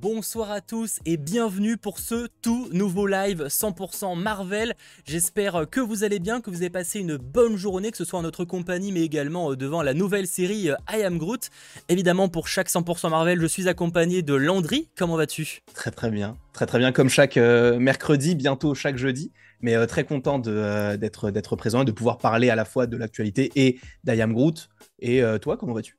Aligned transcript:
Bonsoir 0.00 0.50
à 0.50 0.62
tous 0.62 0.98
et 1.04 1.18
bienvenue 1.18 1.76
pour 1.76 1.98
ce 1.98 2.26
tout 2.40 2.70
nouveau 2.72 3.06
live 3.06 3.44
100% 3.48 4.18
Marvel. 4.18 4.74
J'espère 5.04 5.66
que 5.70 5.78
vous 5.78 6.04
allez 6.04 6.18
bien, 6.18 6.40
que 6.40 6.48
vous 6.48 6.62
avez 6.62 6.70
passé 6.70 7.00
une 7.00 7.18
bonne 7.18 7.58
journée, 7.58 7.90
que 7.90 7.98
ce 7.98 8.06
soit 8.06 8.18
en 8.18 8.22
notre 8.22 8.46
compagnie 8.46 8.92
mais 8.92 9.02
également 9.02 9.52
euh, 9.52 9.56
devant 9.56 9.82
la 9.82 9.92
nouvelle 9.92 10.26
série 10.26 10.70
euh, 10.70 10.76
I 10.90 11.02
Am 11.02 11.18
Groot. 11.18 11.50
Évidemment 11.90 12.30
pour 12.30 12.48
chaque 12.48 12.70
100% 12.70 13.10
Marvel, 13.10 13.42
je 13.42 13.46
suis 13.46 13.68
accompagné 13.68 14.22
de 14.22 14.32
Landry. 14.32 14.88
Comment 14.96 15.16
vas-tu? 15.16 15.60
Très 15.74 15.90
très 15.90 16.10
bien, 16.10 16.38
très 16.54 16.64
très 16.64 16.78
bien 16.78 16.92
comme 16.92 17.10
chaque 17.10 17.36
euh, 17.36 17.78
mercredi, 17.78 18.34
bientôt 18.34 18.74
chaque 18.74 18.96
jeudi. 18.96 19.32
Mais 19.60 19.86
très 19.86 20.04
content 20.04 20.38
d'être 20.38 21.56
présent 21.56 21.82
et 21.82 21.84
de 21.84 21.92
pouvoir 21.92 22.16
parler 22.16 22.48
à 22.48 22.54
la 22.56 22.64
fois 22.64 22.86
de 22.86 22.96
l'actualité 22.96 23.52
et 23.56 23.78
d'I 24.04 24.22
Am 24.22 24.32
Groot. 24.32 24.70
Et 25.00 25.22
toi, 25.42 25.58
comment 25.58 25.74
vas-tu? 25.74 25.98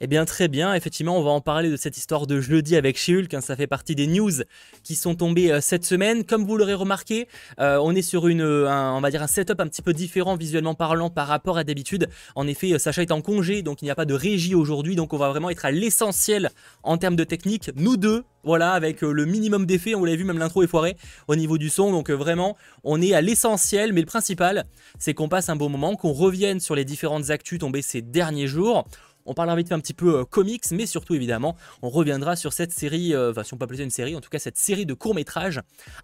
Eh 0.00 0.06
bien 0.06 0.24
très 0.24 0.48
bien, 0.48 0.72
effectivement 0.72 1.18
on 1.18 1.22
va 1.22 1.30
en 1.30 1.42
parler 1.42 1.70
de 1.70 1.76
cette 1.76 1.98
histoire 1.98 2.26
de 2.26 2.40
jeudi 2.40 2.74
avec 2.74 2.96
She-Hulk, 2.96 3.34
hein, 3.34 3.40
ça 3.42 3.54
fait 3.54 3.66
partie 3.66 3.94
des 3.94 4.06
news 4.06 4.32
qui 4.82 4.94
sont 4.94 5.14
tombées 5.14 5.52
euh, 5.52 5.60
cette 5.60 5.84
semaine. 5.84 6.24
Comme 6.24 6.46
vous 6.46 6.56
l'aurez 6.56 6.74
remarqué, 6.74 7.28
euh, 7.60 7.78
on 7.82 7.94
est 7.94 8.02
sur 8.02 8.26
une, 8.26 8.40
un, 8.40 8.94
on 8.94 9.00
va 9.02 9.10
dire 9.10 9.22
un 9.22 9.26
setup 9.26 9.60
un 9.60 9.66
petit 9.66 9.82
peu 9.82 9.92
différent 9.92 10.36
visuellement 10.36 10.74
parlant 10.74 11.10
par 11.10 11.28
rapport 11.28 11.58
à 11.58 11.64
d'habitude. 11.64 12.08
En 12.34 12.46
effet, 12.46 12.72
euh, 12.72 12.78
Sacha 12.78 13.02
est 13.02 13.12
en 13.12 13.20
congé, 13.20 13.62
donc 13.62 13.82
il 13.82 13.84
n'y 13.84 13.90
a 13.90 13.94
pas 13.94 14.06
de 14.06 14.14
régie 14.14 14.54
aujourd'hui, 14.54 14.96
donc 14.96 15.12
on 15.12 15.18
va 15.18 15.28
vraiment 15.28 15.50
être 15.50 15.66
à 15.66 15.70
l'essentiel 15.70 16.50
en 16.82 16.96
termes 16.96 17.16
de 17.16 17.24
technique. 17.24 17.70
Nous 17.76 17.98
deux, 17.98 18.24
voilà, 18.42 18.72
avec 18.72 19.02
le 19.02 19.26
minimum 19.26 19.66
d'effets, 19.66 19.94
on 19.94 20.04
l'avez 20.04 20.16
vu, 20.16 20.24
même 20.24 20.38
l'intro 20.38 20.62
est 20.62 20.66
foirée 20.66 20.96
au 21.28 21.36
niveau 21.36 21.58
du 21.58 21.68
son, 21.68 21.92
donc 21.92 22.10
vraiment, 22.10 22.56
on 22.84 23.02
est 23.02 23.12
à 23.12 23.20
l'essentiel, 23.20 23.92
mais 23.92 24.00
le 24.00 24.06
principal, 24.06 24.64
c'est 24.98 25.12
qu'on 25.12 25.28
passe 25.28 25.50
un 25.50 25.56
bon 25.56 25.68
moment, 25.68 25.94
qu'on 25.94 26.12
revienne 26.12 26.58
sur 26.58 26.74
les 26.74 26.86
différentes 26.86 27.28
actus 27.28 27.58
tombées 27.58 27.82
ces 27.82 28.00
derniers 28.00 28.46
jours. 28.46 28.86
On 29.26 29.34
parlera 29.34 29.56
vite 29.56 29.68
fait 29.68 29.74
un 29.74 29.80
petit 29.80 29.94
peu 29.94 30.20
euh, 30.20 30.24
comics, 30.24 30.64
mais 30.70 30.86
surtout 30.86 31.14
évidemment, 31.14 31.56
on 31.82 31.90
reviendra 31.90 32.36
sur 32.36 32.52
cette 32.52 32.72
série, 32.72 33.14
euh, 33.14 33.30
enfin 33.30 33.44
si 33.44 33.54
on 33.54 33.56
peut 33.56 33.64
appeler 33.64 33.78
ça 33.78 33.84
une 33.84 33.90
série, 33.90 34.16
en 34.16 34.20
tout 34.20 34.30
cas 34.30 34.38
cette 34.38 34.56
série 34.56 34.86
de 34.86 34.94
courts-métrages, 34.94 35.60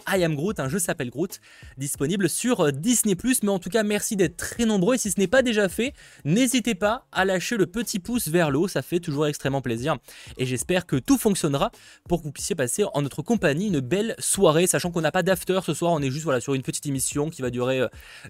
I 0.09 0.23
Am 0.24 0.34
Groot, 0.34 0.61
un 0.61 0.69
jeu 0.69 0.79
s'appelle 0.79 1.11
Groot, 1.11 1.41
disponible 1.79 2.29
sur 2.29 2.66
euh, 2.66 2.73
Disney+. 2.73 3.16
Mais 3.43 3.49
en 3.49 3.59
tout 3.59 3.71
cas, 3.71 3.82
merci 3.82 4.16
d'être 4.16 4.37
très 4.37 4.65
nombreux, 4.65 4.96
et 4.96 4.99
si 4.99 5.10
ce 5.10 5.18
n'est 5.18 5.26
pas 5.26 5.43
déjà 5.43 5.68
fait, 5.68 5.95
n'hésitez 6.24 6.74
pas 6.74 7.07
à 7.13 7.24
lâcher 7.24 7.57
le 7.57 7.66
petit 7.66 7.99
pouce 7.99 8.29
vers 8.29 8.51
le 8.51 8.59
haut, 8.59 8.68
ça 8.68 8.82
fait 8.82 9.01
toujours 9.01 9.26
extrêmement 9.26 9.63
plaisir. 9.63 9.96
Et 10.37 10.46
j'espère 10.46 10.87
que 10.87 10.96
tout 10.96 11.19
fonctionnera 11.19 11.71
pour 12.09 12.21
que 12.21 12.24
vous 12.24 12.32
puissiez 12.32 12.54
passer 12.54 12.85
en 12.93 13.02
notre 13.02 13.23
compagnie 13.23 13.69
une 13.69 13.80
belle 13.80 14.15
soirée, 14.19 14.66
sachant 14.66 14.91
qu'on 14.91 15.01
n'a 15.01 15.13
pas 15.13 15.23
d'after 15.23 15.59
ce 15.65 15.74
soir, 15.74 15.93
on 15.93 16.02
est 16.02 16.10
juste 16.10 16.24
voilà, 16.24 16.41
sur 16.41 16.54
une 16.54 16.63
petite 16.63 16.87
émission 16.87 17.30
qui 17.30 17.41
va 17.41 17.51
durer 17.51 17.82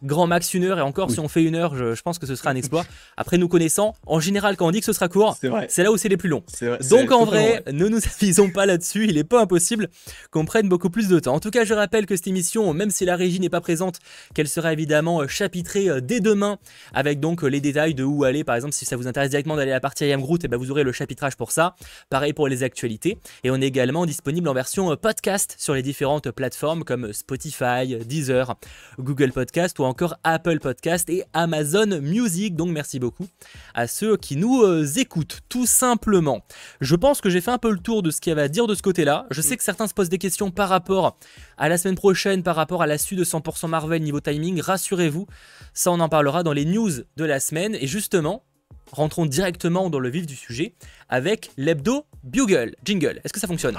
grand 0.02 0.26
max 0.26 0.54
une 0.54 0.64
heure, 0.64 0.78
et 0.78 0.82
encore 0.82 1.10
si 1.10 1.18
on 1.20 1.28
fait 1.28 1.42
une 1.42 1.54
heure, 1.54 1.74
je, 1.74 1.94
je 1.94 2.02
pense 2.02 2.18
que 2.18 2.26
ce 2.26 2.36
sera 2.36 2.50
un 2.50 2.56
exploit. 2.56 2.84
Après 3.16 3.38
nous 3.38 3.48
connaissant, 3.48 3.94
en 4.06 4.20
général 4.20 4.56
quand 4.56 4.66
on 4.66 4.75
que 4.80 4.86
ce 4.86 4.92
sera 4.92 5.08
court, 5.08 5.36
c'est 5.68 5.82
là 5.82 5.92
où 5.92 5.96
c'est 5.96 6.08
les 6.08 6.16
plus 6.16 6.28
longs. 6.28 6.44
Donc 6.90 7.12
en 7.12 7.24
vrai, 7.24 7.62
ne 7.70 7.88
nous 7.88 8.00
avisons 8.20 8.50
pas 8.50 8.66
là-dessus, 8.66 9.06
il 9.08 9.18
est 9.18 9.24
pas 9.24 9.40
impossible 9.40 9.88
qu'on 10.30 10.44
prenne 10.44 10.68
beaucoup 10.68 10.90
plus 10.90 11.08
de 11.08 11.18
temps. 11.18 11.34
En 11.34 11.40
tout 11.40 11.50
cas, 11.50 11.64
je 11.64 11.74
rappelle 11.74 12.06
que 12.06 12.16
cette 12.16 12.26
émission, 12.26 12.72
même 12.72 12.90
si 12.90 13.04
la 13.04 13.16
régie 13.16 13.40
n'est 13.40 13.48
pas 13.48 13.60
présente, 13.60 13.98
qu'elle 14.34 14.48
sera 14.48 14.72
évidemment 14.72 15.22
euh, 15.22 15.28
chapitrée 15.28 15.88
euh, 15.88 16.00
dès 16.00 16.20
demain 16.20 16.58
avec 16.92 17.20
donc 17.20 17.42
euh, 17.42 17.48
les 17.48 17.60
détails 17.60 17.94
de 17.94 18.04
où 18.04 18.24
aller. 18.24 18.44
Par 18.44 18.54
exemple, 18.54 18.74
si 18.74 18.84
ça 18.84 18.96
vous 18.96 19.06
intéresse 19.06 19.30
directement 19.30 19.56
d'aller 19.56 19.70
à 19.70 19.74
la 19.74 19.80
partie 19.80 20.06
I 20.06 20.12
Am 20.12 20.20
Groot, 20.20 20.42
et 20.42 20.46
eh 20.46 20.48
ben 20.48 20.56
vous 20.56 20.70
aurez 20.70 20.82
le 20.82 20.92
chapitrage 20.92 21.36
pour 21.36 21.52
ça. 21.52 21.74
Pareil 22.10 22.32
pour 22.32 22.48
les 22.48 22.62
actualités. 22.62 23.18
Et 23.44 23.50
on 23.50 23.56
est 23.56 23.66
également 23.66 24.06
disponible 24.06 24.48
en 24.48 24.54
version 24.54 24.94
podcast 24.96 25.56
sur 25.58 25.74
les 25.74 25.82
différentes 25.82 26.30
plateformes 26.30 26.84
comme 26.84 27.12
Spotify, 27.12 27.96
Deezer, 28.04 28.54
Google 28.98 29.32
Podcast 29.32 29.78
ou 29.78 29.84
encore 29.84 30.16
Apple 30.24 30.58
Podcast 30.58 31.08
et 31.10 31.24
Amazon 31.32 32.00
Music. 32.00 32.54
Donc 32.54 32.70
merci 32.70 32.98
beaucoup 32.98 33.26
à 33.74 33.86
ceux 33.86 34.16
qui 34.16 34.36
nous 34.36 34.62
écoute, 34.96 35.40
tout 35.48 35.66
simplement. 35.66 36.44
Je 36.80 36.96
pense 36.96 37.20
que 37.20 37.30
j'ai 37.30 37.40
fait 37.40 37.50
un 37.50 37.58
peu 37.58 37.70
le 37.70 37.78
tour 37.78 38.02
de 38.02 38.10
ce 38.10 38.20
qu'il 38.20 38.30
y 38.30 38.32
avait 38.32 38.42
à 38.42 38.48
dire 38.48 38.66
de 38.66 38.74
ce 38.74 38.82
côté-là. 38.82 39.26
Je 39.30 39.40
sais 39.40 39.56
que 39.56 39.62
certains 39.62 39.86
se 39.86 39.94
posent 39.94 40.08
des 40.08 40.18
questions 40.18 40.50
par 40.50 40.68
rapport 40.68 41.18
à 41.58 41.68
la 41.68 41.78
semaine 41.78 41.94
prochaine, 41.94 42.42
par 42.42 42.56
rapport 42.56 42.82
à 42.82 42.86
la 42.86 42.98
suite 42.98 43.18
de 43.18 43.24
100% 43.24 43.68
Marvel 43.68 44.02
niveau 44.02 44.20
timing. 44.20 44.60
Rassurez-vous, 44.60 45.26
ça 45.74 45.90
on 45.90 46.00
en 46.00 46.08
parlera 46.08 46.42
dans 46.42 46.52
les 46.52 46.64
news 46.64 46.90
de 47.16 47.24
la 47.24 47.40
semaine. 47.40 47.76
Et 47.80 47.86
justement, 47.86 48.44
rentrons 48.92 49.26
directement 49.26 49.90
dans 49.90 50.00
le 50.00 50.08
vif 50.08 50.26
du 50.26 50.36
sujet 50.36 50.74
avec 51.08 51.50
l'hebdo 51.56 52.04
Bugle. 52.24 52.74
Jingle, 52.84 53.20
est-ce 53.24 53.32
que 53.32 53.40
ça 53.40 53.46
fonctionne? 53.46 53.76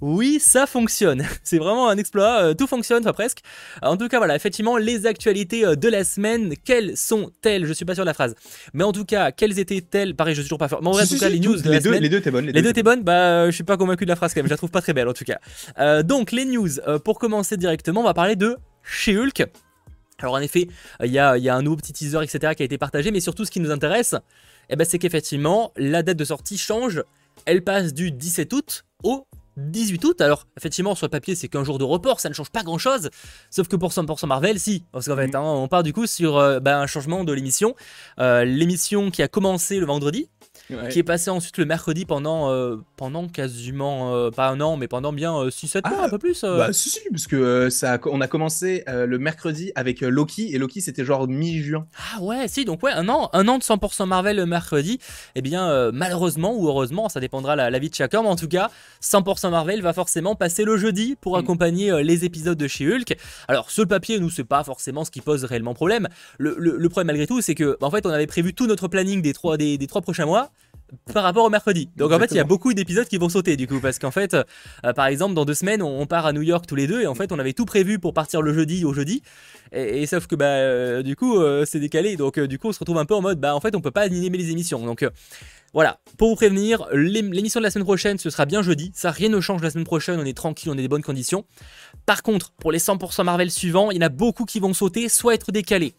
Oui, 0.00 0.38
ça 0.40 0.66
fonctionne. 0.66 1.24
C'est 1.42 1.58
vraiment 1.58 1.88
un 1.88 1.96
exploit. 1.96 2.42
Euh, 2.42 2.54
tout 2.54 2.66
fonctionne, 2.66 3.02
enfin 3.02 3.12
presque. 3.12 3.40
En 3.82 3.96
tout 3.96 4.08
cas, 4.08 4.18
voilà, 4.18 4.36
effectivement, 4.36 4.76
les 4.76 5.06
actualités 5.06 5.64
euh, 5.64 5.74
de 5.74 5.88
la 5.88 6.04
semaine, 6.04 6.54
quelles 6.64 6.96
sont-elles? 6.96 7.66
Je 7.66 7.72
suis 7.72 7.84
pas 7.84 7.94
sûr 7.94 8.04
de 8.04 8.08
la 8.08 8.14
phrase. 8.14 8.34
Mais 8.74 8.84
en 8.84 8.92
tout 8.92 9.04
cas, 9.04 9.32
quelles 9.32 9.58
étaient-elles? 9.58 10.14
Pareil, 10.14 10.34
je 10.34 10.40
suis 10.40 10.48
toujours 10.48 10.58
pas 10.58 10.68
fort. 10.68 10.80
en 10.86 10.92
tout 10.92 11.18
cas, 11.18 11.28
les 11.28 11.40
news 11.40 11.56
de 11.56 11.62
les 11.62 11.70
la 11.70 11.80
deux, 11.80 11.90
semaine. 11.90 12.02
Les 12.02 12.08
deux 12.08 12.18
étaient 12.18 12.30
bonnes. 12.30 12.46
Les, 12.46 12.62
deux 12.62 12.70
étaient 12.70 12.82
bonnes. 12.82 13.02
Bah, 13.02 13.46
je 13.46 13.54
suis 13.54 13.64
pas 13.64 13.76
convaincu 13.76 14.04
de 14.04 14.10
la 14.10 14.16
phrase 14.16 14.34
quand 14.34 14.40
même. 14.40 14.46
Je 14.46 14.52
la 14.52 14.56
trouve 14.56 14.70
pas 14.70 14.82
très 14.82 14.92
belle 14.92 15.08
en 15.08 15.12
tout 15.12 15.24
cas. 15.24 15.38
Euh, 15.78 16.02
donc, 16.02 16.32
les 16.32 16.44
news. 16.44 16.68
pour 17.04 17.18
commencer 17.18 17.56
directement, 17.56 18.00
on 18.00 18.04
va 18.04 18.14
parler 18.14 18.36
de 18.36 18.56
chez 18.82 19.16
Hulk. 19.16 19.46
Alors, 20.20 20.34
en 20.34 20.40
effet, 20.40 20.68
il 21.04 21.12
y 21.12 21.18
a, 21.18 21.32
un 21.32 21.62
nouveau 21.62 21.76
petit 21.76 21.92
teaser, 21.92 22.22
etc., 22.22 22.54
qui 22.56 22.62
a 22.62 22.66
été 22.66 22.78
partagé. 22.78 23.10
Mais 23.10 23.20
surtout, 23.20 23.44
ce 23.44 23.50
qui 23.50 23.60
nous 23.60 23.70
intéresse, 23.70 24.14
eh 24.68 24.76
ben, 24.76 24.84
c'est 24.84 24.98
qu'effectivement, 24.98 25.72
la 25.76 26.02
date 26.02 26.16
de 26.16 26.24
sortie 26.24 26.58
change. 26.58 27.02
Elle 27.46 27.62
passe 27.62 27.94
du 27.94 28.10
17 28.10 28.52
août 28.52 28.84
au 29.04 29.26
18 29.58 30.04
août. 30.04 30.20
Alors, 30.20 30.46
effectivement, 30.56 30.94
sur 30.94 31.06
le 31.06 31.10
papier, 31.10 31.34
c'est 31.34 31.48
qu'un 31.48 31.64
jour 31.64 31.78
de 31.78 31.84
report, 31.84 32.20
ça 32.20 32.28
ne 32.28 32.34
change 32.34 32.50
pas 32.50 32.62
grand 32.62 32.78
chose. 32.78 33.10
Sauf 33.50 33.68
que 33.68 33.76
pour 33.76 33.90
100% 33.90 34.26
Marvel, 34.26 34.58
si. 34.58 34.84
Parce 34.92 35.06
qu'en 35.06 35.16
fait, 35.16 35.34
hein, 35.34 35.42
on 35.42 35.68
part 35.68 35.82
du 35.82 35.92
coup 35.92 36.06
sur 36.06 36.36
euh, 36.36 36.60
bah, 36.60 36.80
un 36.80 36.86
changement 36.86 37.24
de 37.24 37.32
l'émission. 37.32 37.74
Euh, 38.18 38.44
l'émission 38.44 39.10
qui 39.10 39.22
a 39.22 39.28
commencé 39.28 39.78
le 39.78 39.86
vendredi, 39.86 40.28
qui 40.90 40.98
est 40.98 41.04
passé 41.04 41.30
ensuite 41.30 41.58
le 41.58 41.64
mercredi 41.64 42.04
pendant, 42.04 42.50
euh, 42.50 42.76
pendant 42.96 43.26
quasiment, 43.28 44.14
euh, 44.14 44.30
pas 44.30 44.48
un 44.48 44.60
an, 44.60 44.76
mais 44.76 44.88
pendant 44.88 45.12
bien 45.12 45.32
6-7 45.48 45.78
euh, 45.86 45.90
mois, 45.90 45.98
ah, 46.02 46.06
un 46.06 46.08
peu 46.08 46.18
plus. 46.18 46.42
Bah 46.42 46.72
si, 46.72 46.90
si, 46.90 47.00
parce 47.10 47.26
que 47.26 47.70
ça, 47.70 47.98
on 48.06 48.20
a 48.20 48.26
commencé 48.26 48.84
le 48.86 49.18
mercredi 49.18 49.72
avec 49.74 50.00
Loki, 50.00 50.54
et 50.54 50.58
Loki 50.58 50.80
c'était 50.80 51.04
genre 51.04 51.26
mi-juin. 51.28 51.86
Ah 52.14 52.22
ouais, 52.22 52.48
si, 52.48 52.64
donc 52.64 52.82
ouais, 52.82 52.92
un 52.92 53.08
an, 53.08 53.30
un 53.32 53.48
an 53.48 53.58
de 53.58 53.62
100% 53.62 54.06
Marvel 54.06 54.36
le 54.36 54.46
mercredi. 54.46 54.94
Et 55.34 55.38
eh 55.38 55.42
bien, 55.42 55.90
malheureusement 55.92 56.54
ou 56.54 56.68
heureusement, 56.68 57.08
ça 57.08 57.20
dépendra 57.20 57.56
la, 57.56 57.70
la 57.70 57.78
vie 57.78 57.90
de 57.90 57.94
chacun, 57.94 58.22
mais 58.22 58.28
en 58.28 58.36
tout 58.36 58.48
cas, 58.48 58.70
100% 59.02 59.50
Marvel 59.50 59.82
va 59.82 59.92
forcément 59.92 60.34
passer 60.34 60.64
le 60.64 60.76
jeudi 60.76 61.16
pour 61.20 61.36
mm. 61.36 61.40
accompagner 61.40 62.02
les 62.02 62.24
épisodes 62.24 62.58
de 62.58 62.68
chez 62.68 62.86
Hulk. 62.86 63.16
Alors, 63.48 63.70
sur 63.70 63.82
le 63.82 63.88
papier, 63.88 64.20
nous, 64.20 64.30
c'est 64.30 64.44
pas 64.44 64.64
forcément 64.64 65.04
ce 65.04 65.10
qui 65.10 65.20
pose 65.20 65.44
réellement 65.44 65.74
problème. 65.74 66.08
Le, 66.38 66.56
le, 66.58 66.88
problème 66.88 67.08
malgré 67.08 67.26
tout, 67.26 67.40
c'est 67.40 67.54
que, 67.54 67.76
en 67.80 67.90
fait, 67.90 68.06
on 68.06 68.10
avait 68.10 68.26
prévu 68.26 68.54
tout 68.54 68.66
notre 68.66 68.88
planning 68.88 69.22
des 69.22 69.32
trois, 69.32 69.56
des, 69.56 69.78
des 69.78 69.86
trois 69.86 70.02
prochains 70.02 70.26
mois 70.26 70.50
par 71.12 71.22
rapport 71.22 71.44
au 71.44 71.50
mercredi. 71.50 71.90
Donc 71.96 72.12
en 72.12 72.18
fait, 72.18 72.30
il 72.30 72.36
y 72.36 72.40
a 72.40 72.44
beaucoup 72.44 72.72
d'épisodes 72.72 73.06
qui 73.06 73.18
vont 73.18 73.28
sauter 73.28 73.56
du 73.56 73.66
coup, 73.66 73.80
parce 73.80 73.98
qu'en 73.98 74.10
fait, 74.10 74.34
euh, 74.34 74.92
par 74.94 75.06
exemple, 75.06 75.34
dans 75.34 75.44
deux 75.44 75.54
semaines, 75.54 75.82
on, 75.82 76.06
part 76.06 76.26
à 76.26 76.32
New 76.32 76.42
York 76.42 76.66
tous 76.66 76.76
les 76.76 76.86
deux, 76.86 77.02
et 77.02 77.06
en 77.06 77.14
fait, 77.14 77.32
on 77.32 77.38
avait 77.38 77.52
tout 77.52 77.66
prévu 77.66 77.98
pour 77.98 78.14
partir 78.14 78.42
le 78.42 78.52
jeudi 78.52 78.84
au 78.84 78.92
jeudi, 78.92 79.22
et, 79.72 80.06
sauf 80.06 80.26
que 80.26 80.34
bah, 80.34 80.46
euh, 80.46 81.02
du 81.02 81.16
coup, 81.16 81.38
euh, 81.38 81.64
c'est 81.66 81.80
décalé, 81.80 82.16
donc 82.16 82.38
du 82.40 82.58
coup, 82.58 82.68
on 82.68 82.72
se 82.72 82.78
retrouve 82.78 82.98
un 82.98 83.04
peu 83.04 83.14
en 83.14 83.20
mode, 83.20 83.38
bah 83.38 83.54
en 83.54 83.60
fait, 83.60 83.74
on 83.76 83.80
peut 83.80 83.90
pas 83.90 84.02
animer 84.02 84.38
les 84.38 84.50
émissions. 84.50 84.84
Donc 84.84 85.06
voilà, 85.74 86.00
pour 86.16 86.30
vous 86.30 86.36
prévenir, 86.36 86.86
l'émission 86.92 87.60
de 87.60 87.64
la 87.64 87.70
semaine 87.70 87.84
prochaine, 87.84 88.18
ce 88.18 88.30
sera 88.30 88.46
bien 88.46 88.62
jeudi, 88.62 88.90
ça 88.94 89.10
rien 89.10 89.28
ne 89.28 89.40
change 89.40 89.62
la 89.62 89.70
semaine 89.70 89.84
prochaine, 89.84 90.18
on 90.18 90.24
est 90.24 90.36
tranquille, 90.36 90.70
on 90.70 90.78
est 90.78 90.82
des 90.82 90.88
bonnes 90.88 91.02
conditions. 91.02 91.44
Par 92.06 92.22
contre, 92.22 92.52
pour 92.52 92.72
les 92.72 92.78
100% 92.78 93.22
Marvel 93.24 93.50
suivants, 93.50 93.90
il 93.90 93.96
y 93.96 93.98
en 93.98 94.06
a 94.06 94.08
beaucoup 94.08 94.46
qui 94.46 94.60
vont 94.60 94.72
sauter, 94.72 95.10
soit 95.10 95.34
être 95.34 95.52
décalés. 95.52 95.94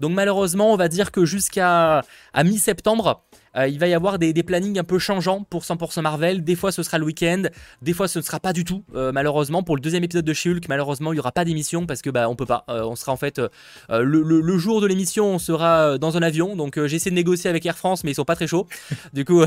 Donc 0.00 0.12
malheureusement, 0.12 0.72
on 0.72 0.76
va 0.76 0.88
dire 0.88 1.10
que 1.10 1.24
jusqu'à 1.24 2.02
mi-septembre, 2.36 3.24
euh, 3.56 3.68
il 3.68 3.78
va 3.78 3.86
y 3.86 3.94
avoir 3.94 4.18
des, 4.18 4.34
plannings 4.42 4.78
un 4.78 4.84
peu 4.84 4.98
changeants 4.98 5.44
pour 5.48 5.62
100% 5.62 6.02
Marvel. 6.02 6.44
Des 6.44 6.54
fois, 6.54 6.72
ce 6.72 6.82
sera 6.82 6.98
le 6.98 7.04
week-end. 7.04 7.42
Des 7.82 7.92
fois, 7.92 8.08
ce 8.08 8.18
ne 8.18 8.24
sera 8.24 8.40
pas 8.40 8.52
du 8.52 8.64
tout. 8.64 8.84
Euh, 8.94 9.12
malheureusement, 9.12 9.62
pour 9.62 9.76
le 9.76 9.80
deuxième 9.80 10.04
épisode 10.04 10.24
de 10.24 10.32
She-Hulk, 10.32 10.68
malheureusement, 10.68 11.12
il 11.12 11.16
n'y 11.16 11.20
aura 11.20 11.32
pas 11.32 11.44
d'émission 11.44 11.86
parce 11.86 12.02
que 12.02 12.10
bah, 12.10 12.28
on 12.28 12.36
peut 12.36 12.46
pas. 12.46 12.64
Euh, 12.68 12.82
on 12.84 12.96
sera 12.96 13.12
en 13.12 13.16
fait 13.16 13.40
le, 13.88 14.58
jour 14.58 14.80
de 14.80 14.86
l'émission, 14.86 15.34
on 15.34 15.38
sera 15.38 15.98
dans 15.98 16.16
un 16.16 16.22
avion. 16.22 16.56
Donc, 16.56 16.78
j'ai 16.86 16.96
essayé 16.96 17.10
de 17.10 17.16
négocier 17.16 17.48
avec 17.50 17.64
Air 17.66 17.76
France, 17.76 18.04
mais 18.04 18.10
ils 18.10 18.14
sont 18.14 18.24
pas 18.24 18.36
très 18.36 18.46
chauds. 18.46 18.66
du 19.12 19.24
coup, 19.24 19.44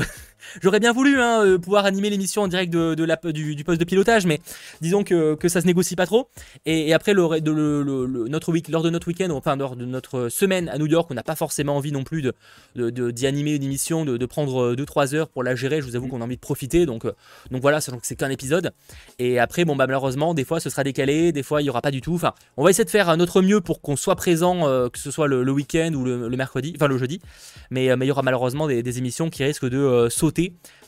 j'aurais 0.62 0.80
bien 0.80 0.92
voulu 0.92 1.20
hein, 1.20 1.58
pouvoir 1.62 1.84
animer 1.84 2.10
l'émission 2.10 2.42
en 2.42 2.48
direct 2.48 2.72
de, 2.72 3.04
la, 3.04 3.16
du, 3.16 3.64
poste 3.64 3.80
de 3.80 3.84
pilotage, 3.84 4.26
mais 4.26 4.40
disons 4.80 5.04
que, 5.04 5.34
que 5.34 5.48
ça 5.48 5.60
se 5.60 5.66
négocie 5.66 5.96
pas 5.96 6.06
trop. 6.06 6.28
Et, 6.66 6.92
après, 6.92 7.14
le, 7.14 7.40
de, 7.40 8.28
notre 8.28 8.52
week, 8.52 8.68
lors 8.68 8.82
de 8.82 8.90
notre 8.90 9.08
week-end, 9.08 9.30
enfin 9.30 9.56
lors 9.56 9.76
de 9.76 9.84
notre 9.84 10.28
semaine 10.28 10.68
à 10.68 10.78
New 10.78 10.86
York, 10.86 11.08
on 11.10 11.14
n'a 11.14 11.22
pas 11.22 11.36
forcément 11.36 11.76
envie 11.76 11.92
non 11.92 12.04
plus 12.04 12.32
d'y 12.76 13.26
animer 13.26 13.54
une 13.54 13.62
émission 13.62 14.04
de, 14.04 14.26
prendre 14.26 14.74
2-3 14.74 15.14
heures 15.14 15.28
pour 15.28 15.42
la 15.42 15.54
gérer. 15.54 15.80
Je 15.80 15.86
vous 15.86 15.96
avoue 15.96 16.06
mm. 16.06 16.10
qu'on 16.10 16.20
a 16.20 16.24
envie 16.24 16.36
de 16.36 16.40
profiter. 16.40 16.86
Donc, 16.86 17.04
euh, 17.04 17.12
donc 17.50 17.62
voilà, 17.62 17.80
sachant 17.80 17.98
que 17.98 18.06
c'est 18.06 18.16
qu'un 18.16 18.30
épisode. 18.30 18.72
Et 19.18 19.38
après, 19.38 19.64
bon, 19.64 19.76
bah, 19.76 19.86
malheureusement, 19.86 20.34
des 20.34 20.44
fois 20.44 20.60
ce 20.60 20.70
sera 20.70 20.84
décalé, 20.84 21.32
des 21.32 21.42
fois 21.42 21.60
il 21.60 21.64
n'y 21.64 21.70
aura 21.70 21.82
pas 21.82 21.90
du 21.90 22.00
tout. 22.00 22.14
Enfin, 22.14 22.34
on 22.56 22.64
va 22.64 22.70
essayer 22.70 22.84
de 22.84 22.90
faire 22.90 23.16
notre 23.16 23.42
mieux 23.42 23.60
pour 23.60 23.80
qu'on 23.80 23.96
soit 23.96 24.16
présent, 24.16 24.68
euh, 24.68 24.88
que 24.88 24.98
ce 24.98 25.10
soit 25.10 25.28
le, 25.28 25.50
week-end 25.50 25.92
ou 25.94 26.04
le, 26.04 26.28
mercredi, 26.36 26.72
enfin 26.76 26.88
le 26.88 26.98
jeudi. 26.98 27.20
Mais, 27.70 27.90
euh, 27.90 27.96
mais 27.96 28.06
il 28.06 28.08
y 28.08 28.12
aura 28.12 28.22
malheureusement 28.22 28.66
des, 28.66 28.98
émissions 28.98 29.28
qui 29.28 29.44
risquent 29.44 29.68
de 29.68 30.08
sauter 30.08 30.27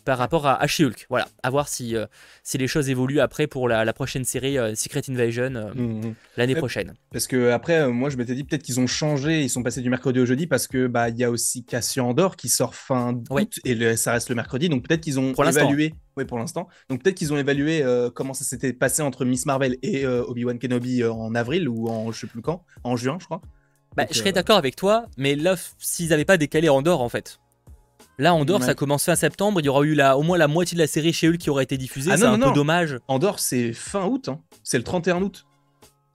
par 0.04 0.18
rapport 0.18 0.46
à, 0.46 0.66
She-Hulk. 0.66 1.06
Voilà, 1.10 1.28
à 1.42 1.50
voir 1.50 1.68
si, 1.68 1.94
euh, 1.94 2.06
si 2.42 2.58
les 2.58 2.66
choses 2.66 2.88
évoluent 2.88 3.20
après 3.20 3.46
pour 3.46 3.68
la, 3.68 3.92
prochaine 3.92 4.24
série 4.24 4.56
euh, 4.56 4.74
Secret 4.74 5.02
Invasion 5.08 5.54
euh, 5.54 5.74
mmh, 5.74 6.06
mmh. 6.06 6.14
l'année 6.36 6.54
prochaine. 6.54 6.94
Parce 7.12 7.26
que 7.26 7.50
après, 7.50 7.88
moi 7.88 8.08
je 8.08 8.16
m'étais 8.16 8.34
dit 8.34 8.44
peut-être 8.44 8.62
qu'ils 8.62 8.80
ont 8.80 8.86
changé, 8.86 9.42
ils 9.42 9.50
sont 9.50 9.62
passés 9.62 9.82
du 9.82 9.90
mercredi 9.90 10.20
au 10.20 10.26
jeudi 10.26 10.46
parce 10.46 10.66
que 10.66 10.86
bah 10.86 11.10
il 11.10 11.18
y 11.18 11.24
a 11.24 11.30
aussi 11.30 11.64
Cassian 11.64 12.08
Andor 12.08 12.36
qui 12.36 12.48
sort 12.48 12.74
fin 12.74 13.20
août 13.30 13.60
et 13.64 13.96
ça 13.96 14.12
reste 14.12 14.30
le 14.30 14.34
mercredi. 14.34 14.68
Donc 14.68 14.86
peut-être 14.86 15.02
qu'ils 15.02 15.20
ont 15.20 15.34
évalué. 15.34 15.92
Oui, 16.16 16.24
pour 16.24 16.38
l'instant. 16.38 16.68
Donc 16.88 17.02
peut-être 17.02 17.16
qu'ils 17.16 17.32
ont 17.32 17.38
évalué 17.38 17.82
euh, 17.82 18.10
comment 18.10 18.34
ça 18.34 18.44
s'était 18.44 18.72
passé 18.72 19.02
entre 19.02 19.24
Miss 19.24 19.46
Marvel 19.46 19.76
et 19.82 20.04
euh, 20.04 20.24
Obi-Wan 20.24 20.58
Kenobi 20.58 21.02
euh, 21.02 21.12
en 21.12 21.34
avril 21.34 21.68
ou 21.68 21.88
en 21.88 22.10
je 22.12 22.20
sais 22.20 22.26
plus 22.26 22.42
quand, 22.42 22.64
en 22.84 22.96
juin, 22.96 23.18
je 23.20 23.26
crois. 23.26 23.40
Bah, 23.96 24.06
je 24.08 24.16
serais 24.16 24.32
d'accord 24.32 24.56
avec 24.56 24.76
toi, 24.76 25.06
mais 25.16 25.34
là, 25.34 25.56
s'ils 25.78 26.10
n'avaient 26.10 26.24
pas 26.24 26.36
décalé 26.36 26.68
Andorre, 26.68 27.00
en 27.00 27.08
fait. 27.08 27.39
Là, 28.20 28.34
Andorre, 28.34 28.62
ça 28.62 28.74
commence 28.74 29.06
fin 29.06 29.16
septembre. 29.16 29.60
Il 29.60 29.64
y 29.64 29.68
aura 29.70 29.82
eu 29.82 29.94
la, 29.94 30.18
au 30.18 30.22
moins 30.22 30.36
la 30.36 30.46
moitié 30.46 30.76
de 30.76 30.80
la 30.80 30.86
série 30.86 31.14
chez 31.14 31.28
eux 31.28 31.36
qui 31.36 31.48
aurait 31.48 31.64
été 31.64 31.78
diffusée. 31.78 32.10
Ah 32.12 32.18
c'est 32.18 32.24
un 32.24 32.38
peu 32.38 32.52
dommage. 32.52 32.98
Andorre, 33.08 33.38
c'est 33.38 33.72
fin 33.72 34.04
août. 34.04 34.28
Hein. 34.28 34.40
C'est 34.62 34.76
le 34.76 34.84
31 34.84 35.22
août. 35.22 35.46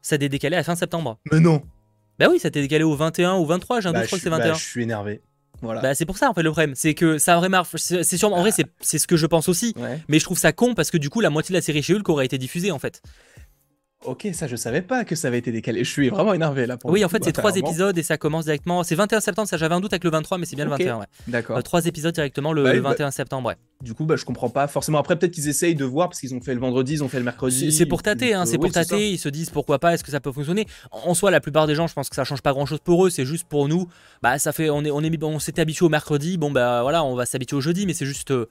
Ça 0.03 0.15
a 0.15 0.17
décalé 0.19 0.55
à 0.55 0.63
fin 0.63 0.75
septembre. 0.75 1.17
Mais 1.31 1.39
non. 1.39 1.63
Bah 2.19 2.27
oui, 2.29 2.37
ça 2.37 2.51
t'est 2.51 2.61
décalé 2.61 2.83
au 2.83 2.95
21 2.95 3.37
ou 3.37 3.45
23, 3.45 3.81
j'ai 3.81 3.89
un 3.89 3.93
doute, 3.93 4.03
je 4.03 4.07
crois 4.07 4.19
que 4.19 4.23
c'est 4.23 4.29
21. 4.29 4.49
Bah, 4.49 4.53
je 4.53 4.63
suis 4.63 4.83
énervé. 4.83 5.21
Voilà. 5.61 5.81
Bah, 5.81 5.95
c'est 5.95 6.05
pour 6.05 6.17
ça 6.17 6.29
en 6.29 6.33
fait 6.33 6.43
le 6.43 6.51
problème, 6.51 6.75
c'est 6.75 6.93
que 6.93 7.17
ça 7.17 7.37
aurait 7.37 7.49
marre. 7.49 7.65
C'est 7.75 8.03
sûrement 8.17 8.37
en 8.37 8.41
vrai 8.41 8.51
ah. 8.57 8.63
c'est 8.81 8.99
ce 8.99 9.07
que 9.07 9.17
je 9.17 9.25
pense 9.25 9.49
aussi, 9.49 9.73
mais 10.07 10.19
je 10.19 10.23
trouve 10.23 10.37
ça 10.37 10.53
con 10.53 10.75
parce 10.75 10.91
que 10.91 10.97
du 10.97 11.09
coup 11.09 11.21
la 11.21 11.31
moitié 11.31 11.53
de 11.53 11.57
la 11.57 11.61
série 11.61 11.81
chez 11.81 11.95
Hulk 11.95 12.07
aurait 12.09 12.25
été 12.25 12.37
diffusée 12.37 12.71
en 12.71 12.79
fait. 12.79 13.01
Ok, 14.05 14.27
ça 14.33 14.47
je 14.47 14.55
savais 14.55 14.81
pas 14.81 15.03
que 15.03 15.15
ça 15.15 15.27
avait 15.27 15.39
été 15.39 15.51
décalé. 15.51 15.83
Je 15.83 15.89
suis 15.89 16.09
vraiment 16.09 16.33
énervé 16.33 16.65
là. 16.65 16.77
Pour 16.77 16.91
oui, 16.91 17.03
en 17.03 17.09
fait, 17.09 17.23
c'est 17.23 17.31
trois 17.31 17.55
épisodes 17.55 17.97
et 17.97 18.03
ça 18.03 18.17
commence 18.17 18.45
directement. 18.45 18.83
C'est 18.83 18.95
21 18.95 19.19
septembre, 19.19 19.47
ça 19.47 19.57
j'avais 19.57 19.75
un 19.75 19.79
doute 19.79 19.93
avec 19.93 20.03
le 20.03 20.09
23, 20.09 20.37
mais 20.37 20.45
c'est 20.45 20.55
bien 20.55 20.65
le 20.65 20.71
21. 20.71 20.99
Ouais. 20.99 21.05
D'accord. 21.27 21.57
Euh, 21.57 21.61
trois 21.61 21.85
épisodes 21.85 22.13
directement 22.13 22.53
le, 22.53 22.63
21 22.63 22.81
bah, 22.81 22.95
bah, 22.97 23.11
septembre. 23.11 23.49
Ouais. 23.49 23.55
Du 23.81 23.93
coup, 23.93 24.05
bah, 24.05 24.15
je 24.15 24.25
comprends 24.25 24.49
pas 24.49 24.67
forcément. 24.67 24.99
Après, 24.99 25.17
peut-être 25.17 25.33
qu'ils 25.33 25.47
essayent 25.47 25.75
de 25.75 25.85
voir 25.85 26.09
parce 26.09 26.19
qu'ils 26.19 26.33
ont 26.33 26.41
fait 26.41 26.53
le 26.53 26.59
vendredi, 26.59 26.93
ils 26.93 27.03
ont 27.03 27.09
fait 27.09 27.19
le 27.19 27.25
mercredi. 27.25 27.71
C'est 27.71 27.85
pour 27.85 28.03
tâter, 28.03 28.33
hein, 28.33 28.45
c'est 28.45 28.57
pour 28.57 28.71
tâter. 28.71 29.11
Ils 29.11 29.19
se 29.19 29.29
disent 29.29 29.49
pourquoi 29.49 29.79
pas, 29.79 29.93
est-ce 29.93 30.03
que 30.03 30.11
ça 30.11 30.19
peut 30.19 30.31
fonctionner. 30.31 30.67
En 30.91 31.13
soi, 31.13 31.31
la 31.31 31.39
plupart 31.39 31.67
des 31.67 31.75
gens, 31.75 31.87
je 31.87 31.93
pense 31.93 32.09
que 32.09 32.15
ça 32.15 32.23
change 32.23 32.41
pas 32.41 32.53
grand 32.53 32.65
chose 32.65 32.79
pour 32.83 33.05
eux. 33.05 33.09
C'est 33.09 33.25
juste 33.25 33.47
pour 33.47 33.67
nous. 33.67 33.87
Bah, 34.21 34.39
ça 34.39 34.51
fait, 34.51 34.69
on 34.69 34.83
est, 34.83 34.91
on 34.91 35.01
est, 35.01 35.23
on 35.23 35.39
s'était 35.39 35.61
habitué 35.61 35.85
au 35.85 35.89
mercredi. 35.89 36.37
Bon, 36.37 36.51
bah 36.51 36.81
voilà, 36.83 37.03
on 37.03 37.15
va 37.15 37.25
s'habituer 37.25 37.57
au 37.57 37.61
jeudi, 37.61 37.85
mais 37.85 37.93
c'est 37.93 38.05
juste. 38.05 38.31
Euh, 38.31 38.49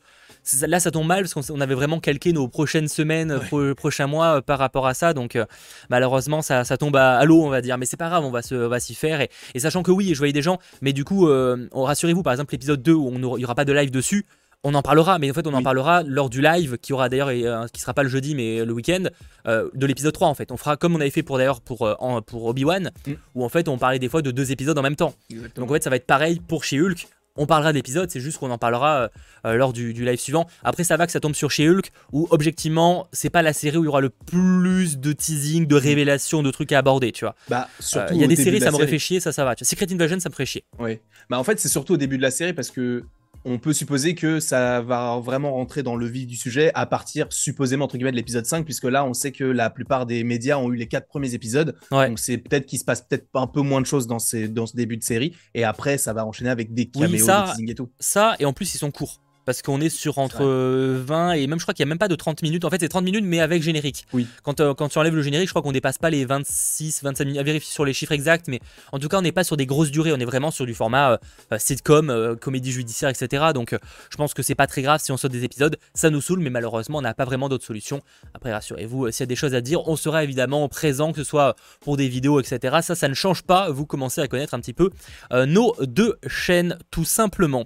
là, 0.67 0.81
ça 0.81 0.91
tombe 0.91 1.07
mal 1.07 1.25
parce 1.25 1.35
qu'on 1.35 1.61
avait 1.61 1.75
vraiment 1.75 2.01
calqué 2.01 2.33
nos 2.33 2.49
prochaines 2.49 2.89
semaines, 2.89 3.41
prochains 3.77 4.07
mois 4.07 4.37
euh, 4.37 4.41
par 4.41 4.59
rapport 4.59 4.87
à 4.87 4.95
ça. 4.95 5.15
Donc, 5.15 5.37
euh, 5.37 5.45
malheureusement, 5.91 6.43
ça, 6.43 6.65
tombe 6.77 6.97
à, 6.97 7.25
l'eau, 7.25 7.43
on 7.43 7.49
va 7.49 7.61
dire. 7.61 7.79
Mais 7.79 7.87
c'est 7.87 7.97
pas 7.97 8.09
grave, 8.09 8.25
on 8.25 8.31
va 8.31 8.81
s'y 8.81 8.95
faire. 8.95 9.21
Et, 9.21 9.59
sachant 9.59 9.83
que 9.83 9.91
oui, 9.91 10.11
je 10.13 10.19
voyais 10.19 10.33
des 10.33 10.43
gens, 10.43 10.59
mais 10.83 10.93
du 10.93 11.05
coup, 11.05 11.29
euh, 11.29 11.69
rassurez-vous, 11.73 12.23
par 12.23 12.33
exemple, 12.33 12.53
l'épisode 12.53 12.83
2 12.83 12.93
où 12.93 13.13
il 13.13 13.21
n'y 13.21 13.45
aura 13.45 13.55
pas 13.55 13.65
de 13.65 13.73
live 13.73 13.91
dessus 13.91 14.27
on 14.67 14.73
en 14.73 14.81
parlera, 14.81 15.19
mais 15.19 15.31
en 15.31 15.35
fait, 15.35 15.47
on 15.47 15.53
en 15.53 15.63
parlera 15.63 16.03
lors 16.05 16.31
du 16.31 16.41
live 16.41 16.79
qui 16.79 16.95
aura 16.95 17.11
d'ailleurs, 17.11 17.69
qui 17.71 17.83
sera 17.83 17.93
pas 17.93 18.03
le 18.03 18.09
jeudi, 18.09 18.35
mais 18.35 18.65
le 18.65 18.73
week-end, 18.73 19.03
de 19.45 19.87
l'épisode 19.87 20.15
3 20.15 20.27
en 20.27 20.33
fait. 20.33 20.51
On 20.53 20.57
fera 20.57 20.79
comme 20.79 20.97
on 20.97 21.01
avait 21.03 21.11
fait 21.11 21.23
pour 21.23 21.37
d'ailleurs 21.37 21.61
pour, 21.61 21.87
pour 22.25 22.45
Obi-Wan, 22.47 22.91
mm. 23.07 23.13
où 23.35 23.45
en 23.45 23.51
fait 23.51 23.69
on 23.69 23.77
parlait 23.77 23.99
des 23.99 24.09
fois 24.09 24.23
de 24.23 24.31
deux 24.31 24.53
épisodes 24.53 24.79
en 24.79 24.81
même 24.81 24.97
temps. 24.97 25.13
Donc 25.57 25.71
en 25.71 25.75
fait, 25.75 25.83
ça 25.83 25.91
va 25.91 25.97
être 25.97 26.07
pareil 26.07 26.41
pour 26.41 26.65
chez 26.65 26.81
Hulk 26.81 27.07
on 27.37 27.47
parlera 27.47 27.73
d'épisodes, 27.73 28.09
c'est 28.11 28.21
juste 28.21 28.39
qu'on 28.39 28.51
en 28.51 28.59
parlera 28.59 29.03
euh, 29.03 29.09
euh, 29.47 29.55
lors 29.55 29.73
du, 29.73 29.93
live 29.93 30.19
suivant. 30.19 30.47
Après, 30.63 30.85
ça 30.85 30.97
va 30.97 31.07
que 31.07 31.13
ça 31.13 31.21
tombe 31.21 31.35
sur 31.35 31.51
chez 31.51 31.69
Hulk, 31.69 31.91
où 32.13 32.29
objectivement, 32.31 33.09
c'est 33.13 33.31
pas 33.31 33.43
la 33.43 33.53
série 33.53 33.77
où 33.77 33.83
il 33.83 33.87
y 33.87 33.89
aura 33.89 34.01
le 34.01 34.11
plus 34.11 34.99
de 34.99 35.13
teasing, 35.13 35.67
de 35.67 35.75
révélations, 35.75 36.43
de 36.43 36.51
trucs 36.51 36.73
à 36.73 36.79
aborder, 36.79 37.13
tu 37.13 37.25
vois. 37.25 37.35
Bah, 37.49 37.69
euh, 37.97 38.07
il 38.13 38.19
y 38.19 38.25
a 38.25 38.27
des 38.27 38.37
séries, 38.37 38.61
ça 38.61 38.71
me 38.71 38.87
fait 38.87 38.99
chier, 38.99 39.21
ça, 39.21 39.33
ça 39.33 39.45
va. 39.45 39.55
Secret 39.61 39.87
Invasion, 39.93 40.21
ça 40.21 40.29
me 40.29 40.35
ferait 40.35 40.47
chier. 40.47 40.65
Oui. 40.79 41.01
Bah, 41.29 41.39
en 41.39 41.45
fait, 41.45 41.59
c'est 41.59 41.69
surtout 41.69 41.95
au 41.95 41.97
début 41.97 42.19
de 42.19 42.23
la 42.23 42.31
série 42.31 42.53
parce 42.53 42.71
que 42.71 43.05
on 43.45 43.59
peut 43.59 43.73
supposer 43.73 44.15
que 44.15 44.41
ça 44.41 44.81
va 44.81 45.19
vraiment 45.19 45.53
rentrer 45.53 45.83
dans 45.83 45.97
le 45.97 46.07
vif 46.07 46.27
du 46.27 46.37
sujet 46.37 46.71
à 46.75 46.87
partir 46.87 47.27
supposément 47.31 47.85
entre 47.85 47.97
guillemets 47.97 48.13
de 48.13 48.17
l'épisode 48.17 48.47
5 48.47 48.65
puisque 48.65 48.85
là 48.85 49.05
on 49.05 49.15
sait 49.15 49.33
que 49.33 49.45
la 49.45 49.71
plupart 49.71 50.07
des 50.07 50.25
médias 50.25 50.59
ont 50.59 50.73
eu 50.73 50.77
les 50.77 50.89
quatre 50.89 51.09
premiers 51.09 51.35
épisodes. 51.35 51.77
Donc 51.91 52.19
c'est 52.19 52.39
peut-être 52.39 52.67
qu'il 52.67 52.79
se 52.79 52.85
passe 52.85 53.03
peut-être 53.03 53.29
un 53.35 53.47
peu 53.47 53.61
moins 53.61 53.81
de 53.81 53.87
choses 53.87 54.07
dans, 54.07 54.19
ces, 54.19 54.49
dans 54.49 54.67
ce 54.67 54.77
début 54.77 54.97
de 54.97 55.05
série. 55.05 55.35
Et 55.55 55.65
après 55.65 55.99
ça 55.99 56.13
va 56.13 56.27
enchaîner 56.27 56.51
avec 56.51 56.75
des 56.75 56.87
caméos, 56.87 57.27
des 57.57 57.71
et 57.71 57.75
tout. 57.75 57.91
Ça 57.99 58.37
et 58.39 58.45
en 58.45 58.53
plus 58.53 58.75
ils 58.75 58.79
sont 58.79 58.91
courts 58.91 59.24
parce 59.45 59.63
qu'on 59.63 59.81
est 59.81 59.89
sur 59.89 60.19
entre 60.19 60.45
20 60.45 61.33
et 61.33 61.47
même 61.47 61.59
je 61.59 61.65
crois 61.65 61.75
qu'il 61.75 61.85
n'y 61.85 61.91
a 61.91 61.93
même 61.93 61.99
pas 61.99 62.09
de 62.09 62.15
30 62.15 62.43
minutes. 62.43 62.65
En 62.65 62.71
fait, 62.71 62.81
c'est 62.81 62.89
30 62.89 63.05
minutes, 63.05 63.25
mais 63.25 63.41
avec 63.41 63.63
générique. 63.63 64.07
Oui. 64.13 64.27
Quand, 64.43 64.61
euh, 64.61 64.75
quand 64.75 64.89
tu 64.89 64.99
enlèves 64.99 65.15
le 65.15 65.23
générique, 65.23 65.49
je 65.49 65.53
crois 65.53 65.63
qu'on 65.63 65.73
dépasse 65.73 65.99
pas 65.99 66.11
les 66.11 66.25
26, 66.25 67.03
25 67.03 67.25
minutes. 67.25 67.41
À 67.41 67.43
vérifier 67.43 67.73
sur 67.73 67.85
les 67.85 67.93
chiffres 67.93 68.13
exacts, 68.13 68.49
mais 68.49 68.61
en 68.93 68.99
tout 68.99 69.09
cas, 69.09 69.19
on 69.19 69.23
n'est 69.23 69.33
pas 69.33 69.45
sur 69.45 69.57
des 69.57 69.67
grosses 69.67 69.91
durées. 69.91 70.13
On 70.13 70.19
est 70.19 70.25
vraiment 70.25 70.51
sur 70.51 70.67
du 70.67 70.75
format 70.75 71.13
euh, 71.13 71.17
euh, 71.53 71.59
sitcom, 71.59 72.37
comédie 72.41 72.73
judiciaire, 72.73 73.11
etc. 73.11 73.47
Donc, 73.55 73.77
je 74.11 74.17
pense 74.17 74.35
que 74.35 74.43
c'est 74.43 74.55
pas 74.55 74.67
très 74.67 74.83
grave 74.83 75.01
si 75.03 75.13
on 75.13 75.17
saute 75.17 75.33
des 75.33 75.45
épisodes. 75.45 75.77
Ça 75.95 76.11
nous 76.11 76.21
saoule, 76.21 76.41
mais 76.41 76.51
malheureusement, 76.51 76.99
on 76.99 77.03
n'a 77.03 77.15
pas 77.15 77.25
vraiment 77.25 77.49
d'autres 77.49 77.65
solutions. 77.65 78.03
Après, 78.35 78.53
rassurez-vous, 78.53 79.11
s'il 79.11 79.21
y 79.21 79.25
a 79.25 79.27
des 79.27 79.37
choses 79.37 79.55
à 79.55 79.61
dire, 79.61 79.87
on 79.89 79.97
sera 79.97 80.25
évidemment 80.25 80.69
présent, 80.69 81.13
que 81.13 81.19
ce 81.19 81.25
soit 81.25 81.57
pour 81.81 81.97
des 81.97 82.09
vidéos, 82.09 82.41
etc. 82.41 82.79
Ça, 82.83 82.95
ça 82.95 83.09
ne 83.09 83.15
change 83.15 83.43
pas. 83.43 83.71
Vous 83.71 83.87
commencez 83.87 84.21
à 84.21 84.29
connaître 84.29 84.55
un 84.55 84.61
petit 84.61 84.73
peu 84.73 84.91
nos 85.33 85.75
deux 85.81 86.17
chaînes, 86.27 86.79
tout 86.91 87.05
simplement. 87.05 87.65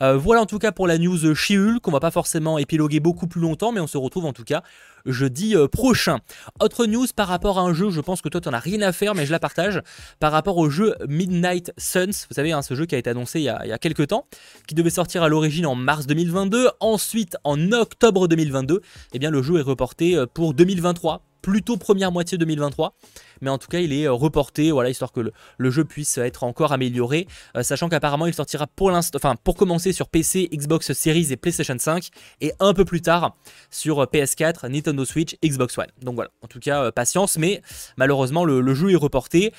voilà 0.00 0.40
en 0.40 0.46
tout 0.46 0.58
cas 0.58 0.72
pour 0.72 0.86
la 0.86 0.98
news 0.98 1.19
She-Hulk. 1.34 1.86
On 1.86 1.90
va 1.90 2.00
pas 2.00 2.10
forcément 2.10 2.58
épiloguer 2.58 3.00
beaucoup 3.00 3.26
plus 3.26 3.40
longtemps, 3.40 3.72
mais 3.72 3.80
on 3.80 3.86
se 3.86 3.98
retrouve 3.98 4.24
en 4.24 4.32
tout 4.32 4.44
cas 4.44 4.62
jeudi 5.06 5.56
euh, 5.56 5.68
prochain. 5.68 6.18
Autre 6.60 6.86
news 6.86 7.06
par 7.14 7.28
rapport 7.28 7.58
à 7.58 7.62
un 7.62 7.72
jeu, 7.72 7.90
je 7.90 8.00
pense 8.00 8.20
que 8.20 8.28
toi 8.28 8.40
tu 8.40 8.48
n'en 8.48 8.54
as 8.54 8.60
rien 8.60 8.82
à 8.82 8.92
faire, 8.92 9.14
mais 9.14 9.26
je 9.26 9.30
la 9.30 9.38
partage, 9.38 9.80
par 10.18 10.32
rapport 10.32 10.56
au 10.58 10.68
jeu 10.68 10.94
Midnight 11.08 11.72
Suns, 11.78 12.26
vous 12.28 12.34
savez, 12.34 12.52
hein, 12.52 12.62
ce 12.62 12.74
jeu 12.74 12.86
qui 12.86 12.94
a 12.94 12.98
été 12.98 13.10
annoncé 13.10 13.40
il 13.40 13.44
y 13.44 13.48
a, 13.48 13.66
il 13.66 13.78
quelques 13.78 14.08
temps, 14.08 14.26
qui 14.66 14.74
devait 14.74 14.90
sortir 14.90 15.22
à 15.22 15.28
l'origine 15.28 15.66
en 15.66 15.74
mars 15.74 16.06
2022, 16.06 16.68
ensuite 16.80 17.36
en 17.44 17.72
octobre 17.72 18.28
2022, 18.28 18.76
et 18.76 18.80
eh 19.14 19.18
bien 19.18 19.30
le 19.30 19.42
jeu 19.42 19.58
est 19.58 19.62
reporté 19.62 20.16
euh, 20.16 20.26
pour 20.26 20.54
2023 20.54 21.22
plutôt 21.42 21.76
première 21.76 22.12
moitié 22.12 22.38
2023. 22.38 22.94
Mais 23.40 23.50
en 23.50 23.58
tout 23.58 23.68
cas, 23.68 23.78
il 23.78 23.92
est 23.92 24.04
euh, 24.04 24.12
reporté, 24.12 24.70
voilà, 24.70 24.90
histoire 24.90 25.12
que 25.12 25.20
le, 25.58 25.70
jeu 25.70 25.84
puisse 25.84 26.18
être 26.18 26.44
encore 26.44 26.72
amélioré. 26.72 27.26
Euh, 27.56 27.62
sachant 27.62 27.88
qu'apparemment, 27.88 28.26
il 28.26 28.34
sortira 28.34 28.66
pour 28.66 28.90
l'instant, 28.90 29.18
pour 29.42 29.56
commencer 29.56 29.92
sur 29.92 30.08
PC, 30.08 30.48
Xbox 30.52 30.92
Series 30.92 31.32
et 31.32 31.36
PlayStation 31.36 31.76
5, 31.78 32.08
et 32.40 32.52
un 32.60 32.74
peu 32.74 32.84
plus 32.84 33.02
tard 33.02 33.36
sur 33.70 34.00
euh, 34.00 34.06
PS4, 34.06 34.68
Nintendo 34.68 35.04
Switch, 35.04 35.36
Xbox 35.44 35.78
One. 35.78 35.86
Donc 36.02 36.14
voilà, 36.14 36.30
en 36.42 36.48
tout 36.48 36.60
cas, 36.60 36.90
patience, 36.92 37.38
mais 37.38 37.62
malheureusement, 37.96 38.44
le 38.44 38.74
jeu 38.74 38.90
est 38.90 38.96
reporté 38.96 39.52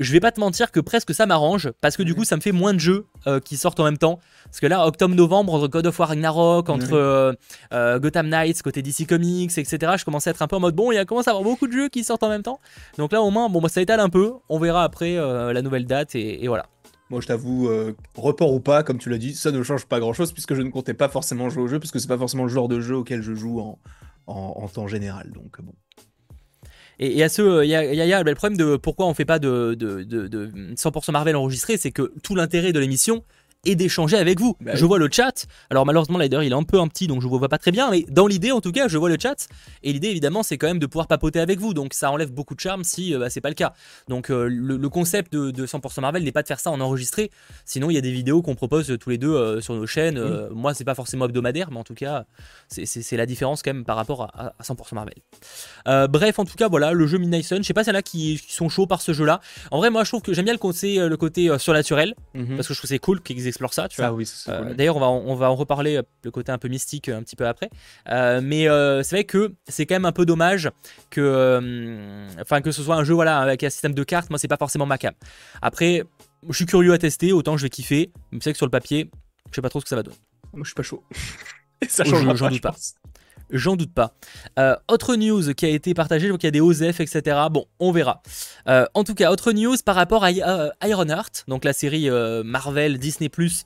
je 0.00 0.12
vais 0.12 0.20
pas 0.20 0.32
te 0.32 0.40
mentir 0.40 0.72
que 0.72 0.80
presque 0.80 1.14
ça 1.14 1.26
m'arrange 1.26 1.70
parce 1.82 1.96
que 1.96 2.02
du 2.02 2.14
coup 2.14 2.24
ça 2.24 2.34
me 2.34 2.40
fait 2.40 2.52
moins 2.52 2.72
de 2.72 2.80
jeux 2.80 3.06
euh, 3.26 3.38
qui 3.38 3.58
sortent 3.58 3.78
en 3.80 3.84
même 3.84 3.98
temps. 3.98 4.18
Parce 4.44 4.58
que 4.58 4.66
là, 4.66 4.86
octobre-novembre, 4.86 5.52
entre 5.52 5.68
God 5.68 5.86
of 5.86 5.98
War 5.98 6.08
Ragnarok, 6.08 6.70
entre 6.70 6.94
euh, 6.94 7.32
euh, 7.72 7.98
Gotham 8.00 8.28
Knights, 8.28 8.62
côté 8.62 8.82
DC 8.82 9.06
Comics, 9.06 9.56
etc., 9.56 9.92
je 9.98 10.04
commençais 10.04 10.30
à 10.30 10.32
être 10.32 10.42
un 10.42 10.48
peu 10.48 10.56
en 10.56 10.60
mode 10.60 10.74
bon, 10.74 10.90
il 10.90 10.94
y 10.94 10.98
a 10.98 11.04
commencé 11.04 11.28
à 11.28 11.32
avoir 11.32 11.44
beaucoup 11.44 11.66
de 11.66 11.72
jeux 11.72 11.88
qui 11.90 12.02
sortent 12.02 12.22
en 12.22 12.30
même 12.30 12.42
temps. 12.42 12.60
Donc 12.96 13.12
là, 13.12 13.20
au 13.20 13.30
moins, 13.30 13.48
bon, 13.50 13.60
bah, 13.60 13.68
ça 13.68 13.82
étale 13.82 14.00
un 14.00 14.08
peu. 14.08 14.32
On 14.48 14.58
verra 14.58 14.82
après 14.82 15.16
la 15.16 15.62
nouvelle 15.62 15.84
date 15.84 16.14
et, 16.14 16.48
voilà. 16.48 16.66
Moi, 17.10 17.20
je 17.20 17.26
t'avoue, 17.26 17.68
report 18.16 18.52
ou 18.52 18.60
pas, 18.60 18.82
comme 18.82 18.98
tu 18.98 19.10
l'as 19.10 19.18
dit, 19.18 19.34
ça 19.34 19.50
ne 19.50 19.62
change 19.62 19.84
pas 19.84 20.00
grand 20.00 20.14
chose 20.14 20.32
puisque 20.32 20.54
je 20.54 20.62
ne 20.62 20.70
comptais 20.70 20.94
pas 20.94 21.08
forcément 21.08 21.50
jouer 21.50 21.62
au 21.62 21.68
jeu, 21.68 21.78
puisque 21.78 22.00
c'est 22.00 22.08
pas 22.08 22.18
forcément 22.18 22.44
le 22.44 22.48
genre 22.48 22.68
de 22.68 22.80
jeu 22.80 22.96
auquel 22.96 23.20
je 23.20 23.34
joue 23.34 23.60
en, 23.60 23.78
en 24.26 24.68
temps 24.68 24.88
général. 24.88 25.30
Donc 25.32 25.60
bon. 25.60 25.74
Et, 27.02 27.22
à 27.22 27.30
ce, 27.30 27.64
il 27.64 27.70
y 27.70 27.74
a, 27.74 28.22
le 28.22 28.34
problème 28.34 28.58
de 28.58 28.76
pourquoi 28.76 29.06
on 29.06 29.14
fait 29.14 29.24
pas 29.24 29.38
de, 29.38 29.74
de, 29.74 30.04
de 30.04 30.50
100% 30.74 31.12
Marvel 31.12 31.34
enregistré, 31.34 31.78
c'est 31.78 31.92
que 31.92 32.12
tout 32.22 32.34
l'intérêt 32.34 32.72
de 32.72 32.78
l'émission, 32.78 33.24
et 33.64 33.76
d'échanger 33.76 34.16
avec 34.16 34.40
vous. 34.40 34.56
Bah 34.60 34.72
je 34.74 34.84
vois 34.84 34.98
le 34.98 35.08
chat. 35.10 35.46
Alors 35.68 35.84
malheureusement, 35.86 36.18
Lider, 36.18 36.40
il 36.42 36.52
est 36.52 36.54
un 36.54 36.62
peu 36.62 36.80
un 36.80 36.88
petit, 36.88 37.06
donc 37.06 37.20
je 37.20 37.28
vous 37.28 37.38
vois 37.38 37.48
pas 37.48 37.58
très 37.58 37.70
bien. 37.70 37.90
Mais 37.90 38.04
dans 38.08 38.26
l'idée, 38.26 38.52
en 38.52 38.60
tout 38.60 38.72
cas, 38.72 38.88
je 38.88 38.96
vois 38.98 39.08
le 39.08 39.16
chat. 39.20 39.48
Et 39.82 39.92
l'idée, 39.92 40.08
évidemment, 40.08 40.42
c'est 40.42 40.58
quand 40.58 40.66
même 40.66 40.78
de 40.78 40.86
pouvoir 40.86 41.06
papoter 41.06 41.40
avec 41.40 41.58
vous. 41.58 41.74
Donc 41.74 41.94
ça 41.94 42.10
enlève 42.10 42.32
beaucoup 42.32 42.54
de 42.54 42.60
charme 42.60 42.84
si 42.84 43.14
euh, 43.14 43.18
bah, 43.18 43.30
c'est 43.30 43.40
pas 43.40 43.48
le 43.48 43.54
cas. 43.54 43.74
Donc 44.08 44.30
euh, 44.30 44.48
le, 44.48 44.88
concept 44.88 45.32
de, 45.32 45.66
100% 45.66 46.00
Marvel 46.00 46.24
n'est 46.24 46.32
pas 46.32 46.42
de 46.42 46.48
faire 46.48 46.60
ça 46.60 46.70
en 46.70 46.80
enregistré. 46.80 47.30
Sinon, 47.64 47.90
il 47.90 47.94
y 47.94 47.98
a 47.98 48.00
des 48.00 48.10
vidéos 48.10 48.42
qu'on 48.42 48.54
propose 48.54 48.96
tous 48.98 49.10
les 49.10 49.18
deux 49.18 49.34
euh, 49.34 49.60
sur 49.60 49.74
nos 49.74 49.86
chaînes. 49.86 50.20
moi, 50.50 50.74
c'est 50.74 50.84
pas 50.84 50.94
forcément 50.94 51.26
hebdomadaire, 51.26 51.70
mais 51.70 51.78
en 51.78 51.84
tout 51.84 51.94
cas, 51.94 52.24
c'est 52.68 53.16
la 53.16 53.26
différence 53.26 53.62
quand 53.62 53.72
même 53.72 53.84
par 53.84 53.96
rapport 53.96 54.22
à, 54.34 54.54
100% 54.62 54.94
Marvel. 54.94 56.08
bref, 56.08 56.38
en 56.38 56.44
tout 56.44 56.56
cas, 56.56 56.68
voilà, 56.68 56.92
le 56.92 57.06
jeu 57.06 57.18
Midnight 57.18 57.44
Sun. 57.44 57.62
Je 57.62 57.66
sais 57.66 57.74
pas 57.74 57.84
s'il 57.84 57.92
y 57.92 57.96
en 57.96 57.98
a 57.98 58.02
qui, 58.02 58.40
sont 58.48 58.68
chauds 58.68 58.86
par 58.86 59.02
ce 59.02 59.12
jeu-là. 59.12 59.40
En 59.70 59.78
vrai, 59.78 59.90
moi, 59.90 60.04
je 60.04 60.10
trouve 60.10 60.22
que 60.22 60.32
j'aime 60.32 60.46
bien 60.46 60.54
le 60.54 60.58
côté, 60.58 60.96
le 60.96 61.16
côté 61.16 61.56
surnaturel. 61.58 62.14
Mhm. 62.34 62.56
Parce 62.56 62.68
que 62.68 62.74
je 62.74 62.78
trouve 62.78 62.88
c'est 62.88 62.98
cool 62.98 63.20
qu'ils 63.20 63.49
explore 63.50 63.74
ça, 63.74 63.88
tu 63.88 64.00
vois. 64.00 64.16
Euh, 64.48 64.74
d'ailleurs, 64.74 64.96
on 64.96 65.00
va, 65.00 65.08
on 65.08 65.34
va 65.34 65.50
en 65.50 65.54
reparler 65.54 65.96
euh, 65.96 66.02
le 66.24 66.30
côté 66.30 66.50
un 66.50 66.58
peu 66.58 66.68
mystique 66.68 67.08
euh, 67.08 67.18
un 67.18 67.22
petit 67.22 67.36
peu 67.36 67.46
après. 67.46 67.70
mais 68.06 68.64
c'est 69.04 69.16
vrai 69.16 69.24
que 69.24 69.54
c'est 69.68 69.86
quand 69.86 69.94
même 69.94 70.04
un 70.04 70.12
peu 70.12 70.24
dommage 70.24 70.70
que, 71.10 72.26
enfin, 72.40 72.60
que 72.60 72.72
ce 72.72 72.82
soit 72.82 72.96
un 72.96 73.04
jeu 73.04 73.14
voilà 73.14 73.38
avec 73.38 73.62
un 73.62 73.70
système 73.70 73.94
de 73.94 74.04
cartes. 74.04 74.30
Moi, 74.30 74.38
c'est 74.38 74.48
pas 74.48 74.56
forcément 74.56 74.86
ma 74.86 74.98
cam. 74.98 75.14
Après, 75.62 76.04
je 76.48 76.54
suis 76.54 76.66
curieux 76.66 76.92
à 76.92 76.98
tester, 76.98 77.32
autant 77.32 77.56
je 77.56 77.62
vais 77.62 77.70
kiffer. 77.70 78.10
Mais 78.32 78.38
c'est 78.40 78.50
vrai 78.50 78.52
que 78.52 78.58
sur 78.58 78.66
le 78.66 78.70
papier, 78.70 79.10
je 79.50 79.56
sais 79.56 79.62
pas 79.62 79.68
trop 79.68 79.80
ce 79.80 79.84
que 79.84 79.90
ça 79.90 79.96
va 79.96 80.02
donner. 80.02 80.16
Moi, 80.52 80.62
je 80.64 80.68
suis 80.68 80.74
pas 80.74 80.82
chaud. 80.82 81.04
ça 81.88 82.04
change 82.04 82.36
J'en 82.36 82.48
doute 82.48 82.60
pas. 82.60 82.74
J'en 83.52 83.76
doute 83.76 83.92
pas. 83.92 84.14
Euh, 84.58 84.76
autre 84.88 85.16
news 85.16 85.54
qui 85.54 85.66
a 85.66 85.68
été 85.68 85.94
partagée, 85.94 86.28
donc 86.28 86.42
il 86.42 86.46
y 86.46 86.48
a 86.48 86.52
des 86.52 86.60
OZF, 86.60 87.00
etc. 87.00 87.36
Bon, 87.50 87.66
on 87.80 87.90
verra. 87.90 88.22
Euh, 88.68 88.86
en 88.94 89.04
tout 89.04 89.14
cas, 89.14 89.30
autre 89.30 89.52
news 89.52 89.76
par 89.84 89.96
rapport 89.96 90.24
à 90.24 90.28
euh, 90.28 90.70
Ironheart, 90.84 91.44
donc 91.48 91.64
la 91.64 91.72
série 91.72 92.08
Marvel 92.44 92.98
Disney 92.98 93.28
Plus 93.28 93.64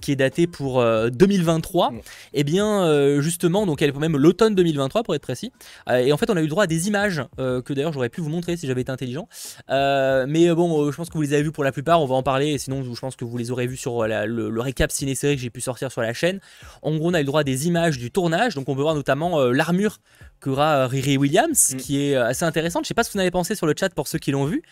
qui 0.00 0.12
est 0.12 0.16
datée 0.16 0.46
pour 0.46 0.82
2023. 0.82 1.92
Et 1.92 2.00
eh 2.34 2.44
bien, 2.44 3.20
justement, 3.20 3.66
donc 3.66 3.82
elle 3.82 3.90
est 3.90 3.98
même 3.98 4.16
l'automne 4.16 4.54
2023 4.54 5.02
pour 5.02 5.14
être 5.14 5.22
précis. 5.22 5.52
et 5.90 6.12
en 6.12 6.16
fait, 6.16 6.30
on 6.30 6.36
a 6.36 6.40
eu 6.40 6.44
le 6.44 6.48
droit 6.48 6.64
à 6.64 6.66
des 6.66 6.88
images 6.88 7.22
que 7.36 7.72
d'ailleurs 7.72 7.92
j'aurais 7.92 8.08
pu 8.08 8.20
vous 8.20 8.28
montrer 8.28 8.56
si 8.56 8.66
j'avais 8.66 8.82
été 8.82 8.92
intelligent. 8.92 9.28
mais 9.68 10.54
bon, 10.54 10.90
je 10.90 10.96
pense 10.96 11.08
que 11.08 11.14
vous 11.14 11.22
les 11.22 11.32
avez 11.32 11.42
vues 11.42 11.52
pour 11.52 11.64
la 11.64 11.72
plupart. 11.72 12.00
On 12.00 12.06
va 12.06 12.14
en 12.14 12.22
parler. 12.22 12.48
Et 12.48 12.58
sinon, 12.58 12.82
je 12.82 13.00
pense 13.00 13.16
que 13.16 13.24
vous 13.24 13.36
les 13.36 13.50
aurez 13.50 13.66
vues 13.66 13.76
sur 13.76 14.06
le, 14.06 14.26
le, 14.26 14.60
récap 14.60 14.90
ciné-série 14.90 15.36
que 15.36 15.42
j'ai 15.42 15.50
pu 15.50 15.60
sortir 15.60 15.90
sur 15.92 16.02
la 16.02 16.12
chaîne. 16.12 16.40
En 16.82 16.96
gros, 16.96 17.10
on 17.10 17.14
a 17.14 17.18
eu 17.18 17.22
le 17.22 17.26
droit 17.26 17.40
à 17.40 17.44
des 17.44 17.66
images 17.66 17.98
du 17.98 18.10
tournage. 18.10 18.54
Donc, 18.54 18.68
on 18.68 18.74
peut 18.74 18.82
voir 18.82 18.94
notamment 18.94 19.25
euh, 19.34 19.52
l'armure 19.52 19.98
qu'aura 20.40 20.76
euh, 20.76 20.86
Riri 20.86 21.16
Williams, 21.16 21.74
mm. 21.74 21.76
qui 21.76 22.02
est 22.02 22.14
euh, 22.14 22.26
assez 22.26 22.44
intéressante. 22.44 22.84
Je 22.84 22.88
sais 22.88 22.94
pas 22.94 23.04
ce 23.04 23.10
que 23.10 23.14
vous 23.14 23.18
en 23.18 23.22
avez 23.22 23.30
pensé 23.30 23.54
sur 23.54 23.66
le 23.66 23.74
chat 23.78 23.94
pour 23.94 24.08
ceux 24.08 24.18
qui 24.18 24.30
l'ont 24.30 24.46
vu. 24.46 24.62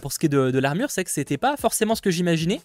pour 0.00 0.12
ce 0.12 0.18
qui 0.18 0.26
est 0.26 0.28
de, 0.28 0.58
l'armure, 0.58 0.90
c'est 0.90 1.04
que 1.04 1.10
c'était 1.10 1.38
pas 1.38 1.56
forcément 1.56 1.94
ce 1.94 2.02
que 2.02 2.10
j'imaginais, 2.10 2.60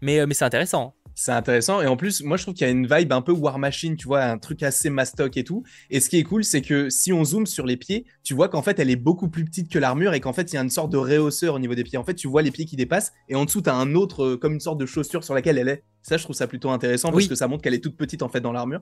mais, 0.00 0.26
mais 0.26 0.34
c'est 0.34 0.44
intéressant. 0.44 0.94
C'est 1.20 1.32
intéressant. 1.32 1.82
Et 1.82 1.88
en 1.88 1.96
plus, 1.96 2.22
moi, 2.22 2.36
je 2.36 2.44
trouve 2.44 2.54
qu'il 2.54 2.64
y 2.64 2.70
a 2.70 2.72
une 2.72 2.86
vibe 2.86 3.12
un 3.12 3.22
peu 3.22 3.32
War 3.32 3.58
Machine, 3.58 3.96
tu 3.96 4.06
vois, 4.06 4.22
un 4.22 4.38
truc 4.38 4.62
assez 4.62 4.88
mastoc 4.88 5.36
et 5.36 5.42
tout. 5.42 5.64
Et 5.90 5.98
ce 5.98 6.08
qui 6.08 6.16
est 6.16 6.22
cool, 6.22 6.44
c'est 6.44 6.62
que 6.62 6.90
si 6.90 7.12
on 7.12 7.24
zoome 7.24 7.44
sur 7.44 7.66
les 7.66 7.76
pieds, 7.76 8.04
tu 8.22 8.34
vois 8.34 8.48
qu'en 8.48 8.62
fait, 8.62 8.78
elle 8.78 8.88
est 8.88 8.94
beaucoup 8.94 9.28
plus 9.28 9.44
petite 9.44 9.68
que 9.68 9.80
l'armure 9.80 10.14
et 10.14 10.20
qu'en 10.20 10.32
fait, 10.32 10.52
il 10.52 10.54
y 10.54 10.58
a 10.58 10.62
une 10.62 10.70
sorte 10.70 10.92
de 10.92 10.96
réhausseur 10.96 11.56
au 11.56 11.58
niveau 11.58 11.74
des 11.74 11.82
pieds. 11.82 11.98
En 11.98 12.04
fait, 12.04 12.14
tu 12.14 12.28
vois 12.28 12.42
les 12.42 12.52
pieds 12.52 12.66
qui 12.66 12.76
dépassent 12.76 13.12
et 13.28 13.34
en 13.34 13.46
dessous, 13.46 13.62
tu 13.62 13.68
as 13.68 13.74
un 13.74 13.96
autre, 13.96 14.36
comme 14.36 14.52
une 14.52 14.60
sorte 14.60 14.78
de 14.78 14.86
chaussure 14.86 15.24
sur 15.24 15.34
laquelle 15.34 15.58
elle 15.58 15.68
est. 15.68 15.82
Ça, 16.02 16.16
je 16.16 16.22
trouve 16.22 16.36
ça 16.36 16.46
plutôt 16.46 16.70
intéressant 16.70 17.10
parce 17.10 17.26
que 17.26 17.34
ça 17.34 17.48
montre 17.48 17.62
qu'elle 17.62 17.74
est 17.74 17.82
toute 17.82 17.96
petite 17.96 18.22
en 18.22 18.28
fait 18.28 18.40
dans 18.40 18.52
l'armure. 18.52 18.80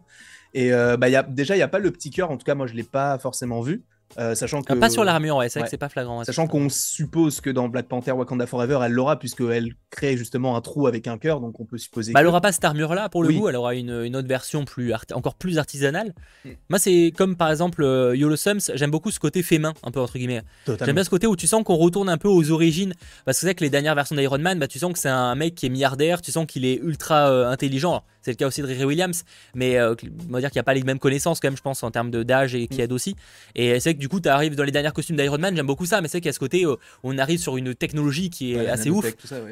Et 0.55 0.73
euh, 0.73 0.97
bah, 0.97 1.09
y 1.09 1.17
a, 1.17 1.23
déjà, 1.23 1.55
il 1.55 1.59
n'y 1.59 1.63
a 1.63 1.69
pas 1.69 1.79
le 1.79 1.91
petit 1.91 2.11
cœur. 2.11 2.31
En 2.31 2.37
tout 2.37 2.45
cas, 2.45 2.55
moi, 2.55 2.67
je 2.67 2.73
ne 2.73 2.77
l'ai 2.77 2.85
pas 2.85 3.16
forcément 3.19 3.61
vu. 3.61 3.85
Euh, 4.19 4.35
sachant 4.35 4.63
que, 4.63 4.73
pas 4.73 4.89
sur 4.89 5.05
l'armure, 5.05 5.37
ouais, 5.37 5.49
c'est 5.49 5.59
vrai 5.59 5.67
que 5.67 5.71
c'est 5.71 5.77
pas 5.77 5.89
flagrant. 5.89 6.25
sachant 6.25 6.47
qu'on 6.47 6.69
suppose 6.69 7.41
que 7.41 7.51
dans 7.51 7.69
Black 7.69 7.87
Panther 7.87 8.13
Wakanda 8.13 8.47
Forever, 8.47 8.81
elle 8.85 8.93
l'aura, 8.93 9.19
puisqu'elle 9.19 9.75
crée 9.91 10.17
justement 10.17 10.57
un 10.57 10.61
trou 10.61 10.87
avec 10.87 11.07
un 11.07 11.19
cœur, 11.19 11.41
donc 11.41 11.61
on 11.61 11.65
peut 11.65 11.77
supposer. 11.77 12.13
Bah, 12.13 12.21
Elle 12.21 12.27
aura 12.27 12.41
pas 12.41 12.53
cette 12.53 12.65
armure-là, 12.65 13.09
pour 13.09 13.25
le 13.25 13.33
coup, 13.33 13.49
elle 13.49 13.57
aura 13.57 13.75
une, 13.75 14.05
une 14.05 14.17
autre 14.17 14.29
version 14.29 14.65
plus 14.65 14.93
encore 15.13 15.35
plus 15.35 15.59
artisanale. 15.59 16.15
Mm. 16.45 16.51
Moi, 16.71 16.79
c'est 16.79 17.13
comme 17.17 17.37
par 17.37 17.51
exemple 17.51 17.83
euh, 17.83 18.17
Yolo 18.17 18.37
Sums, 18.37 18.71
j'aime 18.75 18.91
beaucoup 18.91 19.11
ce 19.11 19.21
côté 19.21 19.43
fait 19.43 19.59
main, 19.59 19.75
un 19.83 19.91
peu 19.91 20.01
entre 20.01 20.17
guillemets. 20.17 20.43
J'aime 20.67 20.95
bien 20.95 21.05
ce 21.05 21.11
côté 21.11 21.27
où 21.27 21.37
tu 21.37 21.47
sens 21.47 21.63
qu'on 21.65 21.77
retourne 21.77 22.09
un 22.09 22.19
peu 22.19 22.29
aux 22.29 22.51
origines, 22.51 22.95
parce 23.25 23.37
que 23.37 23.41
c'est 23.41 23.47
vrai 23.47 23.55
que 23.55 23.65
les 23.65 23.71
dernières 23.71 23.95
versions 23.95 24.17
d'Iron 24.17 24.39
Man, 24.39 24.59
bah, 24.59 24.69
tu 24.69 24.79
sens 24.79 24.93
que 24.93 24.99
c'est 24.99 25.09
un 25.09 25.35
mec 25.35 25.55
qui 25.55 25.67
est 25.67 25.71
milliardaire, 25.71 26.23
tu 26.23 26.33
sens 26.33 26.47
qu'il 26.47 26.65
est 26.65 26.77
ultra 26.77 27.31
euh, 27.31 27.51
intelligent. 27.51 28.03
C'est 28.23 28.33
le 28.33 28.37
cas 28.37 28.49
aussi 28.49 28.61
de 28.61 28.67
Riri 28.67 28.85
Williams, 28.85 29.25
mais 29.55 29.81
on 29.81 29.95
va 30.31 30.41
dire 30.41 30.51
qu'il 30.51 30.59
n'y 30.59 30.61
a 30.61 30.65
pas 30.65 30.75
les 30.75 30.83
mêmes 30.83 30.99
connaissances 30.99 31.39
quand 31.39 31.47
même, 31.47 31.57
je 31.57 31.63
pense, 31.63 31.85
en 31.85 31.93
termes 31.93 32.11
d'âge 32.11 32.57
et 32.57 32.67
qui 32.67 32.79
mm. 32.79 32.81
aide 32.81 32.93
aussi. 32.93 33.15
Et 33.55 33.79
c'est 33.79 33.96
que 33.97 34.01
du 34.01 34.09
coup, 34.09 34.21
tu 34.21 34.29
arrives 34.29 34.55
dans 34.55 34.65
les 34.65 34.73
derniers 34.73 34.91
costumes 34.91 35.17
d'Iron 35.17 35.39
Man, 35.39 35.57
j'aime 35.57 35.67
beaucoup 35.67 35.87
ça, 35.87 36.01
mais 36.01 36.09
c'est 36.09 36.21
qu'il 36.21 36.27
y 36.27 36.31
a 36.31 36.33
ce 36.33 36.39
côté, 36.39 36.67
où 36.67 36.77
on 37.03 37.19
arrive 37.19 37.39
sur 37.39 37.57
une 37.57 37.75
technologie 37.75 38.31
qui 38.31 38.55
est 38.55 38.69
assez 38.69 38.91
ouf. 38.91 39.07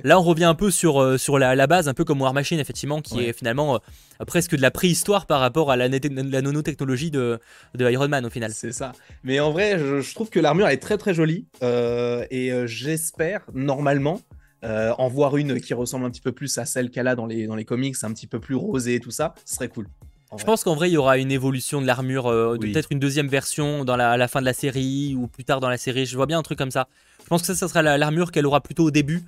Là, 0.05 0.19
on 0.19 0.23
revient 0.23 0.45
un 0.45 0.55
peu 0.55 0.71
sur, 0.71 1.01
euh, 1.01 1.19
sur 1.19 1.39
la, 1.39 1.67
base, 1.67 1.89
un 1.89 1.95
peu 1.95 2.05
comme 2.05 2.21
War 2.21 2.35
Machine, 2.35 2.59
effectivement, 2.59 3.01
qui 3.01 3.21
est 3.21 3.33
finalement 3.33 3.77
euh, 3.77 4.25
presque 4.27 4.55
de 4.55 4.63
la 4.63 4.71
préhistoire 4.71 5.27
par 5.27 5.41
rapport 5.41 5.71
à 5.71 5.77
la, 5.77 5.89
la 5.89 6.43
nanotechnologie 6.43 7.11
de, 7.11 7.39
de, 7.75 7.91
Iron 7.91 8.09
Man 8.09 8.25
au 8.25 8.31
final. 8.31 8.53
C'est 8.53 8.73
ça. 8.73 8.93
Mais 9.23 9.41
en 9.41 9.51
vrai, 9.51 9.79
je, 9.79 10.15
trouve 10.15 10.31
que 10.31 10.41
l'armure 10.41 10.69
est 10.69 10.79
très 10.79 10.99
très 10.99 11.15
jolie 11.15 11.47
euh, 11.63 12.25
et 12.31 12.53
j'espère 12.67 13.43
normalement. 13.55 14.21
en 14.63 15.09
voir 15.09 15.37
une 15.37 15.61
qui 15.61 15.75
ressemble 15.75 16.07
un 16.07 16.11
petit 16.11 16.23
peu 16.23 16.33
plus 16.33 16.57
à 16.59 16.65
celle 16.65 16.91
qu'elle 16.91 17.09
a 17.09 17.15
dans 17.15 17.27
les, 17.27 17.47
dans 17.47 17.57
les 17.57 17.65
comics, 17.65 17.97
un 18.03 18.13
petit 18.13 18.27
peu 18.27 18.41
plus 18.41 18.55
rosée 18.55 18.95
et 18.95 19.01
tout 19.01 19.11
ça, 19.11 19.35
ce 19.45 19.57
serait 19.57 19.69
cool. 19.69 19.89
Je 20.37 20.45
pense 20.45 20.65
qu'en 20.65 20.75
vrai, 20.75 20.91
il 20.91 20.93
y 20.93 20.97
aura 20.97 21.19
une 21.19 21.31
évolution 21.33 21.81
de 21.81 21.87
l'armure, 21.87 22.27
euh, 22.27 22.57
peut-être 22.59 22.89
une 22.91 22.99
deuxième 22.99 23.29
version 23.29 23.85
dans 23.85 23.97
la, 23.97 24.13
à 24.13 24.17
la 24.17 24.29
fin 24.29 24.41
de 24.41 24.47
la 24.47 24.53
série 24.53 25.15
ou 25.17 25.27
plus 25.27 25.45
tard 25.45 25.61
dans 25.61 25.69
la 25.69 25.79
série. 25.79 26.07
Je 26.07 26.17
vois 26.17 26.27
bien 26.27 26.39
un 26.39 26.43
truc 26.43 26.59
comme 26.59 26.71
ça. 26.71 26.89
Je 27.23 27.29
pense 27.29 27.41
que 27.41 27.47
ça, 27.47 27.55
ça 27.55 27.69
sera 27.69 27.83
l'armure 27.83 28.33
qu'elle 28.33 28.47
aura 28.47 28.61
plutôt 28.61 28.85
au 28.85 28.91
début. 28.91 29.23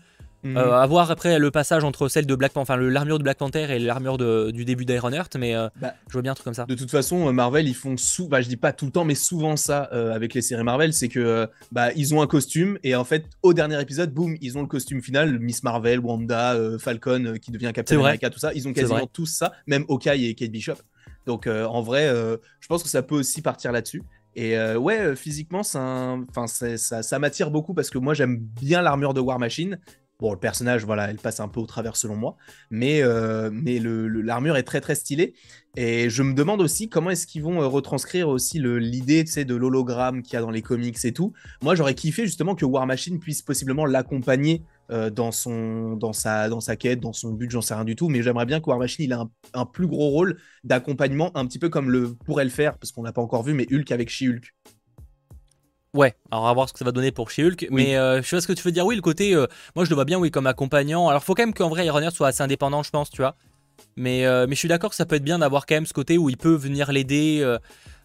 Euh, 0.45 0.73
à 0.75 0.87
voir 0.87 1.11
après 1.11 1.41
le 1.41 1.51
passage 1.51 1.83
entre 1.83 2.09
celle 2.09 2.27
de 2.27 2.35
Black 2.37 2.53
Panther, 2.53 2.75
enfin 2.75 2.77
l'armure 2.77 3.19
de 3.19 3.25
Black 3.25 3.39
Panther 3.39 3.67
et 3.71 3.81
l'armure 3.81 4.17
du 4.53 4.65
début 4.65 4.85
d'Iron 4.85 5.13
Heart, 5.13 5.35
mais 5.37 5.57
euh, 5.57 5.69
bah, 5.81 5.95
je 6.07 6.13
vois 6.13 6.23
bien 6.23 6.33
un 6.33 6.35
truc 6.35 6.45
comme 6.45 6.55
ça. 6.55 6.67
De 6.67 6.75
toute 6.75 6.91
façon, 6.91 7.33
Marvel, 7.33 7.67
ils 7.67 7.75
font 7.75 7.97
souvent, 7.97 8.29
bah, 8.29 8.41
je 8.43 8.49
dis 8.49 8.57
pas 8.57 8.73
tout 8.73 8.85
le 8.85 8.93
temps, 8.93 9.05
mais 9.05 9.17
souvent 9.17 9.57
ça 9.57 9.83
avec 9.83 10.35
les 10.35 10.43
séries 10.43 10.63
Marvel, 10.63 10.93
c'est 10.93 11.09
que 11.09 11.49
bah, 11.73 11.93
ils 11.97 12.15
ont 12.15 12.23
un 12.23 12.27
costume 12.27 12.79
et 12.85 12.95
en 12.95 13.05
fait, 13.05 13.25
au 13.43 13.55
dernier 13.55 13.81
épisode, 13.81 14.13
boum, 14.13 14.37
ils 14.41 14.57
ont 14.57 14.61
le 14.61 14.69
costume 14.69 15.03
final, 15.03 15.39
Miss 15.41 15.65
Marvel, 15.65 15.99
Wanda, 15.99 16.57
Falcon 16.79 17.35
qui 17.43 17.51
devient 17.51 17.73
Captain 17.75 17.99
America, 17.99 18.31
tout 18.31 18.39
ça, 18.39 18.53
ils 18.55 18.69
ont 18.69 18.73
quasiment 18.73 19.07
tous 19.07 19.27
ça, 19.27 19.53
même 19.67 19.85
Hawkeye 19.89 20.27
et 20.27 20.35
Kate 20.35 20.51
Bishop. 20.51 20.77
Donc 21.27 21.47
euh, 21.47 21.65
en 21.65 21.83
vrai, 21.83 22.07
euh, 22.09 22.37
je 22.61 22.69
pense 22.69 22.83
que 22.83 22.89
ça 22.89 23.03
peut 23.03 23.17
aussi 23.17 23.43
partir 23.43 23.73
là-dessus. 23.73 24.03
Et 24.35 24.57
euh, 24.57 24.77
ouais, 24.77 25.17
physiquement, 25.17 25.63
ça, 25.63 26.17
m'attire 27.19 27.51
beaucoup 27.51 27.75
parce 27.75 27.91
que 27.91 27.99
moi 27.99 28.15
j'aime 28.15 28.39
bien 28.39 28.83
l'armure 28.83 29.15
de 29.15 29.21
War 29.21 29.39
Machine. 29.39 29.79
Bon, 30.19 30.33
le 30.33 30.39
personnage, 30.39 30.85
voilà, 30.85 31.11
elle 31.11 31.19
passe 31.19 31.41
un 31.41 31.49
peu 31.49 31.61
au 31.61 31.67
travers 31.67 31.95
selon 31.97 32.17
moi, 32.17 32.37
mais, 32.71 33.03
mais 33.53 33.79
l'armure 33.79 34.57
est 34.57 34.63
très 34.63 34.81
très 34.81 34.95
stylée. 34.95 35.35
Et 35.77 36.09
je 36.09 36.23
me 36.23 36.33
demande 36.33 36.63
aussi 36.63 36.89
comment 36.89 37.11
est-ce 37.11 37.27
qu'ils 37.27 37.43
vont 37.43 37.69
retranscrire 37.69 38.29
aussi 38.29 38.59
l'idée 38.59 39.25
de 39.25 39.55
l'hologramme 39.55 40.23
qu'il 40.23 40.35
y 40.35 40.37
a 40.37 40.41
dans 40.41 40.51
les 40.51 40.63
comics 40.63 40.97
et 41.05 41.13
tout. 41.13 41.35
Moi, 41.63 41.75
j'aurais 41.75 41.95
kiffé 41.95 42.25
justement 42.25 42.55
que 42.55 42.65
War 42.65 42.87
Machine 42.87 43.19
puisse 43.19 43.43
possiblement 43.43 43.85
l'accompagner 43.85 44.63
euh, 44.91 45.11
dans, 45.11 45.33
son, 45.33 45.97
dans, 45.97 46.13
sa, 46.13 46.49
dans 46.49 46.61
sa 46.61 46.77
quête, 46.77 47.01
dans 47.01 47.13
son 47.13 47.33
but, 47.33 47.51
j'en 47.51 47.61
sais 47.61 47.75
rien 47.75 47.85
du 47.85 47.97
tout, 47.97 48.09
mais 48.09 48.23
j'aimerais 48.23 48.47
bien 48.47 48.61
que 48.61 48.71
War 48.71 48.79
Machine 48.79 49.05
il 49.05 49.13
a 49.13 49.27
un, 49.53 49.67
plus 49.67 49.89
gros 49.89 50.11
rôle 50.11 50.39
d'accompagnement, 50.65 51.37
un 51.37 51.45
petit 51.45 51.59
peu 51.59 51.69
comme 51.69 51.91
le 51.91 52.15
pourrait 52.15 52.45
le 52.45 52.51
faire, 52.51 52.79
parce 52.79 52.93
qu'on 52.93 53.03
l'a 53.03 53.13
pas 53.13 53.21
encore 53.21 53.43
vu, 53.43 53.53
mais 53.53 53.67
Hulk 53.71 53.91
avec 53.91 54.09
She-Hulk. 54.09 54.55
Ouais, 55.93 56.15
alors 56.31 56.45
on 56.45 56.47
va 56.47 56.53
voir 56.53 56.69
ce 56.69 56.73
que 56.73 56.79
ça 56.79 56.85
va 56.85 56.93
donner 56.93 57.11
pour 57.11 57.31
She-Hulk, 57.31 57.67
mais 57.71 57.97
euh, 57.97 58.23
je 58.23 58.29
sais 58.29 58.41
ce 58.41 58.47
que 58.47 58.53
tu 58.53 58.63
veux 58.63 58.71
dire. 58.71 58.87
Oui, 58.87 58.95
le 58.95 59.03
côté, 59.03 59.35
euh, 59.35 59.47
moi 59.75 59.85
je 59.85 59.91
le 59.91 59.97
vois 59.97 60.05
bien, 60.05 60.19
oui, 60.19 60.31
comme 60.31 60.47
accompagnant. 60.47 61.09
Alors 61.09 61.25
faut 61.25 61.35
quand 61.35 61.43
même 61.43 61.55
qu'en 61.55 61.69
vrai 61.69 61.87
Iron 61.87 62.09
soit 62.11 62.29
assez 62.29 62.43
indépendant, 62.43 62.83
je 62.83 62.91
pense, 62.91 63.11
tu 63.11 63.23
vois. 63.23 63.35
Mais, 63.97 64.25
mais 64.47 64.55
je 64.55 64.59
suis 64.59 64.69
d'accord 64.69 64.91
que 64.91 64.97
ça 64.97 65.07
peut 65.07 65.17
être 65.17 65.25
bien 65.25 65.39
d'avoir 65.39 65.65
quand 65.67 65.75
même 65.75 65.87
ce 65.87 65.95
côté 65.95 66.19
où 66.19 66.29
il 66.29 66.37
peut 66.37 66.55
venir 66.55 66.93
l'aider. 66.93 67.43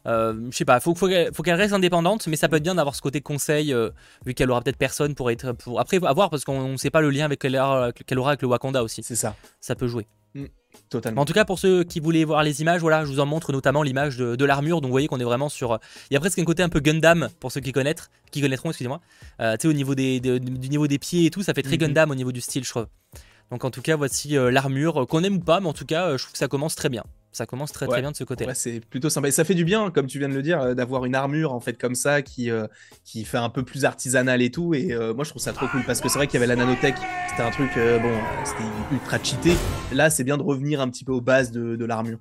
Euh, 0.08 0.34
je 0.50 0.58
sais 0.58 0.66
pas, 0.66 0.80
faut, 0.80 0.96
faut, 0.96 1.08
qu'elle 1.08 1.56
reste 1.56 1.74
indépendante, 1.74 2.28
mais 2.28 2.36
ça 2.36 2.50
peut 2.50 2.56
être 2.58 2.64
bien 2.64 2.76
d'avoir 2.76 2.96
ce 2.96 3.02
côté 3.02 3.22
conseil, 3.22 3.74
euh, 3.74 3.90
vu 4.26 4.34
qu'elle 4.34 4.50
aura 4.50 4.62
peut-être 4.62 4.78
personne 4.78 5.16
pour 5.16 5.30
être. 5.30 5.52
Pour... 5.54 5.80
Après, 5.80 6.00
à 6.04 6.14
voir, 6.14 6.30
parce 6.30 6.44
qu'on 6.44 6.70
ne 6.70 6.78
sait 6.78 6.90
pas 6.90 7.02
le 7.02 7.10
lien 7.10 7.30
qu'elle 7.30 7.56
aura, 7.56 7.92
aura, 8.18 8.30
avec 8.30 8.42
le 8.42 8.48
Wakanda 8.48 8.84
aussi. 8.84 9.04
C'est 9.04 9.16
ça. 9.16 9.36
Ça 9.60 9.76
peut 9.76 9.88
jouer. 9.88 10.08
Mm, 10.34 10.46
totalement. 10.90 11.22
En 11.22 11.26
tout 11.26 11.34
cas, 11.34 11.46
pour 11.46 11.60
ceux 11.60 11.84
qui 11.84 12.00
voulaient 12.00 12.24
voir 12.24 12.44
les 12.44 12.62
images, 12.62 12.82
voilà, 12.82 13.06
je 13.06 13.12
vous 13.12 13.20
en 13.20 13.26
montre 13.26 13.52
notamment 13.52 13.84
l'image 13.84 14.18
de, 14.18 14.46
l'armure. 14.46 14.82
Donc, 14.82 14.90
vous 14.90 14.94
voyez 14.94 15.08
qu'on 15.08 15.20
est 15.20 15.26
vraiment 15.26 15.50
sur. 15.50 15.80
Il 16.10 16.14
y 16.16 16.18
a 16.18 16.20
presque 16.20 16.40
un 16.40 16.46
côté 16.46 16.64
un 16.64 16.70
peu 16.70 16.80
Gundam 16.80 17.30
pour 17.40 17.52
ceux 17.52 17.62
qui 17.62 17.72
connaissent, 17.72 18.10
qui 18.32 18.42
connaîtront, 18.42 18.70
excusez-moi. 18.70 19.02
Euh, 19.40 19.54
tu 19.54 19.64
sais, 19.64 19.68
au 19.68 19.74
niveau 19.74 19.94
des, 19.94 20.20
du 20.20 20.70
niveau 20.70 20.88
des 20.88 20.98
pieds 20.98 21.28
et 21.28 21.30
tout, 21.30 21.44
ça 21.44 21.54
fait 21.54 21.62
très 21.62 21.76
mm-hmm. 21.76 21.80
Gundam 21.80 22.12
au 22.12 22.16
niveau 22.16 22.32
du 22.32 22.42
style, 22.42 22.64
je 22.64 22.70
trouve. 22.70 22.88
Donc, 23.52 23.64
en 23.66 23.70
tout 23.72 23.82
cas, 23.82 23.96
voici 23.96 24.30
l'armure 24.30 25.06
qu'on 25.08 25.24
aime 25.24 25.36
ou 25.36 25.40
pas, 25.42 25.60
mais 25.60 25.68
en 25.68 25.74
tout 25.74 25.86
cas, 25.86 26.18
je 26.18 26.24
trouve 26.24 26.32
que 26.32 26.38
ça 26.38 26.48
commence 26.48 26.76
très 26.76 26.90
bien 26.90 27.04
ça 27.32 27.46
commence 27.46 27.72
très 27.72 27.88
très 27.88 28.02
bien 28.02 28.12
de 28.12 28.16
ce 28.16 28.24
côté. 28.24 28.46
Ouais, 28.46 28.56
c'est 28.56 28.82
plutôt 28.82 29.10
sympa. 29.10 29.28
Et 29.28 29.32
ça 29.32 29.44
fait 29.44 29.56
du 29.56 29.64
bien, 29.64 29.90
comme 29.90 30.08
tu 30.08 30.20
viens 30.20 30.30
de 30.30 30.34
le 30.34 30.42
dire, 30.42 30.62
euh, 30.62 30.74
d'avoir 30.74 31.06
une 31.06 31.16
armure 31.16 31.54
en 31.54 31.60
fait 31.60 31.74
comme 31.74 31.96
ça 31.96 32.22
qui, 32.22 32.52
euh, 32.52 32.68
qui 33.06 33.24
fait 33.24 33.38
un 33.38 33.50
peu 33.50 33.64
plus 33.64 33.86
artisanal 33.86 34.42
et 34.42 34.52
tout. 34.52 34.74
Et 34.74 34.92
euh, 34.92 35.14
moi 35.14 35.24
je 35.24 35.30
trouve 35.30 35.42
ça 35.42 35.54
trop 35.54 35.68
cool 35.68 35.84
parce 35.86 36.02
que 36.02 36.10
c'est 36.10 36.18
vrai 36.18 36.28
qu'il 36.28 36.40
y 36.40 36.44
avait 36.44 36.48
la 36.48 36.56
nanotech, 36.56 36.96
c'était 37.30 37.44
un 37.44 37.52
truc, 37.52 37.72
bon, 37.76 38.14
c'était 38.44 38.64
ultra 38.92 39.24
cheaté. 39.24 39.54
Là 39.94 40.10
c'est 40.10 40.24
bien 40.24 40.38
de 40.38 40.44
revenir 40.44 40.82
un 40.82 40.90
petit 40.90 41.06
peu 41.06 41.14
aux 41.14 41.22
bases 41.22 41.52
de, 41.52 41.76
de 41.76 41.86
l'armure. 41.86 42.20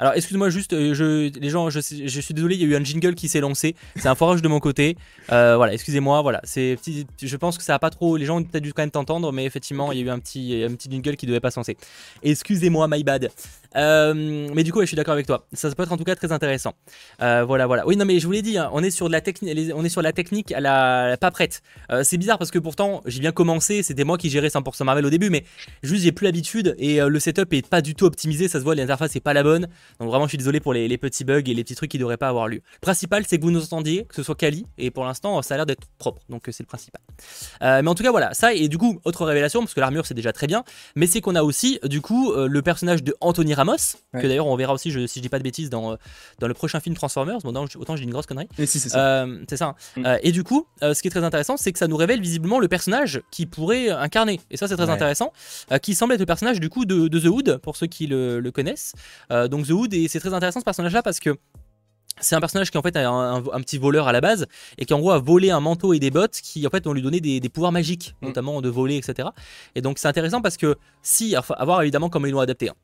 Alors 0.00 0.14
excuse-moi 0.14 0.48
juste, 0.48 0.72
euh, 0.72 0.94
je, 0.94 1.38
les 1.38 1.50
gens, 1.50 1.68
je, 1.68 1.78
je, 1.78 2.20
suis 2.20 2.32
désolé, 2.32 2.54
il 2.54 2.62
y 2.62 2.64
a 2.64 2.68
eu 2.68 2.74
un 2.74 2.82
jingle 2.82 3.14
qui 3.14 3.28
s'est 3.28 3.40
lancé. 3.40 3.76
C'est 3.96 4.08
un 4.08 4.14
forage 4.14 4.40
de 4.40 4.48
mon 4.48 4.58
côté. 4.58 4.96
Euh, 5.30 5.56
voilà, 5.56 5.74
excusez-moi. 5.74 6.22
Voilà, 6.22 6.40
c'est. 6.42 6.78
Je 7.22 7.36
pense 7.36 7.58
que 7.58 7.62
ça 7.62 7.74
a 7.74 7.78
pas 7.78 7.90
trop. 7.90 8.16
Les 8.16 8.24
gens 8.24 8.38
ont 8.38 8.42
peut-être 8.42 8.62
dû 8.62 8.72
quand 8.72 8.80
même 8.80 8.90
t'entendre, 8.90 9.30
mais 9.30 9.44
effectivement, 9.44 9.92
il 9.92 9.98
y 9.98 10.00
a 10.00 10.06
eu 10.06 10.08
un 10.08 10.18
petit, 10.18 10.64
un 10.66 10.74
petit 10.74 10.90
jingle 10.90 11.16
qui 11.16 11.26
devait 11.26 11.40
pas 11.40 11.50
se 11.50 11.60
lancer. 11.60 11.76
Excusez-moi, 12.22 12.88
my 12.88 13.04
bad. 13.04 13.30
Euh, 13.76 14.48
mais 14.54 14.64
du 14.64 14.72
coup, 14.72 14.80
je 14.80 14.86
suis 14.86 14.96
d'accord 14.96 15.14
avec 15.14 15.26
toi. 15.26 15.46
Ça, 15.52 15.70
peut 15.70 15.82
être 15.82 15.92
en 15.92 15.96
tout 15.96 16.04
cas 16.04 16.16
très 16.16 16.32
intéressant. 16.32 16.74
voilà, 17.18 17.66
voilà. 17.66 17.86
Oui, 17.86 17.96
non, 17.96 18.04
mais 18.04 18.18
je 18.18 18.26
vous 18.26 18.32
l'ai 18.32 18.42
dit, 18.42 18.58
hein, 18.58 18.70
on 18.72 18.82
est 18.82 18.90
sur 18.90 19.08
de 19.08 19.12
la 19.12 19.20
technique, 19.20 19.72
on 19.74 19.84
est 19.84 19.88
sur 19.88 20.02
la 20.02 20.12
technique 20.12 20.52
à 20.52 20.60
la, 20.60 21.16
pas 21.20 21.30
prête. 21.30 21.62
c'est 22.02 22.18
bizarre 22.18 22.38
parce 22.38 22.50
que 22.50 22.58
pourtant, 22.58 23.02
j'ai 23.06 23.20
bien 23.20 23.32
commencé. 23.32 23.82
C'était 23.82 24.04
moi 24.04 24.18
qui 24.18 24.30
gérais 24.30 24.48
100% 24.48 24.84
Marvel 24.84 25.06
au 25.06 25.10
début, 25.10 25.30
mais 25.30 25.44
juste 25.82 26.02
j'ai 26.02 26.12
plus 26.12 26.24
l'habitude 26.24 26.74
et 26.78 27.00
le 27.00 27.20
setup 27.20 27.52
est 27.52 27.66
pas 27.66 27.82
du 27.82 27.94
tout 27.94 28.04
optimisé. 28.04 28.48
Ça 28.48 28.58
se 28.58 28.64
voit, 28.64 28.74
l'interface 28.74 29.16
est 29.16 29.20
pas 29.20 29.34
la 29.34 29.42
bonne. 29.42 29.68
Donc 29.98 30.08
vraiment, 30.08 30.24
je 30.24 30.30
suis 30.30 30.38
désolé 30.38 30.60
pour 30.60 30.72
les, 30.72 30.98
petits 30.98 31.24
bugs 31.24 31.42
et 31.46 31.54
les 31.54 31.64
petits 31.64 31.74
trucs 31.74 31.90
qui 31.90 31.98
devraient 31.98 32.16
pas 32.16 32.28
avoir 32.28 32.48
lieu. 32.48 32.60
Le 32.74 32.80
principal, 32.80 33.24
c'est 33.26 33.38
que 33.38 33.42
vous 33.42 33.50
nous 33.50 33.62
entendiez, 33.62 34.04
que 34.04 34.14
ce 34.14 34.22
soit 34.22 34.34
quali, 34.34 34.66
et 34.78 34.90
pour 34.90 35.04
l'instant, 35.04 35.40
ça 35.42 35.54
a 35.54 35.56
l'air 35.56 35.66
d'être 35.66 35.86
propre, 35.98 36.22
donc 36.28 36.48
euh, 36.48 36.52
c'est 36.52 36.62
le 36.62 36.68
principal. 36.68 37.00
Euh, 37.62 37.82
mais 37.82 37.88
en 37.88 37.94
tout 37.94 38.02
cas, 38.02 38.10
voilà, 38.10 38.32
ça, 38.34 38.54
et 38.54 38.68
du 38.68 38.78
coup, 38.78 39.00
autre 39.04 39.24
révélation, 39.24 39.60
parce 39.60 39.74
que 39.74 39.80
l'armure, 39.80 40.06
c'est 40.06 40.14
déjà 40.14 40.32
très 40.32 40.46
bien, 40.46 40.64
mais 40.96 41.06
c'est 41.06 41.20
qu'on 41.20 41.34
a 41.34 41.42
aussi, 41.42 41.78
du 41.84 42.00
coup, 42.00 42.32
euh, 42.32 42.48
le 42.48 42.62
personnage 42.62 43.02
de 43.02 43.14
Anthony 43.20 43.54
Ramos, 43.60 43.76
que 44.14 44.26
d'ailleurs, 44.26 44.46
on 44.46 44.56
verra 44.56 44.72
aussi, 44.72 44.90
je, 44.90 45.06
si 45.06 45.18
je 45.18 45.22
dis 45.22 45.28
pas 45.28 45.38
de 45.38 45.44
bêtises, 45.44 45.70
dans, 45.70 45.96
dans 46.38 46.48
le 46.48 46.54
prochain 46.54 46.80
film 46.80 46.94
Transformers. 46.94 47.38
Bon, 47.44 47.50
autant 47.50 47.96
je 47.96 48.00
dis 48.00 48.04
une 48.04 48.10
grosse 48.10 48.26
connerie. 48.26 48.48
si, 48.58 48.80
c'est 48.80 48.88
ça. 48.88 49.26
c'est 49.48 49.56
ça. 49.56 49.74
Hein. 49.96 50.00
Mm. 50.00 50.18
et 50.22 50.32
du 50.32 50.44
coup, 50.44 50.66
ce 50.80 51.00
qui 51.00 51.08
est 51.08 51.10
très 51.10 51.24
intéressant, 51.24 51.56
c'est 51.56 51.72
que 51.72 51.78
ça 51.78 51.88
nous 51.88 51.96
révèle 51.96 52.20
visiblement 52.20 52.58
le 52.58 52.68
personnage 52.68 53.20
qui 53.30 53.46
pourrait 53.46 53.90
incarner. 53.90 54.40
Et 54.50 54.56
ça, 54.56 54.66
c'est 54.66 54.76
très 54.76 54.90
intéressant. 54.90 55.32
qui 55.82 55.94
semble 55.94 56.14
être 56.14 56.20
le 56.20 56.26
personnage, 56.26 56.60
du 56.60 56.70
coup, 56.70 56.84
de, 56.84 57.08
The 57.08 57.26
Hood, 57.26 57.58
pour 57.58 57.76
ceux 57.76 57.86
qui 57.86 58.06
le, 58.06 58.40
le 58.40 58.50
connaissent. 58.50 58.94
donc, 59.30 59.66
The 59.66 59.70
Hood, 59.70 59.94
et 59.94 60.08
c'est 60.08 60.20
très 60.20 60.34
intéressant 60.34 60.60
ce 60.60 60.64
personnage-là 60.64 61.02
parce 61.02 61.20
que 61.20 61.36
c'est 62.20 62.34
un 62.34 62.40
personnage 62.40 62.70
qui 62.70 62.78
en 62.78 62.82
fait 62.82 62.94
est 62.96 63.04
un, 63.04 63.42
petit 63.60 63.78
voleur 63.78 64.08
à 64.08 64.12
la 64.12 64.20
base 64.20 64.46
et 64.78 64.84
qui 64.84 64.94
en 64.94 65.00
gros 65.00 65.10
a 65.10 65.18
volé 65.18 65.50
un 65.50 65.60
manteau 65.60 65.92
et 65.92 65.98
des 65.98 66.10
bottes 66.10 66.40
qui 66.42 66.66
en 66.66 66.70
fait 66.70 66.86
ont 66.86 66.92
lui 66.92 67.02
donné 67.02 67.20
des, 67.20 67.48
pouvoirs 67.48 67.72
magiques, 67.72 68.14
mm. 68.20 68.26
notamment 68.26 68.60
de 68.60 68.68
voler, 68.68 68.96
etc. 68.96 69.28
Et 69.74 69.82
donc 69.82 69.98
c'est 69.98 70.08
intéressant 70.08 70.40
parce 70.40 70.56
que 70.56 70.76
si, 71.02 71.36
enfin, 71.36 71.54
à 71.58 71.64
voir 71.64 71.82
évidemment 71.82 72.08
comment 72.08 72.26
ils 72.26 72.32
l'ont 72.32 72.40
adapté, 72.40 72.68
hein. 72.68 72.74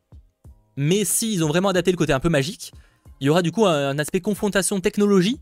Mais 0.76 1.04
s'ils 1.04 1.44
ont 1.44 1.48
vraiment 1.48 1.70
adapté 1.70 1.90
le 1.90 1.96
côté 1.96 2.12
un 2.12 2.20
peu 2.20 2.28
magique, 2.28 2.72
il 3.20 3.26
y 3.26 3.30
aura 3.30 3.42
du 3.42 3.52
coup 3.52 3.66
un, 3.66 3.98
aspect 3.98 4.20
confrontation 4.20 4.80
technologie 4.80 5.40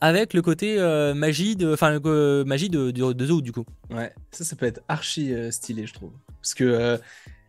avec 0.00 0.34
le 0.34 0.42
côté 0.42 0.78
euh, 0.78 1.14
magie 1.14 1.56
de 1.56 1.72
enfin 1.72 1.98
euh, 2.04 2.44
magie 2.44 2.68
de, 2.68 2.90
de, 2.90 3.26
Zoo 3.26 3.40
du 3.40 3.52
coup. 3.52 3.64
Ouais, 3.90 4.12
ça 4.30 4.44
ça 4.44 4.54
peut 4.54 4.66
être 4.66 4.82
archi 4.88 5.32
euh, 5.32 5.50
stylé 5.50 5.86
je 5.86 5.94
trouve. 5.94 6.12
Parce 6.40 6.54
que 6.54 7.00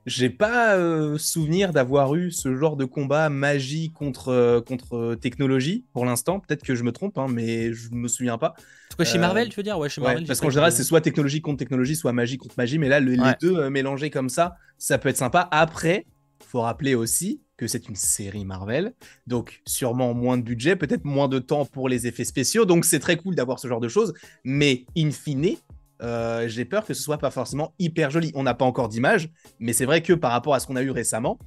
j'ai 0.07 0.29
pas 0.29 0.75
souvenir 1.19 1.73
d'avoir 1.73 2.15
eu 2.15 2.31
ce 2.31 2.55
genre 2.55 2.77
de 2.77 2.85
combat 2.85 3.29
magie 3.29 3.91
contre, 3.91 4.63
contre 4.65 5.15
technologie 5.15 5.85
pour 5.93 6.05
l'instant. 6.05 6.39
Peut-être 6.39 6.63
que 6.63 6.73
je 6.73 6.83
me 6.83 6.91
trompe, 6.91 7.17
hein, 7.17 7.27
mais 7.29 7.73
je 7.73 7.91
me 7.91 8.07
souviens 8.07 8.37
pas. 8.37 8.55
En 8.55 8.91
tout 8.91 8.97
cas, 8.97 9.03
chez 9.03 9.19
Marvel, 9.19 9.49
tu 9.49 9.57
veux 9.57 9.63
dire? 9.63 9.77
Ouais, 9.77 9.89
chez 9.89 10.01
Marvel. 10.01 10.25
parce 10.25 10.39
qu'en 10.39 10.49
général, 10.49 10.71
c'est 10.71 10.85
soit 10.85 11.01
technologie 11.01 11.41
contre 11.41 11.59
technologie, 11.59 11.95
soit 11.95 12.13
magie 12.13 12.37
contre 12.37 12.55
magie. 12.57 12.79
Mais 12.79 12.87
là, 12.87 12.99
les 13.01 13.17
deux 13.39 13.69
mélangés 13.69 14.09
comme 14.09 14.29
ça, 14.29 14.55
ça 14.79 14.97
peut 14.97 15.09
être 15.09 15.17
sympa. 15.17 15.47
Après, 15.51 16.05
faut 16.45 16.61
rappeler 16.61 16.95
aussi 16.95 17.41
que 17.57 17.67
c'est 17.67 17.87
une 17.89 17.95
série 17.95 18.45
Marvel, 18.45 18.93
donc 19.25 19.61
sûrement 19.65 20.13
moins 20.13 20.37
de 20.37 20.43
budget, 20.43 20.75
peut-être 20.75 21.05
moins 21.05 21.27
de 21.27 21.39
temps 21.39 21.65
pour 21.65 21.89
les 21.89 22.05
effets 22.05 22.25
spéciaux, 22.25 22.65
donc 22.65 22.85
c'est 22.85 22.99
très 22.99 23.17
cool 23.17 23.33
d'avoir 23.33 23.57
ce 23.57 23.67
genre 23.67 23.79
de 23.79 23.87
choses, 23.87 24.13
mais 24.43 24.85
in 24.95 25.09
fine, 25.09 25.55
euh, 26.01 26.47
j'ai 26.47 26.65
peur 26.65 26.85
que 26.85 26.93
ce 26.93 27.01
soit 27.01 27.17
pas 27.17 27.31
forcément 27.31 27.73
hyper 27.79 28.11
joli. 28.11 28.31
On 28.35 28.43
n'a 28.43 28.53
pas 28.53 28.65
encore 28.65 28.89
d'image, 28.89 29.29
mais 29.59 29.73
c'est 29.73 29.85
vrai 29.85 30.01
que 30.03 30.13
par 30.13 30.31
rapport 30.31 30.53
à 30.53 30.59
ce 30.59 30.67
qu'on 30.67 30.75
a 30.75 30.83
eu 30.83 30.91
récemment, 30.91 31.39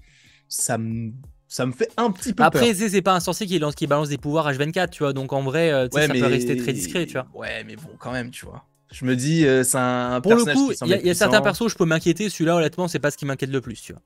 ça 0.48 0.78
me 0.78 1.12
ça 1.46 1.66
me 1.66 1.72
fait 1.72 1.90
un 1.96 2.12
petit 2.12 2.32
peu 2.32 2.44
Après, 2.44 2.72
c'est 2.74 3.02
pas 3.02 3.14
un 3.14 3.20
sorcier 3.20 3.44
qui, 3.44 3.58
lance, 3.58 3.74
qui 3.74 3.88
balance 3.88 4.08
des 4.08 4.18
pouvoirs 4.18 4.50
H24, 4.52 4.90
tu 4.90 5.02
vois. 5.02 5.12
Donc 5.12 5.32
en 5.32 5.42
vrai, 5.42 5.72
euh, 5.72 5.88
ça 5.90 6.06
peut 6.08 6.24
rester 6.24 6.56
très 6.56 6.72
discret, 6.72 7.06
tu 7.06 7.14
vois. 7.14 7.26
Ouais, 7.34 7.64
mais 7.64 7.74
bon, 7.74 7.90
quand 7.98 8.12
même, 8.12 8.30
tu 8.30 8.46
vois. 8.46 8.64
Je 8.92 9.04
me 9.04 9.16
dis, 9.16 9.44
euh, 9.44 9.64
c'est 9.64 9.78
un 9.78 10.20
Pour 10.20 10.34
le 10.34 10.44
coup, 10.44 10.72
il 10.82 10.88
y, 10.88 11.10
a 11.10 11.14
certains 11.14 11.40
persos, 11.40 11.68
je 11.68 11.76
peux 11.76 11.84
m'inquiéter. 11.84 12.28
Celui-là, 12.28 12.56
honnêtement, 12.56 12.86
c'est 12.86 13.00
pas 13.00 13.10
ce 13.10 13.16
qui 13.16 13.26
m'inquiète 13.26 13.50
le 13.50 13.60
plus, 13.60 13.80
tu 13.80 13.92
vois. 13.92 14.02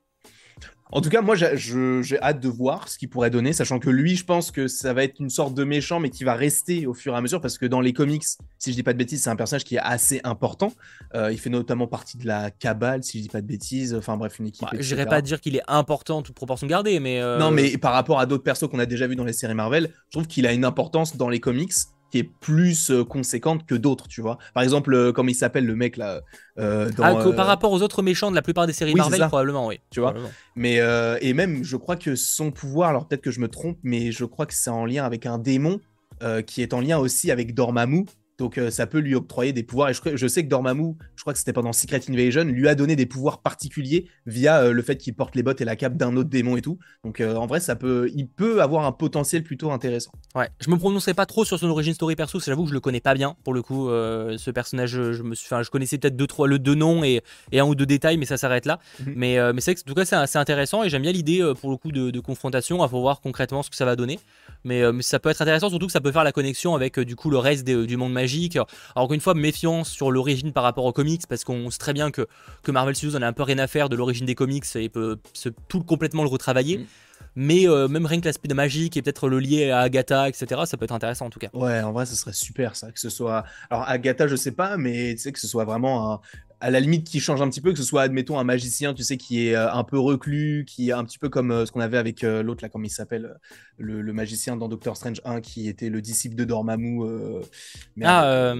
En 0.91 1.01
tout 1.01 1.09
cas, 1.09 1.21
moi, 1.21 1.35
j'ai 1.35 2.19
hâte 2.21 2.39
de 2.39 2.47
voir 2.47 2.87
ce 2.87 2.97
qu'il 2.97 3.09
pourrait 3.09 3.31
donner, 3.31 3.53
sachant 3.53 3.79
que 3.79 3.89
lui, 3.89 4.15
je 4.15 4.23
pense 4.23 4.51
que 4.51 4.67
ça 4.67 4.93
va 4.93 5.03
être 5.03 5.19
une 5.19 5.31
sorte 5.31 5.55
de 5.55 5.63
méchant, 5.63 5.99
mais 5.99 6.11
qui 6.11 6.23
va 6.23 6.35
rester 6.35 6.85
au 6.85 6.93
fur 6.93 7.13
et 7.13 7.17
à 7.17 7.21
mesure, 7.21 7.41
parce 7.41 7.57
que 7.57 7.65
dans 7.65 7.81
les 7.81 7.91
comics, 7.91 8.23
si 8.59 8.71
je 8.71 8.75
dis 8.75 8.83
pas 8.83 8.93
de 8.93 8.97
bêtises, 8.97 9.23
c'est 9.23 9.29
un 9.31 9.35
personnage 9.35 9.63
qui 9.63 9.75
est 9.75 9.81
assez 9.81 10.21
important. 10.23 10.71
Euh, 11.15 11.31
il 11.31 11.39
fait 11.39 11.49
notamment 11.49 11.87
partie 11.87 12.17
de 12.17 12.27
la 12.27 12.51
cabale, 12.51 13.03
si 13.03 13.17
je 13.17 13.23
dis 13.23 13.29
pas 13.29 13.41
de 13.41 13.47
bêtises. 13.47 13.95
Enfin 13.95 14.15
bref, 14.15 14.37
une 14.39 14.47
équipe. 14.47 14.67
Bah, 14.71 14.77
je 14.79 14.93
n'irais 14.93 15.07
pas 15.07 15.21
dire 15.21 15.41
qu'il 15.41 15.55
est 15.55 15.63
important, 15.67 16.21
toute 16.21 16.35
proportion 16.35 16.67
gardée, 16.67 16.99
mais. 16.99 17.19
Euh, 17.19 17.39
non, 17.39 17.49
mais 17.49 17.77
par 17.77 17.93
rapport 17.93 18.19
à 18.19 18.27
d'autres 18.27 18.43
persos 18.43 18.69
qu'on 18.69 18.79
a 18.79 18.85
déjà 18.85 19.07
vus 19.07 19.15
dans 19.15 19.25
les 19.25 19.33
séries 19.33 19.55
Marvel, 19.55 19.91
je 20.09 20.11
trouve 20.11 20.27
qu'il 20.27 20.45
a 20.45 20.53
une 20.53 20.65
importance 20.65 21.17
dans 21.17 21.29
les 21.29 21.39
comics 21.39 21.73
qui 22.15 22.19
est 22.19 22.23
plus 22.39 22.91
euh, 22.91 23.03
conséquente 23.03 23.65
que 23.65 23.75
d'autres, 23.75 24.07
tu 24.07 24.21
vois. 24.21 24.37
Par 24.53 24.63
exemple, 24.63 24.93
euh, 24.93 25.11
comme 25.11 25.27
il 25.27 25.35
s'appelle 25.35 25.65
le 25.65 25.75
mec 25.75 25.97
là. 25.97 26.21
Euh, 26.57 26.89
ah, 26.99 27.15
par 27.35 27.45
rapport 27.45 27.73
aux 27.73 27.81
autres 27.81 28.01
méchants 28.01 28.29
de 28.29 28.35
la 28.35 28.41
plupart 28.41 28.67
des 28.67 28.71
séries 28.71 28.95
Marvel, 28.95 29.19
probablement, 29.27 29.67
oui. 29.67 29.81
Tu 29.89 29.99
vois. 29.99 30.13
Mais 30.55 30.79
et 31.21 31.33
même, 31.33 31.63
je 31.63 31.75
crois 31.75 31.97
que 31.97 32.15
son 32.15 32.51
pouvoir, 32.51 32.89
alors 32.89 33.07
peut-être 33.07 33.21
que 33.21 33.31
je 33.31 33.41
me 33.41 33.49
trompe, 33.49 33.77
mais 33.83 34.13
je 34.13 34.23
crois 34.23 34.45
que 34.45 34.53
c'est 34.53 34.69
en 34.69 34.85
lien 34.85 35.03
avec 35.03 35.25
un 35.25 35.37
démon 35.37 35.81
qui 36.47 36.61
est 36.61 36.73
en 36.73 36.79
lien 36.79 36.97
aussi 36.97 37.31
avec 37.31 37.53
Dormammu. 37.53 38.05
Donc 38.37 38.57
euh, 38.57 38.69
ça 38.69 38.85
peut 38.85 38.99
lui 38.99 39.15
octroyer 39.15 39.53
des 39.53 39.63
pouvoirs. 39.63 39.89
Et 39.89 39.93
je, 39.93 40.27
sais 40.27 40.43
que 40.43 40.49
Dormammu, 40.49 40.95
je 41.15 41.21
crois 41.21 41.31
que 41.31 41.39
c'était 41.39 41.53
pendant 41.53 41.71
Secret 41.71 42.01
Invasion, 42.09 42.43
lui 42.43 42.67
a 42.67 42.75
donné 42.75 42.95
des 42.95 43.05
pouvoirs 43.05 43.41
particuliers 43.41 44.07
via 44.25 44.61
euh, 44.61 44.73
le 44.73 44.81
fait 44.81 44.97
qu'il 44.97 45.13
porte 45.13 45.35
les 45.35 45.43
bottes 45.43 45.61
et 45.61 45.65
la 45.65 45.75
cape 45.77 45.95
d'un 45.95 46.17
autre 46.17 46.29
démon 46.29 46.57
et 46.57 46.61
tout. 46.61 46.77
Donc 47.03 47.21
euh, 47.21 47.35
en 47.35 47.47
vrai, 47.47 47.61
ça 47.61 47.75
peut, 47.75 48.11
il 48.13 48.27
peut 48.27 48.61
avoir 48.61 48.85
un 48.85 48.91
potentiel 48.91 49.43
plutôt 49.43 49.71
intéressant. 49.71 50.11
Ouais, 50.35 50.49
je 50.59 50.69
me 50.69 50.77
prononcerai 50.77 51.13
pas 51.13 51.25
trop 51.25 51.45
sur 51.45 51.57
son 51.59 51.69
origine 51.69 51.93
story 51.93 52.15
perso, 52.15 52.39
j'avoue 52.39 52.63
que 52.63 52.69
je 52.69 52.73
le 52.73 52.81
connais 52.81 52.99
pas 52.99 53.13
bien 53.13 53.37
pour 53.43 53.53
le 53.53 53.61
coup. 53.61 53.87
ce 53.87 54.51
personnage, 54.51 54.91
je 54.91 55.23
me 55.23 55.33
suis, 55.33 55.47
je 55.49 55.69
connaissais 55.69 55.97
peut-être 55.97 56.17
deux 56.17 56.27
trois 56.27 56.47
le 56.47 56.59
deux 56.59 56.75
noms 56.75 57.03
et, 57.03 57.21
et, 57.51 57.59
un 57.59 57.65
ou 57.65 57.75
deux 57.75 57.85
détails, 57.85 58.17
mais 58.17 58.25
ça 58.25 58.37
s'arrête 58.37 58.65
là. 58.65 58.79
Mhm. 58.99 59.13
Mais 59.15 59.53
mais 59.53 59.61
c'est 59.61 59.79
en 59.79 59.83
tout 59.85 59.93
cas 59.93 60.05
c'est 60.05 60.15
assez 60.15 60.37
intéressant 60.37 60.83
et 60.83 60.89
j'aime 60.89 61.01
bien 61.01 61.11
l'idée 61.11 61.53
pour 61.61 61.69
le 61.71 61.77
coup 61.77 61.91
de, 61.91 62.19
confrontation. 62.19 62.83
Il 62.85 62.89
faut 62.89 63.01
voir 63.01 63.21
concrètement 63.21 63.63
ce 63.63 63.69
que 63.69 63.75
ça 63.75 63.85
va 63.85 63.95
donner. 63.95 64.19
Mais, 64.63 64.83
ça 65.01 65.19
peut 65.19 65.29
être 65.29 65.41
intéressant, 65.41 65.69
surtout 65.69 65.85
que 65.85 65.91
ça 65.91 66.01
peut 66.01 66.11
faire 66.11 66.23
la 66.23 66.31
connexion 66.31 66.75
avec 66.75 66.99
du 66.99 67.15
coup 67.15 67.29
le 67.29 67.37
reste 67.37 67.65
du 67.65 67.97
monde 67.97 68.11
magique. 68.11 68.24
Alors, 68.55 68.67
encore 68.95 69.13
une 69.13 69.21
fois, 69.21 69.33
méfiance 69.33 69.89
sur 69.89 70.11
l'origine 70.11 70.51
par 70.51 70.63
rapport 70.63 70.85
aux 70.85 70.93
comics, 70.93 71.25
parce 71.27 71.43
qu'on 71.43 71.69
sait 71.69 71.77
très 71.77 71.93
bien 71.93 72.11
que, 72.11 72.27
que 72.63 72.71
Marvel 72.71 72.95
Studios 72.95 73.17
en 73.17 73.21
a 73.21 73.27
un 73.27 73.33
peu 73.33 73.43
rien 73.43 73.59
à 73.59 73.67
faire 73.67 73.89
de 73.89 73.95
l'origine 73.95 74.25
des 74.25 74.35
comics 74.35 74.65
et 74.75 74.89
peut 74.89 75.17
tout 75.67 75.83
complètement 75.83 76.23
le 76.23 76.29
retravailler. 76.29 76.79
Mm. 76.79 76.85
Mais 77.37 77.67
euh, 77.67 77.87
même 77.87 78.05
rien 78.05 78.21
que 78.21 78.25
l'aspect 78.25 78.47
de 78.47 78.53
magique 78.53 78.95
et 78.95 79.01
peut-être 79.01 79.27
le 79.27 79.39
lier 79.39 79.69
à 79.69 79.79
Agatha, 79.79 80.29
etc., 80.29 80.61
ça 80.65 80.77
peut 80.77 80.85
être 80.85 80.93
intéressant 80.93 81.25
en 81.25 81.29
tout 81.29 81.39
cas. 81.39 81.49
Ouais, 81.53 81.81
en 81.81 81.91
vrai, 81.91 82.05
ce 82.05 82.15
serait 82.15 82.33
super 82.33 82.75
ça, 82.75 82.91
que 82.91 82.99
ce 82.99 83.09
soit. 83.09 83.43
Alors, 83.69 83.87
Agatha, 83.87 84.27
je 84.27 84.35
sais 84.35 84.53
pas, 84.53 84.77
mais 84.77 85.15
tu 85.15 85.21
sais, 85.21 85.31
que 85.33 85.39
ce 85.39 85.47
soit 85.47 85.65
vraiment 85.65 86.13
un, 86.13 86.19
à 86.65 86.71
la 86.71 86.79
limite 86.79 87.07
qui 87.07 87.19
change 87.19 87.43
un 87.43 87.47
petit 87.47 87.61
peu, 87.61 87.73
que 87.73 87.77
ce 87.77 87.83
soit, 87.83 88.01
admettons, 88.01 88.39
un 88.39 88.43
magicien, 88.43 88.95
tu 88.95 89.03
sais, 89.03 89.17
qui 89.17 89.47
est 89.47 89.55
euh, 89.55 89.71
un 89.71 89.83
peu 89.83 89.99
reclus, 89.99 90.65
qui 90.65 90.89
est 90.89 90.93
un 90.93 91.05
petit 91.05 91.19
peu 91.19 91.29
comme 91.29 91.51
euh, 91.51 91.63
ce 91.67 91.71
qu'on 91.71 91.79
avait 91.79 91.99
avec 91.99 92.23
euh, 92.23 92.41
l'autre, 92.41 92.63
là, 92.63 92.69
comme 92.69 92.83
il 92.83 92.89
s'appelle, 92.89 93.35
le, 93.77 94.01
magicien 94.11 94.57
dans 94.57 94.67
Doctor 94.67 94.97
Strange 94.97 95.21
1, 95.25 95.41
qui 95.41 95.69
était 95.69 95.89
le 95.89 96.01
disciple 96.01 96.33
de 96.33 96.43
Dormammu. 96.43 97.03
ah, 98.03 98.55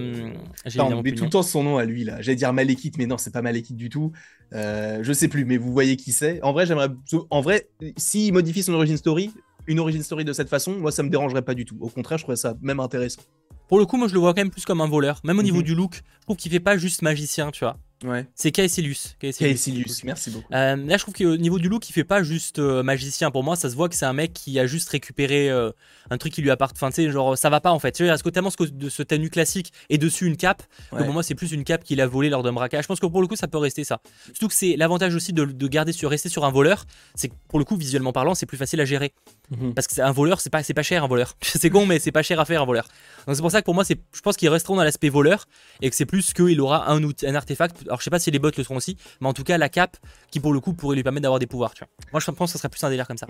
j'ai 0.66 0.80
oublié 0.80 1.16
tout 1.16 1.24
le 1.24 1.30
temps 1.30 1.42
son 1.42 1.64
nom 1.64 1.78
à 1.78 1.84
lui, 1.84 2.04
là. 2.04 2.22
J'allais 2.22 2.36
dire 2.36 2.52
Malekith, 2.52 2.96
mais 2.96 3.06
non, 3.06 3.18
c'est 3.18 3.32
pas 3.32 3.42
Malekith 3.42 3.76
du 3.76 3.88
tout. 3.88 4.12
je 4.52 5.12
sais 5.12 5.26
plus, 5.26 5.44
mais 5.44 5.56
vous 5.56 5.72
voyez 5.72 5.96
qui 5.96 6.12
c'est. 6.12 6.40
En 6.42 6.52
vrai, 6.52 6.64
j'aimerais. 6.64 6.90
En 7.30 7.40
vrai, 7.40 7.68
s'il 7.96 8.32
modifie 8.32 8.62
son 8.62 8.74
origin 8.74 8.96
story, 8.96 9.32
une 9.66 9.80
origin 9.80 10.04
story 10.04 10.24
de 10.24 10.32
cette 10.32 10.48
façon, 10.48 10.78
moi, 10.78 10.92
ça 10.92 11.02
me 11.02 11.08
dérangerait 11.08 11.42
pas 11.42 11.54
du 11.54 11.64
tout. 11.64 11.76
Au 11.80 11.88
contraire, 11.88 12.18
je 12.18 12.22
trouverais 12.22 12.36
ça 12.36 12.54
même 12.60 12.78
intéressant. 12.78 13.22
Pour 13.66 13.80
le 13.80 13.86
coup, 13.86 13.96
moi, 13.96 14.06
je 14.06 14.14
le 14.14 14.20
vois 14.20 14.32
quand 14.32 14.42
même 14.42 14.50
plus 14.50 14.64
comme 14.64 14.80
un 14.80 14.86
voleur. 14.86 15.20
Même 15.24 15.40
au 15.40 15.42
niveau 15.42 15.58
mhm. 15.58 15.64
du 15.64 15.74
look, 15.74 16.02
je 16.20 16.22
trouve 16.22 16.36
qu'il 16.36 16.52
fait 16.52 16.60
pas 16.60 16.76
juste 16.76 17.02
magicien, 17.02 17.50
tu 17.50 17.64
vois. 17.64 17.76
Ouais. 18.04 18.26
C'est 18.34 18.52
Caecilius. 18.52 19.16
Caecilius, 19.18 20.04
merci 20.04 20.30
beaucoup. 20.30 20.52
Euh, 20.52 20.76
là, 20.76 20.96
je 20.98 21.02
trouve 21.02 21.14
qu'au 21.14 21.36
niveau 21.36 21.58
du 21.58 21.68
look, 21.68 21.88
il 21.88 21.92
fait 21.92 22.04
pas 22.04 22.22
juste 22.22 22.58
euh, 22.58 22.82
magicien. 22.82 23.30
Pour 23.30 23.42
moi, 23.42 23.56
ça 23.56 23.70
se 23.70 23.74
voit 23.74 23.88
que 23.88 23.94
c'est 23.94 24.04
un 24.04 24.12
mec 24.12 24.34
qui 24.34 24.58
a 24.60 24.66
juste 24.66 24.90
récupéré 24.90 25.48
euh, 25.48 25.70
un 26.10 26.18
truc 26.18 26.34
qui 26.34 26.42
lui 26.42 26.50
appartient. 26.50 26.76
Enfin, 26.76 26.90
tu 26.90 26.96
sais, 26.96 27.10
genre, 27.10 27.38
ça 27.38 27.48
va 27.48 27.60
pas 27.60 27.72
en 27.72 27.78
fait. 27.78 27.92
Tu 27.92 28.04
vois, 28.04 28.18
ce 28.18 28.28
tellement 28.28 28.50
de 28.60 28.88
ce 28.90 29.02
tenue 29.02 29.30
classique 29.30 29.72
et 29.88 29.96
dessus 29.96 30.26
une 30.26 30.36
cape. 30.36 30.62
Que 30.90 31.02
pour 31.02 31.12
moi, 31.12 31.22
c'est 31.22 31.34
plus 31.34 31.52
une 31.52 31.64
cape 31.64 31.84
qu'il 31.84 32.00
a 32.00 32.06
volée 32.06 32.28
lors 32.28 32.42
d'un 32.42 32.52
braquage. 32.52 32.82
Je 32.82 32.88
pense 32.88 33.00
que 33.00 33.06
pour 33.06 33.22
le 33.22 33.28
coup, 33.28 33.36
ça 33.36 33.48
peut 33.48 33.58
rester 33.58 33.82
ça. 33.82 34.00
Surtout 34.26 34.48
que 34.48 34.54
c'est 34.54 34.76
l'avantage 34.76 35.14
aussi 35.14 35.32
de, 35.32 35.44
garder 35.66 35.92
sur 35.92 36.10
rester 36.10 36.28
sur 36.28 36.44
un 36.44 36.50
voleur. 36.50 36.84
C'est 37.14 37.28
que 37.28 37.34
pour 37.48 37.58
le 37.58 37.64
coup, 37.64 37.76
visuellement 37.76 38.12
parlant, 38.12 38.34
c'est 38.34 38.46
plus 38.46 38.58
facile 38.58 38.80
à 38.82 38.84
gérer. 38.84 39.14
Mhm. 39.50 39.72
Parce 39.72 39.86
que 39.86 40.00
un 40.02 40.12
voleur, 40.12 40.40
c'est 40.40 40.50
pas, 40.50 40.62
pas 40.62 40.82
cher 40.82 41.02
un 41.02 41.08
voleur. 41.08 41.34
c'est 41.40 41.70
con, 41.70 41.86
mais 41.86 41.98
c'est 41.98 42.12
pas 42.12 42.22
cher 42.22 42.38
à 42.40 42.44
faire 42.44 42.60
un 42.60 42.66
voleur. 42.66 42.88
Donc 43.26 43.36
c'est 43.36 43.42
pour 43.42 43.50
ça 43.50 43.62
que 43.62 43.64
pour 43.64 43.74
moi, 43.74 43.84
je 43.88 44.20
pense 44.20 44.36
qu'ils 44.36 44.50
resteront 44.50 44.76
dans 44.76 44.84
l'aspect 44.84 45.08
voleur 45.08 45.46
et 45.80 45.88
que 45.88 45.96
c'est 45.96 46.04
plus 46.04 46.34
qu'il 46.34 46.60
aura 46.60 46.90
un, 46.92 47.02
un 47.02 47.34
artefact. 47.34 47.85
Alors 47.86 47.98
je 47.98 48.04
sais 48.04 48.10
pas 48.10 48.18
si 48.18 48.30
les 48.30 48.38
bots 48.38 48.50
le 48.56 48.62
seront 48.62 48.76
aussi, 48.76 48.96
mais 49.20 49.28
en 49.28 49.32
tout 49.32 49.44
cas 49.44 49.58
la 49.58 49.68
cape 49.68 49.96
qui 50.30 50.40
pour 50.40 50.52
le 50.52 50.60
coup 50.60 50.72
pourrait 50.72 50.96
lui 50.96 51.02
permettre 51.02 51.22
d'avoir 51.22 51.38
des 51.38 51.46
pouvoirs. 51.46 51.74
Tu 51.74 51.84
vois. 51.84 51.88
Moi 52.12 52.20
je 52.20 52.30
pense 52.30 52.50
que 52.50 52.52
ce 52.52 52.58
serait 52.58 52.68
plus 52.68 52.82
un 52.84 52.90
délire 52.90 53.06
comme 53.06 53.18
ça. 53.18 53.26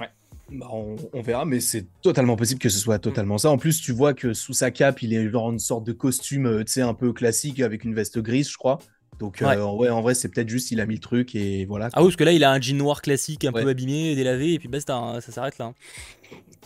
Bah, 0.51 0.69
on, 0.71 1.23
verra, 1.23 1.45
mais 1.45 1.59
c'est 1.59 1.87
totalement 2.03 2.37
possible 2.37 2.61
que 2.61 2.69
ce 2.69 2.79
soit 2.79 3.01
totalement 3.01 3.37
ça. 3.37 3.51
En 3.51 3.59
plus, 3.59 3.81
tu 3.81 3.91
vois 3.91 4.15
que 4.15 4.33
sous 4.33 4.53
sa 4.53 4.71
cape, 4.71 5.03
il 5.03 5.13
est 5.13 5.29
genre 5.29 5.51
une 5.51 5.59
sorte 5.59 5.85
de 5.85 5.93
costume, 5.93 6.47
euh, 6.47 6.65
tu 6.65 6.75
sais, 6.75 6.83
un 6.83 6.95
peu 6.95 7.13
classique 7.13 7.61
avec 7.61 7.83
une 7.83 7.95
veste 7.95 8.21
grise, 8.21 8.49
je 8.49 8.57
crois. 8.57 8.79
Donc 9.19 9.43
euh, 9.43 9.47
ouais. 9.47 9.89
en 9.89 10.03
vrai, 10.03 10.15
c'est 10.15 10.29
peut-être 10.29 10.49
juste 10.49 10.71
il 10.71 10.81
a 10.81 10.87
mis 10.87 10.95
le 10.95 11.01
truc 11.01 11.35
et 11.35 11.65
voilà. 11.65 11.89
Ah 11.95 12.03
oui, 12.03 12.09
parce 12.09 12.17
que 12.17 12.25
là, 12.25 12.33
il 12.33 12.45
a 12.45 12.53
un 12.53 12.61
jean 12.61 12.77
noir 12.77 13.03
classique, 13.03 13.45
un 13.45 13.53
peu 13.53 13.67
abîmé, 13.67 14.15
délavé, 14.15 14.53
et 14.53 14.59
puis 14.59 14.69
basta, 14.69 14.95
hein, 14.95 15.21
ça 15.21 15.33
s'arrête 15.33 15.59
là. 15.59 15.73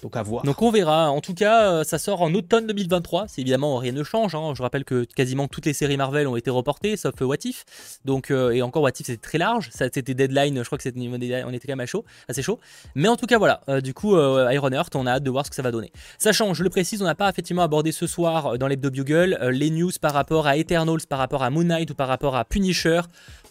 Donc 0.02 0.16
à 0.16 0.22
voir. 0.22 0.44
Donc 0.44 0.62
on 0.62 0.70
verra. 0.70 1.10
En 1.10 1.20
tout 1.20 1.34
cas, 1.34 1.70
euh, 1.70 1.84
ça 1.84 1.98
sort 1.98 2.22
en 2.22 2.32
automne 2.34 2.66
2023. 2.66 3.26
C'est 3.28 3.40
évidemment 3.40 3.76
rien 3.76 3.92
ne 3.92 4.02
change. 4.02 4.34
Hein. 4.34 4.52
Je 4.54 4.62
rappelle 4.62 4.84
que 4.84 5.04
quasiment 5.04 5.48
toutes 5.48 5.66
les 5.66 5.72
séries 5.72 5.96
Marvel 5.96 6.26
ont 6.26 6.36
été 6.36 6.50
reportées, 6.50 6.96
sauf 6.96 7.14
What 7.20 7.36
If. 7.44 7.64
Donc 8.04 8.30
euh, 8.30 8.50
et 8.50 8.62
encore 8.62 8.82
What 8.82 8.90
If 8.90 9.06
c'était 9.06 9.16
très 9.16 9.38
large. 9.38 9.70
C'était 9.72 10.14
Deadline. 10.14 10.58
Je 10.58 10.64
crois 10.64 10.78
que 10.78 10.84
c'était 10.84 11.00
on 11.00 11.52
était 11.52 11.68
quand 11.68 11.76
même 11.76 11.86
chaud, 11.86 12.04
assez 12.28 12.42
chaud. 12.42 12.58
Mais 12.94 13.08
en 13.08 13.16
tout 13.16 13.26
cas 13.26 13.38
voilà. 13.38 13.60
Euh, 13.68 13.80
du 13.80 13.94
coup 13.94 14.16
Iron 14.16 14.72
Heart, 14.72 14.96
on 14.96 15.06
a 15.06 15.12
hâte 15.12 15.22
de 15.22 15.30
voir 15.30 15.44
ce 15.44 15.50
que 15.50 15.56
ça 15.56 15.62
va 15.62 15.70
donner. 15.70 15.92
Sachant, 16.18 16.54
je 16.54 16.62
le 16.62 16.70
précise, 16.70 17.02
on 17.02 17.06
n'a 17.06 17.14
pas 17.14 17.28
effectivement 17.28 17.62
abordé 17.62 17.92
ce 17.92 18.06
soir 18.06 18.58
dans 18.58 18.66
l'hebdo 18.66 18.90
Bugle 18.90 19.38
les 19.50 19.70
news 19.70 19.92
par 20.00 20.12
rapport 20.12 20.46
à 20.46 20.56
Eternals, 20.56 21.00
par 21.08 21.18
rapport 21.18 21.42
à 21.42 21.50
Moon 21.50 21.64
Knight 21.64 21.90
ou 21.90 21.94
par 21.94 22.08
rapport 22.08 22.36
à 22.36 22.44
Punisher, 22.44 23.00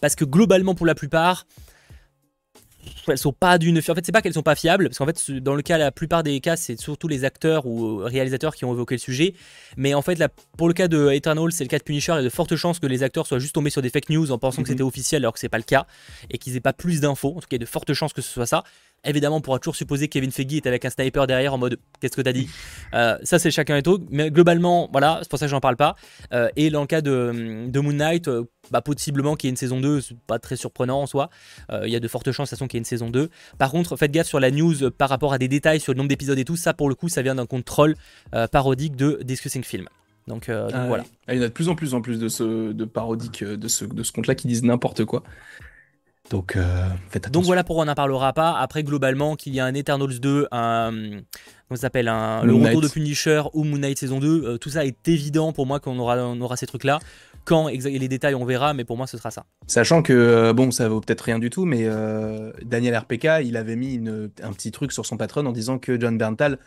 parce 0.00 0.14
que 0.14 0.24
globalement 0.24 0.74
pour 0.74 0.86
la 0.86 0.94
plupart 0.94 1.46
elles 3.08 3.18
sont 3.18 3.32
pas 3.32 3.58
d'une. 3.58 3.78
En 3.78 3.80
fait, 3.80 4.04
c'est 4.04 4.12
pas 4.12 4.22
qu'elles 4.22 4.34
sont 4.34 4.42
pas 4.42 4.54
fiables, 4.54 4.88
parce 4.88 4.98
qu'en 4.98 5.06
fait, 5.06 5.30
dans 5.30 5.54
le 5.54 5.62
cas, 5.62 5.78
la 5.78 5.90
plupart 5.90 6.22
des 6.22 6.40
cas, 6.40 6.56
c'est 6.56 6.78
surtout 6.78 7.08
les 7.08 7.24
acteurs 7.24 7.66
ou 7.66 7.96
réalisateurs 7.98 8.54
qui 8.54 8.64
ont 8.64 8.72
évoqué 8.72 8.94
le 8.94 9.00
sujet. 9.00 9.34
Mais 9.76 9.94
en 9.94 10.02
fait, 10.02 10.18
là, 10.18 10.28
pour 10.56 10.68
le 10.68 10.74
cas 10.74 10.88
de 10.88 11.10
Eternal, 11.10 11.52
c'est 11.52 11.64
le 11.64 11.68
cas 11.68 11.78
de 11.78 11.84
Punisher, 11.84 12.12
il 12.12 12.16
y 12.16 12.18
a 12.20 12.22
de 12.22 12.28
fortes 12.28 12.56
chances 12.56 12.78
que 12.78 12.86
les 12.86 13.02
acteurs 13.02 13.26
soient 13.26 13.38
juste 13.38 13.54
tombés 13.54 13.70
sur 13.70 13.82
des 13.82 13.90
fake 13.90 14.10
news 14.10 14.30
en 14.32 14.38
pensant 14.38 14.62
que 14.62 14.68
mhm. 14.68 14.74
c'était 14.74 14.82
officiel 14.82 15.22
alors 15.22 15.32
que 15.32 15.40
c'est 15.40 15.48
pas 15.48 15.58
le 15.58 15.64
cas 15.64 15.86
et 16.30 16.38
qu'ils 16.38 16.56
aient 16.56 16.60
pas 16.60 16.72
plus 16.72 17.00
d'infos. 17.00 17.30
En 17.36 17.40
tout 17.40 17.40
cas, 17.40 17.46
il 17.52 17.54
y 17.54 17.56
a 17.56 17.58
de 17.58 17.66
fortes 17.66 17.92
chances 17.92 18.12
que 18.12 18.22
ce 18.22 18.30
soit 18.30 18.46
ça. 18.46 18.64
Évidemment, 19.04 19.36
on 19.36 19.40
pourra 19.40 19.58
toujours 19.58 19.76
supposer 19.76 20.08
que 20.08 20.12
Kevin 20.12 20.30
Feige 20.30 20.52
est 20.54 20.66
avec 20.66 20.84
un 20.84 20.90
sniper 20.90 21.26
derrière 21.26 21.54
en 21.54 21.58
mode 21.58 21.78
qu'est-ce 22.00 22.16
que 22.16 22.20
t'as 22.20 22.32
dit? 22.32 22.50
Euh, 22.92 23.16
Ça, 23.22 23.38
c'est 23.38 23.50
chacun 23.50 23.78
et 23.78 23.82
tout. 23.82 24.04
Mais 24.10 24.30
globalement, 24.30 24.90
voilà, 24.92 25.20
c'est 25.22 25.30
pour 25.30 25.38
ça 25.38 25.46
que 25.46 25.50
j'en 25.50 25.60
parle 25.60 25.76
pas. 25.76 25.96
Euh, 26.34 26.50
et 26.56 26.68
dans 26.68 26.82
le 26.82 26.86
cas 26.86 27.00
de, 27.00 27.66
de 27.66 27.80
Moon 27.80 27.94
Knight, 27.94 28.28
euh, 28.28 28.44
bah, 28.70 28.82
possiblement 28.82 29.36
qu'il 29.36 29.48
y 29.48 29.50
ait 29.50 29.52
une 29.52 29.56
saison 29.56 29.80
2, 29.80 30.02
c'est 30.02 30.18
pas 30.26 30.38
très 30.38 30.56
surprenant 30.56 31.00
en 31.00 31.06
soi. 31.06 31.30
Il 31.82 31.88
y 31.88 31.96
a 31.96 32.00
de 32.00 32.08
fortes 32.08 32.30
chances, 32.32 32.50
de 32.50 32.56
façon, 32.56 32.66
qu'il 32.66 32.76
y 32.76 32.78
ait 32.78 32.82
une 32.82 32.84
saison 32.84 33.08
2. 33.08 33.30
Par 33.56 33.70
contre, 33.70 33.96
faites 33.96 34.12
gaffe 34.12 34.26
sur 34.26 34.38
la 34.38 34.50
news 34.50 34.90
par 34.90 35.08
rapport 35.08 35.32
à 35.32 35.38
des 35.38 35.48
détails 35.48 35.80
sur 35.80 35.92
le 35.92 35.96
nombre 35.96 36.08
d'épisodes 36.08 36.38
et 36.38 36.44
tout. 36.44 36.56
Ça, 36.56 36.74
pour 36.74 36.90
le 36.90 36.94
coup, 36.94 37.08
ça 37.08 37.22
vient 37.22 37.34
d'un 37.34 37.46
contrôle 37.46 37.96
parodique 38.52 38.96
de 38.96 39.20
Discussing 39.24 39.64
Film. 39.64 39.86
Donc, 40.26 40.50
ah 40.50 40.86
voilà. 40.86 41.04
Ah, 41.26 41.34
il 41.34 41.38
y 41.38 41.40
en 41.40 41.44
a 41.44 41.48
de 41.48 41.52
plus 41.52 41.68
en 41.68 41.74
plus 41.74 41.94
en 41.94 42.02
plus 42.02 42.18
de, 42.18 42.28
ce, 42.28 42.72
de 42.72 42.84
parodiques 42.84 43.42
de 43.42 43.68
ce, 43.68 43.86
de 43.86 44.02
ce 44.02 44.12
compte-là 44.12 44.34
qui 44.34 44.46
disent 44.46 44.62
n'importe 44.62 45.04
quoi. 45.06 45.22
Donc, 46.30 46.54
euh, 46.54 46.88
faites 47.08 47.26
attention. 47.26 47.32
Donc 47.32 47.44
voilà 47.44 47.64
pourquoi 47.64 47.82
on 47.82 47.86
n'en 47.86 47.94
parlera 47.94 48.32
pas. 48.32 48.56
Après, 48.56 48.84
globalement, 48.84 49.34
qu'il 49.34 49.54
y 49.54 49.60
a 49.60 49.64
un 49.66 49.74
Eternals 49.74 50.20
2, 50.20 50.46
un. 50.52 50.92
Comment 50.92 51.76
ça 51.76 51.82
s'appelle 51.82 52.08
un, 52.08 52.44
Le 52.44 52.54
retour 52.54 52.80
de 52.80 52.88
Punisher 52.88 53.42
ou 53.52 53.64
Moon 53.64 53.78
Knight 53.78 53.98
saison 53.98 54.18
2, 54.18 54.44
euh, 54.44 54.58
tout 54.58 54.70
ça 54.70 54.84
est 54.84 55.06
évident 55.06 55.52
pour 55.52 55.66
moi 55.66 55.78
qu'on 55.78 55.98
aura, 55.98 56.16
on 56.18 56.40
aura 56.40 56.56
ces 56.56 56.66
trucs-là. 56.66 56.98
Quand 57.44 57.68
les 57.68 58.08
détails, 58.08 58.34
on 58.34 58.44
verra, 58.44 58.74
mais 58.74 58.84
pour 58.84 58.96
moi, 58.96 59.06
ce 59.06 59.16
sera 59.16 59.30
ça. 59.30 59.44
Sachant 59.66 60.02
que, 60.02 60.12
euh, 60.12 60.52
bon, 60.52 60.70
ça 60.70 60.88
vaut 60.88 61.00
peut-être 61.00 61.22
rien 61.22 61.38
du 61.38 61.48
tout, 61.48 61.64
mais 61.64 61.88
Daniel 62.62 62.96
RPK, 62.96 63.44
il 63.44 63.56
avait 63.56 63.76
mis 63.76 64.00
un 64.42 64.52
petit 64.52 64.70
truc 64.70 64.92
sur 64.92 65.06
son 65.06 65.16
patron 65.16 65.46
en 65.46 65.52
disant 65.52 65.78
que 65.78 65.98
John 65.98 66.16
Berntal 66.18 66.58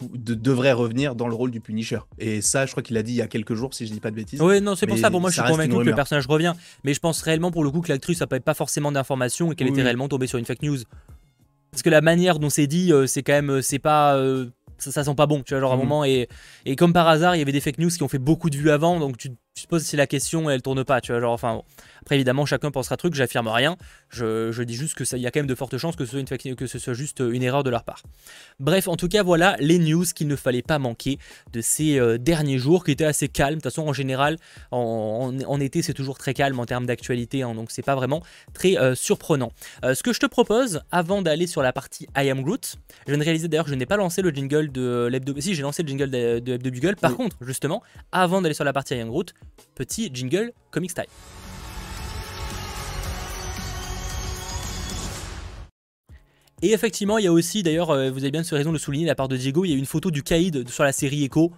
devrait 0.00 0.72
revenir 0.72 1.14
dans 1.14 1.28
le 1.28 1.34
rôle 1.34 1.50
du 1.50 1.60
Punisher. 1.60 1.98
Et 2.18 2.40
ça, 2.40 2.66
je 2.66 2.70
crois 2.70 2.82
qu'il 2.82 2.96
a 2.96 3.02
dit 3.02 3.12
il 3.12 3.16
y 3.16 3.22
a 3.22 3.26
quelques 3.26 3.54
jours, 3.54 3.74
si 3.74 3.86
je 3.86 3.92
dis 3.92 4.00
pas 4.00 4.10
de 4.10 4.16
bêtises. 4.16 4.40
Oui, 4.40 4.60
non, 4.60 4.74
c'est 4.76 4.86
pour 4.86 4.98
ça, 4.98 5.10
pour 5.10 5.20
moi, 5.20 5.30
je 5.30 5.40
suis 5.40 5.50
convaincu 5.50 5.76
que 5.76 5.82
le 5.82 5.94
personnage 5.94 6.26
revient. 6.26 6.54
Mais 6.84 6.94
je 6.94 7.00
pense 7.00 7.20
réellement, 7.22 7.50
pour 7.50 7.64
le 7.64 7.70
coup, 7.70 7.80
que 7.80 7.88
l'actrice 7.88 8.20
n'a 8.20 8.26
pas 8.26 8.54
forcément 8.54 8.92
d'informations 8.92 9.52
et 9.52 9.54
qu'elle 9.54 9.68
était 9.68 9.82
réellement 9.82 10.08
tombée 10.08 10.26
sur 10.26 10.38
une 10.38 10.44
fake 10.44 10.62
news. 10.62 10.78
Parce 11.70 11.82
que 11.82 11.90
la 11.90 12.00
manière 12.00 12.38
dont 12.38 12.50
c'est 12.50 12.66
dit, 12.66 12.92
euh, 12.92 13.06
c'est 13.06 13.22
quand 13.22 13.32
même, 13.32 13.50
euh, 13.50 13.62
c'est 13.62 13.78
pas. 13.78 14.16
Euh, 14.16 14.46
ça, 14.78 15.04
sent 15.04 15.14
pas 15.14 15.26
bon, 15.26 15.42
tu 15.42 15.54
vois, 15.54 15.60
genre 15.60 15.72
à 15.72 15.74
un 15.74 15.78
mhm. 15.78 15.82
moment. 15.82 16.04
Et, 16.04 16.28
et 16.64 16.76
comme 16.76 16.92
par 16.92 17.08
hasard, 17.08 17.36
il 17.36 17.40
y 17.40 17.42
avait 17.42 17.52
des 17.52 17.60
fake 17.60 17.78
news 17.78 17.90
qui 17.90 18.02
ont 18.02 18.08
fait 18.08 18.18
beaucoup 18.18 18.48
de 18.48 18.56
vues 18.56 18.70
avant, 18.70 18.98
donc 18.98 19.16
tu 19.18 19.30
je 19.58 19.62
suppose 19.62 19.82
si 19.82 19.96
la 19.96 20.06
question 20.06 20.48
elle 20.48 20.62
tourne 20.62 20.84
pas, 20.84 21.00
tu 21.00 21.10
vois, 21.10 21.20
genre 21.20 21.32
enfin 21.32 21.62
Après 22.02 22.14
évidemment 22.14 22.46
chacun 22.46 22.70
pensera 22.70 22.96
truc, 22.96 23.14
j'affirme 23.14 23.48
rien, 23.48 23.76
je, 24.08 24.62
dis 24.62 24.74
juste 24.74 24.94
que 24.94 25.04
ça, 25.04 25.16
il 25.16 25.22
y 25.22 25.26
a 25.26 25.32
quand 25.32 25.40
même 25.40 25.48
de 25.48 25.54
fortes 25.56 25.76
chances 25.78 25.96
que 25.96 26.04
ce, 26.04 26.12
soit 26.12 26.44
une, 26.44 26.54
que 26.54 26.66
ce 26.68 26.78
soit 26.78 26.94
juste 26.94 27.20
une 27.20 27.42
erreur 27.42 27.64
de 27.64 27.70
leur 27.70 27.82
part. 27.82 28.04
Bref, 28.60 28.86
en 28.86 28.96
tout 28.96 29.08
cas 29.08 29.24
voilà 29.24 29.56
les 29.58 29.80
news 29.80 30.04
qu'il 30.14 30.28
ne 30.28 30.36
fallait 30.36 30.62
pas 30.62 30.78
manquer 30.78 31.18
de 31.52 31.60
ces 31.60 31.98
euh, 31.98 32.18
derniers 32.18 32.58
jours 32.58 32.84
qui 32.84 32.92
étaient 32.92 33.04
assez 33.04 33.26
calmes. 33.26 33.56
De 33.56 33.62
toute 33.62 33.72
façon 33.72 33.88
en 33.88 33.92
général 33.92 34.36
en, 34.70 35.60
été 35.60 35.82
c'est 35.82 35.92
toujours 35.92 36.18
très 36.18 36.34
calme 36.34 36.60
en 36.60 36.66
termes 36.66 36.86
d'actualité, 36.86 37.42
hein, 37.42 37.54
donc 37.56 37.72
c'est 37.72 37.82
pas 37.82 37.96
vraiment 37.96 38.22
très 38.54 38.78
euh, 38.78 38.94
surprenant. 38.94 39.50
Euh, 39.84 39.94
ce 39.94 40.04
que 40.04 40.12
je 40.12 40.20
te 40.20 40.26
propose 40.26 40.82
avant 40.92 41.20
d'aller 41.20 41.48
sur 41.48 41.62
la 41.62 41.72
partie 41.72 42.06
I 42.16 42.30
Am 42.30 42.42
Groot, 42.42 42.76
je 43.06 43.10
viens 43.10 43.18
de 43.18 43.24
réaliser 43.24 43.48
d'ailleurs 43.48 43.64
que 43.64 43.72
je 43.72 43.76
n'ai 43.76 43.86
pas 43.86 43.96
lancé 43.96 44.22
le 44.22 44.30
jingle 44.30 44.70
de 44.70 45.08
l'hebdo, 45.10 45.34
si 45.40 45.56
j'ai 45.56 45.62
lancé 45.62 45.82
le 45.82 45.88
jingle 45.88 46.10
de, 46.10 46.38
de 46.38 46.70
Bugle. 46.70 46.94
Par 46.94 47.16
contre 47.16 47.36
justement 47.40 47.82
avant 48.12 48.40
d'aller 48.40 48.54
sur 48.54 48.64
la 48.64 48.72
partie 48.72 48.94
I 48.94 49.00
Am 49.00 49.08
Groot 49.08 49.34
petit 49.74 50.10
jingle 50.12 50.52
comic 50.70 50.90
style. 50.90 51.06
Et 56.62 56.72
effectivement, 56.72 57.18
il 57.18 57.24
y 57.24 57.28
a 57.28 57.32
aussi, 57.32 57.62
d'ailleurs, 57.62 57.90
euh, 57.90 58.10
vous 58.10 58.18
avez 58.18 58.32
bien 58.32 58.42
raison 58.42 58.70
de 58.70 58.74
le 58.74 58.80
souligner, 58.80 59.06
la 59.06 59.14
part 59.14 59.28
de 59.28 59.36
Diego, 59.36 59.64
il 59.64 59.70
y 59.70 59.74
a 59.74 59.76
une 59.76 59.86
photo 59.86 60.10
du 60.10 60.22
Kaïd 60.22 60.68
sur 60.68 60.82
la 60.82 60.92
série 60.92 61.24
Echo. 61.24 61.52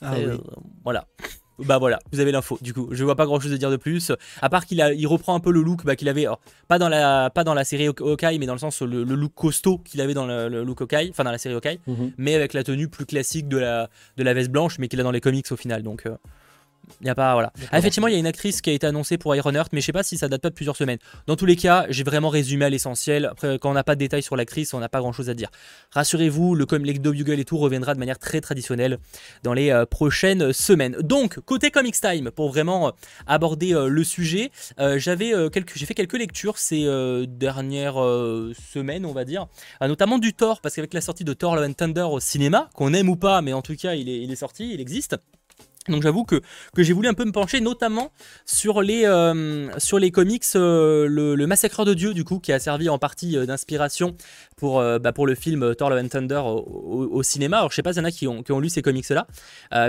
Ah 0.00 0.14
euh, 0.14 0.38
voilà. 0.82 1.06
Bah 1.58 1.78
voilà, 1.78 1.98
vous 2.12 2.20
avez 2.20 2.32
l'info. 2.32 2.58
Du 2.60 2.74
coup, 2.74 2.88
je 2.90 3.02
vois 3.02 3.16
pas 3.16 3.24
grand 3.24 3.40
chose 3.40 3.52
à 3.52 3.56
dire 3.56 3.70
de 3.70 3.76
plus. 3.76 4.12
À 4.42 4.50
part 4.50 4.66
qu'il 4.66 4.78
il 4.96 5.06
reprend 5.06 5.34
un 5.34 5.40
peu 5.40 5.50
le 5.50 5.62
look 5.62 5.84
bah, 5.84 5.96
qu'il 5.96 6.08
avait, 6.08 6.26
pas 6.68 6.78
dans 6.78 6.90
la, 6.90 7.30
pas 7.30 7.44
dans 7.44 7.54
la 7.54 7.64
série 7.64 7.86
Hawkeye, 7.86 8.38
mais 8.38 8.44
dans 8.44 8.52
le 8.52 8.58
sens 8.58 8.82
le, 8.82 9.04
look 9.04 9.32
costaud 9.34 9.78
qu'il 9.78 10.02
avait 10.02 10.12
dans 10.12 10.26
le, 10.26 10.64
look 10.64 10.82
Hawkeye, 10.82 11.08
enfin 11.10 11.24
dans 11.24 11.30
la 11.30 11.38
série 11.38 11.54
Hawkeye, 11.54 11.80
mhm. 11.86 12.12
mais 12.18 12.34
avec 12.34 12.52
la 12.52 12.62
tenue 12.62 12.88
plus 12.88 13.06
classique 13.06 13.48
de 13.48 13.56
la, 13.56 13.88
de 14.18 14.22
la 14.22 14.34
veste 14.34 14.50
blanche, 14.50 14.78
mais 14.78 14.88
qu'il 14.88 15.00
a 15.00 15.02
dans 15.02 15.12
les 15.12 15.22
comics 15.22 15.50
au 15.50 15.56
final. 15.56 15.82
Donc, 15.82 16.04
euh, 16.04 16.16
il 17.00 17.06
y 17.06 17.10
a 17.10 17.14
pas 17.14 17.32
voilà. 17.34 17.52
Ah, 17.72 17.78
effectivement, 17.78 18.08
il 18.08 18.14
y 18.14 18.16
a 18.16 18.18
une 18.18 18.26
actrice 18.26 18.60
qui 18.60 18.70
a 18.70 18.72
été 18.72 18.86
annoncée 18.86 19.18
pour 19.18 19.34
Ironheart, 19.34 19.72
mais 19.72 19.80
je 19.80 19.86
sais 19.86 19.92
pas 19.92 20.02
si 20.02 20.16
ça 20.16 20.28
date 20.28 20.42
pas 20.42 20.50
de 20.50 20.54
plusieurs 20.54 20.76
semaines. 20.76 20.98
Dans 21.26 21.36
tous 21.36 21.46
les 21.46 21.56
cas, 21.56 21.86
j'ai 21.90 22.04
vraiment 22.04 22.28
résumé 22.28 22.64
à 22.64 22.70
l'essentiel. 22.70 23.26
Après, 23.26 23.58
quand 23.58 23.70
on 23.70 23.74
n'a 23.74 23.84
pas 23.84 23.94
de 23.94 24.00
détails 24.00 24.22
sur 24.22 24.36
l'actrice, 24.36 24.74
on 24.74 24.80
n'a 24.80 24.88
pas 24.88 25.00
grand 25.00 25.12
chose 25.12 25.30
à 25.30 25.34
dire. 25.34 25.50
Rassurez-vous, 25.92 26.54
le 26.54 26.66
comic 26.66 27.00
Bugle 27.02 27.40
et 27.40 27.44
tout 27.44 27.58
reviendra 27.58 27.94
de 27.94 27.98
manière 27.98 28.18
très 28.18 28.40
traditionnelle 28.40 28.98
dans 29.42 29.52
les 29.52 29.70
euh, 29.70 29.86
prochaines 29.86 30.52
semaines. 30.52 30.96
Donc, 31.02 31.40
côté 31.40 31.70
Comics 31.70 32.00
Time, 32.00 32.30
pour 32.30 32.50
vraiment 32.50 32.88
euh, 32.88 32.90
aborder 33.26 33.74
euh, 33.74 33.88
le 33.88 34.04
sujet, 34.04 34.50
j'avais 34.96 35.32
quelques, 35.50 35.76
j'ai 35.76 35.86
fait 35.86 35.94
quelques 35.94 36.18
lectures 36.18 36.58
ces 36.58 36.86
dernières 37.28 37.96
semaines, 38.72 39.06
on 39.06 39.12
va 39.12 39.24
dire, 39.24 39.46
notamment 39.80 40.18
du 40.18 40.34
Thor, 40.34 40.60
parce 40.60 40.74
qu'avec 40.74 40.94
la 40.94 41.00
sortie 41.00 41.24
de 41.24 41.32
Thor 41.32 41.56
Love 41.56 41.64
and 41.64 41.72
Thunder 41.72 42.02
au 42.02 42.20
cinéma, 42.20 42.68
qu'on 42.74 42.92
aime 42.92 43.08
ou 43.08 43.16
pas, 43.16 43.42
mais 43.42 43.52
en 43.52 43.62
tout 43.62 43.76
cas, 43.76 43.94
il 43.94 44.08
est, 44.08 44.22
il 44.22 44.30
est 44.30 44.36
sorti, 44.36 44.72
il 44.72 44.80
existe. 44.80 45.16
Donc 45.88 46.02
j'avoue 46.02 46.24
que, 46.24 46.40
que 46.74 46.82
j'ai 46.82 46.92
voulu 46.92 47.08
un 47.08 47.14
peu 47.14 47.24
me 47.24 47.32
pencher 47.32 47.60
notamment 47.60 48.12
sur 48.44 48.82
les, 48.82 49.04
euh, 49.04 49.68
sur 49.78 49.98
les 49.98 50.10
comics, 50.10 50.44
euh, 50.54 51.06
le, 51.08 51.34
le, 51.34 51.46
Massacreur 51.46 51.86
de 51.86 51.94
Dieu 51.94 52.12
du 52.12 52.24
coup, 52.24 52.38
qui 52.38 52.52
a 52.52 52.58
servi 52.58 52.88
en 52.88 52.98
partie 52.98 53.36
euh, 53.36 53.46
d'inspiration 53.46 54.16
pour, 54.56 54.80
bah, 54.80 55.12
pour 55.12 55.26
le 55.26 55.34
film 55.34 55.74
Thor 55.74 55.90
Love 55.90 56.04
and 56.04 56.08
Thunder 56.08 56.42
au, 56.44 57.22
cinéma. 57.22 57.58
Alors 57.58 57.70
je 57.70 57.76
sais 57.76 57.82
pas 57.82 57.92
s'il 57.92 58.02
y 58.02 58.04
en 58.04 58.08
a 58.08 58.10
qui 58.10 58.26
ont, 58.26 58.42
qui 58.42 58.52
ont 58.52 58.60
lu 58.60 58.70
ces 58.70 58.80
comics 58.80 59.08
là, 59.10 59.26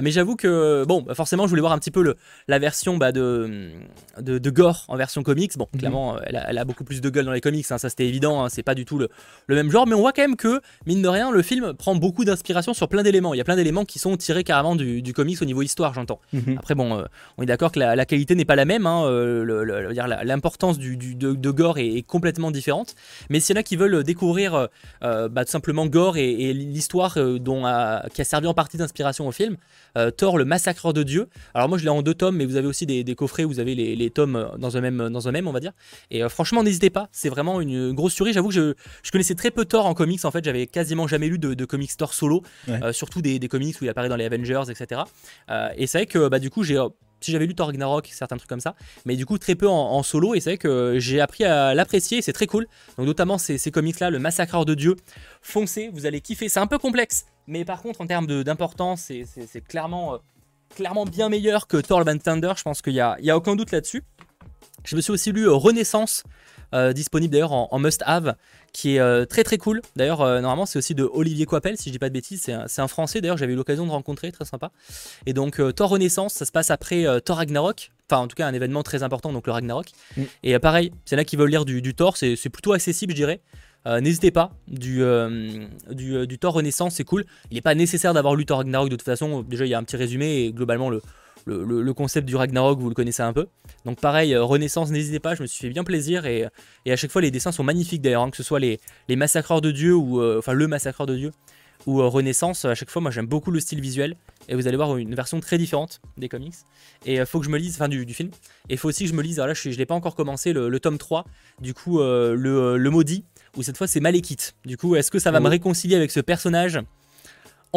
mais 0.02 0.12
j'avoue 0.12 0.36
que 0.36 0.84
bon, 0.86 1.02
bah, 1.02 1.16
forcément 1.16 1.46
je 1.46 1.50
voulais 1.50 1.62
voir 1.62 1.72
un 1.72 1.80
petit 1.80 1.92
peu 1.92 2.02
le, 2.02 2.16
la 2.48 2.60
version 2.60 2.98
bah, 2.98 3.12
de, 3.12 3.72
de, 4.20 4.50
Gore 4.50 4.84
en 4.90 4.98
version 4.98 5.24
comics. 5.24 5.58
Bon, 5.58 5.68
mhm. 5.74 5.80
clairement 5.80 6.20
elle 6.22 6.36
a, 6.36 6.50
elle 6.50 6.58
a, 6.58 6.66
beaucoup 6.66 6.84
plus 6.84 7.00
de 7.00 7.10
gueule 7.10 7.26
dans 7.26 7.32
les 7.32 7.42
comics, 7.42 7.66
hein, 7.70 7.78
ça 7.78 7.90
c'était 7.90 8.08
évident, 8.08 8.44
hein, 8.44 8.50
c'est 8.50 8.64
pas 8.64 8.76
du 8.76 8.84
tout 8.84 8.98
le, 8.98 9.10
le, 9.48 9.56
même 9.56 9.72
genre, 9.72 9.88
mais 9.88 9.96
on 9.96 10.02
voit 10.02 10.12
quand 10.12 10.24
même 10.24 10.36
que, 10.36 10.62
mine 10.86 11.02
de 11.02 11.08
rien, 11.08 11.32
le 11.32 11.42
film 11.42 11.74
prend 11.74 11.96
beaucoup 11.96 12.26
d'inspiration 12.26 12.74
sur 12.74 12.90
plein 12.90 13.04
d'éléments. 13.04 13.34
Il 13.34 13.38
y 13.38 13.42
a 13.42 13.46
plein 13.46 13.56
d'éléments 13.56 13.86
qui 13.86 14.00
sont 14.00 14.18
tirés 14.18 14.44
carrément 14.44 14.76
du, 14.76 15.02
du 15.02 15.14
comics 15.14 15.42
au 15.42 15.46
niveau 15.46 15.62
histoire 15.62 15.87
j'entends. 15.94 16.20
Mhm. 16.34 16.58
Après, 16.58 16.76
bon, 16.76 16.98
euh, 16.98 17.06
on 17.38 17.44
est 17.44 17.48
d'accord 17.48 17.72
que 17.72 17.80
la, 17.80 18.06
qualité 18.06 18.36
n'est 18.36 18.46
pas 18.46 18.56
la 18.56 18.66
même. 18.66 18.86
Hein, 18.86 19.04
euh, 19.06 19.94
l'importance 20.24 20.78
du, 20.78 20.98
de, 20.98 21.52
Gore 21.52 21.78
est, 21.78 22.04
complètement 22.06 22.52
différente. 22.52 22.96
Mais 23.30 23.40
s'il 23.40 23.56
y 23.56 23.58
en 23.58 23.62
a 23.62 23.64
qui 23.64 23.76
veulent 23.76 24.04
découvrir 24.04 24.68
euh, 25.04 25.30
bah, 25.30 25.46
tout 25.46 25.52
simplement 25.52 25.86
Gore 25.86 26.18
et, 26.18 26.54
l'histoire 26.54 27.18
dont 27.40 27.64
qui 28.14 28.22
a 28.22 28.24
servi 28.24 28.48
en 28.48 28.54
partie 28.54 28.78
d'inspiration 28.78 29.28
au 29.28 29.32
film, 29.32 29.58
Thor, 30.18 30.38
le 30.38 30.46
massacreur 30.46 30.94
de 30.94 31.04
Dieu. 31.04 31.28
Alors 31.54 31.70
moi, 31.70 31.78
je 31.78 31.84
l'ai 31.84 31.90
en 31.90 32.02
deux 32.02 32.14
tomes, 32.14 32.38
mais 32.38 32.46
vous 32.46 32.56
avez 32.56 32.68
aussi 32.68 32.86
des, 32.86 33.16
coffrets 33.16 33.44
où 33.44 33.50
vous 33.50 33.60
avez 33.60 33.76
les, 33.76 34.10
tomes 34.10 34.52
dans 34.58 34.78
un 34.78 34.82
même, 34.82 35.10
dans 35.10 35.28
un 35.28 35.32
même, 35.32 35.48
on 35.48 35.52
va 35.52 35.60
dire. 35.60 35.72
Et 36.12 36.28
franchement, 36.30 36.64
n'hésitez 36.64 36.90
pas. 36.90 37.10
C'est 37.12 37.30
vraiment 37.30 37.62
une 37.62 37.94
grosse 37.94 38.16
tuerie. 38.16 38.34
J'avoue 38.34 38.50
que 38.50 38.76
je, 39.04 39.12
connaissais 39.12 39.36
très 39.36 39.52
peu 39.52 39.66
Thor 39.66 39.86
en 39.86 39.94
comics. 39.94 40.24
En 40.26 40.32
fait, 40.32 40.44
j'avais 40.44 40.68
quasiment 40.68 41.08
jamais 41.08 41.28
lu 41.28 41.40
de, 41.40 41.66
comics 41.66 41.96
Thor 41.98 42.14
solo, 42.14 42.44
surtout 42.92 43.22
des, 43.22 43.40
des, 43.40 43.48
comics 43.48 43.76
où 43.82 43.86
il 43.86 43.90
apparaît 43.90 44.10
dans 44.10 44.16
les 44.16 44.26
Avengers, 44.26 44.64
etc. 44.70 45.02
et 45.78 45.88
c'est 45.88 46.00
vrai 46.00 46.06
que 46.06 46.28
bah, 46.28 46.40
du 46.40 46.50
coup, 46.50 46.64
j'ai 46.64 46.78
euh, 46.78 46.90
si 47.20 47.32
j'avais 47.32 47.46
lu 47.46 47.56
Thor 47.56 47.68
Ragnarok, 47.68 48.10
certains 48.12 48.38
trucs 48.38 48.50
comme 48.50 48.60
ça, 48.60 48.76
mais 49.06 49.16
du 49.16 49.26
coup 49.26 49.38
très 49.38 49.56
peu 49.56 49.68
en, 49.68 50.04
solo, 50.04 50.36
et 50.36 50.40
c'est 50.40 50.52
vrai 50.52 50.58
que 50.58 51.00
j'ai 51.00 51.20
appris 51.20 51.46
à 51.46 51.74
l'apprécier, 51.74 52.22
c'est 52.22 52.34
très 52.34 52.48
cool. 52.48 52.68
Donc 52.98 53.08
notamment 53.08 53.38
ces, 53.38 53.72
comics-là, 53.72 54.10
le 54.10 54.20
Massacreur 54.20 54.66
de 54.66 54.76
Dieu, 54.76 54.96
foncez, 55.42 55.90
vous 55.92 56.06
allez 56.06 56.22
kiffer. 56.22 56.50
C'est 56.50 56.60
un 56.60 56.68
peu 56.68 56.78
complexe, 56.78 57.26
mais 57.48 57.66
par 57.66 57.82
contre 57.82 58.02
en 58.02 58.08
termes 58.08 58.28
d'importance, 58.44 59.12
c'est 59.48 59.62
clairement, 59.62 60.16
euh, 60.16 60.18
clairement 60.76 61.06
bien 61.06 61.30
meilleur 61.30 61.68
que 61.68 61.78
Thor 61.78 62.04
Love 62.04 62.20
Thunder, 62.20 62.54
je 62.56 62.64
pense 62.64 62.82
qu'il 62.82 62.94
n'y 62.94 63.00
a, 63.00 63.18
y 63.20 63.32
a 63.32 63.38
aucun 63.38 63.56
doute 63.56 63.72
là-dessus. 63.72 64.04
Je 64.86 64.96
me 64.96 65.02
suis 65.02 65.12
aussi 65.12 65.32
lu 65.32 65.48
euh, 66.74 66.92
disponible 66.92 67.32
d'ailleurs 67.32 67.54
en, 67.54 67.80
must-have, 67.80 68.36
qui 68.74 68.96
est 68.96 69.00
euh, 69.00 69.26
très 69.26 69.44
très 69.44 69.58
cool. 69.58 69.82
D'ailleurs, 69.96 70.22
euh, 70.22 70.42
normalement, 70.42 70.66
c'est 70.66 70.78
aussi 70.78 70.96
de 70.96 71.04
Olivier 71.04 71.46
Coipel, 71.46 71.78
si 71.78 71.90
je 71.90 71.92
dis 71.92 72.00
pas 72.00 72.10
de 72.10 72.14
bêtises. 72.14 72.42
C'est 72.68 72.82
un, 72.82 72.88
français, 72.88 73.22
d'ailleurs, 73.22 73.38
j'avais 73.38 73.54
eu 73.54 73.56
l'occasion 73.56 73.86
de 73.86 73.92
rencontrer, 73.92 74.32
très 74.32 74.46
sympa. 74.46 74.72
Et 75.26 75.34
donc, 75.34 75.62
Thor 75.76 75.90
Renaissance, 75.90 76.34
ça 76.34 76.46
se 76.46 76.52
passe 76.52 76.72
après 76.72 77.06
Thor 77.22 77.38
Ragnarok. 77.38 77.92
Enfin, 78.10 78.22
en 78.22 78.28
tout 78.28 78.36
cas, 78.36 78.48
un 78.48 78.54
événement 78.54 78.84
très 78.84 79.04
important, 79.04 79.34
donc 79.34 79.48
le 79.48 79.54
Ragnarok. 79.54 79.88
Mm. 80.16 80.24
Et 80.44 80.60
pareil, 80.60 80.92
c'est 81.06 81.16
là 81.16 81.26
qui 81.26 81.36
veulent 81.36 81.50
lire 81.50 81.66
du, 81.66 81.94
Thor, 81.94 82.18
c'est 82.18 82.50
plutôt 82.50 82.74
accessible, 82.74 83.12
je 83.12 83.18
dirais. 83.18 83.42
N'hésitez 83.86 84.32
pas, 84.32 84.52
du, 84.68 85.02
du, 85.92 86.28
du, 86.28 86.40
Thor 86.40 86.54
Renaissance, 86.54 86.96
c'est 86.96 87.06
cool. 87.06 87.26
Il 87.52 87.56
n'est 87.56 87.62
pas 87.62 87.76
nécessaire 87.76 88.14
d'avoir 88.14 88.36
lu 88.36 88.46
Thor 88.46 88.58
Ragnarok 88.58 88.90
de 88.90 88.96
toute 88.96 89.06
façon. 89.06 89.44
Déjà, 89.44 89.66
il 89.66 89.70
y 89.70 89.74
a 89.74 89.80
un 89.80 89.84
petit 89.84 89.96
résumé 89.96 90.44
et 90.44 90.52
globalement, 90.52 90.90
le, 90.90 91.02
le, 91.48 91.94
concept 91.94 92.28
du 92.28 92.36
Ragnarok, 92.36 92.80
vous 92.80 92.90
le 92.90 92.96
connaissez 92.96 93.24
un 93.24 93.34
peu. 93.34 93.48
Donc 93.86 94.00
pareil, 94.00 94.34
euh, 94.34 94.44
Renaissance, 94.44 94.92
n'hésitez 94.92 95.20
pas, 95.20 95.36
je 95.36 95.42
me 95.42 95.48
suis 95.48 95.62
fait 95.68 95.70
bien 95.70 95.84
plaisir 95.84 96.26
et, 96.26 96.46
à 96.46 96.96
chaque 96.96 97.12
fois 97.12 97.22
les 97.22 97.32
dessins 97.32 97.52
sont 97.52 97.64
magnifiques 97.64 98.02
d'ailleurs, 98.02 98.24
hein, 98.24 98.30
que 98.30 98.38
ce 98.38 98.44
soit 98.44 98.60
les, 98.60 98.80
les 99.08 99.16
massacreurs 99.16 99.62
de 99.62 99.72
Dieu 99.72 99.96
ou 99.96 100.22
euh, 100.22 100.40
enfin 100.40 100.54
le 100.54 100.68
massacreur 100.68 101.08
de 101.08 101.16
Dieu 101.16 101.32
ou 101.86 102.02
euh, 102.02 102.08
Renaissance, 102.08 102.66
à 102.66 102.76
chaque 102.76 102.90
fois 102.90 103.02
moi 103.02 103.12
j'aime 103.12 103.28
beaucoup 103.28 103.52
le 103.52 103.60
style 103.60 103.80
visuel 103.80 104.16
et 104.50 104.56
vous 104.56 104.68
allez 104.68 104.76
voir 104.76 104.98
une 104.98 105.16
version 105.16 105.40
très 105.40 105.58
différente 105.58 106.02
des 106.18 106.28
comics 106.28 106.56
et 107.06 107.16
il 107.16 107.26
faut 107.26 107.40
que 107.40 107.46
je 107.46 107.50
me 107.50 107.58
lise, 107.58 107.76
enfin 107.76 107.88
du, 107.88 108.06
film, 108.14 108.30
et 108.68 108.74
il 108.74 108.78
faut 108.78 108.90
aussi 108.90 109.04
que 109.06 109.10
je 109.10 109.16
me 109.16 109.22
lise, 109.22 109.40
alors 109.40 109.50
là 109.50 109.54
je, 109.54 109.70
ne 109.70 109.74
l'ai 109.76 109.86
pas 109.86 109.96
encore 109.96 110.16
commencé, 110.16 110.52
le, 110.54 110.80
tome 110.80 110.98
3, 110.98 111.26
du 111.62 111.74
coup 111.74 112.00
le, 112.00 112.90
maudit, 112.90 113.24
où 113.56 113.64
cette 113.64 113.78
fois 113.78 113.88
c'est 113.88 114.00
Malekith. 114.00 114.56
Du 114.66 114.76
coup 114.76 114.96
est-ce 114.96 115.12
que 115.12 115.20
ça 115.20 115.32
va 115.32 115.40
me 115.40 115.48
oh. 115.48 115.50
réconcilier 115.50 115.96
avec 115.96 116.12
ce 116.12 116.20
personnage 116.20 116.80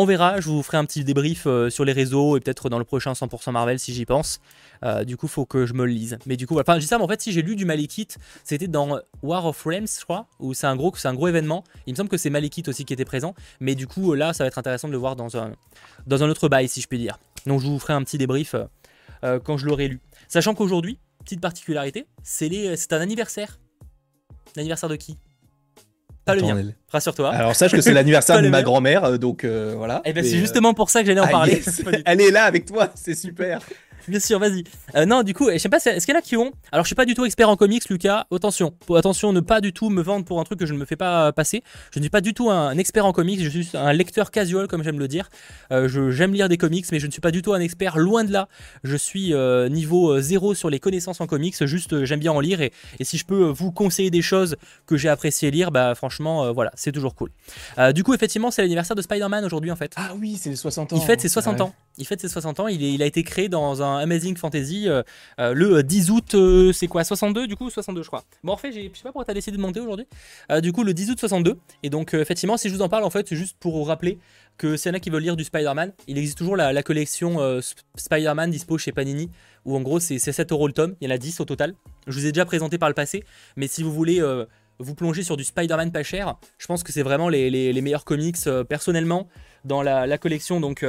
On 0.01 0.07
verra, 0.07 0.41
je 0.41 0.49
vous 0.49 0.63
ferai 0.63 0.79
un 0.79 0.87
petit 0.87 1.05
débrief 1.05 1.47
sur 1.69 1.85
les 1.85 1.93
réseaux 1.93 2.39
et 2.39 2.41
peut-être 2.41 2.71
dans 2.71 2.79
le 2.79 2.87
prochain 2.87 3.13
100% 3.13 3.53
Marvel 3.53 3.79
si 3.79 3.93
j'y 3.93 4.07
pense. 4.07 4.41
du 5.05 5.19
coup, 5.19 5.29
faut 5.29 5.45
que 5.45 5.67
je 5.67 5.75
me 5.75 5.85
le 5.85 5.93
lise. 5.93 6.17
Mais 6.25 6.39
du 6.39 6.47
coup, 6.47 6.59
enfin, 6.59 6.77
je 6.77 6.79
dis 6.79 6.87
ça, 6.87 6.99
en 6.99 7.07
fait, 7.07 7.21
si 7.21 7.33
j'ai 7.33 7.43
lu 7.43 7.55
du 7.55 7.67
Malekith, 7.67 8.17
c'était 8.43 8.67
dans 8.67 8.99
War 9.23 9.45
of 9.45 9.63
Realms, 9.63 9.99
je 9.99 10.05
crois, 10.05 10.27
où 10.39 10.55
c'est 10.55 10.67
un 10.67 10.75
gros, 10.75 10.95
un 11.05 11.13
gros 11.13 11.29
événement. 11.29 11.65
Il 11.87 11.93
me 11.93 11.97
semble 11.99 12.09
que 12.09 12.17
c'est 12.17 12.31
Malekith 12.31 12.67
aussi 12.69 12.87
qui 12.87 12.95
était 12.95 13.05
présent, 13.05 13.35
mais 13.61 13.75
du 13.75 13.87
coup, 13.87 14.15
là, 14.15 14.33
ça 14.33 14.43
va 14.43 14.49
être 14.49 14.57
intéressant 14.57 14.89
de 14.89 14.93
le 14.93 14.99
voir 14.99 15.17
dans 15.17 15.37
un, 15.37 15.53
dans 16.07 16.25
un 16.25 16.31
autre 16.31 16.49
bail, 16.49 16.67
si 16.67 16.81
je 16.81 16.87
puis 16.87 16.97
dire. 16.97 17.19
Donc, 17.45 17.61
je 17.61 17.67
vous 17.67 17.79
ferai 17.79 17.93
un 17.93 18.03
petit 18.03 18.17
débrief 18.17 18.55
quand 19.21 19.59
je 19.59 19.67
l'aurai 19.67 19.89
lu. 19.89 20.01
Sachant 20.29 20.55
qu'aujourd'hui, 20.55 20.99
petite 21.27 21.43
particularité, 21.43 22.07
c'est 22.23 22.49
un 22.93 23.01
anniversaire. 23.03 23.59
L'anniversaire 24.57 24.89
de 24.89 24.97
qui? 24.97 25.19
Pas 26.31 26.37
le 26.37 26.43
mien. 26.43 26.73
Rassure-toi. 26.91 27.31
Alors 27.31 27.55
sache 27.55 27.73
que 27.73 27.81
c'est 27.81 27.93
l'anniversaire 27.95 28.43
de 28.43 28.49
ma 28.49 28.63
grand-mère, 28.63 29.05
euh, 29.05 29.17
donc 29.17 29.45
euh, 29.45 29.75
voilà. 29.77 30.03
Et 30.05 30.11
eh 30.11 30.13
ben 30.13 30.25
c'est 30.25 30.39
justement 30.39 30.75
pour 30.75 30.91
ça 30.91 31.01
que 31.01 31.07
j'allais 31.07 31.21
en 31.21 31.25
ah, 31.25 31.31
parler. 31.31 31.63
Elle 32.05 32.21
est 32.21 32.31
là 32.31 32.45
avec 32.45 32.67
toi, 32.67 32.89
c'est 32.95 33.15
super. 33.15 33.61
Bien 34.09 34.21
sûr, 34.21 34.39
vas-y. 34.39 34.65
Euh, 34.97 35.07
non, 35.07 35.23
du 35.23 35.35
coup, 35.35 35.51
je 35.51 35.59
sais 35.59 35.69
pas, 35.69 35.79
est-ce 35.79 36.05
qu'il 36.05 36.15
y 36.15 36.17
en 36.17 36.21
a 36.21 36.23
qui 36.23 36.37
ont. 36.37 36.53
Alors, 36.73 36.85
je 36.85 36.89
suis 36.89 36.95
pas 36.95 37.05
du 37.05 37.15
tout 37.15 37.25
expert 37.25 37.49
en 37.49 37.57
comics, 37.57 37.89
Lucas. 37.89 38.27
Attention, 38.33 38.75
attention, 38.95 39.33
ne 39.33 39.41
pas 39.41 39.61
du 39.61 39.73
tout 39.73 39.91
me 39.91 40.03
vendre 40.03 40.25
pour 40.25 40.41
un 40.41 40.45
truc 40.45 40.59
que 40.59 40.67
je 40.67 40.73
ne 40.73 40.79
me 40.79 40.85
fais 40.85 40.97
pas 40.97 41.33
passer. 41.33 41.63
Je 41.93 41.99
ne 41.99 42.05
suis 42.05 42.11
pas 42.11 42.21
du 42.21 42.35
tout 42.35 42.51
un, 42.51 42.77
expert 42.79 43.07
en 43.07 43.13
comics. 43.13 43.43
Je 43.43 43.49
suis 43.49 43.77
un 43.77 43.93
lecteur 43.93 44.31
casual, 44.31 44.67
comme 44.67 44.83
j'aime 44.83 44.99
le 44.99 45.09
dire. 45.09 45.29
Euh, 45.73 45.89
j'aime 46.11 46.33
lire 46.33 46.49
des 46.49 46.57
comics, 46.57 46.87
mais 46.93 46.99
je 46.99 47.07
ne 47.07 47.13
suis 47.13 47.21
pas 47.21 47.31
du 47.31 47.43
tout 47.43 47.53
un 47.53 47.61
expert. 47.61 47.99
Loin 47.99 48.25
de 48.25 48.33
là. 48.33 48.49
Je 48.85 48.97
suis 48.97 49.35
euh, 49.35 49.69
niveau 49.69 50.21
zéro 50.21 50.55
sur 50.55 50.71
les 50.71 50.81
connaissances 50.81 51.21
en 51.21 51.27
comics. 51.27 51.65
Juste, 51.65 52.05
j'aime 52.05 52.21
bien 52.21 52.33
en 52.33 52.41
lire 52.41 52.61
et, 52.61 52.73
si 53.03 53.19
je 53.19 53.25
peux 53.25 53.45
vous 53.45 53.73
conseiller 53.73 54.11
des 54.11 54.23
choses 54.23 54.57
que 54.87 54.97
j'ai 54.97 55.09
apprécié 55.09 55.51
lire, 55.51 55.71
bah 55.71 55.95
franchement, 55.95 56.53
voilà, 56.53 56.71
c'est 56.75 56.93
toujours 56.93 57.15
cool. 57.15 57.31
du 57.95 58.05
coup, 58.05 58.15
effectivement, 58.15 58.51
c'est 58.51 58.63
l'anniversaire 58.63 58.97
de 58.97 59.03
Spider-Man 59.03 59.45
aujourd'hui, 59.45 59.71
en 59.71 59.77
fait. 59.77 59.93
Ah 59.97 60.13
oui, 60.19 60.39
c'est 60.41 60.51
les 60.51 60.57
60 60.57 60.93
ans. 60.93 60.97
Il 60.97 61.03
fête 61.03 61.21
ses 61.21 61.29
60 61.29 61.61
ans. 61.61 61.75
Il 61.99 62.07
fête 62.07 62.21
ses 62.21 62.29
60 62.29 62.61
ans. 62.61 62.69
Il, 62.69 63.03
a 63.03 63.07
été 63.07 63.23
créé 63.23 63.49
dans 63.49 63.83
un 63.83 63.99
Amazing 63.99 64.37
Fantasy 64.37 64.89
euh, 64.89 65.03
euh, 65.39 65.53
le 65.55 65.83
10 65.83 66.11
août, 66.11 66.35
euh, 66.35 66.73
c'est 66.73 66.87
quoi 66.87 67.05
62 67.05 67.47
du 67.47 67.57
coup 67.57 67.69
62 67.69 68.03
je 68.03 68.07
crois. 68.07 68.25
Bon 68.43 68.53
en 68.53 68.57
fait, 68.57 68.73
je 68.73 68.81
sais 68.81 69.03
pas 69.03 69.11
pourquoi 69.11 69.25
t'as 69.25 69.35
décidé 69.35 69.57
de 69.57 69.63
monter 69.63 69.81
aujourd'hui. 69.81 70.07
du 70.63 70.73
coup 70.73 70.85
le 70.85 70.95
10 70.95 71.11
août 71.11 71.19
62. 71.19 71.59
Et 71.83 71.91
donc 71.91 72.15
effectivement 72.15 72.57
si 72.57 72.69
je 72.69 72.75
vous 72.75 72.83
en 72.83 72.89
parle 72.89 73.05
en 73.05 73.11
fait 73.11 73.29
c'est 73.29 73.37
juste 73.37 73.57
pour 73.59 73.77
vous 73.77 73.85
rappeler 73.85 74.19
que 74.57 74.77
s'il 74.77 74.91
y 74.91 74.93
en 74.93 74.97
a 74.97 75.01
qui 75.01 75.11
veulent 75.11 75.23
lire 75.23 75.37
du 75.37 75.45
Spider-Man, 75.45 75.93
il 76.07 76.19
existe 76.19 76.39
toujours 76.39 76.57
la, 76.57 76.83
collection 76.83 77.61
Spider-Man 77.97 78.51
dispo 78.51 78.77
chez 78.79 78.93
Panini, 78.93 79.31
où 79.65 79.77
en 79.77 79.81
gros 79.81 80.01
c'est 80.01 80.19
7 80.19 80.53
euros 80.53 80.67
le 80.67 80.73
tome, 80.73 80.95
il 81.01 81.09
y 81.09 81.13
en 81.13 81.15
a 81.15 81.19
10 81.19 81.41
au 81.41 81.45
total. 81.45 81.75
Je 82.07 82.13
vous 82.13 82.27
ai 82.27 82.33
déjà 82.33 82.45
présenté 82.45 82.77
par 82.77 82.89
le 82.89 82.95
passé, 82.95 83.25
mais 83.57 83.69
si 83.69 83.83
vous 83.83 83.93
voulez 83.93 84.23
vous 84.79 84.95
plonger 84.95 85.23
sur 85.23 85.37
du 85.37 85.45
Spider-Man 85.45 85.93
pas 85.93 86.03
cher, 86.03 86.37
je 86.59 86.67
pense 86.67 86.83
que 86.83 86.93
c'est 86.93 87.03
vraiment 87.03 87.29
les, 87.29 87.81
meilleurs 87.83 88.05
comics 88.05 88.37
personnellement 88.69 89.29
dans 89.65 89.83
la, 89.83 90.19
collection 90.19 90.61
donc 90.61 90.85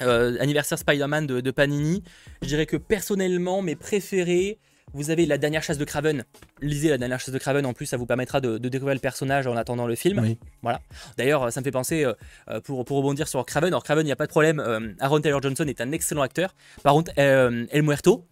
anniversaire 0.00 0.78
Spider-Man 0.78 1.26
de, 1.26 1.50
Panini. 1.50 2.02
Je 2.42 2.48
dirais 2.48 2.66
que 2.66 2.76
personnellement, 2.76 3.62
mes 3.62 3.76
préférés, 3.76 4.58
vous 4.94 5.10
avez 5.10 5.26
la 5.26 5.36
dernière 5.38 5.62
chasse 5.62 5.78
de 5.78 5.84
Craven. 5.84 6.24
Lisez 6.62 6.88
la 6.88 6.98
dernière 6.98 7.20
chasse 7.20 7.32
de 7.32 7.38
Craven, 7.38 7.66
en 7.66 7.74
plus 7.74 7.86
ça 7.86 7.96
vous 7.96 8.06
permettra 8.06 8.40
de, 8.40 8.56
découvrir 8.58 8.94
le 8.94 9.00
personnage 9.00 9.46
en 9.46 9.56
attendant 9.56 9.86
le 9.86 9.94
film. 9.94 10.36
Voilà. 10.62 10.80
D'ailleurs, 11.16 11.52
ça 11.52 11.60
me 11.60 11.64
fait 11.64 11.70
penser, 11.70 12.04
euh, 12.04 12.14
euh, 12.48 12.60
pour, 12.60 12.84
pour, 12.84 12.96
rebondir 12.96 13.28
sur 13.28 13.44
Craven, 13.44 13.68
alors 13.68 13.84
Craven, 13.84 14.04
il 14.04 14.08
n'y 14.08 14.12
a 14.12 14.16
pas 14.16 14.26
de 14.26 14.30
problème, 14.30 14.96
Aaron 15.00 15.20
Taylor 15.20 15.42
Johnson 15.42 15.64
est 15.66 15.80
un 15.80 15.92
excellent 15.92 16.22
acteur. 16.22 16.54
Par 16.82 16.94
contre, 16.94 17.12
El 17.16 17.82
Muerto, 17.82 18.26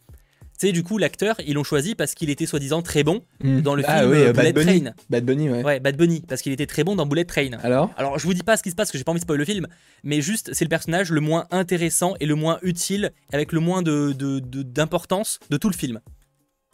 tu 0.59 0.69
sais, 0.69 0.73
du 0.73 0.83
coup, 0.83 0.97
l'acteur, 0.97 1.37
ils 1.47 1.55
l'ont 1.55 1.65
choisi 1.65 1.95
parce 1.95 2.15
qu'il 2.15 2.31
était 2.31 2.47
soi-disant 2.47 2.81
très 2.81 3.05
bon 3.05 3.23
hmm. 3.45 3.61
dans 3.61 3.75
le 3.75 3.83
ah 3.87 4.01
film 4.01 4.13
euh, 4.13 4.33
Bullet 4.33 4.53
Train. 4.53 4.93
Bad 5.11 5.25
Bunny, 5.25 5.51
ouais. 5.51 5.63
Ouais, 5.63 5.81
Bad 5.81 5.97
Bunny, 5.99 6.23
parce 6.27 6.41
qu'il 6.41 6.53
était 6.53 6.67
très 6.67 6.83
bon 6.83 6.97
dans 6.97 7.05
Bullet 7.05 7.25
Train. 7.25 7.51
Alors 7.63 7.91
Alors, 7.99 8.19
je 8.19 8.27
vous 8.27 8.33
dis 8.33 8.43
pas 8.43 8.57
ce 8.57 8.63
qui 8.63 8.71
se 8.71 8.75
passe, 8.75 8.87
parce 8.87 8.93
que 8.93 8.99
j'ai 8.99 9.05
pas 9.05 9.13
envie 9.13 9.21
de 9.21 9.25
spoiler 9.25 9.41
le 9.41 9.45
film, 9.45 9.67
mais 10.03 10.23
juste, 10.23 10.55
c'est 10.55 10.65
le 10.65 10.71
personnage 10.71 11.11
le 11.11 11.21
moins 11.21 11.47
intéressant 11.51 12.15
et 12.21 12.27
le 12.27 12.37
moins 12.37 12.59
utile, 12.63 13.13
avec 13.33 13.53
le 13.53 13.61
moins 13.61 13.83
d'importance 13.83 15.41
de, 15.51 15.55
de, 15.55 15.59
tout 15.59 15.69
le 15.69 15.77
film. 15.77 16.01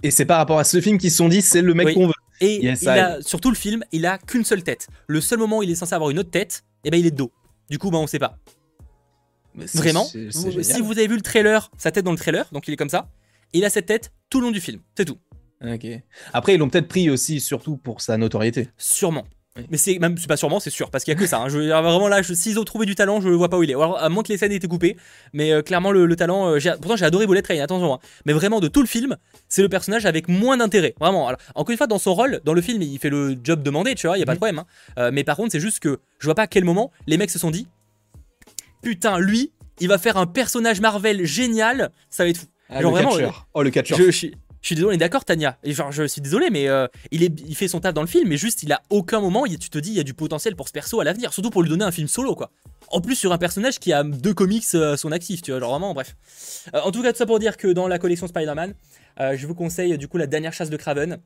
Et 0.05 0.13
c'est 0.13 0.27
par 0.27 0.39
rapport 0.39 0.61
à 0.61 0.65
ce 0.65 0.81
film 0.81 0.99
qu'ils 0.99 1.11
se 1.11 1.17
sont 1.17 1.29
dit, 1.29 1.43
c'est 1.43 1.63
le 1.63 1.75
mec 1.75 1.95
qu'on 1.95 2.07
veut. 2.07 2.13
Et 2.41 2.65
il 2.65 2.89
a, 2.89 3.21
sur 3.21 3.41
tout 3.41 3.51
le 3.51 3.57
film, 3.57 3.85
il 3.91 4.07
a 4.07 4.19
qu'une 4.19 4.45
seule 4.45 4.63
tête. 4.63 4.89
Le 5.09 5.21
seul 5.21 5.39
moment 5.39 5.59
où 5.59 5.63
il 5.63 5.71
est 5.71 5.77
censé 5.77 5.95
avoir 5.95 6.11
une 6.11 6.21
autre 6.21 6.31
tête, 6.31 6.65
et 6.85 6.89
eh 6.89 6.91
ben 6.91 6.99
il 6.99 7.07
est 7.07 7.13
de 7.13 7.17
dos. 7.17 7.33
Du 7.69 7.79
coup, 7.79 7.91
ben 7.91 7.99
on 7.99 8.07
sait 8.07 8.19
pas. 8.19 8.37
Vraiment. 9.55 10.05
Si 10.05 10.81
vous 10.81 10.93
avez 10.93 11.09
vu 11.09 11.17
le 11.17 11.23
trailer, 11.23 11.71
sa 11.79 11.91
tête 11.91 12.05
dans 12.05 12.13
le 12.13 12.19
trailer, 12.19 12.47
donc 12.53 12.69
il 12.69 12.75
est 12.75 12.77
comme 12.77 12.89
ça. 12.89 13.09
Il 13.53 13.65
a 13.65 13.71
cette 13.71 13.87
tête 13.87 14.13
tout 14.31 14.41
le 14.41 14.47
long 14.47 14.53
du 14.53 14.61
film, 14.61 14.81
c'est 14.97 15.05
tout. 15.05 15.19
Ok. 15.65 15.87
Après, 16.33 16.55
ils 16.55 16.59
l'ont 16.59 16.69
peut-être 16.69 16.89
pris 16.89 17.11
aussi, 17.11 17.41
surtout 17.41 17.77
pour 17.77 18.01
sa 18.01 18.17
notoriété. 18.17 18.69
Sûrement. 18.79 19.25
Mais 19.71 19.77
c'est 19.77 19.99
même 19.99 20.15
pas 20.19 20.39
sûrement, 20.39 20.61
c'est 20.61 20.71
sûr, 20.71 20.91
parce 20.91 21.05
qu'il 21.05 21.13
y 21.13 21.17
a 21.17 21.21
que 21.21 21.27
ça. 21.27 21.39
Hein. 21.39 21.49
Je 21.51 21.59
vraiment 21.59 22.09
là, 22.09 22.23
s'ils 22.23 22.59
ont 22.59 22.65
trouvé 22.65 22.87
du 22.87 22.95
talent, 22.95 23.21
je 23.21 23.29
vois 23.29 23.51
pas 23.51 23.59
où 23.59 23.63
il 23.63 23.71
est. 23.71 23.75
Alors, 23.75 24.03
à 24.03 24.09
moins 24.09 24.23
que 24.23 24.31
les 24.31 24.39
scènes 24.39 24.51
aient 24.51 24.57
été 24.57 24.67
coupées, 24.67 24.97
mais 25.35 25.53
euh, 25.53 25.61
clairement 25.61 25.93
le, 25.93 26.17
talent. 26.17 26.55
Euh, 26.55 26.59
pourtant, 26.81 26.97
j'ai 26.97 27.05
adoré 27.05 27.27
Bullet 27.27 27.43
Train, 27.43 27.61
attention. 27.61 27.95
Hein. 27.95 27.99
Mais 28.25 28.33
vraiment, 28.33 28.61
de 28.61 28.69
tout 28.69 28.81
le 28.81 28.87
film, 28.87 29.19
c'est 29.49 29.61
le 29.61 29.69
personnage 29.69 30.07
avec 30.07 30.29
moins 30.29 30.57
d'intérêt. 30.57 30.95
Vraiment. 30.99 31.29
Alors, 31.29 31.39
encore 31.55 31.71
une 31.71 31.77
fois, 31.77 31.87
dans 31.87 31.99
son 31.99 32.15
rôle, 32.15 32.41
dans 32.45 32.55
le 32.55 32.63
film, 32.63 32.81
il 32.81 32.99
fait 32.99 33.11
le 33.11 33.37
job 33.45 33.63
demandé, 33.63 33.95
tu 33.95 34.07
vois, 34.07 34.17
il 34.17 34.21
y 34.21 34.23
a 34.23 34.27
pas 34.27 34.35
de 34.35 34.39
problème. 34.39 34.61
Hein. 34.61 34.67
Euh, 34.99 35.11
mais 35.13 35.23
par 35.23 35.37
contre, 35.37 35.53
c'est 35.53 35.61
juste 35.61 35.81
que 35.81 36.01
je 36.19 36.27
vois 36.27 36.35
pas 36.35 36.43
à 36.43 36.47
quel 36.47 36.65
moment 36.65 36.91
les 37.07 37.19
mecs 37.19 37.31
se 37.31 37.39
sont 37.39 37.51
dit, 37.51 37.67
putain, 38.83 39.19
lui, 39.19 39.53
il 39.81 39.89
va 39.89 39.99
faire 39.99 40.17
un 40.17 40.27
personnage 40.27 40.81
Marvel 40.81 41.27
génial, 41.27 41.91
ça 42.09 42.25
va 42.25 42.31
être 42.31 42.39
fou. 42.39 42.47
Ah, 42.75 42.83
le 42.83 42.89
vraiment, 42.89 43.13
oh, 43.55 43.63
le 43.63 43.71
catcheur. 43.71 43.99
Je, 43.99 44.11
je, 44.11 44.29
suis 44.63 44.75
désolé, 44.77 44.97
d'accord, 44.97 45.25
Tania. 45.25 45.59
Et 45.65 45.73
genre, 45.73 45.93
je 45.93 46.05
suis 46.05 46.21
désolé, 46.21 46.49
mais 46.51 46.69
euh, 46.69 46.87
il, 47.11 47.23
est, 47.23 47.41
il 47.47 47.55
fait 47.55 47.69
son 47.69 47.81
taf 47.81 47.93
dans 47.93 48.01
le 48.01 48.07
film, 48.07 48.29
mais 48.29 48.37
juste, 48.37 48.63
il 48.63 48.73
a 48.73 48.81
aucun 48.91 49.21
moment, 49.21 49.45
tu 49.45 49.71
te 49.71 49.79
dis, 49.79 49.91
il 49.91 49.97
y 49.97 50.01
a 50.01 50.05
du 50.05 50.15
potentiel 50.15 50.57
pour 50.57 50.69
ce 50.69 50.73
perso 50.73 51.01
à 51.01 51.05
l'avenir, 51.05 51.33
surtout 51.33 51.51
pour 51.51 51.63
lui 51.63 51.69
donner 51.69 51.85
un 51.85 51.91
film 51.91 52.09
solo, 52.09 52.35
quoi. 52.35 52.51
En 52.89 53.01
plus, 53.01 53.17
sur 53.17 53.33
un 53.33 53.39
personnage 53.39 53.79
qui 53.79 53.93
a 53.93 54.05
deux 54.05 54.35
comics 54.35 54.65
euh, 54.75 54.97
son 54.97 55.13
actif, 55.13 55.43
tu 55.43 55.51
vois, 55.51 55.61
genre 55.61 55.71
vraiment, 55.71 55.95
bref. 55.95 56.15
Euh, 56.75 56.81
en 56.81 56.93
tout 56.93 57.03
cas, 57.03 57.13
tout 57.13 57.19
ça 57.19 57.27
pour 57.27 57.39
dire 57.39 57.57
que 57.57 57.69
dans 57.69 57.89
la 57.89 57.99
collection 57.99 58.27
Spider-Man, 58.27 58.75
je 59.19 59.47
vous 59.47 59.55
conseille 59.55 59.99
du 59.99 60.09
coup 60.09 60.17
la 60.17 60.27
dernière 60.27 60.53
chasse 60.53 60.71
de 60.71 60.77
Craven. 60.77 61.19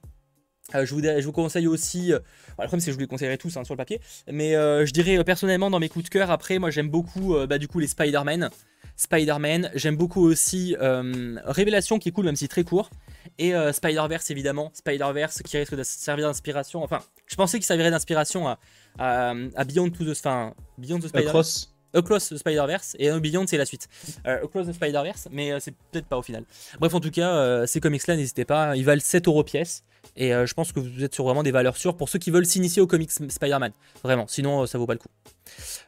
je, 0.75 0.95
vous, 0.95 1.03
je, 1.03 1.25
vous, 1.25 1.33
conseille 1.33 1.67
aussi, 1.67 2.09
le 2.09 2.21
problème 2.57 2.81
c'est 2.81 2.87
que 2.87 2.91
je 2.91 2.97
vous 2.97 3.01
les 3.01 3.07
conseillerais 3.07 3.37
tous 3.37 3.57
hein, 3.57 3.65
sur 3.65 3.75
le 3.75 3.79
papier, 3.79 4.01
mais 4.31 4.53
je 4.53 4.91
dirais 4.91 5.23
personnellement 5.23 5.71
dans 5.71 5.79
mes 5.79 5.89
coups 5.89 6.07
de 6.07 6.11
cœur, 6.11 6.31
après 6.31 6.59
moi 6.59 6.71
j'aime 6.71 6.89
beaucoup 6.89 7.37
bah, 7.49 7.59
du 7.59 7.69
coup 7.69 7.79
les 7.79 7.87
Spider-Man, 7.87 8.51
Spider-Man. 8.97 9.71
J'aime 9.75 9.97
beaucoup 9.97 10.23
aussi 10.23 10.77
euh, 10.81 11.37
Révélation 11.45 11.99
qui 11.99 12.09
est 12.09 12.13
cool, 12.13 12.27
même 12.27 12.37
si 12.37 12.49
très 12.49 12.65
court. 12.65 12.91
Et 13.39 13.55
euh, 13.55 13.73
Spider-Verse, 13.73 14.31
évidemment. 14.31 14.71
Spider-Verse 14.75 15.43
qui 15.43 15.59
risque 15.59 15.75
de 15.75 15.83
servir 15.83 16.27
d'inspiration. 16.27 16.83
Enfin, 16.83 17.01
je 17.27 17.37
pensais 17.37 17.59
qu'il 17.59 17.67
servirait 17.67 17.91
d'inspiration 17.91 18.49
à, 18.49 18.59
à, 18.99 19.65
Beyond 19.65 19.91
to 19.91 20.05
the, 20.05 20.11
enfin, 20.11 20.55
Beyond 20.79 21.01
the 21.01 21.09
Spider-Verse. 21.09 21.76
Across 21.97 22.29
the 22.31 22.37
Spider-Verse 22.37 22.97
et 22.99 23.11
Beyond 23.21 23.47
c'est 23.47 23.57
la 23.57 23.67
suite. 23.67 23.89
Euh, 24.27 24.45
Across 24.45 24.69
the 24.69 24.73
Spider-Verse, 24.73 25.29
mais 25.31 25.59
c'est 25.61 25.75
peut-être 25.91 26.07
pas 26.07 26.17
au 26.17 26.23
final. 26.23 26.45
Bref, 26.81 26.95
en 26.95 27.01
tout 27.01 27.11
cas, 27.11 27.67
ces 27.67 27.81
comics-là, 27.81 28.17
n'hésitez 28.17 28.45
pas, 28.45 28.77
ils 28.77 28.85
valent 28.85 29.01
7 29.03 29.27
euros 29.29 29.45
pièce. 29.45 29.85
Et 30.17 30.31
je 30.31 30.55
pense 30.55 30.73
que 30.73 30.81
vous 30.81 31.03
êtes 31.03 31.15
sur 31.15 31.25
vraiment 31.25 31.43
des 31.43 31.51
valeurs 31.51 31.77
sûres 31.77 31.97
pour 31.97 32.09
ceux 32.09 32.19
qui 32.19 32.31
veulent 32.31 32.47
s'initier 32.47 32.81
aux 32.81 32.87
comics 32.87 33.11
Spider-Man. 33.11 33.73
Vraiment, 34.03 34.27
sinon 34.29 34.67
ça 34.67 34.79
vaut 34.79 34.87
pas 34.87 34.95
le 34.95 34.99
coup. 34.99 35.09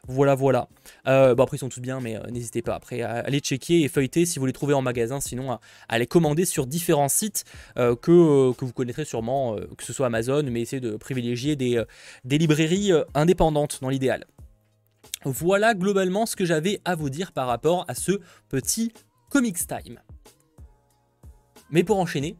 Voilà, 0.07 0.35
voilà. 0.35 0.67
Euh, 1.07 1.35
bon, 1.35 1.43
après, 1.43 1.57
ils 1.57 1.59
sont 1.59 1.69
tous 1.69 1.81
bien, 1.81 1.99
mais 1.99 2.15
euh, 2.15 2.29
n'hésitez 2.31 2.61
pas 2.61 2.75
après 2.75 3.01
à 3.01 3.23
checker 3.39 3.81
et 3.81 3.87
feuilleter 3.87 4.25
si 4.25 4.39
vous 4.39 4.45
les 4.45 4.53
trouvez 4.53 4.73
en 4.73 4.81
magasin, 4.81 5.19
sinon 5.19 5.57
à, 5.87 6.05
commander 6.05 6.45
sur 6.45 6.65
différents 6.65 7.09
sites 7.09 7.43
euh, 7.77 7.95
que, 7.95 8.11
vous 8.11 8.73
connaîtrez 8.73 9.05
sûrement, 9.05 9.55
que 9.77 9.83
ce 9.83 9.93
soit 9.93 10.07
Amazon, 10.07 10.43
mais 10.43 10.61
essayez 10.61 10.79
de 10.79 10.97
privilégier 10.97 11.55
des 11.55 11.85
librairies 12.25 12.91
indépendantes 13.13 13.79
dans 13.81 13.89
l'idéal. 13.89 14.25
Voilà 15.25 15.73
globalement 15.73 16.25
ce 16.25 16.35
que 16.35 16.45
j'avais 16.45 16.81
à 16.85 16.95
vous 16.95 17.09
dire 17.09 17.31
par 17.31 17.47
rapport 17.47 17.85
à 17.87 17.95
ce 17.95 18.19
petit 18.47 18.91
Comics 19.29 19.67
Time. 19.67 19.99
Mais 21.69 21.83
pour 21.83 21.99
enchaîner, 21.99 22.35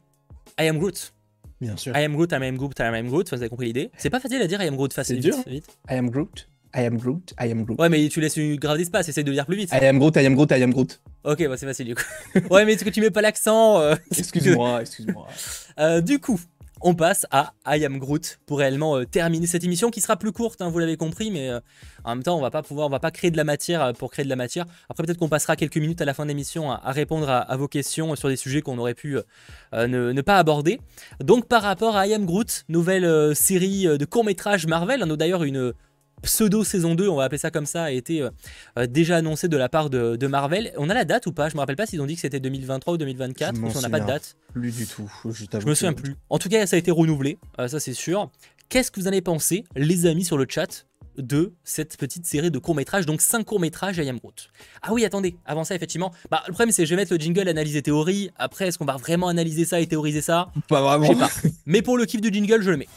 I 0.60 0.68
am 0.68 0.78
Groot. 0.80 1.14
Bien 1.62 1.76
sûr. 1.76 1.96
I 1.96 2.04
am 2.04 2.14
Groot, 2.14 2.32
I 2.32 2.36
am 2.36 2.58
Groot, 2.58 2.80
I 2.80 2.84
am 2.84 3.08
Groot. 3.08 3.30
vous 3.30 3.36
avez 3.36 3.50
compris 3.50 3.68
l'idée. 3.68 3.92
C'est 3.98 4.10
pas 4.10 4.20
facile 4.20 4.42
à 4.42 4.48
dire 4.48 4.62
I 4.62 4.68
am 4.68 4.76
Groot 4.76 4.94
facile. 4.94 5.22
C'est 5.22 5.30
dur. 5.30 5.38
Vite. 5.46 5.68
I 5.90 5.96
am 5.96 6.10
Groot. 6.10 6.48
I 6.76 6.82
am 6.86 6.98
Groot, 6.98 7.34
I 7.40 7.52
am 7.52 7.64
Groot. 7.66 7.80
Ouais, 7.80 7.90
mais 7.90 8.08
tu 8.10 8.22
laisses 8.22 8.38
une 8.38 8.56
grave 8.56 8.78
d'espace, 8.78 9.10
essaye 9.10 9.24
de 9.24 9.32
lire 9.32 9.46
plus 9.46 9.56
vite. 9.56 9.72
I 9.72 9.86
am 9.86 9.98
Groot, 9.98 10.16
I 10.16 10.26
am 10.26 10.36
Groot, 10.36 10.52
I 10.52 10.62
am 10.62 10.72
Groot. 10.72 11.02
Ok, 11.24 11.48
bah 11.48 11.58
c'est 11.58 11.66
facile 11.66 11.88
du 11.88 11.96
coup. 11.96 12.04
ouais, 12.52 12.64
mais 12.64 12.74
est-ce 12.74 12.86
que 12.86 12.92
tu 12.92 13.02
mets 13.02 13.10
pas 13.10 13.22
l'accent 13.22 13.80
euh, 13.80 13.96
Excuse-moi, 14.16 14.82
excuse-moi. 14.82 15.28
Euh, 15.80 16.02
du 16.02 16.20
coup, 16.20 16.40
on 16.82 16.96
passe 16.96 17.26
à 17.32 17.54
I 17.66 17.86
am 17.86 17.98
Groot 17.98 18.40
pour 18.46 18.60
réellement 18.60 18.98
euh, 18.98 19.06
terminer 19.06 19.48
cette 19.48 19.64
émission 19.64 19.92
qui 19.92 20.02
sera 20.02 20.18
plus 20.18 20.32
courte, 20.32 20.62
hein, 20.62 20.70
vous 20.70 20.80
l'avez 20.80 20.98
compris, 20.98 21.32
mais 21.32 21.50
en 22.04 22.16
même 22.16 22.24
temps, 22.24 22.38
on 22.38 22.42
va 22.42 22.52
pas 22.52 22.64
pouvoir, 22.64 22.88
on 22.88 22.90
va 22.90 23.00
pas 23.00 23.12
créer 23.12 23.32
de 23.32 23.38
la 23.38 23.44
matière 23.44 23.94
pour 23.94 24.12
créer 24.12 24.24
de 24.26 24.30
la 24.30 24.36
matière. 24.36 24.66
Après, 24.90 25.04
peut-être 25.04 25.18
qu'on 25.18 25.30
passera 25.30 25.56
quelques 25.56 25.78
minutes 25.78 26.02
à 26.02 26.06
la 26.06 26.14
fin 26.14 26.24
de 26.24 26.30
l'émission 26.30 26.72
à, 26.72 26.92
répondre 26.92 27.30
à, 27.30 27.56
vos 27.58 27.68
questions 27.68 28.16
sur 28.16 28.30
des 28.30 28.36
sujets 28.36 28.62
qu'on 28.62 28.78
aurait 28.78 28.94
pu 28.94 29.18
ne, 29.74 30.22
pas 30.22 30.38
aborder. 30.38 30.80
Donc, 31.20 31.48
par 31.48 31.62
rapport 31.62 31.96
à 31.96 32.08
I 32.08 32.14
am 32.14 32.26
Groot, 32.26 32.66
nouvelle 32.70 33.36
série 33.36 33.86
de 33.86 34.06
courts 34.06 34.26
métrages 34.26 34.68
Marvel, 34.68 35.04
on 35.04 35.10
a 35.12 35.16
d'ailleurs 35.16 35.44
une 35.44 35.74
pseudo 36.22 36.64
saison 36.64 36.96
2, 36.96 37.08
on 37.08 37.16
va 37.16 37.26
appeler 37.26 37.38
ça 37.38 37.52
comme 37.52 37.66
ça, 37.66 37.84
a 37.86 37.92
été 37.92 38.22
euh, 38.22 38.30
euh, 38.78 38.88
déjà 38.88 39.18
annoncé 39.18 39.48
de 39.48 39.58
la 39.58 39.70
part 39.70 39.90
de, 39.90 40.28
Marvel. 40.28 40.72
On 40.78 40.90
a 40.90 40.94
la 40.94 41.06
date 41.06 41.26
ou 41.28 41.32
pas? 41.32 41.50
Je 41.50 41.56
me 41.56 41.60
rappelle 41.60 41.76
pas 41.76 41.86
s'ils 41.86 42.02
ont 42.02 42.06
dit 42.06 42.16
que 42.16 42.22
c'était 42.22 42.40
2023 42.40 42.94
ou 42.94 42.98
2024, 42.98 43.56
je 43.56 43.78
on 43.78 43.82
n'a 43.82 43.90
pas 43.90 44.00
de 44.00 44.08
date. 44.08 44.36
Plus 44.54 44.76
du 44.76 44.86
tout. 44.86 45.12
Je, 45.26 45.46
je 45.60 45.66
me 45.66 45.74
souviens 45.74 45.94
plus. 45.94 46.16
En 46.30 46.38
tout 46.38 46.50
cas, 46.50 46.66
ça 46.68 46.76
a 46.76 46.80
été 46.80 46.92
renouvelé, 46.92 47.38
euh, 47.60 47.68
ça 47.68 47.80
c'est 47.80 47.94
sûr. 47.94 48.30
Qu'est-ce 48.70 48.92
que 48.92 49.00
vous 49.00 49.08
en 49.08 49.12
avez 49.12 49.22
pensé, 49.22 49.64
les 49.76 50.06
amis 50.06 50.26
sur 50.26 50.38
le 50.38 50.46
chat 50.48 50.86
de 51.20 51.54
cette 51.64 51.98
petite 51.98 52.26
série 52.26 52.52
de 52.52 52.60
courts-métrages, 52.60 53.06
donc 53.06 53.22
5 53.22 53.44
courts-métrages 53.44 54.00
à 54.00 54.04
Yam 54.04 54.18
Groot. 54.18 54.50
Ah 54.82 54.94
oui, 54.94 55.06
attendez, 55.06 55.36
avant 55.46 55.64
ça, 55.64 55.76
effectivement, 55.76 56.12
bah, 56.32 56.44
le 56.48 56.54
problème 56.54 56.72
c'est 56.72 56.84
que 56.84 56.86
je 56.88 56.96
vais 56.96 57.02
mettre 57.02 57.14
le 57.14 57.20
jingle 57.20 57.48
analyser 57.48 57.82
théorie. 57.82 58.32
Après, 58.38 58.68
est-ce 58.68 58.78
qu'on 58.78 58.86
va 58.86 58.98
vraiment 58.98 59.28
analyser 59.28 59.66
ça 59.66 59.80
et 59.80 59.88
théoriser 59.88 60.22
ça? 60.22 60.52
Pas 60.68 60.82
vraiment. 60.82 61.14
Pas. 61.16 61.30
Mais 61.66 61.82
pour 61.82 61.98
le 61.98 62.06
kiff 62.06 62.22
du 62.22 62.30
jingle, 62.32 62.62
je 62.62 62.72
le 62.72 62.78
mets. 62.78 62.88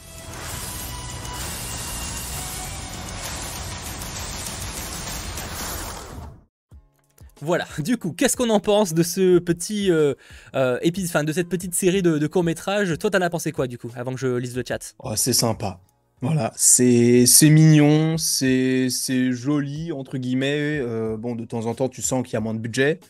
Voilà, 7.42 7.66
du 7.80 7.98
coup, 7.98 8.12
qu'est-ce 8.12 8.36
qu'on 8.36 8.50
en 8.50 8.60
pense 8.60 8.94
de 8.94 9.02
ce 9.02 9.40
petit 9.40 9.90
euh, 9.90 10.14
euh, 10.54 10.78
épisode, 10.82 11.26
de 11.26 11.32
cette 11.32 11.48
petite 11.48 11.74
série 11.74 12.00
de, 12.00 12.26
courts-métrages? 12.26 12.96
Toi, 12.98 13.10
t'en 13.10 13.20
as 13.20 13.30
pensé 13.30 13.50
quoi 13.50 13.66
du 13.66 13.78
coup, 13.78 13.90
avant 13.96 14.14
que 14.14 14.20
je 14.20 14.36
lise 14.36 14.56
le 14.56 14.62
chat? 14.66 14.94
Oh, 15.00 15.12
c'est 15.16 15.32
sympa. 15.32 15.80
Voilà, 16.20 16.52
c'est 16.54 17.26
mignon, 17.42 18.16
c'est 18.16 18.88
joli 19.32 19.90
entre 19.90 20.18
guillemets. 20.18 20.78
Euh, 20.80 21.16
bon, 21.16 21.34
de 21.34 21.44
temps 21.44 21.66
en 21.66 21.74
temps, 21.74 21.88
tu 21.88 22.00
sens 22.00 22.22
qu'il 22.22 22.34
y 22.34 22.36
a 22.36 22.40
moins 22.40 22.54
de 22.54 22.60
budget, 22.60 23.00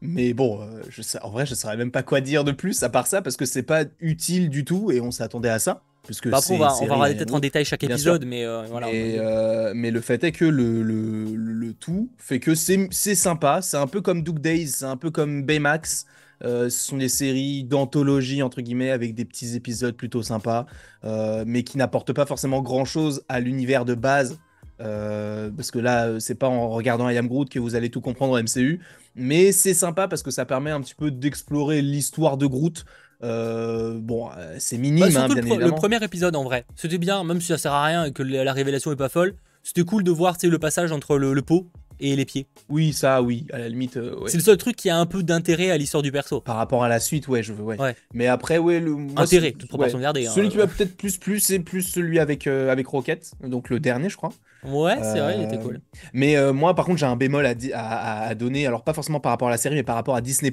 mais 0.00 0.32
bon, 0.32 0.66
je 0.88 1.02
en 1.20 1.28
vrai, 1.28 1.44
je 1.44 1.54
saurais 1.54 1.76
même 1.76 1.90
pas 1.90 2.02
quoi 2.02 2.22
dire 2.22 2.44
de 2.44 2.52
plus 2.52 2.82
à 2.82 2.88
part 2.88 3.06
ça 3.06 3.20
parce 3.20 3.36
que 3.36 3.44
c'est 3.44 3.62
pas 3.62 3.84
utile 4.00 4.48
du 4.48 4.64
tout 4.64 4.90
et 4.90 5.02
on 5.02 5.10
s'attendait 5.10 5.50
à 5.50 5.58
ça. 5.58 5.82
Parce 6.06 6.20
que 6.20 6.28
Bah, 6.28 6.38
après, 6.38 6.54
on 6.54 6.58
va, 6.58 6.74
on 6.74 6.84
regarder 6.84 7.14
peut-être 7.14 7.34
en 7.34 7.40
détail 7.40 7.64
chaque 7.64 7.84
épisode, 7.84 8.24
mais 8.24 8.44
euh, 8.44 8.64
voilà. 8.68 8.92
Et, 8.92 9.18
euh, 9.18 9.72
mais 9.74 9.90
le 9.90 10.00
fait 10.00 10.22
est 10.24 10.32
que 10.32 10.44
le, 10.44 10.82
le, 10.82 11.34
le 11.36 11.74
tout 11.74 12.10
fait 12.18 12.40
que 12.40 12.54
c'est 12.54 12.88
sympa. 13.14 13.62
C'est 13.62 13.76
un 13.76 13.86
peu 13.86 14.00
comme 14.00 14.22
Duke 14.22 14.40
Days, 14.40 14.68
c'est 14.68 14.84
un 14.84 14.96
peu 14.96 15.10
comme 15.10 15.44
Baymax. 15.44 16.06
Euh, 16.44 16.68
ce 16.68 16.88
sont 16.88 16.96
des 16.96 17.08
séries 17.08 17.62
d'anthologie, 17.62 18.42
entre 18.42 18.62
guillemets, 18.62 18.90
avec 18.90 19.14
des 19.14 19.24
petits 19.24 19.54
épisodes 19.54 19.96
plutôt 19.96 20.22
sympas, 20.22 20.66
mais 21.04 21.62
qui 21.62 21.78
n'apportent 21.78 22.12
pas 22.12 22.26
forcément 22.26 22.62
grand-chose 22.62 23.22
à 23.28 23.38
l'univers 23.40 23.84
de 23.84 23.94
base. 23.94 24.40
Parce 24.78 25.70
que 25.70 25.78
là, 25.78 26.18
c'est 26.18 26.34
pas 26.34 26.48
en 26.48 26.68
regardant 26.70 27.08
I 27.08 27.16
Am 27.16 27.28
Groot 27.28 27.48
que 27.48 27.60
vous 27.60 27.76
allez 27.76 27.90
tout 27.90 28.00
comprendre 28.00 28.32
au 28.32 28.42
MCU. 28.42 28.80
Mais 29.14 29.52
c'est 29.52 29.74
sympa 29.74 30.08
parce 30.08 30.22
que 30.22 30.30
ça 30.30 30.46
permet 30.46 30.70
un 30.70 30.80
petit 30.80 30.94
peu 30.94 31.10
d'explorer 31.10 31.80
l'histoire 31.82 32.36
de 32.36 32.46
Groot. 32.46 32.84
Euh, 33.24 33.98
bon, 33.98 34.30
euh, 34.36 34.56
c'est 34.58 34.76
Bah, 34.76 34.82
minime, 34.82 35.04
hein, 35.04 35.28
surtout 35.28 35.34
bien 35.40 35.56
le, 35.58 35.70
premier 35.70 36.02
épisode 36.02 36.34
en 36.34 36.44
vrai. 36.44 36.64
C'était 36.76 36.98
bien, 36.98 37.22
même 37.24 37.40
si 37.40 37.48
ça 37.48 37.58
sert 37.58 37.72
à 37.72 37.84
rien 37.84 38.04
et 38.04 38.12
que 38.12 38.22
la 38.22 38.44
la 38.44 38.52
révélation 38.52 38.92
est 38.92 38.96
pas 38.96 39.08
folle. 39.08 39.34
C'était 39.62 39.84
cool 39.84 40.02
de 40.02 40.10
voir 40.10 40.36
le 40.42 40.58
passage 40.58 40.90
entre 40.90 41.16
le, 41.16 41.32
le 41.34 41.42
pot 41.42 41.68
et 42.02 42.16
les 42.16 42.24
pieds. 42.24 42.46
Oui, 42.68 42.92
ça, 42.92 43.22
oui, 43.22 43.46
à 43.52 43.58
la 43.58 43.68
limite. 43.68 43.96
euh, 43.96 44.14
ouais. 44.18 44.28
C'est 44.30 44.36
le 44.36 44.42
seul 44.42 44.56
truc 44.58 44.76
qui 44.76 44.90
a 44.90 44.96
un 44.98 45.06
peu 45.06 45.22
d'intérêt 45.22 45.70
à 45.70 45.76
l'histoire 45.78 46.02
du 46.02 46.12
perso. 46.12 46.40
Par 46.40 46.56
rapport 46.56 46.84
à 46.84 46.88
la 46.88 47.00
suite, 47.00 47.28
ouais, 47.28 47.42
je 47.42 47.52
veux, 47.52 47.62
ouais. 47.62 47.80
Ouais. 47.80 47.96
Mais 48.12 48.26
après, 48.26 48.58
ouais, 48.58 48.80
le 48.80 48.90
moi, 48.92 49.22
Intérêt, 49.22 49.52
toute 49.52 49.68
proportion 49.68 49.98
ouais. 49.98 50.02
gardée, 50.02 50.26
hein. 50.26 50.32
Celui 50.34 50.48
qui 50.48 50.58
m'a 50.58 50.66
peut-être 50.66 50.96
plus 50.96 51.16
plu, 51.16 51.40
c'est 51.40 51.58
plus 51.60 51.82
celui 51.82 52.18
avec 52.18 52.46
euh, 52.46 52.70
avec 52.70 52.86
Rocket, 52.86 53.32
donc 53.42 53.70
le 53.70 53.80
dernier, 53.80 54.08
je 54.08 54.16
crois. 54.16 54.32
Ouais, 54.64 54.94
c'est 55.02 55.18
vrai, 55.18 55.36
il 55.38 55.42
était 55.44 55.56
Euh, 55.56 55.60
cool. 55.60 55.80
Mais 56.12 56.52
moi, 56.52 56.74
par 56.76 56.84
contre, 56.84 56.98
j'ai 56.98 57.06
un 57.06 57.16
bémol 57.16 57.44
à, 57.46 57.54
à, 57.74 58.26
à- 58.28 58.34
donner. 58.36 58.64
Alors, 58.66 58.84
pas 58.84 58.92
forcément 58.92 59.18
par 59.18 59.30
rapport 59.30 59.48
à 59.48 59.50
la 59.50 59.56
série, 59.56 59.74
mais 59.74 59.82
par 59.82 59.96
rapport 59.96 60.14
à 60.14 60.20
Disney 60.20 60.52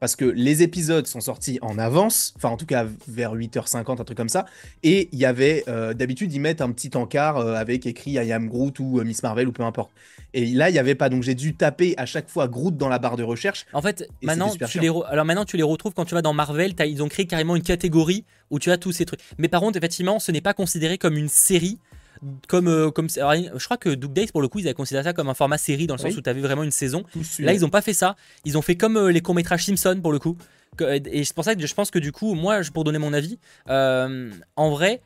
parce 0.00 0.16
que 0.16 0.24
les 0.24 0.62
épisodes 0.64 1.06
sont 1.06 1.20
sortis 1.20 1.58
en 1.62 1.78
avance, 1.78 2.34
enfin, 2.36 2.48
en 2.48 2.56
tout 2.56 2.66
cas, 2.66 2.84
vers 3.06 3.32
8h50, 3.34 4.00
un 4.00 4.04
truc 4.04 4.16
comme 4.16 4.28
ça. 4.28 4.44
Et 4.82 5.08
il 5.12 5.18
y 5.20 5.24
avait, 5.24 5.64
d'habitude, 5.94 6.32
ils 6.32 6.40
mettent 6.40 6.62
un 6.62 6.72
petit 6.72 6.90
encart 6.96 7.38
avec 7.38 7.86
écrit 7.86 8.12
I 8.12 8.32
am 8.32 8.48
Groot 8.48 8.80
ou 8.80 9.00
Miss 9.04 9.22
Marvel 9.22 9.46
ou 9.48 9.52
peu 9.52 9.62
importe. 9.62 9.92
Et 10.34 10.46
là, 10.46 10.68
il 10.68 10.72
n'y 10.72 10.78
avait 10.78 10.94
pas. 10.96 11.08
Donc, 11.08 11.22
j'ai 11.22 11.34
dû 11.34 11.54
taper 11.56 11.94
à 11.96 12.04
chaque 12.06 12.28
fois 12.28 12.48
Groot 12.48 12.76
dans 12.76 12.88
la 12.88 12.98
barre 12.98 13.16
de 13.16 13.22
recherche. 13.22 13.64
En 13.72 13.80
fait, 13.80 14.06
maintenant 14.20 14.50
tu, 14.68 14.80
les 14.80 14.88
re- 14.90 15.06
Alors 15.06 15.24
maintenant, 15.24 15.44
tu 15.44 15.56
les 15.56 15.62
retrouves 15.62 15.94
quand 15.94 16.04
tu 16.04 16.14
vas 16.14 16.22
dans 16.22 16.32
Marvel. 16.34 16.74
Ils 16.86 17.02
ont 17.02 17.08
créé 17.08 17.26
carrément 17.26 17.54
une 17.56 17.62
catégorie 17.62 18.24
où 18.50 18.58
tu 18.58 18.70
as 18.70 18.76
tous 18.76 18.92
ces 18.92 19.06
trucs. 19.06 19.20
Mais 19.38 19.48
par 19.48 19.60
contre, 19.60 19.78
effectivement, 19.78 20.18
ce 20.18 20.32
n'est 20.32 20.40
pas 20.40 20.52
considéré 20.52 20.98
comme 20.98 21.16
une 21.16 21.28
série. 21.28 21.78
Comme, 22.48 22.68
euh, 22.68 22.90
comme 22.90 23.08
alors, 23.16 23.34
je 23.58 23.64
crois 23.64 23.76
que 23.76 23.90
Duke 23.90 24.12
Days, 24.12 24.28
pour 24.28 24.40
le 24.40 24.48
coup, 24.48 24.58
ils 24.58 24.66
avaient 24.66 24.74
considéré 24.74 25.04
ça 25.04 25.12
comme 25.12 25.28
un 25.28 25.34
format 25.34 25.58
série 25.58 25.86
dans 25.86 25.94
le 25.94 26.00
sens 26.00 26.12
Oui. 26.12 26.18
où 26.18 26.22
tu 26.22 26.30
avais 26.30 26.40
vraiment 26.40 26.62
une 26.62 26.70
saison. 26.70 27.04
Là, 27.38 27.52
ils 27.52 27.60
n'ont 27.60 27.68
pas 27.70 27.82
fait 27.82 27.92
ça. 27.92 28.16
Ils 28.44 28.56
ont 28.56 28.62
fait 28.62 28.76
comme 28.76 28.96
euh, 28.96 29.12
les 29.12 29.20
courts-métrages 29.20 29.64
Simpson 29.66 29.98
pour 30.02 30.12
le 30.12 30.18
coup. 30.18 30.36
Et 30.80 31.22
c'est 31.24 31.34
pour 31.34 31.44
ça 31.44 31.54
que 31.54 31.64
je 31.66 31.74
pense 31.74 31.90
que 31.90 31.98
du 32.00 32.10
coup, 32.12 32.34
moi, 32.34 32.60
pour 32.72 32.82
donner 32.82 32.98
mon 32.98 33.12
avis, 33.12 33.38
euh, 33.68 34.30
en 34.56 34.70
vrai, 34.70 35.00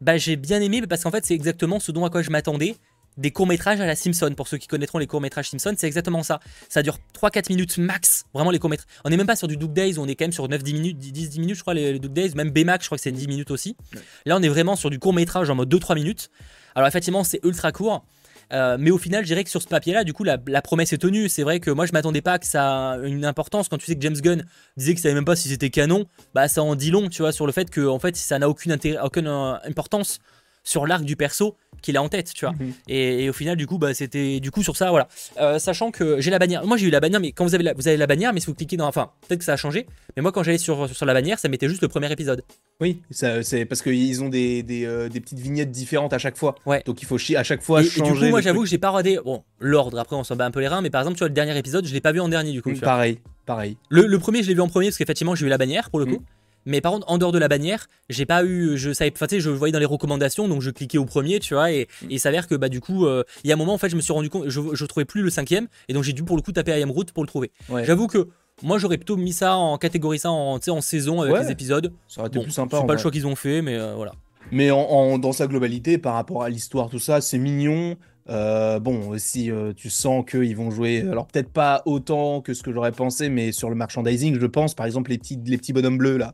bah, 0.00 0.16
j'ai 0.16 0.36
bien 0.36 0.60
aimé 0.60 0.82
parce 0.88 1.02
qu'en 1.04 1.10
fait, 1.12 1.24
c'est 1.26 1.34
exactement 1.34 1.78
ce 1.78 1.92
dont 1.92 2.04
à 2.04 2.10
quoi 2.10 2.22
je 2.22 2.30
m'attendais. 2.30 2.74
Des 3.18 3.30
courts-métrages 3.30 3.80
à 3.80 3.86
la 3.86 3.94
Simpson. 3.94 4.32
Pour 4.36 4.48
ceux 4.48 4.56
qui 4.56 4.66
connaîtront 4.66 4.98
les 4.98 5.06
courts-métrages 5.06 5.50
Simpson, 5.50 5.74
c'est 5.76 5.86
exactement 5.86 6.22
ça. 6.22 6.40
Ça 6.68 6.82
dure 6.82 6.98
3-4 7.14 7.50
minutes 7.50 7.78
max. 7.78 8.24
Vraiment, 8.32 8.50
les 8.50 8.58
courts-métrages. 8.58 8.88
On 9.04 9.10
n'est 9.10 9.16
même 9.16 9.26
pas 9.26 9.36
sur 9.36 9.48
du 9.48 9.56
Duke 9.56 9.72
Days, 9.72 9.98
on 9.98 10.08
est 10.08 10.14
quand 10.14 10.24
même 10.24 10.32
sur 10.32 10.48
9-10 10.48 10.72
minutes, 10.72 10.98
10-10 10.98 11.40
minutes, 11.40 11.56
je 11.56 11.60
crois, 11.60 11.74
les, 11.74 11.92
les 11.92 11.98
Duke 11.98 12.12
Days. 12.12 12.32
Même 12.34 12.50
Baymax, 12.50 12.84
je 12.84 12.88
crois 12.88 12.98
que 12.98 13.02
c'est 13.02 13.12
10 13.12 13.28
minutes 13.28 13.50
aussi. 13.50 13.76
Ouais. 13.94 14.00
Là, 14.26 14.36
on 14.38 14.42
est 14.42 14.48
vraiment 14.48 14.76
sur 14.76 14.90
du 14.90 14.98
court-métrage 14.98 15.50
en 15.50 15.54
mode 15.54 15.72
2-3 15.72 15.94
minutes. 15.94 16.30
Alors, 16.74 16.88
effectivement, 16.88 17.22
c'est 17.24 17.40
ultra 17.44 17.70
court. 17.70 18.04
Euh, 18.52 18.76
mais 18.78 18.90
au 18.90 18.98
final, 18.98 19.22
je 19.22 19.28
dirais 19.28 19.44
que 19.44 19.50
sur 19.50 19.62
ce 19.62 19.68
papier-là, 19.68 20.04
du 20.04 20.12
coup, 20.12 20.24
la, 20.24 20.38
la 20.46 20.62
promesse 20.62 20.92
est 20.92 20.98
tenue. 20.98 21.28
C'est 21.28 21.42
vrai 21.42 21.60
que 21.60 21.70
moi, 21.70 21.86
je 21.86 21.92
m'attendais 21.92 22.20
pas 22.20 22.38
que 22.38 22.46
ça 22.46 22.98
ait 23.02 23.08
une 23.08 23.24
importance. 23.24 23.68
Quand 23.68 23.78
tu 23.78 23.86
sais 23.86 23.94
que 23.94 24.02
James 24.02 24.16
Gunn 24.16 24.44
disait 24.76 24.92
qu'il 24.92 25.00
savait 25.00 25.14
même 25.14 25.24
pas 25.24 25.36
si 25.36 25.48
c'était 25.48 25.70
canon, 25.70 26.06
bah 26.34 26.48
ça 26.48 26.62
en 26.62 26.74
dit 26.74 26.90
long, 26.90 27.08
tu 27.08 27.22
vois, 27.22 27.32
sur 27.32 27.46
le 27.46 27.52
fait 27.52 27.70
que 27.70 27.86
en 27.86 27.98
fait, 27.98 28.16
ça 28.16 28.38
n'a 28.38 28.48
aucune, 28.48 28.76
aucune 29.02 29.26
euh, 29.26 29.54
importance 29.64 30.18
sur 30.64 30.86
l'arc 30.86 31.04
du 31.04 31.16
perso 31.16 31.56
qu'il 31.82 31.96
a 31.96 32.02
en 32.02 32.08
tête, 32.08 32.32
tu 32.32 32.44
vois. 32.44 32.54
Mhm. 32.54 32.72
Et, 32.88 33.24
et 33.24 33.30
au 33.30 33.32
final, 33.32 33.56
du 33.56 33.66
coup, 33.66 33.78
bah 33.78 33.92
c'était 33.92 34.40
du 34.40 34.50
coup 34.50 34.62
sur 34.62 34.76
ça, 34.76 34.90
voilà. 34.90 35.08
Euh, 35.40 35.58
sachant 35.58 35.90
que 35.90 36.20
j'ai 36.20 36.30
la 36.30 36.38
bannière. 36.38 36.64
Moi, 36.64 36.76
j'ai 36.76 36.86
eu 36.86 36.90
la 36.90 37.00
bannière, 37.00 37.20
mais 37.20 37.32
quand 37.32 37.44
vous 37.44 37.54
avez 37.54 37.64
la, 37.64 37.74
vous 37.74 37.88
avez 37.88 37.96
la 37.96 38.06
bannière, 38.06 38.32
mais 38.32 38.40
si 38.40 38.46
vous 38.46 38.54
cliquez 38.54 38.76
dans, 38.76 38.86
enfin, 38.86 39.10
peut-être 39.28 39.40
que 39.40 39.44
ça 39.44 39.52
a 39.52 39.56
changé. 39.56 39.86
Mais 40.16 40.22
moi, 40.22 40.32
quand 40.32 40.42
j'allais 40.42 40.58
sur 40.58 40.88
sur 40.94 41.04
la 41.06 41.12
bannière, 41.12 41.38
ça 41.38 41.48
mettait 41.48 41.68
juste 41.68 41.82
le 41.82 41.88
premier 41.88 42.10
épisode. 42.10 42.42
Oui, 42.80 43.02
c'est 43.10 43.64
parce 43.64 43.82
qu'ils 43.82 44.22
ont 44.22 44.28
des, 44.28 44.62
des, 44.62 44.84
euh, 44.86 45.08
des 45.08 45.20
petites 45.20 45.38
vignettes 45.38 45.70
différentes 45.70 46.12
à 46.12 46.18
chaque 46.18 46.36
fois. 46.36 46.54
Ouais. 46.66 46.82
Donc 46.86 47.02
il 47.02 47.04
faut 47.04 47.18
chier 47.18 47.36
à 47.36 47.44
chaque 47.44 47.62
fois 47.62 47.82
et, 47.82 47.88
du 47.88 48.00
coup, 48.00 48.24
moi, 48.26 48.40
j'avoue 48.40 48.62
que 48.62 48.68
j'ai 48.68 48.78
pas 48.78 48.90
regardé. 48.90 49.18
Bon, 49.24 49.42
l'ordre. 49.60 49.98
Après, 49.98 50.16
on 50.16 50.24
s'en 50.24 50.36
bat 50.36 50.46
un 50.46 50.50
peu 50.50 50.60
les 50.60 50.68
reins, 50.68 50.80
mais 50.80 50.90
par 50.90 51.00
exemple, 51.02 51.16
tu 51.16 51.20
vois, 51.20 51.28
le 51.28 51.34
dernier 51.34 51.56
épisode, 51.56 51.86
je 51.86 51.92
l'ai 51.92 52.00
pas 52.00 52.12
vu 52.12 52.20
en 52.20 52.28
dernier, 52.28 52.52
du 52.52 52.62
coup. 52.62 52.72
Pareil, 52.80 53.18
pareil. 53.46 53.76
Le, 53.88 54.06
le 54.06 54.18
premier, 54.18 54.42
je 54.42 54.48
l'ai 54.48 54.54
vu 54.54 54.60
en 54.60 54.68
premier 54.68 54.86
parce 54.86 54.98
qu'effectivement, 54.98 55.34
j'ai 55.34 55.46
eu 55.46 55.48
la 55.48 55.58
bannière 55.58 55.90
pour 55.90 55.98
le 56.00 56.06
coup. 56.06 56.20
Mm. 56.20 56.24
Mais 56.66 56.80
par 56.80 56.92
contre, 56.92 57.10
en 57.10 57.18
dehors 57.18 57.32
de 57.32 57.38
la 57.38 57.48
bannière, 57.48 57.88
j'ai 58.08 58.26
pas 58.26 58.44
eu. 58.44 58.76
Je 58.76 58.92
savais, 58.92 59.12
enfin, 59.14 59.26
tu 59.26 59.36
sais, 59.36 59.40
je 59.40 59.50
voyais 59.50 59.72
dans 59.72 59.78
les 59.78 59.84
recommandations, 59.84 60.48
donc 60.48 60.62
je 60.62 60.70
cliquais 60.70 60.98
au 60.98 61.04
premier, 61.04 61.40
tu 61.40 61.54
vois, 61.54 61.72
et, 61.72 61.80
et 61.80 61.88
il 62.10 62.20
s'avère 62.20 62.46
que 62.46 62.54
bah 62.54 62.68
du 62.68 62.80
coup, 62.80 63.06
euh, 63.06 63.24
il 63.44 63.48
y 63.48 63.52
a 63.52 63.54
un 63.54 63.58
moment, 63.58 63.74
en 63.74 63.78
fait, 63.78 63.88
je 63.88 63.96
me 63.96 64.00
suis 64.00 64.12
rendu 64.12 64.30
compte, 64.30 64.48
je, 64.48 64.60
je 64.72 64.84
trouvais 64.86 65.04
plus 65.04 65.22
le 65.22 65.30
cinquième, 65.30 65.66
et 65.88 65.92
donc 65.92 66.04
j'ai 66.04 66.12
dû 66.12 66.22
pour 66.22 66.36
le 66.36 66.42
coup 66.42 66.52
taper 66.52 66.78
I 66.78 66.82
Am 66.82 66.90
Root 66.90 67.06
pour 67.14 67.22
le 67.24 67.28
trouver. 67.28 67.50
Ouais. 67.68 67.84
J'avoue 67.84 68.06
que 68.06 68.28
moi, 68.62 68.78
j'aurais 68.78 68.96
plutôt 68.98 69.16
mis 69.16 69.32
ça 69.32 69.56
en 69.56 69.76
catégorie 69.78 70.18
ça 70.18 70.30
en, 70.30 70.58
en 70.64 70.80
saison 70.80 71.20
avec 71.22 71.34
Ouais. 71.34 71.42
les 71.42 71.50
épisodes. 71.50 71.92
Ça 72.06 72.20
aurait 72.20 72.28
été 72.28 72.38
Bon, 72.38 72.44
plus 72.44 72.52
sympa. 72.52 72.78
c'est 72.80 72.86
pas 72.86 72.92
le 72.92 72.98
choix 72.98 73.10
qu'ils 73.10 73.26
ont 73.26 73.34
fait, 73.36 73.62
mais 73.62 73.76
euh, 73.76 73.94
voilà. 73.96 74.12
Mais 74.50 74.70
en, 74.70 74.78
en- 74.80 75.18
dans 75.18 75.32
sa 75.32 75.46
globalité, 75.46 75.98
par 75.98 76.14
rapport 76.14 76.42
à 76.42 76.48
l'histoire, 76.48 76.88
tout 76.90 76.98
ça, 76.98 77.20
c'est 77.20 77.38
mignon. 77.38 77.96
Euh, 78.30 78.78
bon, 78.78 79.08
aussi, 79.08 79.50
euh, 79.50 79.72
tu 79.74 79.90
sens 79.90 80.24
qu'ils 80.30 80.56
vont 80.56 80.70
jouer, 80.70 81.00
alors 81.00 81.26
peut-être 81.26 81.48
pas 81.50 81.82
autant 81.86 82.40
que 82.40 82.54
ce 82.54 82.62
que 82.62 82.72
j'aurais 82.72 82.92
pensé, 82.92 83.28
mais 83.28 83.50
sur 83.50 83.68
le 83.68 83.74
merchandising, 83.74 84.38
je 84.38 84.46
pense, 84.46 84.74
par 84.74 84.86
exemple, 84.86 85.10
les 85.10 85.18
petits, 85.18 85.40
les 85.44 85.56
petits 85.58 85.72
bonhommes 85.72 85.98
bleus, 85.98 86.18
là. 86.18 86.32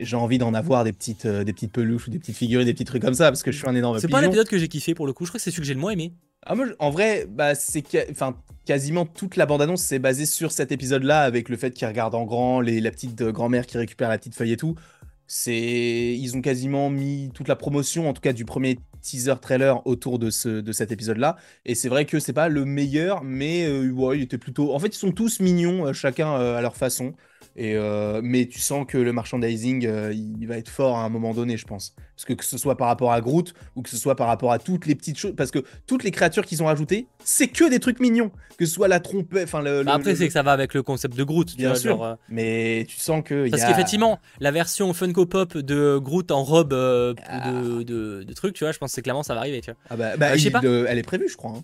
J'ai 0.00 0.16
envie 0.16 0.38
d'en 0.38 0.54
avoir 0.54 0.84
des 0.84 0.92
petites, 0.92 1.26
euh, 1.26 1.44
des 1.44 1.52
petites 1.52 1.72
peluches 1.72 2.08
ou 2.08 2.10
des 2.10 2.18
petites 2.18 2.36
figurines, 2.36 2.66
des 2.66 2.72
petits 2.72 2.84
trucs 2.84 3.02
comme 3.02 3.14
ça, 3.14 3.30
parce 3.30 3.42
que 3.42 3.52
je 3.52 3.58
suis 3.58 3.68
un 3.68 3.74
énorme 3.74 3.98
C'est 3.98 4.08
pas 4.08 4.20
l'épisode 4.20 4.48
que 4.48 4.58
j'ai 4.58 4.68
kiffé 4.68 4.94
pour 4.94 5.06
le 5.06 5.12
coup. 5.12 5.24
Je 5.24 5.30
crois 5.30 5.38
que 5.38 5.42
c'est 5.42 5.50
celui 5.50 5.62
que 5.62 5.66
j'ai 5.66 5.74
le 5.74 5.80
moins 5.80 5.92
aimé. 5.92 6.12
Ah, 6.46 6.54
moi, 6.54 6.66
en 6.78 6.90
vrai, 6.90 7.26
bah, 7.28 7.54
c'est 7.54 7.84
enfin, 8.10 8.36
quasiment 8.64 9.04
toute 9.04 9.36
la 9.36 9.46
bande-annonce 9.46 9.82
c'est 9.82 9.98
basée 9.98 10.26
sur 10.26 10.52
cet 10.52 10.72
épisode-là, 10.72 11.22
avec 11.22 11.48
le 11.48 11.56
fait 11.56 11.72
qu'ils 11.72 11.86
regardent 11.86 12.14
en 12.14 12.24
grand, 12.24 12.60
les, 12.60 12.80
la 12.80 12.90
petite 12.90 13.20
euh, 13.20 13.32
grand-mère 13.32 13.66
qui 13.66 13.76
récupère 13.76 14.08
la 14.08 14.18
petite 14.18 14.34
feuille 14.34 14.52
et 14.52 14.56
tout. 14.56 14.74
C'est, 15.26 16.16
ils 16.18 16.36
ont 16.36 16.40
quasiment 16.40 16.90
mis 16.90 17.30
toute 17.32 17.46
la 17.46 17.56
promotion, 17.56 18.08
en 18.08 18.12
tout 18.12 18.20
cas 18.20 18.32
du 18.32 18.44
premier 18.44 18.78
teaser 19.00 19.34
trailer 19.40 19.86
autour 19.86 20.18
de 20.18 20.30
ce, 20.30 20.48
de 20.48 20.72
cet 20.72 20.92
épisode-là. 20.92 21.36
Et 21.64 21.74
c'est 21.74 21.88
vrai 21.88 22.04
que 22.06 22.18
c'est 22.18 22.32
pas 22.32 22.48
le 22.48 22.64
meilleur, 22.64 23.22
mais 23.24 23.66
euh, 23.66 23.90
ouais, 23.90 24.18
il 24.18 24.22
était 24.22 24.38
plutôt. 24.38 24.74
En 24.74 24.78
fait, 24.78 24.88
ils 24.88 24.98
sont 24.98 25.12
tous 25.12 25.40
mignons, 25.40 25.86
euh, 25.86 25.92
chacun 25.92 26.34
euh, 26.34 26.56
à 26.56 26.60
leur 26.62 26.76
façon. 26.76 27.14
Et 27.56 27.74
euh, 27.76 28.20
mais 28.22 28.46
tu 28.46 28.58
sens 28.60 28.86
que 28.86 28.96
le 28.98 29.12
merchandising, 29.12 29.86
euh, 29.86 30.12
il 30.14 30.46
va 30.46 30.56
être 30.56 30.68
fort 30.68 30.96
à 30.98 31.02
un 31.04 31.08
moment 31.08 31.34
donné, 31.34 31.56
je 31.56 31.66
pense. 31.66 31.94
Parce 32.16 32.24
que 32.24 32.32
que 32.34 32.44
ce 32.44 32.58
soit 32.58 32.76
par 32.76 32.86
rapport 32.88 33.12
à 33.12 33.20
Groot 33.20 33.52
ou 33.76 33.82
que 33.82 33.88
ce 33.90 33.96
soit 33.96 34.14
par 34.14 34.26
rapport 34.28 34.52
à 34.52 34.58
toutes 34.58 34.86
les 34.86 34.94
petites 34.94 35.18
choses, 35.18 35.34
parce 35.36 35.50
que 35.50 35.60
toutes 35.86 36.04
les 36.04 36.10
créatures 36.10 36.44
qu'ils 36.46 36.62
ont 36.62 36.66
rajoutées, 36.66 37.06
c'est 37.24 37.48
que 37.48 37.68
des 37.68 37.80
trucs 37.80 37.98
mignons. 38.00 38.30
Que 38.58 38.66
ce 38.66 38.74
soit 38.74 38.88
la 38.88 39.00
trompette, 39.00 39.44
enfin 39.44 39.62
le. 39.62 39.82
Bah, 39.84 39.94
après, 39.94 40.10
le- 40.10 40.16
c'est 40.16 40.26
que 40.26 40.32
ça 40.32 40.42
va 40.42 40.52
avec 40.52 40.74
le 40.74 40.82
concept 40.82 41.16
de 41.16 41.24
Groot. 41.24 41.48
tu 41.48 41.56
Bien 41.56 41.70
vois, 41.70 41.78
sûr. 41.78 41.90
genre, 41.92 42.04
euh, 42.04 42.14
Mais 42.28 42.84
tu 42.88 42.98
sens 43.00 43.22
que. 43.24 43.48
Parce 43.50 43.62
a- 43.62 43.68
qu'effectivement, 43.68 44.18
la 44.38 44.50
version 44.50 44.92
Funko 44.92 45.24
Pop 45.26 45.56
de 45.56 45.98
Groot 45.98 46.30
en 46.30 46.44
robe 46.44 46.72
Ah. 46.74 47.50
de, 47.52 47.82
de, 47.82 48.22
de 48.22 48.32
truc, 48.34 48.54
tu 48.54 48.64
vois, 48.64 48.72
je 48.72 48.78
pense 48.78 48.90
que 48.90 48.94
c'est 48.94 49.02
clairement 49.02 49.22
ça 49.22 49.34
va 49.34 49.40
arriver, 49.40 49.60
tu 49.62 49.70
vois. 49.70 49.80
Ah 49.90 49.96
bah, 49.96 50.16
bah, 50.18 50.36
je 50.36 50.42
sais 50.42 50.48
il, 50.48 50.52
pas. 50.52 50.60
elle 50.62 50.98
est 50.98 51.02
prévue, 51.02 51.28
je 51.28 51.36
crois. 51.36 51.52
hein. 51.56 51.62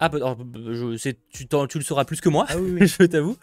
Ah, 0.00 0.10
je, 0.12 1.10
tu, 1.30 1.78
le 1.78 1.84
sauras 1.84 2.04
plus 2.04 2.20
que 2.20 2.28
moi, 2.28 2.46
Ah 2.48 2.58
oui, 2.58 2.76
oui. 2.80 2.86
je 2.86 3.04
t'avoue. 3.04 3.36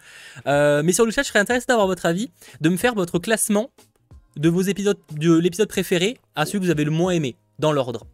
Euh, 0.48 0.84
mais 0.84 0.92
sur 0.92 1.06
le 1.06 1.12
chat, 1.12 1.24
je 1.24 1.30
serais 1.30 1.40
intéressé 1.40 1.66
d'avoir 1.68 1.88
votre 1.88 2.06
avis, 2.06 2.30
de 2.60 2.70
me 2.70 2.78
faire 2.78 2.94
votre 2.94 3.20
classement 3.20 3.70
de 4.36 4.50
vos 4.50 4.62
épisodes, 4.62 4.98
de 5.12 5.38
l'épisode 5.38 5.68
préféré 5.70 6.18
à 6.36 6.46
celui 6.46 6.60
que 6.60 6.66
vous 6.66 6.72
avez 6.72 6.84
le 6.84 6.92
moins 6.92 7.12
aimé, 7.12 7.36
dans 7.60 7.72
l'ordre. 7.72 8.06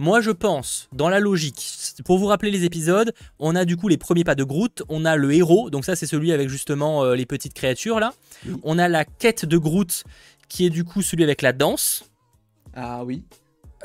Moi, 0.00 0.20
je 0.20 0.30
pense, 0.30 0.88
dans 0.92 1.08
la 1.08 1.18
logique, 1.18 1.94
pour 2.04 2.18
vous 2.18 2.26
rappeler 2.26 2.52
les 2.52 2.64
épisodes, 2.64 3.12
on 3.40 3.56
a 3.56 3.64
du 3.64 3.76
coup 3.76 3.88
les 3.88 3.96
premiers 3.96 4.22
pas 4.22 4.36
de 4.36 4.44
Groot, 4.44 4.84
on 4.88 5.04
a 5.04 5.16
le 5.16 5.32
héros, 5.32 5.70
donc 5.70 5.84
ça 5.84 5.96
c'est 5.96 6.06
celui 6.06 6.32
avec 6.32 6.48
justement 6.48 7.04
euh, 7.04 7.16
les 7.16 7.26
petites 7.26 7.54
créatures 7.54 7.98
là. 7.98 8.14
On 8.62 8.78
a 8.78 8.86
la 8.86 9.04
quête 9.04 9.44
de 9.44 9.58
Groot, 9.58 10.04
qui 10.48 10.64
est 10.64 10.70
du 10.70 10.84
coup 10.84 11.02
celui 11.02 11.24
avec 11.24 11.42
la 11.42 11.52
danse. 11.52 12.04
Ah 12.74 13.04
oui. 13.04 13.24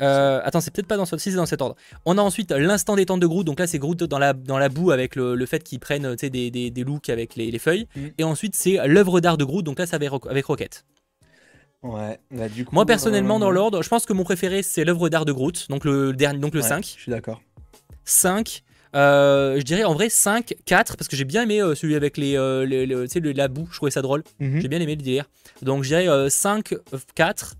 Euh, 0.00 0.40
attends, 0.44 0.60
c'est 0.60 0.70
peut-être 0.72 0.86
pas 0.88 0.96
dans, 0.96 1.04
ce... 1.04 1.16
si 1.18 1.30
c'est 1.30 1.36
dans 1.36 1.46
cet 1.46 1.62
ordre. 1.62 1.76
On 2.04 2.18
a 2.18 2.22
ensuite 2.22 2.50
l'instant 2.50 2.96
détente 2.96 3.20
de 3.20 3.26
Groot. 3.26 3.46
Donc 3.46 3.58
là, 3.60 3.66
c'est 3.66 3.78
Groot 3.78 4.02
dans 4.04 4.18
la, 4.18 4.32
dans 4.32 4.58
la 4.58 4.68
boue 4.68 4.90
avec 4.90 5.16
le, 5.16 5.46
fait 5.46 5.62
qu'ils 5.62 5.80
prennent 5.80 6.14
des, 6.16 6.50
des, 6.50 6.70
des, 6.70 6.84
looks 6.84 7.08
avec 7.08 7.36
les, 7.36 7.50
les 7.50 7.58
feuilles. 7.58 7.86
Mm. 7.96 8.00
Et 8.18 8.24
ensuite, 8.24 8.54
c'est 8.56 8.86
l'œuvre 8.86 9.20
d'art 9.20 9.36
de 9.36 9.44
Groot. 9.44 9.64
Donc 9.64 9.78
là, 9.78 9.86
c'est 9.86 9.96
avec, 9.96 10.10
avec 10.28 10.44
Rocket. 10.46 10.84
Ouais, 11.82 12.18
bah, 12.30 12.48
du 12.48 12.64
coup, 12.64 12.74
Moi, 12.74 12.86
personnellement, 12.86 13.38
dans 13.38 13.50
l'ordre, 13.50 13.82
je 13.82 13.88
pense 13.88 14.06
que 14.06 14.14
mon 14.14 14.24
préféré, 14.24 14.62
c'est 14.62 14.84
l'œuvre 14.84 15.10
d'art 15.10 15.26
de 15.26 15.32
Groot. 15.32 15.66
Donc 15.68 15.84
le, 15.84 16.12
dernier, 16.12 16.38
donc 16.38 16.54
le 16.54 16.62
5. 16.62 16.84
Je 16.84 17.02
suis 17.02 17.10
d'accord. 17.10 17.42
5. 18.04 18.62
Euh, 18.94 19.58
je 19.58 19.62
dirais 19.62 19.84
en 19.84 19.92
vrai 19.92 20.08
5, 20.08 20.54
4, 20.64 20.96
parce 20.96 21.08
que 21.08 21.16
j'ai 21.16 21.24
bien 21.24 21.42
aimé 21.42 21.60
euh, 21.60 21.74
celui 21.74 21.96
avec 21.96 22.16
les, 22.16 22.36
euh, 22.36 23.06
sais, 23.08 23.20
la 23.20 23.48
boue, 23.48 23.66
je 23.70 23.76
trouvais 23.76 23.90
ça 23.90 24.02
drôle. 24.02 24.22
Mhm. 24.40 24.60
J'ai 24.60 24.68
bien 24.68 24.80
aimé 24.80 24.94
le 24.94 25.02
délire. 25.02 25.24
Donc 25.62 25.82
je 25.82 25.88
dirais 25.88 26.30
5, 26.30 26.74
4. 27.14 27.56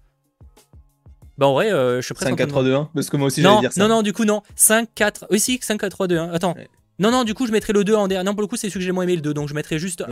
Bah 1.39 1.47
en 1.47 1.55
vrai, 1.55 1.71
je 1.71 2.01
suis 2.01 2.15
presque. 2.15 2.31
5, 2.31 2.37
4, 2.37 2.49
3, 2.49 2.63
2, 2.65 2.75
1 2.75 2.91
Parce 2.95 3.11
que 3.11 3.17
moi 3.17 3.27
aussi 3.27 3.43
j'allais 3.43 3.61
dire 3.61 3.73
ça. 3.73 3.81
Non, 3.81 3.89
non, 3.89 4.03
du 4.03 4.13
coup, 4.13 4.25
non. 4.25 4.43
5, 4.55 4.89
4. 4.95 5.27
Oui, 5.31 5.41
si, 5.41 5.59
5, 5.61 5.81
4, 5.81 5.91
3, 5.91 6.07
2, 6.07 6.19
1. 6.19 6.31
Attends. 6.33 6.55
Non, 6.99 7.11
non, 7.11 7.25
du 7.25 7.35
coup, 7.35 7.47
je 7.47 7.53
mettrais 7.53 7.73
le 7.73 7.83
2 7.83 7.95
en 7.95 8.07
dernier. 8.07 8.25
Non, 8.25 8.35
pour 8.35 8.43
le 8.43 8.47
coup, 8.47 8.57
c'est 8.57 8.69
celui 8.69 8.81
que 8.81 8.87
j'ai 8.87 8.93
moins 8.93 9.05
aimé, 9.05 9.17
le 9.17 9.23
2. 9.23 9.35
Donc 9.35 9.49
je 9.49 9.55
mettrais 9.55 9.79
juste 9.79 10.05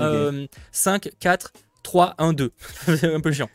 5, 0.72 1.10
4, 1.20 1.52
3, 1.82 2.14
1, 2.18 2.32
2. 2.32 2.52
c'est 2.96 3.14
un 3.14 3.20
peu 3.20 3.30
chiant. 3.32 3.48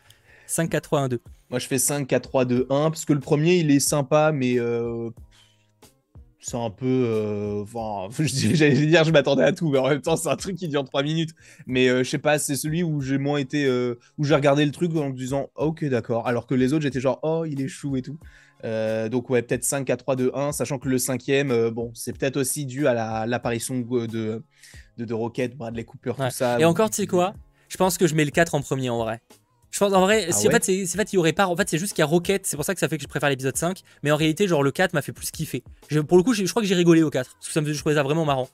5, 0.45 0.69
4, 0.69 0.83
3, 0.83 0.99
1, 1.01 1.07
2. 1.09 1.19
Moi, 1.49 1.59
je 1.59 1.67
fais 1.67 1.77
5, 1.77 2.07
4, 2.07 2.21
3, 2.21 2.45
2, 2.45 2.67
1. 2.69 2.89
Parce 2.89 3.05
que 3.05 3.13
le 3.13 3.19
premier, 3.19 3.55
il 3.55 3.71
est 3.71 3.79
sympa, 3.79 4.31
mais 4.33 4.57
c'est 6.39 6.57
un 6.57 6.69
peu. 6.69 6.85
Euh, 6.85 7.63
enfin, 7.63 8.07
j'allais 8.23 8.85
dire, 8.85 9.03
je 9.03 9.11
m'attendais 9.11 9.43
à 9.43 9.51
tout, 9.51 9.69
mais 9.69 9.79
en 9.79 9.89
même 9.89 10.01
temps, 10.01 10.15
c'est 10.15 10.29
un 10.29 10.35
truc 10.35 10.55
qui 10.55 10.67
dure 10.67 10.83
3 10.83 11.03
minutes. 11.03 11.31
Mais 11.65 11.87
euh, 11.89 12.03
je 12.03 12.09
sais 12.09 12.17
pas, 12.17 12.39
c'est 12.39 12.55
celui 12.55 12.83
où 12.83 13.01
j'ai 13.01 13.17
moins 13.17 13.37
été. 13.37 13.65
Euh, 13.65 13.99
où 14.17 14.23
j'ai 14.23 14.35
regardé 14.35 14.65
le 14.65 14.71
truc 14.71 14.95
en 14.95 15.09
me 15.09 15.15
disant, 15.15 15.49
ok, 15.55 15.85
d'accord. 15.85 16.27
Alors 16.27 16.47
que 16.47 16.55
les 16.55 16.73
autres, 16.73 16.83
j'étais 16.83 16.99
genre, 16.99 17.19
oh, 17.23 17.45
il 17.45 17.61
est 17.61 17.67
chou 17.67 17.97
et 17.97 18.01
tout. 18.01 18.17
donc, 18.63 19.29
ouais, 19.29 19.41
peut-être 19.41 19.63
5 19.63 19.89
à 19.89 19.97
3, 19.97 20.15
2, 20.15 20.31
1, 20.33 20.51
sachant 20.51 20.79
que 20.79 20.89
le 20.89 20.97
cinquième, 20.97 21.69
bon, 21.69 21.91
c'est 21.93 22.17
peut-être 22.17 22.37
aussi 22.37 22.65
dû 22.65 22.87
à 22.87 23.25
l'apparition 23.25 23.79
de, 23.79 24.05
de, 24.05 24.43
de, 24.97 25.13
Rocket, 25.13 25.57
Bradley 25.57 25.83
Cooper, 25.83 26.13
tout 26.17 26.29
ça. 26.29 26.59
Et 26.59 26.65
encore, 26.65 26.89
tu 26.89 26.97
sais 26.97 27.07
quoi? 27.07 27.33
Je 27.69 27.77
pense 27.77 27.97
que 27.97 28.07
je 28.07 28.15
mets 28.15 28.25
le 28.25 28.31
4 28.31 28.55
en 28.55 28.61
premier 28.61 28.89
en 28.89 28.99
vrai. 28.99 29.21
Je 29.71 29.79
pense 29.79 29.93
en 29.93 30.01
vrai, 30.01 30.27
ah 30.31 30.35
en 30.35 30.39
fait, 30.51 30.63
c'est, 30.63 30.85
fait, 30.85 31.13
il 31.13 31.15
y 31.15 31.17
aurait 31.19 31.33
pas. 31.33 31.47
En 31.47 31.55
fait, 31.55 31.69
c'est 31.69 31.77
juste 31.77 31.93
qu'il 31.93 32.01
y 32.01 32.03
a 32.03 32.07
Rocket, 32.07 32.45
c'est 32.45 32.55
pour 32.55 32.65
ça 32.65 32.73
que 32.73 32.79
ça 32.79 32.87
fait 32.87 32.97
que 32.97 33.03
je 33.03 33.07
préfère 33.07 33.29
l'épisode 33.29 33.57
5. 33.57 33.81
Mais 34.01 34.11
en 34.11 34.15
réalité, 34.15 34.47
genre, 34.47 34.63
le 34.63 34.71
4 34.71 34.93
m'a 34.93 35.01
fait 35.01 35.11
plus 35.11 35.29
kiffer. 35.29 35.63
pour 36.07 36.17
le 36.17 36.23
coup, 36.23 36.33
je 36.33 36.43
crois 36.45 36.61
que 36.61 36.67
j'ai 36.67 36.75
rigolé 36.75 37.03
au 37.03 37.09
4. 37.09 37.29
Parce 37.31 37.47
que 37.47 37.53
ça 37.53 37.61
me, 37.61 37.71
je 37.71 37.79
trouvais 37.79 37.95
ça 37.95 38.03
vraiment 38.03 38.25
marrant. 38.25 38.49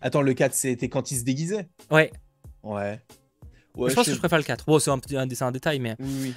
Attends, 0.00 0.22
le 0.22 0.34
4, 0.34 0.52
c'était 0.52 0.88
quand 0.88 1.10
il 1.10 1.18
se 1.18 1.24
déguisait? 1.24 1.68
Ouais. 1.90 2.10
Ouais 2.64 3.00
je 3.76 3.94
pense 3.94 4.06
que 4.06 4.12
je 4.12 4.18
préfère 4.18 4.38
le 4.38 4.44
4. 4.44 4.64
Bon, 4.66 4.78
c'est 4.78 4.90
un, 4.90 5.00
un, 5.16 5.28
un, 5.40 5.50
détail, 5.52 5.80
mais. 5.80 5.96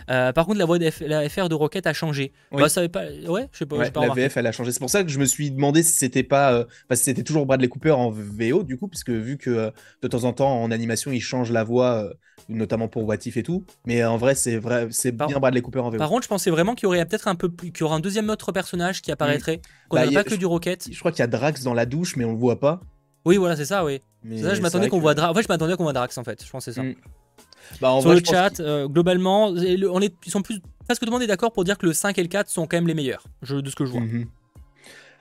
Euh, 0.10 0.32
par 0.32 0.46
contre, 0.46 0.60
la 0.60 0.66
voix 0.66 0.80
de 0.80 0.90
la 1.06 1.30
FR 1.30 1.50
de 1.50 1.56
Rocket 1.56 1.86
a 1.88 1.94
changé. 1.94 2.32
Bah, 2.52 2.70
ça 2.70 2.88
pas... 2.88 3.06
Ouais, 3.28 3.50
je 3.52 3.60
sais 3.60 3.66
pas. 3.66 3.78
la 3.78 4.14
VF, 4.14 4.38
elle 4.38 4.48
a 4.48 4.52
changé. 4.52 4.72
C'est 4.72 4.80
pour 4.80 4.90
ça 4.90 5.04
que 5.04 5.10
je 5.10 5.20
me 5.20 5.26
suis 5.26 5.52
demandé 5.52 5.84
si 5.84 5.94
c'était 5.96 6.24
pas. 6.24 6.54
Euh... 6.54 6.64
Enfin, 6.86 6.96
si 6.96 7.04
c'était 7.04 7.24
toujours 7.24 7.46
Bradley 7.46 7.68
Cooper 7.68 7.92
en 7.92 8.10
VO, 8.10 8.64
du 8.64 8.78
coup, 8.78 8.88
puisque 8.88 9.10
vu 9.10 9.38
que 9.38 9.50
euh, 9.50 9.72
de 10.02 10.08
temps 10.08 10.24
en 10.24 10.34
temps, 10.34 10.62
en 10.62 10.72
animation, 10.72 11.12
il 11.12 11.22
change 11.22 11.52
la 11.52 11.64
voix, 11.64 12.04
euh, 12.04 12.14
notamment 12.50 12.88
pour 12.88 13.06
What 13.06 13.18
If 13.26 13.38
et 13.38 13.44
tout. 13.44 13.66
Mais 13.86 14.04
en 14.04 14.18
vrai, 14.18 14.36
c'est 14.36 14.58
vrai, 14.58 14.88
c'est 14.92 15.12
bien 15.12 15.40
Bradley 15.40 15.62
Cooper 15.62 15.80
en 15.80 15.90
VO. 15.90 15.98
Par 15.98 16.10
contre, 16.10 16.24
je 16.24 16.30
pensais 16.30 16.52
vraiment 16.52 16.76
qu'il 16.76 16.86
y 16.86 16.88
aurait 16.88 17.06
peut-être 17.06 17.28
un 17.28 17.36
peu 17.36 17.50
plus. 17.50 17.72
qu'il 17.72 17.82
y 17.82 17.84
aurait 17.84 17.96
un 17.96 18.00
deuxième 18.00 18.30
autre 18.30 18.52
personnage 18.52 19.02
qui 19.02 19.12
apparaîtrait. 19.12 19.62
Qu'on 19.90 19.98
bah, 19.98 20.06
pas 20.14 20.24
que 20.24 20.36
du 20.36 20.46
Rocket. 20.46 20.88
Je 20.92 21.00
crois 21.00 21.12
qu'il 21.12 21.20
y 21.20 21.24
a 21.24 21.28
Drax 21.28 21.64
dans 21.64 21.74
la 21.74 21.86
douche, 21.86 22.16
mais 22.16 22.26
on 22.26 22.32
le 22.32 22.38
voit 22.38 22.60
pas. 22.60 22.82
Oui, 23.26 23.38
voilà, 23.38 23.56
c'est 23.56 23.66
ça, 23.66 23.84
oui. 23.84 24.02
C'est 24.30 24.44
ça, 24.44 24.54
je 24.54 24.62
m'attendais 24.62 24.88
qu'on 24.90 25.00
voit 25.00 25.16
Drax. 25.16 25.32
En 25.32 25.34
fait, 25.34 25.44
je 25.44 25.48
m'attendais 25.48 25.76
qu'on 25.76 25.84
voit 25.84 25.94
Drax, 25.94 26.18
en 26.18 26.24
fait. 26.24 26.44
Je 26.44 26.50
pense 26.50 26.66
c'est 26.66 26.74
ça. 26.74 26.84
Mm. 26.84 26.96
Bah, 27.82 27.97
Sur 28.01 28.13
le 28.13 28.22
chat, 28.24 28.59
euh, 28.59 28.88
globalement, 28.88 29.47
on 29.47 30.01
est, 30.01 30.13
ils 30.26 30.32
sont 30.32 30.41
plus, 30.41 30.59
presque 30.86 31.01
tout 31.01 31.05
le 31.05 31.11
monde 31.11 31.24
est 31.24 31.28
d'accord 31.28 31.51
pour 31.51 31.63
dire 31.63 31.78
que 31.78 31.86
le 31.86 31.93
5 31.93 32.18
et 32.18 32.22
le 32.22 32.28
4 32.28 32.49
sont 32.49 32.68
quand 32.68 32.78
même 32.78 32.88
les 32.88 32.93
meilleurs, 32.93 33.26
de 33.41 33.70
ce 33.70 33.76
que 33.76 33.86
je 33.86 33.91
vois. 33.91 34.01
Mhm. 34.01 34.26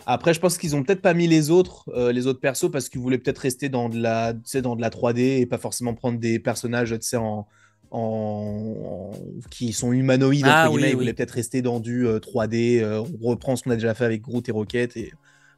Après, 0.06 0.34
je 0.34 0.40
pense 0.40 0.58
qu'ils 0.58 0.76
ont 0.76 0.82
peut-être 0.82 1.00
pas 1.00 1.14
mis 1.14 1.26
les 1.26 1.50
autres, 1.50 1.90
euh, 1.94 2.12
les 2.12 2.26
autres 2.26 2.40
persos 2.40 2.70
parce 2.70 2.88
qu'ils 2.88 3.00
voulaient 3.00 3.18
peut-être 3.18 3.38
rester 3.38 3.68
dans 3.70 3.88
de 3.88 3.98
la, 3.98 4.34
dans 4.62 4.76
de 4.76 4.80
la 4.80 4.90
3D 4.90 5.40
et 5.40 5.46
pas 5.46 5.56
forcément 5.56 5.94
prendre 5.94 6.18
des 6.18 6.38
personnages, 6.38 6.94
en, 7.14 7.46
en, 7.90 9.10
qui 9.50 9.72
sont 9.72 9.92
humanoïdes. 9.92 10.44
Ah, 10.46 10.70
oui, 10.70 10.82
Ils 10.88 10.94
voulaient 10.94 11.14
peut-être 11.14 11.30
rester 11.30 11.62
dans 11.62 11.80
du 11.80 12.04
3D. 12.06 12.82
Euh, 12.82 13.02
on 13.22 13.28
reprend 13.28 13.56
ce 13.56 13.62
qu'on 13.62 13.70
a 13.70 13.76
déjà 13.76 13.94
fait 13.94 14.04
avec 14.04 14.20
Groot 14.20 14.46
et 14.46 14.52
Rocket 14.52 14.96
et 14.96 15.12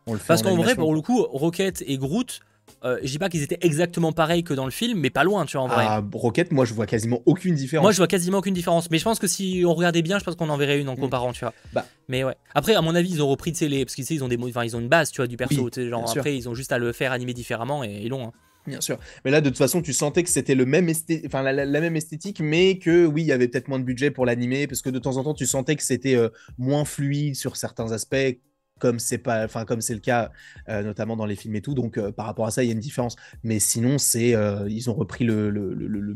on 0.06 0.12
le 0.12 0.18
fait. 0.18 0.28
Parce 0.28 0.42
qu'en 0.42 0.56
vrai, 0.56 0.76
pour 0.76 0.94
le 0.94 1.00
coup, 1.00 1.22
Rocket 1.22 1.82
et 1.86 1.98
Groot, 1.98 2.40
euh, 2.84 2.98
je 3.02 3.10
dis 3.10 3.18
pas 3.18 3.28
qu'ils 3.28 3.42
étaient 3.42 3.58
exactement 3.60 4.12
pareils 4.12 4.44
que 4.44 4.54
dans 4.54 4.64
le 4.64 4.70
film, 4.70 5.00
mais 5.00 5.10
pas 5.10 5.24
loin, 5.24 5.44
tu 5.46 5.56
vois, 5.56 5.66
en 5.66 5.68
vrai. 5.68 5.84
Ah, 5.88 6.02
Rocket, 6.12 6.52
moi, 6.52 6.64
je 6.64 6.74
vois 6.74 6.86
quasiment 6.86 7.22
aucune 7.26 7.54
différence. 7.54 7.82
Moi, 7.82 7.92
je 7.92 7.96
vois 7.96 8.06
quasiment 8.06 8.38
aucune 8.38 8.54
différence. 8.54 8.90
Mais 8.90 8.98
je 8.98 9.04
pense 9.04 9.18
que 9.18 9.26
si 9.26 9.64
on 9.66 9.74
regardait 9.74 10.02
bien, 10.02 10.18
je 10.18 10.24
pense 10.24 10.36
qu'on 10.36 10.48
en 10.48 10.56
verrait 10.56 10.80
une 10.80 10.88
en 10.88 10.94
mm. 10.94 11.00
comparant, 11.00 11.32
tu 11.32 11.40
vois. 11.40 11.54
Bah. 11.72 11.86
Mais 12.08 12.22
ouais. 12.22 12.34
Après, 12.54 12.74
à 12.74 12.82
mon 12.82 12.94
avis, 12.94 13.10
ils 13.10 13.22
ont 13.22 13.28
repris, 13.28 13.52
tu 13.52 13.58
sais, 13.58 13.68
les... 13.68 13.84
parce 13.84 13.94
qu'ils 13.94 14.10
ils 14.10 14.22
ont 14.22 14.28
des, 14.28 14.38
enfin, 14.38 14.64
ils 14.64 14.76
ont 14.76 14.80
une 14.80 14.88
base, 14.88 15.10
tu 15.10 15.16
vois, 15.16 15.26
du 15.26 15.36
perso. 15.36 15.70
genre, 15.76 16.10
après, 16.10 16.36
ils 16.36 16.48
ont 16.48 16.54
juste 16.54 16.72
à 16.72 16.78
le 16.78 16.92
faire 16.92 17.12
animer 17.12 17.34
différemment 17.34 17.82
et 17.82 18.08
l'ont. 18.08 18.26
Hein. 18.26 18.32
Bien 18.66 18.80
sûr. 18.80 18.98
Mais 19.24 19.30
là, 19.30 19.40
de 19.40 19.48
toute 19.48 19.58
façon, 19.58 19.80
tu 19.80 19.92
sentais 19.92 20.22
que 20.22 20.28
c'était 20.28 20.54
le 20.54 20.66
même 20.66 20.90
enfin, 21.26 21.42
la, 21.42 21.80
même 21.80 21.96
esthétique, 21.96 22.40
mais 22.40 22.78
que 22.78 23.06
oui, 23.06 23.22
il 23.22 23.26
y 23.26 23.32
avait 23.32 23.48
peut-être 23.48 23.68
moins 23.68 23.78
de 23.78 23.84
budget 23.84 24.10
pour 24.10 24.26
l'animer, 24.26 24.66
parce 24.66 24.82
que 24.82 24.90
de 24.90 24.98
temps 24.98 25.16
en 25.16 25.24
temps, 25.24 25.34
tu 25.34 25.46
sentais 25.46 25.76
que 25.76 25.82
c'était 25.82 26.16
euh, 26.16 26.28
moins 26.58 26.84
fluide 26.84 27.36
sur 27.36 27.56
certains 27.56 27.92
aspects, 27.92 28.40
comme 28.78 28.98
c'est 28.98 29.18
pas, 29.18 29.44
enfin 29.44 29.64
comme 29.64 29.80
c'est 29.80 29.94
le 29.94 30.00
cas 30.00 30.30
euh, 30.68 30.82
notamment 30.82 31.16
dans 31.16 31.26
les 31.26 31.36
films 31.36 31.54
et 31.56 31.60
tout. 31.60 31.74
Donc 31.74 31.98
euh, 31.98 32.12
par 32.12 32.26
rapport 32.26 32.46
à 32.46 32.50
ça, 32.50 32.62
il 32.62 32.66
y 32.66 32.70
a 32.70 32.72
une 32.72 32.80
différence. 32.80 33.16
Mais 33.42 33.58
sinon, 33.58 33.98
c'est 33.98 34.34
euh, 34.34 34.68
ils 34.68 34.90
ont 34.90 34.94
repris 34.94 35.24
le, 35.24 35.50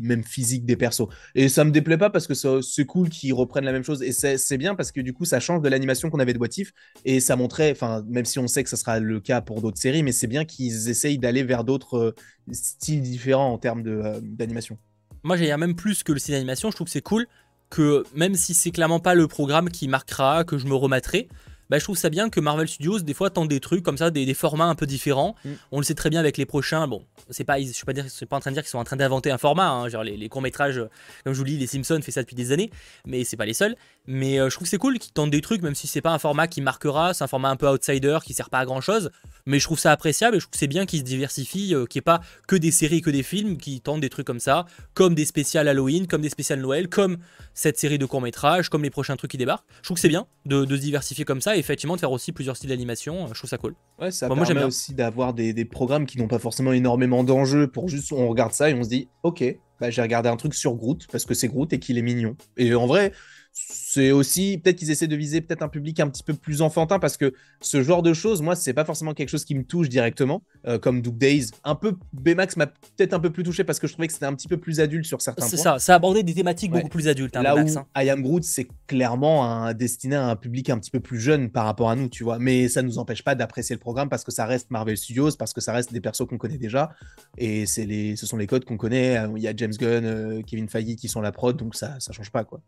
même 0.00 0.24
physique 0.24 0.64
des 0.64 0.76
persos. 0.76 1.08
Et 1.34 1.48
ça 1.48 1.64
me 1.64 1.70
déplaît 1.70 1.98
pas 1.98 2.11
parce 2.11 2.26
que 2.26 2.34
c'est 2.34 2.84
cool 2.84 3.08
qu'ils 3.08 3.34
reprennent 3.34 3.64
la 3.64 3.72
même 3.72 3.84
chose. 3.84 4.02
Et 4.02 4.12
c'est 4.12 4.58
bien 4.58 4.74
parce 4.74 4.92
que 4.92 5.00
du 5.00 5.12
coup, 5.12 5.24
ça 5.24 5.40
change 5.40 5.62
de 5.62 5.68
l'animation 5.68 6.11
qu'on 6.11 6.20
avait 6.20 6.32
de 6.32 6.38
Boitif 6.38 6.72
et 7.04 7.20
ça 7.20 7.36
montrait, 7.36 7.70
enfin 7.72 8.04
même 8.08 8.24
si 8.24 8.38
on 8.38 8.46
sait 8.46 8.62
que 8.62 8.70
ce 8.70 8.76
sera 8.76 8.98
le 8.98 9.20
cas 9.20 9.40
pour 9.40 9.61
d'autres 9.61 9.78
séries, 9.78 10.02
mais 10.02 10.12
c'est 10.12 10.26
bien 10.26 10.44
qu'ils 10.44 10.88
essayent 10.88 11.18
d'aller 11.18 11.42
vers 11.42 11.64
d'autres 11.64 12.14
styles 12.52 13.02
différents 13.02 13.52
en 13.52 13.58
termes 13.58 13.82
d'animation. 14.20 14.78
Moi, 15.22 15.36
j'ai 15.36 15.54
même 15.56 15.74
plus 15.74 16.02
que 16.02 16.12
le 16.12 16.18
style 16.18 16.34
d'animation. 16.34 16.70
Je 16.70 16.76
trouve 16.76 16.86
que 16.86 16.92
c'est 16.92 17.02
cool 17.02 17.26
que 17.68 18.04
même 18.14 18.34
si 18.34 18.52
c'est 18.52 18.70
clairement 18.70 19.00
pas 19.00 19.14
le 19.14 19.28
programme 19.28 19.70
qui 19.70 19.86
marquera, 19.86 20.44
que 20.44 20.58
je 20.58 20.66
me 20.66 20.74
remettrai, 20.74 21.28
bah, 21.70 21.78
je 21.78 21.84
trouve 21.84 21.96
ça 21.96 22.10
bien 22.10 22.28
que 22.30 22.40
Marvel 22.40 22.66
Studios, 22.66 22.98
des 22.98 23.14
fois, 23.14 23.30
tente 23.30 23.48
des 23.48 23.60
trucs 23.60 23.84
comme 23.84 23.96
ça, 23.96 24.10
des, 24.10 24.34
formats 24.34 24.66
un 24.66 24.74
peu 24.74 24.86
différents. 24.86 25.36
Mm. 25.44 25.50
On 25.70 25.78
le 25.78 25.84
sait 25.84 25.94
très 25.94 26.10
bien 26.10 26.18
avec 26.18 26.36
les 26.36 26.44
prochains. 26.44 26.88
Bon, 26.88 27.04
c'est 27.30 27.44
pas, 27.44 27.60
je 27.60 27.66
suis 27.66 27.84
pas, 27.84 27.92
suis 28.08 28.26
pas 28.26 28.36
en 28.36 28.40
train 28.40 28.50
de 28.50 28.56
dire 28.56 28.64
qu'ils 28.64 28.70
sont 28.70 28.78
en 28.78 28.84
train 28.84 28.96
d'inventer 28.96 29.30
un 29.30 29.38
format. 29.38 29.70
Hein. 29.70 29.88
genre 29.88 30.02
les, 30.02 30.28
courts-métrages, 30.28 30.82
comme 31.24 31.32
je 31.32 31.38
vous 31.38 31.44
dis, 31.44 31.56
les 31.56 31.68
Simpsons 31.68 32.00
fait 32.02 32.10
ça 32.10 32.22
depuis 32.22 32.34
des 32.34 32.50
années, 32.50 32.70
mais 33.06 33.22
c'est 33.22 33.36
pas 33.36 33.46
les 33.46 33.54
seuls. 33.54 33.76
Mais 34.12 34.40
euh, 34.40 34.50
je 34.50 34.56
trouve 34.56 34.64
que 34.64 34.68
c'est 34.70 34.76
cool 34.76 34.98
qu'ils 34.98 35.12
tentent 35.12 35.30
des 35.30 35.40
trucs, 35.40 35.62
même 35.62 35.76
si 35.76 35.86
c'est 35.86 36.00
pas 36.00 36.11
un 36.11 36.18
format 36.18 36.48
qui 36.48 36.61
marquera, 36.61 37.14
c'est 37.14 37.22
un 37.22 37.28
format 37.28 37.48
un 37.48 37.54
peu 37.54 37.68
outsider 37.68 38.18
qui 38.24 38.34
sert 38.34 38.50
pas 38.50 38.58
à 38.58 38.64
grand 38.64 38.80
chose. 38.80 39.12
Mais 39.46 39.61
je 39.61 39.64
trouve 39.64 39.78
ça 39.78 39.92
appréciable 39.92 40.34
et 40.34 40.40
je 40.40 40.46
trouve 40.46 40.50
que 40.50 40.58
c'est 40.58 40.66
bien 40.66 40.84
qu'ils 40.84 40.98
se 40.98 41.04
diversifient, 41.04 41.76
euh, 41.76 41.86
qu'il 41.86 42.00
n'y 42.00 42.00
ait 42.00 42.02
pas 42.02 42.20
que 42.48 42.56
des 42.56 42.72
séries, 42.72 43.02
que 43.02 43.11
des 43.11 43.22
films, 43.22 43.56
qui 43.56 43.80
tentent 43.80 44.00
des 44.00 44.11
trucs 44.11 44.26
comme 44.26 44.40
ça, 44.40 44.66
comme 44.94 45.14
des 45.14 45.24
spéciales 45.24 45.68
Halloween, 45.68 46.08
comme 46.08 46.22
des 46.22 46.28
spéciales 46.28 46.61
Noël, 46.61 46.88
comme 46.88 47.18
cette 47.54 47.78
série 47.78 47.98
de 47.98 48.04
courts-métrages, 48.04 48.68
comme 48.68 48.82
les 48.82 48.90
prochains 48.90 49.14
trucs 49.14 49.30
qui 49.30 49.38
débarquent. 49.38 49.64
Je 49.76 49.84
trouve 49.84 49.94
que 49.94 50.00
c'est 50.00 50.08
bien 50.08 50.26
de, 50.44 50.66
se 50.66 50.74
diversifier 50.74 51.24
comme 51.24 51.40
ça 51.40 51.54
et 51.54 51.61
effectivement 51.61 51.94
de 51.94 52.00
faire 52.00 52.11
aussi 52.11 52.32
plusieurs 52.32 52.56
styles 52.56 52.70
d'animation. 52.70 53.28
Je 53.28 53.38
trouve 53.38 53.50
ça 53.50 53.58
cool. 53.58 53.76
Ouais, 54.00 54.11
ça 54.11 54.26
permet 54.26 54.54
moi, 54.54 54.64
aussi 54.64 54.92
d'avoir 54.92 55.34
des, 55.34 55.52
des, 55.52 55.64
programmes 55.64 56.06
qui 56.06 56.18
n'ont 56.18 56.26
pas 56.26 56.40
forcément 56.40 56.72
énormément 56.72 57.22
d'enjeux 57.22 57.68
pour 57.68 57.88
juste 57.88 58.11
on 58.11 58.26
regarde 58.26 58.54
ça 58.54 58.70
et 58.70 58.74
on 58.74 58.82
se 58.82 58.88
dit 58.88 59.08
ok, 59.22 59.44
bah, 59.80 59.90
j'ai 59.90 60.02
regardé 60.02 60.28
un 60.28 60.36
truc 60.36 60.54
sur 60.54 60.74
Groot 60.74 61.06
parce 61.12 61.24
que 61.24 61.34
c'est 61.34 61.46
Groot 61.46 61.72
et 61.72 61.78
qu'il 61.78 61.96
est 61.96 62.02
mignon. 62.02 62.36
Et 62.56 62.74
en 62.74 62.86
vrai, 62.86 63.12
c'est 63.53 64.12
aussi 64.12 64.59
peut-être 64.59 64.76
qu'ils 64.76 64.90
essaient 64.90 65.09
de 65.09 65.16
viser 65.16 65.40
peut-être 65.40 65.62
un 65.62 65.68
public 65.68 65.98
un 66.01 66.09
petit 66.09 66.22
peu 66.22 66.34
plus 66.34 66.62
enfantin 66.62 66.98
parce 66.98 67.16
que 67.16 67.32
ce 67.61 67.82
genre 67.82 68.03
de 68.03 68.12
choses, 68.12 68.42
moi, 68.42 68.55
c'est 68.55 68.72
pas 68.72 68.84
forcément 68.84 69.14
quelque 69.14 69.28
chose 69.28 69.44
qui 69.44 69.55
me 69.55 69.64
touche 69.64 69.88
directement, 69.88 70.42
euh, 70.66 70.78
comme 70.78 71.03
Duke 71.03 71.18
Days. 71.18 71.46
Un 71.64 71.74
peu 71.74 71.96
Baymax 72.12 72.57
m'a 72.57 72.66
peut-être 72.66 73.14
un 73.14 73.20
peu 73.20 73.30
plus 73.30 73.42
touché 73.42 73.64
parce 73.64 73.80
que 73.80 73.86
je 73.86 73.92
trouvais 73.92 74.07
que 74.07 74.12
c'était 74.12 74.26
un 74.26 74.34
petit 74.34 74.48
peu 74.48 74.57
plus 74.57 74.80
adulte 74.80 75.07
sur 75.07 75.20
certains 75.20 75.42
points. 75.42 75.51
C'est 75.51 75.57
ça, 75.57 75.78
ça 75.78 75.96
abordait 75.96 76.22
des 76.22 76.34
thématiques 76.34 76.70
beaucoup 76.70 76.88
plus 76.88 77.09
adultes. 77.09 77.36
Hein, 77.36 77.42
Là 77.42 77.57
où 77.57 77.59
hein. 77.59 77.86
I 77.96 78.11
Am 78.11 78.22
Groot, 78.22 78.44
c'est 78.44 78.68
clairement 78.86 79.44
un, 79.44 79.74
destiné 79.74 80.16
à 80.16 80.28
un 80.28 80.36
public 80.36 80.70
un 80.70 80.78
petit 80.78 80.90
peu 80.90 81.01
plus 81.01 81.18
jeune 81.18 81.51
par 81.51 81.64
rapport 81.64 81.90
à 81.90 81.96
nous, 81.96 82.09
tu 82.09 82.22
vois. 82.22 82.38
Mais 82.38 82.68
ça 82.68 82.82
nous 82.82 82.98
empêche 82.98 83.24
pas 83.24 83.34
d'apprécier 83.34 83.74
le 83.74 83.80
programme 83.80 84.09
parce 84.09 84.24
que 84.24 84.30
ça 84.30 84.46
reste 84.46 84.70
Marvel 84.70 84.96
Studios, 84.96 85.32
parce 85.36 85.53
que 85.53 85.61
ça 85.61 85.72
reste 85.72 85.92
des 85.92 86.01
persos 86.01 86.26
qu'on 86.26 86.38
connaît 86.38 86.59
déjà 86.59 86.90
et 87.38 87.66
c'est 87.66 87.86
les, 87.86 88.16
ce 88.16 88.26
sont 88.26 88.36
les 88.36 88.46
codes 88.46 88.64
qu'on 88.64 88.76
connaît. 88.76 89.18
Il 89.36 89.42
y 89.42 89.48
a 89.48 89.53
James 89.57 89.72
Gunn, 89.72 90.05
euh, 90.05 90.42
Kevin 90.46 90.68
Feige 90.68 90.96
qui 90.96 91.09
sont 91.09 91.20
la 91.20 91.32
prod, 91.32 91.57
donc 91.57 91.74
ça, 91.74 91.96
ça 91.98 92.12
change 92.12 92.30
pas 92.30 92.44
quoi. 92.44 92.61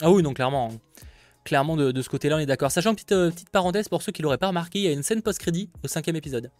Ah 0.00 0.10
oui, 0.10 0.22
donc 0.22 0.36
clairement. 0.36 0.72
Clairement, 1.44 1.76
de, 1.76 2.02
ce 2.02 2.08
côté-là, 2.08 2.36
on 2.36 2.38
est 2.38 2.46
d'accord. 2.46 2.70
Sachant, 2.70 2.94
petite, 2.94 3.12
euh, 3.12 3.30
petite 3.30 3.50
parenthèse, 3.50 3.88
pour 3.88 4.02
ceux 4.02 4.12
qui 4.12 4.22
l'auraient 4.22 4.38
pas 4.38 4.48
remarqué, 4.48 4.78
il 4.78 4.84
y 4.84 4.88
a 4.88 4.92
une 4.92 5.02
scène 5.02 5.20
post-crédit 5.20 5.68
au 5.82 5.88
cinquième 5.88 6.16
épisode. 6.16 6.50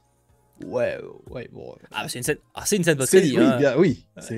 Ouais, 0.62 0.98
ouais, 1.30 1.48
bon. 1.50 1.72
Euh, 1.72 1.86
ah, 1.90 2.06
c'est 2.08 2.18
une 2.18 2.22
scène, 2.22 2.38
ah, 2.54 2.62
c'est 2.66 2.76
une 2.76 2.84
scène 2.84 2.98
post-crédit. 2.98 3.38
Oui, 3.38 3.44
hein. 3.44 3.56
bien, 3.56 3.76
oui. 3.78 4.04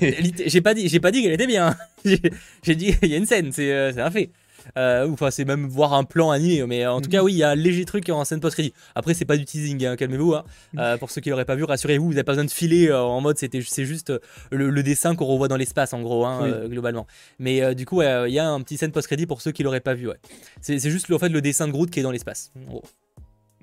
j'ai 0.00 0.60
pas 0.62 0.72
dit, 0.72 0.88
j'ai 0.88 1.00
pas 1.00 1.10
dit 1.10 1.22
qu'elle 1.22 1.32
était 1.32 1.46
bien. 1.46 1.76
j'ai 2.04 2.74
dit, 2.74 2.96
il 3.02 3.08
y 3.08 3.14
a 3.14 3.18
une 3.18 3.26
scène, 3.26 3.52
c'est, 3.52 3.70
euh, 3.70 3.92
c'est 3.92 4.00
un 4.00 4.10
fait. 4.10 4.30
Euh, 4.76 5.06
ou 5.06 5.14
enfin, 5.14 5.30
c'est 5.30 5.44
même 5.44 5.66
voir 5.66 5.94
un 5.94 6.04
plan 6.04 6.30
animé. 6.30 6.64
Mais 6.66 6.86
en 6.86 7.00
tout 7.00 7.10
cas, 7.10 7.22
oui, 7.22 7.32
il 7.32 7.38
y 7.38 7.42
a 7.42 7.50
un 7.50 7.54
léger 7.54 7.84
truc 7.84 8.08
en 8.10 8.24
scène 8.24 8.40
post-crédit. 8.40 8.72
Après, 8.94 9.14
c'est 9.14 9.24
pas 9.24 9.36
du 9.36 9.44
teasing, 9.44 9.84
hein, 9.86 9.96
calmez-vous. 9.96 10.34
Hein. 10.34 10.44
Euh, 10.78 10.96
pour 10.96 11.10
ceux 11.10 11.20
qui 11.20 11.30
l'auraient 11.30 11.44
pas 11.44 11.54
vu, 11.54 11.64
rassurez-vous, 11.64 12.06
vous 12.06 12.12
n'avez 12.12 12.24
pas 12.24 12.32
besoin 12.32 12.44
de 12.44 12.50
filer 12.50 12.88
euh, 12.88 13.00
en 13.00 13.20
mode 13.20 13.38
c'était 13.38 13.60
c'est 13.62 13.84
juste 13.84 14.12
le, 14.50 14.82
dessin 14.82 15.14
qu'on 15.14 15.26
revoit 15.26 15.48
dans 15.48 15.56
l'espace, 15.56 15.92
en 15.92 16.02
gros, 16.02 16.24
hein, 16.24 16.66
globalement. 16.66 17.06
Mais 17.38 17.74
du 17.74 17.86
coup, 17.86 18.02
il 18.02 18.32
y 18.32 18.38
a 18.38 18.48
un 18.48 18.60
petit 18.62 18.76
scène 18.76 18.92
post-crédit 18.92 19.26
pour 19.26 19.40
ceux 19.40 19.52
qui 19.52 19.62
l'auraient 19.62 19.80
pas 19.80 19.94
vu. 19.94 20.08
Ouais. 20.08 20.18
C'est 20.60 20.78
juste 20.78 21.10
en 21.10 21.18
fait, 21.18 21.28
le 21.28 21.40
dessin 21.40 21.66
de 21.66 21.72
Groot 21.72 21.90
qui 21.90 22.00
est 22.00 22.02
dans 22.02 22.10
l'espace. 22.10 22.52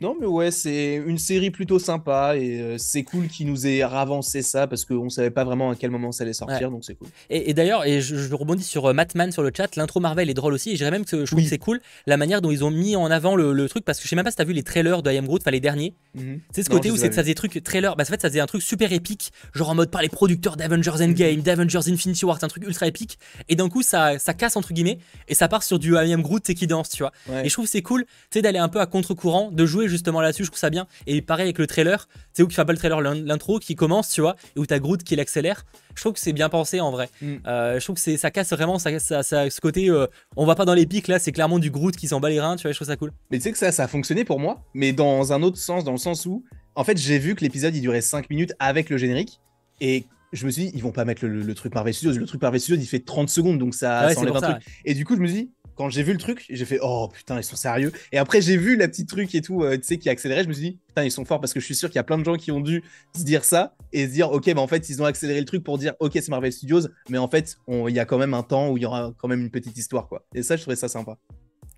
Non, 0.02 0.16
mais 0.20 0.26
ouais, 0.26 0.52
c'est 0.52 0.96
une 0.96 1.18
série 1.18 1.52
plutôt 1.52 1.80
sympa 1.80 2.36
et 2.36 2.60
euh, 2.60 2.78
c'est 2.78 3.04
cool 3.04 3.30
qu'ils 3.30 3.48
nous 3.48 3.66
aient 3.66 3.86
ravancé 3.86 4.42
ça 4.42 4.68
parce 4.68 4.84
qu'on 4.84 5.10
savait 5.10 5.30
pas 5.30 5.46
vraiment 5.46 5.70
à 5.70 5.76
quel 5.76 5.90
moment 5.90 6.12
ça 6.12 6.26
allait 6.26 6.34
sortir, 6.34 6.70
donc 6.70 6.84
c'est 6.84 6.96
cool. 6.96 7.08
Et, 7.30 7.54
d'ailleurs, 7.54 7.86
et 7.86 8.02
je, 8.02 8.34
rebondis 8.34 8.64
sur 8.64 8.88
euh, 8.88 8.94
Matman 8.94 9.32
sur 9.32 9.42
le 9.42 9.52
chat, 9.56 9.74
l'intro 9.78 10.02
Marvel 10.02 10.30
est 10.30 10.34
drôle 10.34 10.54
aussi 10.54 10.72
et 10.72 10.74
je 10.74 10.80
dirais 10.80 10.92
même 10.92 11.06
que 11.06 11.26
je 11.26 11.32
trouve 11.32 11.42
que 11.42 11.50
c'est 11.50 11.58
cool 11.58 11.80
la 12.08 12.18
manière 12.18 12.42
dont 12.42 12.52
ils 12.52 12.66
ont 12.66 12.72
mis 12.72 12.98
en 12.98 13.10
avant 13.10 13.38
le, 13.38 13.70
truc 13.70 13.86
parce 13.86 14.00
que 14.00 14.04
je 14.04 14.10
sais 14.10 14.16
même 14.18 14.26
pas 14.26 14.32
si 14.32 14.38
t'as 14.38 14.44
vu 14.44 14.54
les 14.54 14.64
trailers 14.64 15.02
de 15.02 15.12
I 15.12 15.18
Am 15.18 15.26
Groot, 15.26 15.42
enfin 15.42 15.52
les 15.52 15.62
derniers. 15.62 15.96
Mhm. 16.14 16.42
C'est 16.52 16.64
ce 16.64 16.70
côté 16.70 16.92
où 16.92 16.98
ça 16.98 17.10
faisait 17.10 17.34
truc 17.34 17.64
trailer, 17.64 17.96
bah 17.96 18.04
en 18.04 18.06
fait 18.06 18.22
ça 18.22 18.28
faisait 18.28 18.42
un 18.42 18.48
truc 18.48 18.62
super 18.62 18.92
épique, 18.92 19.32
genre 19.54 19.70
en 19.70 19.76
mode 19.76 19.92
par 19.92 20.02
les 20.02 20.10
producteurs 20.10 20.58
d'Avengers 20.58 21.02
Endgame, 21.02 21.38
mhm. 21.38 21.42
d'Avengers 21.42 21.90
Infinity 21.90 22.26
War, 22.26 22.38
c'est 22.38 22.46
un 22.46 22.50
truc 22.50 22.68
ultra 22.68 22.86
épique 22.86 23.18
et 23.48 23.56
d'un 23.56 23.70
coup 23.70 23.82
ça, 23.82 24.20
ça 24.20 24.34
casse 24.34 24.58
entre 24.58 24.74
guillemets 24.74 25.00
et 25.30 25.36
ça 25.36 25.48
part 25.48 25.64
sur 25.64 25.80
du 25.80 25.94
I 25.96 26.12
Am 26.12 26.22
Groot 26.22 26.44
qui 26.44 26.68
danse, 26.68 26.90
tu 26.90 27.02
vois. 27.02 27.14
Et 27.44 27.48
je 27.48 27.54
trouve 27.54 27.66
c'est 27.66 27.82
cool, 27.82 28.04
tu 28.04 28.12
sais 28.34 28.42
d'aller 28.42 28.60
un 28.60 28.68
peu 28.68 28.82
à 28.82 28.86
contre-courant, 28.86 29.52
de 29.52 29.66
jouer 29.66 29.85
justement 29.88 30.22
là-dessus, 30.22 30.46
je 30.46 30.52
trouve 30.52 30.70
bien. 30.70 30.88
Et 31.08 31.22
pareil 31.22 31.46
avec 31.46 31.58
le 31.58 31.68
trailer, 31.68 32.08
c'est 32.34 32.44
où 32.44 32.48
qui 32.48 32.56
fait 32.56 32.66
pas 32.66 32.72
le 32.72 32.78
trailer, 32.78 33.02
l'intro 33.02 33.60
qui 33.60 33.76
commence, 33.76 34.10
tu 34.10 34.22
vois, 34.22 34.36
et 34.56 34.60
où 34.60 34.66
t'as 34.66 34.80
Groot 34.80 35.04
qui 35.04 35.16
l'accélère. 35.16 35.66
Je 35.96 36.02
trouve 36.02 36.14
que 36.14 36.20
c'est 36.20 36.34
bien 36.34 36.50
pensé 36.50 36.80
en 36.82 36.92
vrai. 36.92 37.10
Mm. 37.22 37.36
Euh, 37.48 37.80
je 37.80 37.84
trouve 37.84 37.96
que 37.96 38.18
ça 38.18 38.32
casse 38.32 38.52
vraiment 38.52 38.80
ça, 38.80 39.00
ça, 39.00 39.24
ça 39.24 39.50
ce 39.50 39.62
côté. 39.62 39.90
Euh, 39.90 40.08
on 40.36 40.46
va 40.46 40.56
pas 40.56 40.66
dans 40.66 40.74
les 40.74 40.86
pics 40.86 41.08
là, 41.08 41.20
c'est 41.20 41.32
clairement 41.32 41.60
du 41.60 41.72
Groot 41.72 41.96
qui 41.96 42.08
s'en 42.08 42.20
bat 42.20 42.30
les 42.30 42.40
reins, 42.40 42.56
tu 42.56 42.64
vois, 42.64 42.72
je 42.72 42.78
trouve 42.78 42.88
ça 42.88 42.98
cool. 42.98 43.12
Mais 43.32 43.38
tu 43.38 43.44
sais 43.44 43.52
que 43.52 43.58
ça, 43.58 43.72
ça 43.72 43.84
a 43.84 43.88
fonctionné 43.88 44.26
pour 44.26 44.40
moi, 44.40 44.64
mais 44.74 44.94
dans 44.94 45.34
un 45.34 45.42
autre 45.44 45.58
sens, 45.58 45.84
dans 45.84 45.92
le 45.92 45.98
sens 45.98 46.26
où, 46.26 46.44
en 46.76 46.84
fait, 46.84 46.98
j'ai 46.98 47.20
vu 47.20 47.36
que 47.36 47.42
l'épisode 47.42 47.76
il 47.76 47.82
durait 47.82 48.02
5 48.02 48.30
minutes 48.30 48.54
avec 48.60 48.90
le 48.90 48.98
générique. 48.98 49.40
Et 49.82 50.06
je 50.34 50.46
me 50.46 50.52
suis 50.52 50.66
dit, 50.66 50.72
ils 50.76 50.84
vont 50.84 50.92
pas 50.92 51.06
mettre 51.06 51.26
le, 51.26 51.54
truc 51.54 51.74
Marvel 51.74 51.94
Studios. 51.94 52.20
Le 52.20 52.26
truc 52.26 52.42
Marvel 52.42 52.60
Studios, 52.60 52.82
il 52.82 52.86
fait 52.86 53.00
30 53.00 53.30
secondes, 53.30 53.58
donc 53.58 53.74
ça, 53.74 54.10
enlève 54.18 54.36
un 54.36 54.42
truc. 54.42 54.58
Et 54.84 54.94
du 54.94 55.06
coup, 55.06 55.16
je 55.16 55.22
me 55.22 55.28
suis 55.28 55.44
dit, 55.44 55.52
quand 55.76 55.90
j'ai 55.90 56.04
vu 56.04 56.14
le 56.14 56.20
truc, 56.20 56.46
j'ai 56.50 56.66
fait 56.66 56.80
oh 56.82 57.10
putain, 57.14 57.38
ils 57.38 57.44
sont 57.44 57.56
sérieux. 57.56 57.92
Et 58.12 58.18
après, 58.18 58.42
j'ai 58.42 58.58
vu 58.58 58.76
la 58.76 58.88
petite 58.88 59.10
truc 59.10 59.34
et 59.36 59.42
tout, 59.42 59.64
euh, 59.64 59.78
tu 59.78 59.84
sais, 59.84 59.98
qui 59.98 60.10
accélérait. 60.10 60.44
Je 60.44 60.48
me 60.48 60.54
suis 60.54 60.72
dit 60.72 60.80
putain, 60.88 61.04
ils 61.04 61.12
sont 61.12 61.26
forts 61.26 61.40
parce 61.40 61.54
que 61.54 61.60
je 61.60 61.66
suis 61.66 61.76
sûr 61.76 61.90
qu'il 61.90 61.98
y 61.98 62.00
a 62.00 62.04
plein 62.04 62.18
de 62.18 62.24
gens 62.24 62.36
qui 62.36 62.52
ont 62.52 62.62
dû 62.62 62.84
se 63.16 63.24
dire 63.24 63.44
ça 63.44 63.76
et 63.94 64.08
se 64.08 64.12
dire 64.12 64.32
ok, 64.32 64.54
bah 64.54 64.62
en 64.62 64.68
fait, 64.68 64.90
ils 64.90 65.02
ont 65.02 65.06
accéléré 65.06 65.40
le 65.40 65.46
truc 65.46 65.64
pour 65.64 65.78
dire 65.78 65.94
ok, 66.00 66.14
c'est 66.14 66.30
Marvel 66.30 66.52
Studios, 66.52 66.88
mais 67.10 67.18
en 67.18 67.28
fait, 67.28 67.58
il 67.68 67.94
y 67.94 68.00
a 68.00 68.06
quand 68.06 68.18
même 68.18 68.34
un 68.34 68.44
temps 68.44 68.70
où 68.70 68.78
il 68.78 68.84
y 68.84 68.86
aura 68.86 69.14
quand 69.18 69.28
même 69.28 69.42
une 69.42 69.52
petite 69.52 69.78
histoire, 69.78 70.08
quoi. 70.08 70.26
Et 70.34 70.44
ça, 70.44 70.56
je 70.56 70.62
trouvais 70.62 70.76
ça 70.76 70.88
sympa. 70.88 71.18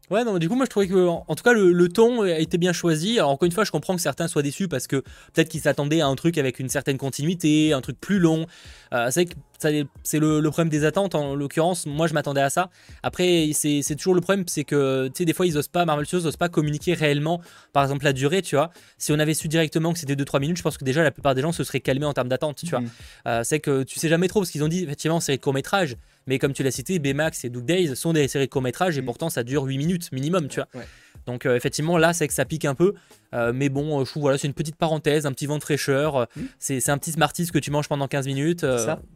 Ouais, 0.10 0.24
non, 0.24 0.38
du 0.38 0.47
coup, 0.47 0.55
moi 0.55 0.66
je 0.66 0.70
trouvais 0.70 0.88
que, 0.88 1.05
en, 1.08 1.36
tout 1.36 1.43
cas, 1.43 1.51
le, 1.51 1.89
ton 1.89 2.22
a 2.22 2.39
été 2.39 2.58
bien 2.58 2.72
choisi. 2.72 3.20
Alors, 3.20 3.32
encore 3.32 3.45
une 3.45 3.51
fois, 3.51 3.66
je 3.66 3.72
comprends 3.72 3.93
que 3.93 4.01
certains 4.01 4.30
soient 4.30 4.41
déçus 4.41 4.70
parce 4.70 4.88
que 4.88 4.97
peut-être 5.34 5.49
qu'ils 5.49 5.62
s'attendaient 5.62 5.99
à 5.99 6.08
un 6.08 6.16
truc 6.16 6.38
avec 6.38 6.60
une 6.60 6.70
certaine 6.70 6.97
continuité, 6.97 7.74
un 7.74 7.82
truc 7.82 7.99
plus 7.99 8.20
long. 8.20 8.45
Euh, 8.93 9.10
c'est 9.12 9.28
c'est 9.60 10.20
le, 10.20 10.41
problème 10.49 10.70
des 10.70 10.86
attentes 10.86 11.16
en 11.16 11.36
l'occurrence. 11.36 11.86
Moi, 11.86 12.08
je 12.08 12.14
m'attendais 12.14 12.41
à 12.41 12.49
ça. 12.49 12.70
Après, 13.03 13.49
c'est 13.53 13.95
toujours 13.95 14.14
le 14.14 14.22
problème, 14.22 14.45
c'est 14.47 14.64
que, 14.64 15.08
tu 15.08 15.14
sais, 15.16 15.26
des 15.26 15.34
fois, 15.34 15.47
ils 15.47 15.58
osent 15.58 15.68
pas, 15.68 15.84
Marvel 15.86 16.05
Studios 16.05 16.28
osent 16.28 16.38
pas 16.38 16.49
communiquer 16.49 16.93
réellement, 16.93 17.41
par 17.74 17.84
exemple, 17.84 18.05
la 18.05 18.14
durée, 18.14 18.41
tu 18.41 18.55
vois. 18.55 18.72
Si 18.97 19.12
on 19.12 19.20
avait 19.20 19.34
su 19.34 19.47
directement 19.47 19.93
que 19.93 19.99
c'était 19.99 20.16
2-3 20.16 20.39
minutes, 20.39 20.58
je 20.58 20.64
pense 20.64 20.78
que 20.78 20.86
déjà, 20.86 21.03
la 21.03 21.12
plupart 21.12 21.36
des 21.36 21.41
gens 21.41 21.51
se 21.51 21.64
seraient 21.64 21.80
calmés 21.80 22.05
en 22.05 22.14
termes 22.14 22.30
d'attente, 22.30 22.58
tu 22.58 22.70
vois. 22.70 22.82
Mhm. 22.82 22.89
Euh, 23.28 23.41
c'est 23.43 23.60
que 23.60 23.84
tu 23.84 23.99
sais 23.99 24.10
jamais 24.10 24.28
trop, 24.28 24.41
parce 24.41 24.51
qu'ils 24.51 24.64
ont 24.64 24.68
dit, 24.68 24.84
effectivement, 24.84 25.20
série 25.20 25.38
de 25.38 25.43
court-métrage. 25.43 25.97
Mais 26.28 26.39
comme 26.39 26.53
tu 26.53 26.63
l'as 26.63 26.71
cité, 26.71 26.99
Baymax 26.99 27.45
et 27.45 27.49
Doug 27.49 27.65
Days 27.65 27.95
sont 27.95 28.13
des 28.13 28.28
séries 28.28 28.45
de 28.45 28.51
court-métrage 28.51 28.97
et 28.97 29.01
mm. 29.01 29.05
pourtant 29.05 29.30
ça 29.30 29.43
dure 29.43 29.63
8 29.63 29.78
minutes 29.78 30.11
minimum, 30.11 30.47
tu 30.47 30.59
vois. 30.59 30.84
Donc 31.25 31.45
euh, 31.45 31.55
effectivement 31.55 31.97
là 31.97 32.13
c'est 32.13 32.28
que 32.28 32.34
ça 32.34 32.45
pique 32.45 32.65
un 32.65 32.75
peu, 32.75 32.93
euh, 33.38 33.51
mais 33.53 33.69
bon, 33.69 33.99
euh, 33.99 34.05
je 34.05 34.09
trouve 34.09 34.21
voilà 34.21 34.38
c'est 34.38 34.47
une 34.47 34.53
petite 34.53 34.75
parenthèse, 34.75 35.25
un 35.25 35.31
petit 35.31 35.45
vent 35.45 35.57
de 35.57 35.63
fraîcheur. 35.63 36.27
Mm. 36.35 36.41
C'est 36.59 36.89
un 36.89 36.97
petit 36.97 37.11
Smarties 37.11 37.47
que 37.47 37.59
tu 37.59 37.71
manges 37.71 37.88
pendant 37.88 38.07
15 38.07 38.25
minutes, 38.25 38.65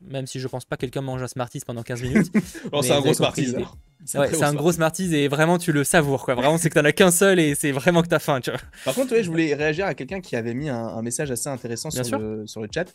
même 0.09 0.27
si 0.27 0.39
je 0.39 0.47
pense 0.47 0.65
pas 0.65 0.75
que 0.75 0.81
quelqu'un 0.81 1.01
mange 1.01 1.21
un 1.21 1.27
Smarties 1.27 1.61
pendant 1.65 1.83
15 1.83 2.01
minutes. 2.01 2.31
oh, 2.71 2.81
c'est 2.81 2.91
un 2.91 3.01
gros 3.01 3.13
Smarties. 3.13 3.55
C'est 4.05 4.43
un 4.43 4.53
gros 4.53 4.71
Smarties 4.71 5.13
et 5.15 5.27
vraiment 5.27 5.57
tu 5.57 5.71
le 5.71 5.83
savoures 5.83 6.25
quoi. 6.25 6.35
Vraiment 6.35 6.57
c'est 6.57 6.69
que 6.69 6.79
t'en 6.79 6.85
as 6.85 6.91
qu'un 6.91 7.11
seul 7.11 7.39
et 7.39 7.55
c'est 7.55 7.71
vraiment 7.71 8.01
que 8.01 8.07
t'as 8.07 8.19
faim. 8.19 8.39
Tu 8.41 8.49
vois. 8.49 8.59
Par 8.85 8.95
contre, 8.95 9.13
ouais, 9.13 9.23
je 9.23 9.29
voulais 9.29 9.53
réagir 9.53 9.85
à 9.85 9.93
quelqu'un 9.93 10.21
qui 10.21 10.35
avait 10.35 10.53
mis 10.53 10.69
un, 10.69 11.01
message 11.01 11.31
assez 11.31 11.49
intéressant 11.49 11.89
sur 11.89 12.19
le, 12.19 12.45
sur 12.45 12.61
le, 12.61 12.67
chat. 12.71 12.85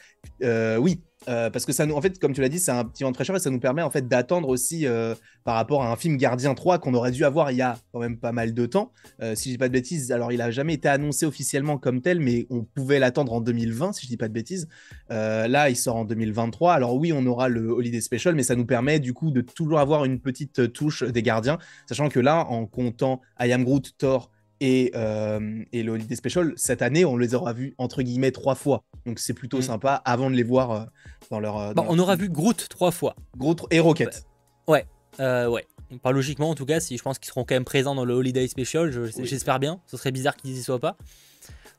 oui, 0.79 1.01
euh, 1.29 1.51
parce 1.51 1.65
que 1.65 1.73
ça 1.73 1.87
nous, 1.87 1.95
en 1.95 2.01
fait, 2.01 2.19
comme 2.19 2.33
tu 2.33 2.41
l'as 2.41 2.49
dit, 2.49 2.59
c'est 2.59 2.71
un 2.71 2.85
petit 2.85 3.03
vent 3.03 3.11
de 3.11 3.17
fraîcheur 3.17 3.35
et 3.35 3.41
ça 3.41 3.51
nous 3.51 3.59
permet 3.59 3.83
en 3.83 3.91
fait 3.91 4.07
d'attendre 4.07 4.49
aussi 4.49 4.87
euh, 4.87 5.15
par 5.45 5.55
rapport 5.55 5.83
à 5.83 5.91
un 5.91 5.97
film 5.97 6.17
Gardien 6.17 6.55
3 6.55 6.79
qu'on 6.79 6.95
aurait 6.95 7.11
dû 7.11 7.25
avoir 7.25 7.51
il 7.51 7.57
y 7.57 7.63
a 7.63 7.79
quand 7.93 8.01
même 8.01 8.19
pas 8.19 8.33
mal 8.33 8.55
de 8.55 8.67
temps. 8.67 8.93
Euh, 9.23 9.35
si 9.35 9.49
je 9.49 9.55
dis 9.55 9.59
pas 9.59 9.69
de 9.69 9.73
bêtises, 9.73 10.13
alors 10.13 10.31
il 10.31 10.41
a 10.41 10.51
jamais 10.51 10.75
été 10.75 10.89
annoncé 10.89 11.16
officiellement 11.25 11.79
comme 11.79 12.03
tel, 12.03 12.21
mais 12.21 12.47
on 12.51 12.65
pouvait 12.65 12.99
l'attendre 12.99 13.33
en 13.33 13.41
2020 13.41 13.93
si 13.93 14.05
je 14.05 14.09
dis 14.09 14.17
pas 14.17 14.29
de 14.29 14.35
bêtises. 14.35 14.69
là, 15.09 15.71
il 15.71 15.77
sort 15.77 15.97
en 15.97 16.05
2023. 16.05 16.75
Alors 16.75 16.97
oui, 16.97 17.13
on 17.13 17.25
aura 17.27 17.49
le 17.49 17.71
Holiday 17.71 18.01
Special, 18.01 18.35
mais 18.35 18.43
ça 18.43 18.57
nous 18.57 18.67
permet 18.67 19.01
du 19.01 19.15
coup 19.15 19.31
de 19.31 19.41
toujours 19.41 19.79
avoir 19.79 20.05
une 20.05 20.21
petite 20.21 20.73
touche 20.73 21.03
des 21.03 21.23
Gardiens, 21.23 21.59
sachant 21.89 22.09
que 22.09 22.21
là, 22.21 22.47
en 22.49 22.67
comptant 22.67 23.21
I 23.41 23.53
Am 23.53 23.65
Groot, 23.65 23.95
Thor 23.97 24.31
et, 24.61 24.91
euh, 24.95 25.63
et, 25.73 25.83
le 25.83 25.93
Holiday 25.93 26.17
Special, 26.17 26.53
cette 26.57 26.83
année, 26.83 27.05
on 27.05 27.17
les 27.17 27.35
aura 27.35 27.53
vus 27.53 27.75
entre 27.79 28.03
guillemets 28.03 28.31
trois 28.31 28.55
fois. 28.55 28.85
Donc 29.05 29.19
c'est 29.19 29.35
plutôt 29.35 29.59
mm. 29.59 29.63
sympa 29.63 30.03
avant 30.05 30.31
de 30.31 30.37
les 30.37 30.43
voir 30.43 30.71
euh, 30.71 30.85
dans 31.31 31.41
leur. 31.41 31.59
Euh, 31.59 31.73
on 31.77 31.99
aura 31.99 32.17
vu 32.17 32.29
Groot 32.29 32.69
trois 32.69 32.91
fois. 32.91 33.15
Groot 33.37 33.63
et 33.71 33.81
Rocket. 33.81 34.25
Ouais, 34.67 34.87
ouais. 35.19 35.67
Pas 36.03 36.13
logiquement 36.13 36.51
en 36.51 36.55
tout 36.55 36.67
cas, 36.67 36.81
si 36.81 36.97
je 36.97 37.03
pense 37.03 37.19
qu'ils 37.19 37.29
seront 37.29 37.45
quand 37.45 37.55
même 37.55 37.65
présents 37.65 37.95
dans 37.95 38.05
le 38.05 38.15
Holiday 38.15 38.47
Special, 38.49 38.93
j'espère 39.23 39.59
bien. 39.59 39.81
Ce 39.87 39.97
serait 39.97 40.13
bizarre 40.13 40.37
qu'ils 40.37 40.53
y 40.53 40.63
soient 40.63 40.81
pas. 40.81 40.97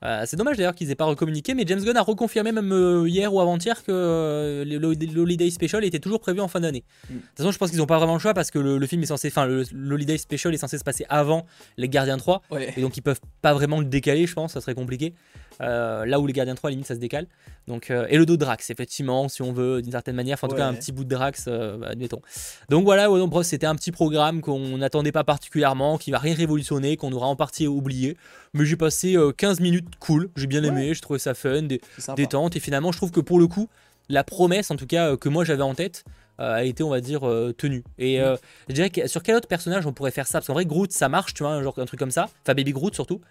Euh, 0.04 0.24
c'est 0.28 0.38
dommage 0.38 0.58
d'ailleurs 0.58 0.76
qu'ils 0.76 0.92
aient 0.92 0.96
pas 0.96 1.06
recommuniqué, 1.06 1.54
mais 1.54 1.64
James 1.66 1.84
Gunn 1.84 1.98
a 1.98 2.02
reconfirmé 2.02 2.52
même 2.52 2.72
euh, 2.72 3.08
hier 3.08 3.34
ou 3.34 3.42
avant-hier 3.42 3.84
que 3.84 3.92
euh, 3.92 4.64
l'Holiday 4.64 5.50
Special 5.50 5.84
était 5.84 6.00
toujours 6.00 6.20
prévu 6.20 6.40
en 6.40 6.48
fin 6.48 6.60
d'année. 6.60 6.84
Mm. 7.10 7.14
De 7.16 7.20
toute 7.20 7.38
façon, 7.38 7.52
je 7.52 7.58
pense 7.58 7.70
qu'ils 7.72 7.80
n'ont 7.80 7.88
pas 7.88 7.98
vraiment 7.98 8.14
le 8.14 8.20
choix 8.20 8.34
parce 8.34 8.52
que 8.52 8.60
le, 8.60 8.86
film 8.86 9.02
est 9.04 9.08
censé, 9.08 9.30
enfin, 9.30 9.48
l'Holiday 9.72 10.18
Special 10.18 10.54
est 10.54 10.58
censé 10.58 10.78
se 10.78 10.84
passer 10.84 11.06
avant 11.10 11.46
les 11.78 11.90
Gardiens 11.90 12.18
3, 12.18 12.44
et 12.76 12.82
donc 12.82 12.98
ils 12.98 13.02
peuvent 13.02 13.22
pas 13.42 13.54
vraiment 13.54 13.80
le 13.80 13.86
décaler, 13.86 14.28
je 14.28 14.34
pense, 14.34 14.54
ça 14.54 14.62
serait 14.62 14.76
compliqué. 14.76 15.14
Là 15.60 16.20
où 16.20 16.28
les 16.28 16.34
Gardiens 16.34 16.56
3, 16.56 16.70
à 16.70 16.72
limite, 16.72 16.88
ça 16.88 16.96
se 16.96 17.00
décale. 17.00 17.28
Donc, 17.68 17.90
et 17.90 18.18
le 18.18 18.26
dos 18.26 18.38
de 18.38 18.40
Drax, 18.40 18.70
effectivement, 18.70 19.28
si 19.28 19.42
on 19.42 19.52
veut, 19.52 19.82
d'une 19.82 19.92
certaine 19.92 20.16
manière, 20.16 20.42
en 20.42 20.48
tout 20.48 20.56
cas 20.56 20.68
un 20.68 20.74
petit 20.74 20.92
bout 20.92 21.04
de 21.04 21.10
Drax, 21.10 21.50
admettons. 21.84 22.22
Donc 22.70 22.86
voilà, 22.86 23.10
c'était 23.44 23.66
un 23.66 23.76
petit 23.76 23.92
programme 23.92 24.42
qu'on 24.42 24.78
n'attendait 24.78 25.12
pas 25.12 25.24
particulièrement, 25.24 25.98
qui 25.98 26.12
va 26.12 26.20
rien 26.20 26.34
révolutionner, 26.34 26.96
qu'on 26.96 27.12
aura 27.12 27.28
en 27.28 27.36
partie 27.36 27.68
oublié. 27.68 28.18
Mais 28.54 28.66
j'ai 28.66 28.78
passé 28.78 29.18
15 29.38 29.60
minutes 29.60 29.88
cool, 30.00 30.30
j'ai 30.38 30.48
bien 30.48 30.64
aimé, 30.64 30.94
je 30.94 31.02
trouvais 31.02 31.20
ça 31.20 31.34
fun, 31.34 31.64
des, 31.64 31.82
détente, 32.16 32.56
et 32.56 32.60
finalement 32.60 32.92
je 32.92 32.98
trouve 32.98 33.12
que 33.12 33.20
pour 33.20 33.40
le 33.40 33.48
coup, 33.48 33.68
la 34.10 34.24
promesse 34.24 34.72
en 34.72 34.76
tout 34.76 34.88
cas 34.88 35.12
euh, 35.12 35.18
que 35.18 35.30
moi 35.30 35.44
j'avais 35.44 35.64
en 35.64 35.76
tête, 35.76 36.04
euh, 36.40 36.54
a 36.54 36.64
été, 36.64 36.84
on 36.84 36.90
va 36.90 37.02
dire, 37.02 37.28
euh, 37.28 37.52
tenue. 37.52 37.84
Et 37.98 38.20
mm. 38.20 38.38
je 38.70 38.74
dirais 38.74 38.90
que 38.90 39.08
sur 39.08 39.24
quel 39.24 39.36
autre 39.36 39.48
personnage 39.48 39.86
on 39.88 39.94
pourrait 39.94 40.12
faire 40.12 40.28
ça? 40.28 40.34
Parce 40.40 40.48
qu'en 40.48 40.54
vrai, 40.54 40.66
Groot, 40.66 40.92
ça 40.92 41.10
marche, 41.10 41.34
tu 41.34 41.44
vois, 41.44 41.62
genre 41.64 41.74
un 41.78 41.86
truc 41.86 42.00
comme 42.00 42.12
ça. 42.12 42.30
Enfin, 42.44 42.54
Baby 42.54 42.74
Groot 42.74 42.94
surtout. 42.94 43.22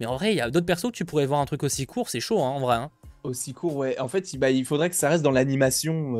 Mais 0.00 0.06
en 0.06 0.16
vrai, 0.16 0.32
il 0.32 0.36
y 0.36 0.40
a 0.40 0.50
d'autres 0.50 0.66
persos 0.66 0.90
que 0.90 0.96
tu 0.96 1.04
pourrais 1.04 1.26
voir 1.26 1.40
un 1.40 1.46
truc 1.46 1.62
aussi 1.62 1.86
court, 1.86 2.08
c'est 2.08 2.20
chaud, 2.20 2.40
hein, 2.40 2.50
en 2.50 2.60
vrai. 2.60 2.76
Hein. 2.76 2.90
Aussi 3.24 3.52
court, 3.52 3.76
ouais. 3.76 3.98
En 3.98 4.08
fait, 4.08 4.36
bah, 4.36 4.50
il 4.50 4.64
faudrait 4.64 4.90
que 4.90 4.96
ça 4.96 5.08
reste 5.08 5.24
dans 5.24 5.32
l'animation 5.32 6.12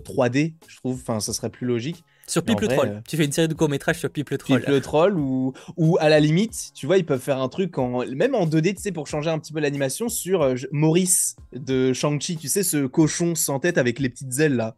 3D, 0.00 0.54
je 0.68 0.76
trouve. 0.76 1.00
Enfin, 1.00 1.18
ça 1.18 1.32
serait 1.32 1.48
plus 1.48 1.66
logique. 1.66 2.04
Sur 2.30 2.44
Pipe 2.44 2.60
le 2.60 2.68
Troll. 2.68 2.88
Euh, 2.88 3.00
tu 3.08 3.16
fais 3.16 3.24
une 3.24 3.32
série 3.32 3.48
de 3.48 3.54
courts-métrages 3.54 3.98
sur 3.98 4.08
Pipe 4.08 4.30
le 4.30 4.38
Troll. 4.38 4.60
Pipe 4.60 4.68
le 4.68 4.80
Troll, 4.80 5.18
ou, 5.18 5.52
ou 5.76 5.96
à 5.98 6.08
la 6.08 6.20
limite, 6.20 6.70
tu 6.74 6.86
vois, 6.86 6.96
ils 6.96 7.04
peuvent 7.04 7.20
faire 7.20 7.40
un 7.40 7.48
truc, 7.48 7.76
en, 7.76 8.06
même 8.06 8.36
en 8.36 8.46
2D, 8.46 8.76
tu 8.76 8.82
sais, 8.82 8.92
pour 8.92 9.08
changer 9.08 9.30
un 9.30 9.38
petit 9.40 9.52
peu 9.52 9.58
l'animation, 9.58 10.08
sur 10.08 10.42
euh, 10.42 10.54
Maurice 10.70 11.34
de 11.52 11.92
Shang-Chi, 11.92 12.36
tu 12.36 12.48
sais, 12.48 12.62
ce 12.62 12.86
cochon 12.86 13.34
sans 13.34 13.58
tête 13.58 13.78
avec 13.78 13.98
les 13.98 14.08
petites 14.08 14.38
ailes 14.38 14.54
là. 14.54 14.76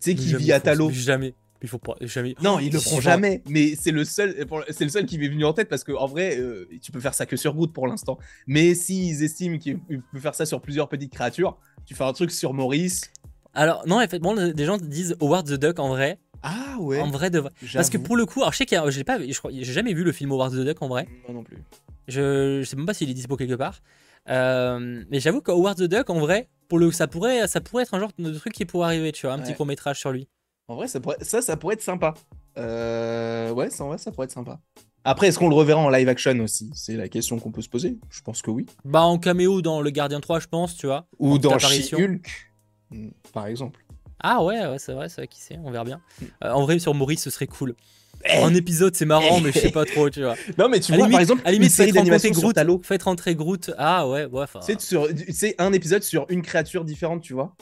Tu 0.00 0.12
sais, 0.12 0.14
qui 0.14 0.34
vit 0.34 0.52
à 0.52 0.60
Talo. 0.60 0.90
Jamais. 0.90 1.34
Il 1.62 1.68
faut 1.68 1.78
pas 1.78 1.96
jamais. 2.00 2.34
Non, 2.42 2.58
il 2.58 2.72
le 2.72 2.78
prend 2.78 3.00
jamais. 3.00 3.42
Mais 3.48 3.74
c'est 3.74 3.90
le 3.90 4.04
seul, 4.04 4.46
c'est 4.70 4.84
le 4.84 4.90
seul 4.90 5.06
qui 5.06 5.18
m'est 5.18 5.28
venu 5.28 5.44
en 5.44 5.52
tête 5.52 5.68
parce 5.68 5.84
que 5.84 5.92
en 5.92 6.06
vrai, 6.06 6.38
euh, 6.38 6.68
tu 6.80 6.92
peux 6.92 7.00
faire 7.00 7.14
ça 7.14 7.26
que 7.26 7.36
sur 7.36 7.54
Groot 7.54 7.72
pour 7.72 7.86
l'instant. 7.86 8.18
Mais 8.46 8.74
s'ils 8.74 9.22
estiment 9.22 9.58
qu'ils 9.58 9.78
peuvent 9.78 10.22
faire 10.22 10.34
ça 10.34 10.46
sur 10.46 10.60
plusieurs 10.60 10.88
petites 10.88 11.12
créatures, 11.12 11.58
tu 11.84 11.94
fais 11.94 12.04
un 12.04 12.12
truc 12.12 12.30
sur 12.30 12.54
Maurice. 12.54 13.10
Alors 13.54 13.86
non, 13.86 14.00
effectivement, 14.00 14.34
des 14.34 14.64
gens 14.64 14.78
disent 14.78 15.16
Howard 15.20 15.46
the 15.48 15.54
Duck 15.54 15.78
en 15.78 15.88
vrai. 15.88 16.20
Ah 16.42 16.76
ouais. 16.78 17.00
En 17.00 17.10
vrai 17.10 17.30
de 17.30 17.42
Parce 17.74 17.90
que 17.90 17.98
pour 17.98 18.16
le 18.16 18.24
coup, 18.24 18.40
alors 18.40 18.52
je 18.52 18.58
sais 18.58 18.66
qu'il 18.66 18.80
j'ai 18.88 19.02
pas, 19.02 19.18
je 19.18 19.36
crois, 19.36 19.50
j'ai 19.52 19.64
jamais 19.64 19.92
vu 19.94 20.04
le 20.04 20.12
film 20.12 20.30
Howard 20.30 20.52
the 20.52 20.64
Duck 20.64 20.80
en 20.82 20.88
vrai. 20.88 21.08
Moi 21.26 21.34
non 21.34 21.42
plus. 21.42 21.58
Je, 22.06 22.60
je 22.62 22.68
sais 22.68 22.76
même 22.76 22.86
pas 22.86 22.94
s'il 22.94 23.10
est 23.10 23.14
dispo 23.14 23.36
quelque 23.36 23.54
part. 23.54 23.80
Euh, 24.28 25.02
mais 25.10 25.20
j'avoue 25.20 25.40
que 25.40 25.50
Howard 25.50 25.78
the 25.78 25.84
Duck 25.84 26.10
en 26.10 26.20
vrai, 26.20 26.48
pour 26.68 26.78
le, 26.78 26.92
ça 26.92 27.08
pourrait, 27.08 27.48
ça 27.48 27.60
pourrait 27.60 27.82
être 27.82 27.94
un 27.94 28.00
genre 28.00 28.12
de 28.18 28.32
truc 28.32 28.52
qui 28.52 28.64
pourrait 28.64 28.86
arriver, 28.86 29.10
tu 29.12 29.26
vois, 29.26 29.34
un 29.34 29.38
petit 29.40 29.54
court 29.54 29.66
métrage 29.66 29.98
sur 29.98 30.12
lui. 30.12 30.28
En 30.68 30.76
vrai, 30.76 30.86
ça, 30.86 31.00
pourrait, 31.00 31.16
ça, 31.22 31.40
ça 31.40 31.56
pourrait 31.56 31.74
être 31.74 31.82
sympa. 31.82 32.14
Euh, 32.58 33.50
ouais, 33.52 33.70
ça, 33.70 33.84
en 33.84 33.88
vrai, 33.88 33.98
ça 33.98 34.12
pourrait 34.12 34.26
être 34.26 34.32
sympa. 34.32 34.60
Après, 35.04 35.28
est-ce 35.28 35.38
qu'on 35.38 35.48
le 35.48 35.54
reverra 35.54 35.80
en 35.80 35.88
live 35.88 36.08
action 36.08 36.38
aussi? 36.40 36.70
C'est 36.74 36.94
la 36.94 37.08
question 37.08 37.38
qu'on 37.38 37.50
peut 37.50 37.62
se 37.62 37.68
poser. 37.70 37.98
Je 38.10 38.20
pense 38.20 38.42
que 38.42 38.50
oui. 38.50 38.66
Bah, 38.84 39.00
en 39.02 39.18
caméo 39.18 39.62
dans 39.62 39.80
Le 39.80 39.88
Gardien 39.90 40.20
3, 40.20 40.40
je 40.40 40.46
pense, 40.46 40.76
tu 40.76 40.86
vois. 40.86 41.06
Ou 41.18 41.38
dans 41.38 41.58
She-Hulk, 41.58 42.28
hmm, 42.90 43.08
par 43.32 43.46
exemple. 43.46 43.82
Ah 44.20 44.42
ouais, 44.44 44.66
ouais 44.66 44.78
c'est 44.78 44.92
vrai, 44.92 45.08
c'est 45.08 45.22
vrai 45.22 45.28
qui 45.28 45.40
sait, 45.40 45.58
on 45.64 45.70
verra 45.70 45.84
bien. 45.84 46.02
Euh, 46.44 46.50
en 46.50 46.62
vrai, 46.62 46.78
sur 46.78 46.92
Maurice, 46.92 47.22
ce 47.22 47.30
serait 47.30 47.46
cool. 47.46 47.74
Un 48.28 48.52
épisode, 48.52 48.94
c'est 48.96 49.06
marrant, 49.06 49.40
mais 49.40 49.52
je 49.52 49.60
sais 49.60 49.70
pas 49.70 49.84
trop, 49.86 50.10
tu 50.10 50.22
vois. 50.22 50.34
Non, 50.58 50.68
mais 50.68 50.80
tu 50.80 50.92
À 50.92 50.96
vois, 50.96 51.06
limite- 51.06 51.12
par 51.12 51.20
exemple, 51.20 51.42
à 51.44 51.52
limite, 51.52 51.68
une 51.68 51.74
série 51.74 51.92
d'animation 51.92 52.30
Groot. 52.32 52.54
Talo. 52.54 52.80
Faites 52.82 53.04
rentrer 53.04 53.34
Groot. 53.36 53.70
Ah 53.78 54.08
ouais, 54.08 54.26
ouais. 54.26 54.44
c'est 55.30 55.54
un 55.58 55.72
épisode 55.72 56.02
sur 56.02 56.26
une 56.28 56.42
créature 56.42 56.84
différente, 56.84 57.22
tu 57.22 57.32
vois. 57.32 57.54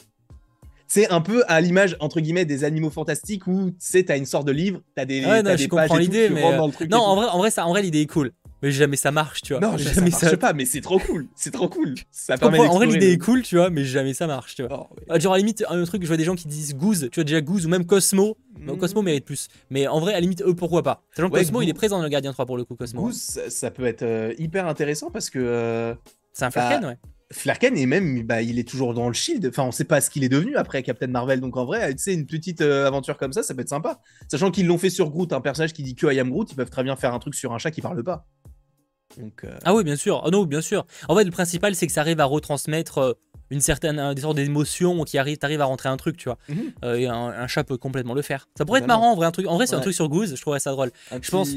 C'est 0.88 1.08
un 1.10 1.20
peu 1.20 1.42
à 1.48 1.60
l'image 1.60 1.96
entre 2.00 2.20
guillemets 2.20 2.44
des 2.44 2.64
animaux 2.64 2.90
fantastiques 2.90 3.46
où 3.46 3.70
tu 3.70 3.76
sais 3.78 4.04
t'as 4.04 4.16
une 4.16 4.26
sorte 4.26 4.46
de 4.46 4.52
livre, 4.52 4.80
t'as 4.94 5.04
des, 5.04 5.24
Ouais, 5.24 5.38
non, 5.42 5.50
t'as 5.50 5.56
je 5.56 5.62
des 5.64 5.68
comprends 5.68 5.96
l'idée, 5.96 6.28
mais, 6.30 6.44
euh. 6.44 6.86
Non, 6.88 6.98
en 6.98 7.16
vrai, 7.16 7.26
en 7.26 7.38
vrai, 7.38 7.50
ça, 7.50 7.66
en 7.66 7.70
vrai, 7.70 7.82
l'idée 7.82 8.02
est 8.02 8.06
cool. 8.06 8.32
Mais 8.62 8.70
jamais 8.70 8.96
ça 8.96 9.10
marche, 9.12 9.42
tu 9.42 9.52
vois. 9.52 9.60
non, 9.60 9.72
ça, 9.78 9.92
jamais 9.92 10.10
ça 10.10 10.26
marche 10.26 10.36
pas, 10.38 10.52
mais 10.54 10.64
c'est 10.64 10.80
trop 10.80 10.98
cool. 10.98 11.26
C'est 11.34 11.50
trop 11.50 11.68
cool. 11.68 11.94
Ça 12.10 12.38
permet. 12.38 12.58
En 12.60 12.74
vrai, 12.76 12.86
l'idée 12.86 13.12
est 13.12 13.18
cool, 13.18 13.42
tu 13.42 13.56
vois, 13.56 13.68
mais 13.68 13.84
jamais 13.84 14.14
ça 14.14 14.26
marche, 14.26 14.54
tu 14.54 14.62
vois. 14.62 14.88
Oh, 14.90 14.94
ouais. 14.96 15.02
Ah, 15.10 15.18
Genre, 15.18 15.34
à 15.34 15.36
la 15.36 15.40
limite, 15.40 15.64
un 15.68 15.84
truc, 15.84 16.02
je 16.02 16.06
vois 16.08 16.16
des 16.16 16.24
gens 16.24 16.34
qui 16.36 16.48
disent 16.48 16.74
Goose, 16.74 17.08
tu 17.12 17.16
vois, 17.20 17.24
déjà 17.24 17.40
Goose 17.40 17.66
ou 17.66 17.68
même 17.68 17.84
Cosmo. 17.84 18.36
Non, 18.60 18.74
Mm. 18.74 18.78
Cosmo 18.78 19.02
mérite 19.02 19.24
plus. 19.26 19.48
Mais 19.68 19.86
en 19.86 20.00
vrai, 20.00 20.12
à 20.12 20.16
la 20.16 20.20
limite, 20.20 20.42
eux, 20.42 20.54
pourquoi 20.54 20.82
pas? 20.82 21.02
Sachant 21.14 21.28
que 21.28 21.34
Ouais, 21.34 21.40
Cosmo, 21.42 21.60
il 21.60 21.68
est 21.68 21.74
présent 21.74 21.98
dans 21.98 22.02
le 22.04 22.08
Gardien 22.08 22.32
3 22.32 22.46
pour 22.46 22.56
le 22.56 22.64
coup, 22.64 22.74
Cosmo. 22.74 23.02
Goose, 23.02 23.16
ça, 23.20 23.50
ça 23.50 23.70
peut 23.70 23.84
être 23.84 24.02
euh, 24.02 24.32
hyper 24.38 24.66
intéressant 24.66 25.10
parce 25.10 25.28
que 25.28 25.38
euh, 25.38 25.94
C'est 26.32 26.44
un 26.44 26.48
Bah, 26.48 26.52
Flarken, 26.52 26.84
ouais. 26.86 26.96
Flarken 27.32 27.76
et 27.76 27.86
même 27.86 28.22
bah, 28.22 28.40
il 28.42 28.58
est 28.58 28.68
toujours 28.68 28.94
dans 28.94 29.08
le 29.08 29.12
Shield. 29.14 29.46
Enfin, 29.46 29.64
on 29.64 29.72
sait 29.72 29.84
pas 29.84 30.00
ce 30.00 30.10
qu'il 30.10 30.22
est 30.22 30.28
devenu 30.28 30.56
après 30.56 30.82
Captain 30.84 31.08
Marvel. 31.08 31.40
Donc 31.40 31.56
en 31.56 31.64
vrai, 31.64 31.92
tu 31.94 32.02
sais, 32.02 32.14
une 32.14 32.26
petite 32.26 32.60
euh, 32.60 32.86
aventure 32.86 33.16
comme 33.18 33.32
ça, 33.32 33.42
ça 33.42 33.54
peut 33.54 33.62
être 33.62 33.68
sympa. 33.68 34.00
Sachant 34.30 34.50
qu'ils 34.52 34.66
l'ont 34.66 34.78
fait 34.78 34.90
sur 34.90 35.10
Groot, 35.10 35.32
un 35.32 35.40
personnage 35.40 35.72
qui 35.72 35.82
dit 35.82 35.94
que 35.96 36.06
I 36.12 36.20
am 36.20 36.30
Groot, 36.30 36.52
ils 36.52 36.54
peuvent 36.54 36.70
très 36.70 36.84
bien 36.84 36.94
faire 36.96 37.12
un 37.14 37.18
truc 37.18 37.34
sur 37.34 37.52
un 37.52 37.58
chat 37.58 37.70
qui 37.72 37.80
parle 37.80 38.02
pas. 38.04 38.26
Donc 39.18 39.44
euh, 39.44 39.56
Ah 39.64 39.74
oui, 39.74 39.82
bien 39.82 39.96
sûr. 39.96 40.22
Ah 40.24 40.30
non, 40.30 40.44
bien 40.44 40.60
sûr. 40.60 40.86
En 41.08 41.16
fait, 41.16 41.24
le 41.24 41.30
principal, 41.30 41.74
c'est 41.74 41.86
que 41.86 41.92
ça 41.92 42.02
arrive 42.02 42.20
à 42.20 42.24
retransmettre 42.26 42.98
euh, 42.98 43.12
une 43.50 43.60
certaine 43.60 44.14
des 44.14 44.20
sortes 44.22 44.36
d'émotions 44.36 45.02
qui 45.04 45.18
arrivent, 45.18 45.38
t'arrives 45.38 45.60
à 45.60 45.64
rentrer 45.64 45.88
un 45.88 45.96
truc, 45.96 46.16
tu 46.16 46.28
vois. 46.28 46.38
Mhm. 46.48 46.72
Euh, 46.84 46.94
et 46.96 47.06
un, 47.06 47.14
un 47.14 47.46
chat 47.48 47.64
peut 47.64 47.76
complètement 47.76 48.14
le 48.14 48.22
faire. 48.22 48.48
Ça 48.58 48.64
pourrait 48.64 48.80
être 48.80 48.86
marrant, 48.86 49.12
en 49.12 49.16
vrai, 49.16 49.26
un 49.26 49.32
truc. 49.32 49.46
En 49.48 49.54
vrai, 49.56 49.66
c'est 49.66 49.74
un 49.74 49.80
truc 49.80 49.94
sur 49.94 50.08
Goose. 50.08 50.34
Je 50.36 50.40
trouverais 50.40 50.60
ça 50.60 50.70
drôle. 50.72 50.90
un 51.10 51.18
Je 51.20 51.30
pense- 51.30 51.50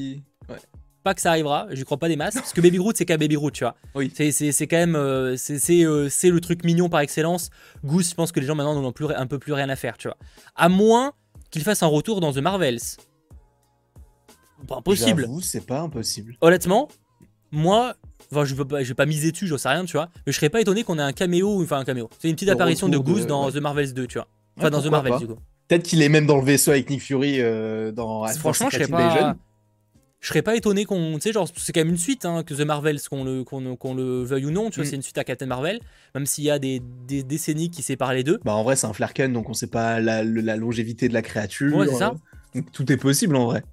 Pas 1.04 1.14
que 1.14 1.22
ça 1.22 1.30
arrivera. 1.30 1.68
J'y 1.72 1.84
crois 1.86 1.98
pas 1.98 2.10
des 2.10 2.16
masses. 2.18 2.36
parce 2.36 2.54
que 2.54 2.62
Baby 2.62 2.78
Groot, 2.78 2.98
c'est 2.98 3.06
qu'à 3.06 3.18
Baby 3.18 3.36
Groot, 3.36 3.54
tu 3.54 3.64
vois. 3.64 3.76
Oui. 3.96 4.12
C'est, 4.16 4.68
quand 4.68 4.78
même, 4.78 4.96
euh, 4.96 5.36
c'est, 5.38 5.86
euh, 5.86 6.10
c'est 6.10 6.30
le 6.30 6.42
truc 6.42 6.64
mignon 6.66 6.90
par 6.90 7.00
excellence. 7.00 7.50
Goose, 7.86 8.10
je 8.10 8.16
pense 8.16 8.32
que 8.32 8.40
les 8.40 8.46
gens 8.46 8.56
maintenant 8.56 8.76
n'en 8.76 8.88
ont 8.88 8.92
plus, 8.92 9.08
un 9.16 9.28
peu 9.28 9.40
plus 9.40 9.54
rien 9.54 9.70
à 9.70 9.76
faire, 9.76 9.98
tu 9.98 10.08
vois. 10.08 10.18
À 10.56 10.68
moins 10.68 11.14
qu'il 11.52 11.64
fasse 11.64 11.84
un 11.84 11.88
retour 11.88 12.20
dans 12.20 12.34
The 12.34 12.38
Marvels. 12.40 12.80
Pas 14.68 14.78
impossible. 14.78 15.28
C'est 15.42 15.66
pas 15.66 15.80
impossible. 15.80 16.36
Honnêtement, 16.42 16.90
moi, 17.52 17.96
enfin, 18.32 18.44
je 18.44 18.56
veux 18.56 18.66
pas, 18.66 18.84
je 18.84 18.90
vais 18.90 18.94
pas 18.94 19.06
miser 19.06 19.32
dessus, 19.32 19.48
j'en 19.48 19.58
sais 19.58 19.70
rien, 19.70 19.86
tu 19.86 19.94
vois. 19.94 20.10
Mais 20.26 20.34
je 20.34 20.38
serais 20.38 20.50
pas 20.50 20.60
étonné 20.60 20.84
qu'on 20.84 21.00
ait 21.00 21.04
un 21.04 21.14
caméo, 21.14 21.62
enfin 21.64 21.80
un 21.80 21.86
caméo. 21.86 22.10
C'est 22.20 22.28
une 22.28 22.36
petite 22.36 22.50
Le 22.50 22.56
apparition 22.56 22.90
de 22.90 22.98
Goose 22.98 23.26
dans 23.26 23.46
ouais. 23.46 23.54
The 23.54 23.62
Marvels 23.62 23.94
2, 23.94 24.08
tu 24.08 24.18
vois. 24.18 24.28
Enfin, 24.58 24.66
Ouais, 24.66 24.72
dans 24.72 24.82
The 24.82 24.88
Marvels, 24.88 25.14
pas. 25.14 25.20
du 25.20 25.28
coup. 25.28 25.38
Peut-être 25.70 25.84
qu'il 25.84 26.02
est 26.02 26.10
même 26.10 26.26
dans 26.26 26.38
le 26.38 26.44
vaisseau 26.44 26.72
avec 26.72 26.90
Nick 26.90 27.02
Fury 27.02 27.36
euh, 27.40 27.92
dans. 27.92 28.28
Franchement, 28.28 28.70
je 28.70 28.78
serais 28.78 28.88
pas. 28.88 29.36
Je 30.20 30.28
serais 30.28 30.42
pas 30.42 30.56
étonné 30.56 30.84
qu'on. 30.86 31.16
Tu 31.16 31.22
sais, 31.22 31.32
genre, 31.32 31.48
c'est 31.56 31.72
quand 31.72 31.80
même 31.80 31.90
une 31.90 31.98
suite, 31.98 32.26
hein, 32.26 32.44
que 32.44 32.54
The 32.54 32.66
Marvels, 32.66 33.00
qu'on 33.10 33.24
le, 33.24 33.44
qu'on, 33.44 33.96
veuille 33.96 34.46
ou 34.46 34.52
non, 34.52 34.70
tu 34.70 34.76
vois, 34.76 34.84
Mm. 34.84 34.90
c'est 34.90 34.96
une 34.98 35.02
suite 35.02 35.18
à 35.18 35.24
Captain 35.24 35.46
Marvel, 35.46 35.80
même 36.14 36.26
s'il 36.26 36.44
y 36.44 36.50
a 36.50 36.60
des, 36.60 36.82
des 37.08 37.24
décennies 37.24 37.70
qui 37.70 37.84
séparent 37.84 38.14
les 38.14 38.24
deux. 38.24 38.40
Bah 38.44 38.54
en 38.54 38.64
vrai, 38.64 38.76
c'est 38.76 38.88
un 38.88 38.94
Flarken, 38.94 39.32
donc 39.32 39.50
on 39.50 39.54
sait 39.54 39.68
pas 39.68 40.00
la, 40.02 40.24
longévité 40.24 41.08
de 41.08 41.14
la 41.14 41.22
créature. 41.22 41.76
Ouais, 41.76 41.88
c'est 41.88 41.96
ça. 41.96 42.16
Donc 42.54 42.72
tout 42.72 42.92
est 42.92 42.98
possible 42.98 43.36
en 43.36 43.46
vrai. 43.46 43.64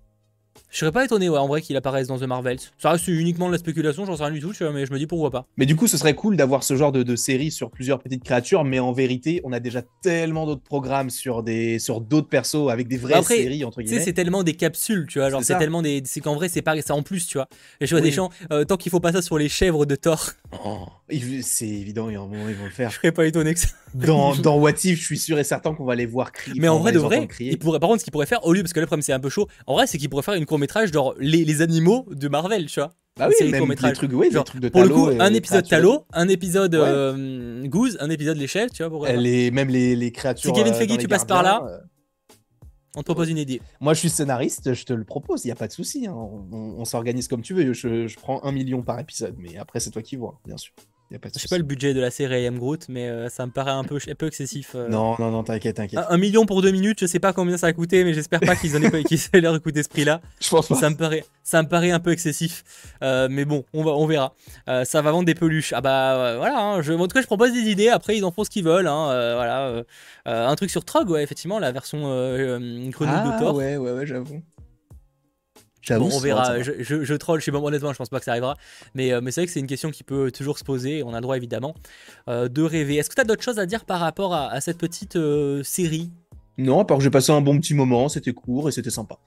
Je 0.70 0.78
serais 0.78 0.92
pas 0.92 1.04
étonné, 1.04 1.28
ouais, 1.28 1.38
en 1.38 1.46
vrai, 1.46 1.62
qu'il 1.62 1.76
apparaisse 1.76 2.06
dans 2.08 2.18
The 2.18 2.22
Marvels. 2.24 2.58
Ça 2.78 2.90
reste 2.90 3.08
uniquement 3.08 3.46
de 3.48 3.52
la 3.52 3.58
spéculation, 3.58 4.04
j'en 4.04 4.16
sais 4.16 4.24
rien 4.24 4.32
du 4.32 4.40
tout, 4.40 4.52
vois, 4.58 4.72
mais 4.72 4.86
je 4.86 4.92
me 4.92 4.98
dis 4.98 5.06
pourquoi 5.06 5.30
pas. 5.30 5.46
Mais 5.56 5.66
du 5.66 5.76
coup, 5.76 5.86
ce 5.86 5.96
serait 5.96 6.14
cool 6.14 6.36
d'avoir 6.36 6.62
ce 6.64 6.76
genre 6.76 6.92
de, 6.92 7.02
de 7.02 7.16
série 7.16 7.50
sur 7.50 7.70
plusieurs 7.70 7.98
petites 8.00 8.24
créatures, 8.24 8.64
mais 8.64 8.78
en 8.78 8.92
vérité, 8.92 9.40
on 9.44 9.52
a 9.52 9.60
déjà 9.60 9.82
tellement 10.02 10.46
d'autres 10.46 10.62
programmes 10.62 11.10
sur 11.10 11.42
des 11.42 11.78
sur 11.78 12.00
d'autres 12.00 12.28
persos 12.28 12.68
avec 12.70 12.88
des 12.88 12.96
vraies 12.96 13.14
Après, 13.14 13.36
séries 13.36 13.64
entre 13.64 13.82
guillemets. 13.82 14.00
c'est 14.00 14.12
tellement 14.12 14.42
des 14.42 14.54
capsules, 14.54 15.06
tu 15.08 15.18
vois. 15.18 15.30
Genre, 15.30 15.42
C'est 15.44 15.58
tellement 15.58 15.82
des. 15.82 16.02
C'est 16.04 16.20
qu'en 16.20 16.34
vrai, 16.34 16.48
c'est 16.48 16.62
pas 16.62 16.80
ça 16.82 16.94
en 16.94 17.02
plus, 17.02 17.26
tu 17.26 17.38
vois. 17.38 17.48
Et 17.80 17.86
je 17.86 17.90
vois 17.94 18.00
Oui. 18.02 18.08
des 18.10 18.14
gens, 18.14 18.30
euh, 18.52 18.64
tant 18.64 18.76
qu'il 18.76 18.90
faut 18.90 19.00
pas 19.00 19.12
ça 19.12 19.22
sur 19.22 19.38
les 19.38 19.48
chèvres 19.48 19.86
de 19.86 19.96
Thor, 19.96 20.30
Oh, 20.64 20.86
il- 21.10 21.42
c'est 21.44 21.66
évident, 21.68 22.08
et 22.08 22.16
en 22.16 22.26
moment, 22.28 22.48
ils 22.48 22.54
vont 22.54 22.64
le 22.64 22.70
faire. 22.70 22.90
je 22.90 22.96
serais 22.96 23.12
pas 23.12 23.26
étonné 23.26 23.54
que 23.54 23.60
ça. 23.60 23.68
Dans, 23.94 24.34
dans 24.36 24.58
What 24.58 24.72
If, 24.84 24.98
je 25.00 25.04
suis 25.04 25.18
sûr 25.18 25.38
et 25.38 25.44
certain 25.44 25.72
qu'on 25.74 25.84
va 25.84 25.94
les 25.94 26.06
voir 26.06 26.32
crier. 26.32 26.60
Mais 26.60 26.68
en 26.68 26.78
vrai 26.78 26.92
de 26.92 26.98
vrai, 26.98 27.26
crier. 27.26 27.52
il 27.52 27.58
pourrait, 27.58 27.78
par 27.80 27.88
contre, 27.88 28.00
ce 28.00 28.04
qu'il 28.04 28.12
pourrait 28.12 28.26
faire, 28.26 28.44
au 28.44 28.52
lieu, 28.52 28.62
parce 28.62 28.72
que 28.72 28.80
le 28.80 28.86
problème, 28.86 29.02
c'est 29.02 29.12
un 29.12 29.20
peu 29.20 29.28
chaud, 29.30 29.48
en 29.66 29.74
vrai, 29.74 29.86
c'est 29.86 29.96
qu'il 29.98 30.08
pourrait 30.10 30.22
faire 30.22 30.34
une 30.34 30.44
court-métrage, 30.46 30.92
genre 30.92 31.14
les, 31.18 31.44
les 31.44 31.62
animaux 31.62 32.06
de 32.10 32.28
Marvel, 32.28 32.66
tu 32.66 32.80
vois. 32.80 32.92
Bah 33.18 33.28
oui, 33.28 33.50
même 33.50 33.66
des 33.68 33.92
trucs, 33.92 34.12
ouais, 34.12 34.30
Genre, 34.30 34.44
des 34.44 34.50
trucs 34.50 34.60
de 34.60 34.68
Pour 34.68 34.82
le 34.82 34.88
coup, 34.90 35.06
un 35.18 35.32
épisode. 35.32 35.66
Talo, 35.66 36.04
un 36.12 36.28
épisode 36.28 36.74
Ouais. 36.74 36.80
euh, 36.84 37.66
Goose, 37.66 37.96
un 38.00 38.10
épisode 38.10 38.38
Chefs, 38.46 38.72
tu 38.72 38.84
vois. 38.84 39.06
pas. 39.06 39.12
Les, 39.14 39.50
même 39.50 39.68
les, 39.68 39.96
les 39.96 40.12
créatures. 40.12 40.50
Si 40.50 40.52
Kevin 40.54 40.74
euh, 40.74 40.76
Feige, 40.76 40.98
tu 40.98 41.08
passes 41.08 41.24
par 41.24 41.42
là. 41.42 41.62
euh, 41.66 41.78
On 42.94 43.00
te 43.00 43.06
propose 43.06 43.30
une 43.30 43.38
idée. 43.38 43.62
Moi, 43.80 43.94
je 43.94 44.00
suis 44.00 44.10
scénariste, 44.10 44.74
je 44.74 44.84
te 44.84 44.92
le 44.92 45.04
propose, 45.04 45.44
il 45.44 45.48
n'y 45.48 45.52
a 45.52 45.56
pas 45.56 45.66
de 45.66 45.72
souci. 45.72 46.06
hein. 46.06 46.12
On, 46.14 46.46
on- 46.52 46.74
on 46.80 46.84
s'organise 46.84 47.26
comme 47.26 47.40
tu 47.42 47.54
veux. 47.54 47.72
Je, 47.72 48.06
je 48.06 48.16
prends 48.18 48.42
un 48.44 48.52
million 48.52 48.82
par 48.82 48.98
épisode, 49.00 49.34
mais 49.38 49.56
après, 49.56 49.80
c'est 49.80 49.90
toi 49.90 50.02
qui 50.02 50.16
vois, 50.16 50.38
bien 50.44 50.58
sûr. 50.58 50.72
Il 51.10 51.14
y 51.14 51.16
a 51.16 51.20
pas 51.20 51.28
de 51.28 51.34
Je 51.34 51.38
sais 51.38 51.46
pas 51.48 51.56
le 51.58 51.62
budget 51.62 51.94
de 51.94 52.00
la 52.00 52.10
série 52.10 52.42
I 52.42 52.46
Am 52.46 52.58
Groot, 52.58 52.86
mais 52.88 53.08
euh, 53.08 53.28
ça 53.28 53.46
me 53.46 53.52
paraît 53.52 53.70
un 53.70 53.84
peu, 53.84 53.96
un 54.08 54.14
peu 54.16 54.26
excessif. 54.26 54.72
euh. 54.74 54.88
Non, 54.88 55.14
non, 55.20 55.30
non, 55.30 55.44
t'inquiète, 55.44 55.76
t'inquiète. 55.76 56.00
Un, 56.00 56.06
un 56.14 56.16
million 56.18 56.46
pour 56.46 56.62
deux 56.62 56.72
minutes, 56.72 56.98
je 57.00 57.06
sais 57.06 57.20
pas 57.20 57.32
combien 57.32 57.56
ça 57.56 57.68
a 57.68 57.72
coûté, 57.72 58.02
mais 58.02 58.12
j'espère 58.12 58.40
pas 58.40 58.56
qu'ils 58.56 58.76
en 58.76 58.82
aient 58.82 58.90
pas, 58.90 59.02
qu'ils 59.04 59.20
aient 59.32 59.40
leur 59.40 59.62
coûté 59.62 59.84
ce 59.84 59.88
prix-là. 59.88 60.20
je 60.40 60.48
pense 60.50 60.66
pas. 60.66 60.74
Ça 60.74 60.90
me 60.90 60.96
paraît, 60.96 61.24
ça 61.44 61.62
me 61.62 61.68
paraît 61.68 61.92
un 61.92 62.00
peu 62.00 62.10
excessif, 62.10 62.64
Euh, 63.04 63.28
mais 63.30 63.44
bon, 63.44 63.64
on 63.72 63.84
va, 63.84 63.92
on 63.92 64.06
verra. 64.06 64.34
Euh, 64.68 64.84
ça 64.84 65.00
va 65.00 65.12
vendre 65.12 65.26
des 65.26 65.36
peluches. 65.36 65.72
Ah 65.72 65.80
bah 65.80 66.16
euh, 66.16 66.36
voilà. 66.38 66.58
hein, 66.58 66.82
je, 66.82 66.92
en 66.92 67.06
tout 67.06 67.14
cas, 67.14 67.22
je 67.22 67.26
propose 67.26 67.52
des 67.52 67.70
idées. 67.70 67.88
Après, 67.88 68.16
ils 68.16 68.24
en 68.24 68.32
font 68.32 68.42
ce 68.42 68.50
qu'ils 68.50 68.64
veulent. 68.64 68.88
hein, 68.88 69.10
euh, 69.10 69.34
voilà. 69.36 70.48
un 70.50 70.54
truc 70.56 70.70
sur 70.70 70.84
Trog, 70.84 71.08
ouais, 71.08 71.22
effectivement, 71.22 71.60
la 71.60 71.70
version 71.70 72.00
euh, 72.06 72.58
euh, 72.58 72.90
grenouille 72.90 73.22
de 73.22 73.30
Ah, 73.32 73.38
Thor. 73.38 73.54
ouais, 73.54 73.76
ouais, 73.76 73.92
ouais, 73.92 74.06
j'avoue. 74.06 74.42
Bon, 75.88 76.10
on 76.12 76.18
verra. 76.18 76.62
Je, 76.62 76.72
je, 76.80 77.04
je 77.04 77.14
troll. 77.14 77.40
Je 77.40 77.50
pas, 77.50 77.58
honnêtement, 77.58 77.92
je 77.92 77.98
pense 77.98 78.08
pas 78.08 78.18
que 78.18 78.24
ça 78.24 78.32
arrivera. 78.32 78.56
Mais, 78.94 79.12
euh, 79.12 79.20
mais 79.20 79.30
c'est 79.30 79.40
vrai 79.40 79.46
que 79.46 79.52
c'est 79.52 79.60
une 79.60 79.66
question 79.66 79.90
qui 79.90 80.04
peut 80.04 80.30
toujours 80.30 80.58
se 80.58 80.64
poser. 80.64 81.02
On 81.02 81.12
a 81.12 81.16
le 81.16 81.22
droit, 81.22 81.36
évidemment, 81.36 81.74
euh, 82.28 82.48
de 82.48 82.62
rêver. 82.62 82.96
Est-ce 82.96 83.10
que 83.10 83.14
tu 83.14 83.20
as 83.20 83.24
d'autres 83.24 83.42
choses 83.42 83.58
à 83.58 83.66
dire 83.66 83.84
par 83.84 84.00
rapport 84.00 84.34
à, 84.34 84.50
à 84.50 84.60
cette 84.60 84.78
petite 84.78 85.16
euh, 85.16 85.62
série? 85.62 86.10
Non, 86.58 86.80
à 86.80 86.84
part 86.84 86.98
que 86.98 87.04
j'ai 87.04 87.10
passé 87.10 87.32
un 87.32 87.40
bon 87.40 87.58
petit 87.58 87.74
moment, 87.74 88.08
c'était 88.08 88.32
court 88.32 88.68
et 88.68 88.72
c'était 88.72 88.90
sympa. 88.90 89.18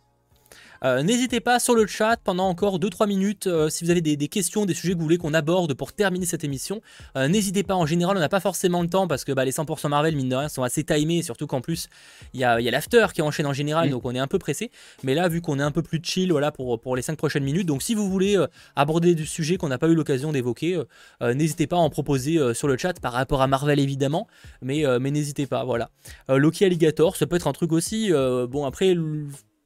Euh, 0.84 1.04
N'hésitez 1.04 1.40
pas 1.40 1.60
sur 1.60 1.76
le 1.76 1.86
chat 1.88 2.18
pendant 2.24 2.48
encore 2.48 2.80
2-3 2.80 3.08
minutes 3.08 3.48
euh, 3.48 3.70
si 3.70 3.84
vous 3.84 3.90
avez 3.90 4.02
des, 4.02 4.16
des 4.16 4.28
questions, 4.28 4.66
des 4.66 4.74
sujets 4.74 4.94
que 4.94 4.98
vous 4.98 5.04
voulez 5.04 5.18
qu'on 5.18 5.34
aborde 5.34 5.74
pour 5.74 5.94
terminer 5.94 6.26
cette 6.26 6.44
émission. 6.44 6.82
Euh, 7.16 7.28
N'hésitez 7.28 7.64
pas, 7.64 7.76
en 7.76 7.86
général 7.86 8.18
on 8.18 8.20
n'a 8.20 8.30
pas 8.30 8.40
forcément 8.40 8.82
le 8.82 8.88
temps 8.90 9.08
parce 9.08 9.24
que 9.24 9.32
bah, 9.32 9.46
les 9.46 9.52
100% 9.52 9.90
Marvel 9.90 10.16
mine 10.16 10.30
de 10.30 10.36
rien 10.36 10.50
sont 10.50 10.64
assez 10.64 10.84
timés, 10.84 11.22
surtout 11.22 11.48
qu'en 11.48 11.62
plus 11.62 11.90
il 12.34 12.40
y 12.40 12.44
a, 12.44 12.60
il 12.60 12.64
y 12.64 12.68
a 12.68 12.72
l'after 12.72 13.08
qui 13.14 13.22
enchaîne 13.22 13.46
en 13.46 13.54
général 13.54 13.88
Mm. 13.88 13.92
donc 13.92 14.06
on 14.06 14.16
est 14.16 14.20
un 14.20 14.28
peu 14.28 14.40
pressé. 14.40 14.72
Mais 15.04 15.14
là 15.14 15.28
vu 15.28 15.42
qu'on 15.42 15.60
est 15.60 15.64
un 15.64 15.72
peu 15.72 15.82
plus 15.82 16.00
chill 16.04 16.32
voilà, 16.32 16.52
pour, 16.52 16.80
pour 16.80 16.96
les 16.96 17.02
5 17.02 17.18
prochaines 17.18 17.44
minutes, 17.44 17.68
donc 17.68 17.82
si 17.82 17.94
vous 17.96 18.10
voulez 18.10 18.38
aborder 18.76 19.16
du 19.16 19.26
sujet 19.26 19.58
qu'on 19.58 19.70
n'a 19.70 19.78
pas 19.78 19.88
eu 19.88 19.96
l'occasion 19.96 20.32
d'évoquer, 20.32 20.82
n'hésitez 21.22 21.68
pas 21.68 21.78
à 21.78 21.80
en 21.80 21.90
proposer 21.90 22.54
sur 22.54 22.68
le 22.68 22.78
chat 22.78 23.00
par 23.00 23.14
rapport 23.14 23.42
à 23.42 23.48
Marvel 23.48 23.80
évidemment, 23.80 24.28
mais, 24.62 24.84
mais 25.00 25.12
n'hésitez 25.12 25.46
pas, 25.46 25.64
voilà. 25.64 25.90
Loki 26.28 26.66
Alligator, 26.66 27.16
ça 27.16 27.28
peut 27.28 27.36
être 27.36 27.48
un 27.48 27.54
truc 27.54 27.72
aussi, 27.72 28.12
bon 28.12 28.66
après... 28.66 28.96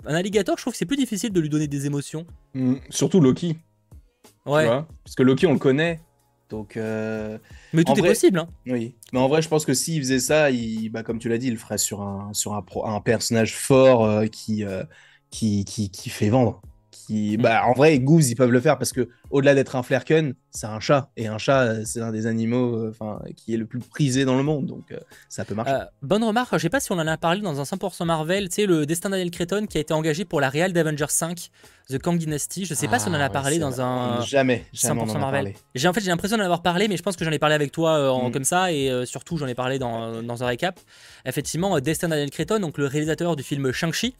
Un 0.05 0.15
alligator, 0.15 0.57
je 0.57 0.63
trouve 0.63 0.73
que 0.73 0.77
c'est 0.77 0.85
plus 0.85 0.97
difficile 0.97 1.31
de 1.31 1.39
lui 1.39 1.49
donner 1.49 1.67
des 1.67 1.85
émotions. 1.85 2.25
Mm, 2.53 2.75
surtout 2.89 3.19
Loki, 3.21 3.55
tu 3.55 4.29
Ouais, 4.51 4.65
vois. 4.65 4.87
Parce 5.03 5.15
que 5.15 5.23
Loki, 5.23 5.47
on 5.47 5.53
le 5.53 5.59
connaît. 5.59 6.01
Donc, 6.49 6.77
euh, 6.77 7.37
mais 7.73 7.83
tout 7.83 7.93
en 7.93 7.95
est 7.95 7.99
vrai- 8.01 8.09
possible. 8.09 8.37
Hein. 8.39 8.47
oui. 8.67 8.95
Mais 9.11 9.19
en 9.19 9.27
vrai, 9.27 9.41
je 9.41 9.47
pense 9.49 9.65
que 9.65 9.73
s'il 9.73 9.99
faisait 10.01 10.19
ça, 10.19 10.51
il, 10.51 10.89
bah, 10.89 11.01
comme 11.01 11.17
tu 11.19 11.29
l'as 11.29 11.37
dit, 11.37 11.47
il 11.47 11.53
le 11.53 11.57
ferait 11.59 11.77
sur 11.77 12.01
un, 12.01 12.31
sur 12.33 12.53
un, 12.53 12.61
pro- 12.61 12.85
un 12.85 12.99
personnage 13.01 13.55
fort 13.55 14.05
euh, 14.05 14.27
qui, 14.27 14.63
euh, 14.63 14.83
qui, 15.31 15.65
qui, 15.65 15.89
qui 15.89 16.09
fait 16.09 16.29
vendre. 16.29 16.61
Qui, 17.05 17.37
Mm. 17.37 17.41
bah, 17.41 17.63
en 17.65 17.73
vrai, 17.73 17.99
Goose, 17.99 18.29
ils 18.29 18.35
peuvent 18.35 18.51
le 18.51 18.61
faire 18.61 18.77
parce 18.77 18.93
que 18.93 19.09
au-delà 19.29 19.55
d'être 19.55 19.75
un 19.75 19.83
flerken, 19.83 20.35
c'est 20.51 20.67
un 20.67 20.79
chat. 20.79 21.09
Et 21.17 21.27
un 21.27 21.37
chat, 21.37 21.61
euh, 21.63 21.81
c'est 21.85 22.01
un 22.01 22.11
des 22.11 22.27
animaux 22.27 22.75
euh, 22.77 22.89
enfin, 22.91 23.19
qui 23.35 23.53
est 23.53 23.57
le 23.57 23.65
plus 23.65 23.79
prisé 23.79 24.23
dans 24.25 24.37
le 24.37 24.43
monde. 24.43 24.67
Donc, 24.67 24.91
euh, 24.91 24.97
ça 25.27 25.43
peut 25.43 25.53
marcher. 25.55 25.73
Euh, 25.73 25.85
bonne 26.01 26.23
remarque, 26.23 26.53
je 26.53 26.59
sais 26.59 26.69
pas 26.69 26.79
si 26.79 26.91
on 26.91 26.95
en 26.99 27.07
a 27.07 27.17
parlé 27.17 27.41
dans 27.41 27.59
un 27.59 27.63
100% 27.65 28.05
Marvel, 28.05 28.47
tu 28.49 28.55
sais, 28.55 28.65
le 28.65 28.85
destin 28.85 29.09
Daniel 29.09 29.31
Cretton 29.31 29.65
qui 29.65 29.77
a 29.77 29.81
été 29.81 29.93
engagé 29.93 30.23
pour 30.23 30.39
la 30.39 30.49
réal 30.49 30.71
d'Avengers 30.71 31.05
5, 31.09 31.49
The 31.89 31.97
Kang 31.99 32.17
Dynasty. 32.17 32.63
Je 32.65 32.73
sais 32.73 32.87
pas 32.87 32.99
si 32.99 33.09
on 33.09 33.11
en 33.11 33.15
Ah, 33.15 33.23
a 33.23 33.27
ouais, 33.27 33.33
parlé 33.33 33.59
dans 33.59 33.81
un. 33.81 34.21
Jamais, 34.21 34.65
jamais 34.71 35.01
on 35.01 35.03
en 35.03 35.07
100% 35.07 35.15
a 35.15 35.19
Marvel. 35.19 35.53
J'ai 35.75 35.87
en 35.89 35.93
fait 35.93 35.99
j'ai 36.01 36.09
l'impression 36.09 36.37
d'en 36.37 36.43
avoir 36.45 36.61
parlé, 36.61 36.87
mais 36.87 36.95
je 36.95 37.03
pense 37.03 37.17
que 37.17 37.25
j'en 37.25 37.31
ai 37.31 37.39
parlé 37.39 37.55
avec 37.55 37.71
toi 37.73 38.13
en- 38.13 38.29
Mm. 38.29 38.31
comme 38.31 38.43
ça 38.45 38.71
et 38.71 38.89
surtout 39.05 39.37
j'en 39.37 39.47
ai 39.47 39.55
parlé 39.55 39.77
dans, 39.79 40.21
dans 40.23 40.43
un 40.43 40.47
récap. 40.47 40.79
Effectivement, 41.25 41.77
Destin 41.81 42.07
Daniel 42.07 42.29
Cretton, 42.29 42.59
donc 42.59 42.77
le 42.77 42.85
réalisateur 42.85 43.35
du 43.35 43.43
film 43.43 43.71
Shang-Chi, 43.73 44.15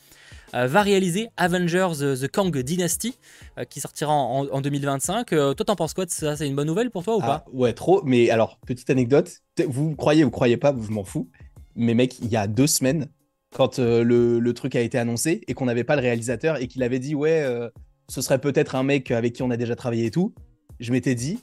va 0.53 0.81
réaliser 0.81 1.27
Avengers 1.37 2.01
euh, 2.01 2.15
The 2.15 2.27
Kang 2.29 2.55
Dynasty 2.57 3.17
euh, 3.57 3.63
qui 3.65 3.79
sortira 3.79 4.13
en, 4.13 4.47
en 4.47 4.61
2025. 4.61 5.33
Euh, 5.33 5.53
toi, 5.53 5.65
t'en 5.65 5.75
penses 5.75 5.93
quoi 5.93 6.05
de 6.05 6.11
ça? 6.11 6.35
C'est 6.37 6.47
une 6.47 6.55
bonne 6.55 6.67
nouvelle 6.67 6.91
pour 6.91 7.03
toi 7.03 7.15
ou 7.17 7.19
Ah, 7.21 7.25
pas? 7.25 7.45
ouais, 7.53 7.73
trop. 7.73 8.01
Mais 8.03 8.29
alors, 8.29 8.59
petite 8.65 8.89
anecdote, 8.89 9.31
vous 9.67 9.95
croyez 9.95 10.23
ou 10.23 10.29
croyez 10.29 10.57
pas, 10.57 10.73
je 10.79 10.91
m'en 10.91 11.03
fous. 11.03 11.29
Mais 11.75 11.93
mec, 11.93 12.19
il 12.19 12.27
y 12.27 12.37
a 12.37 12.47
deux 12.47 12.67
semaines, 12.67 13.07
quand 13.55 13.79
euh, 13.79 14.03
le, 14.03 14.39
le 14.39 14.53
truc 14.53 14.75
a 14.75 14.81
été 14.81 14.97
annoncé 14.97 15.41
et 15.47 15.53
qu'on 15.53 15.65
n'avait 15.65 15.83
pas 15.83 15.95
le 15.95 16.01
réalisateur 16.01 16.61
et 16.61 16.67
qu'il 16.67 16.83
avait 16.83 16.99
dit, 16.99 17.15
ouais, 17.15 17.41
euh, 17.43 17.69
ce 18.09 18.21
serait 18.21 18.39
peut-être 18.39 18.75
un 18.75 18.83
mec 18.83 19.09
avec 19.11 19.33
qui 19.33 19.43
on 19.43 19.49
a 19.51 19.57
déjà 19.57 19.75
travaillé 19.75 20.05
et 20.05 20.11
tout, 20.11 20.33
je 20.79 20.91
m'étais 20.91 21.15
dit, 21.15 21.39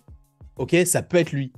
ok, 0.56 0.76
ça 0.86 1.02
peut 1.02 1.16
être 1.16 1.32
lui. 1.32 1.52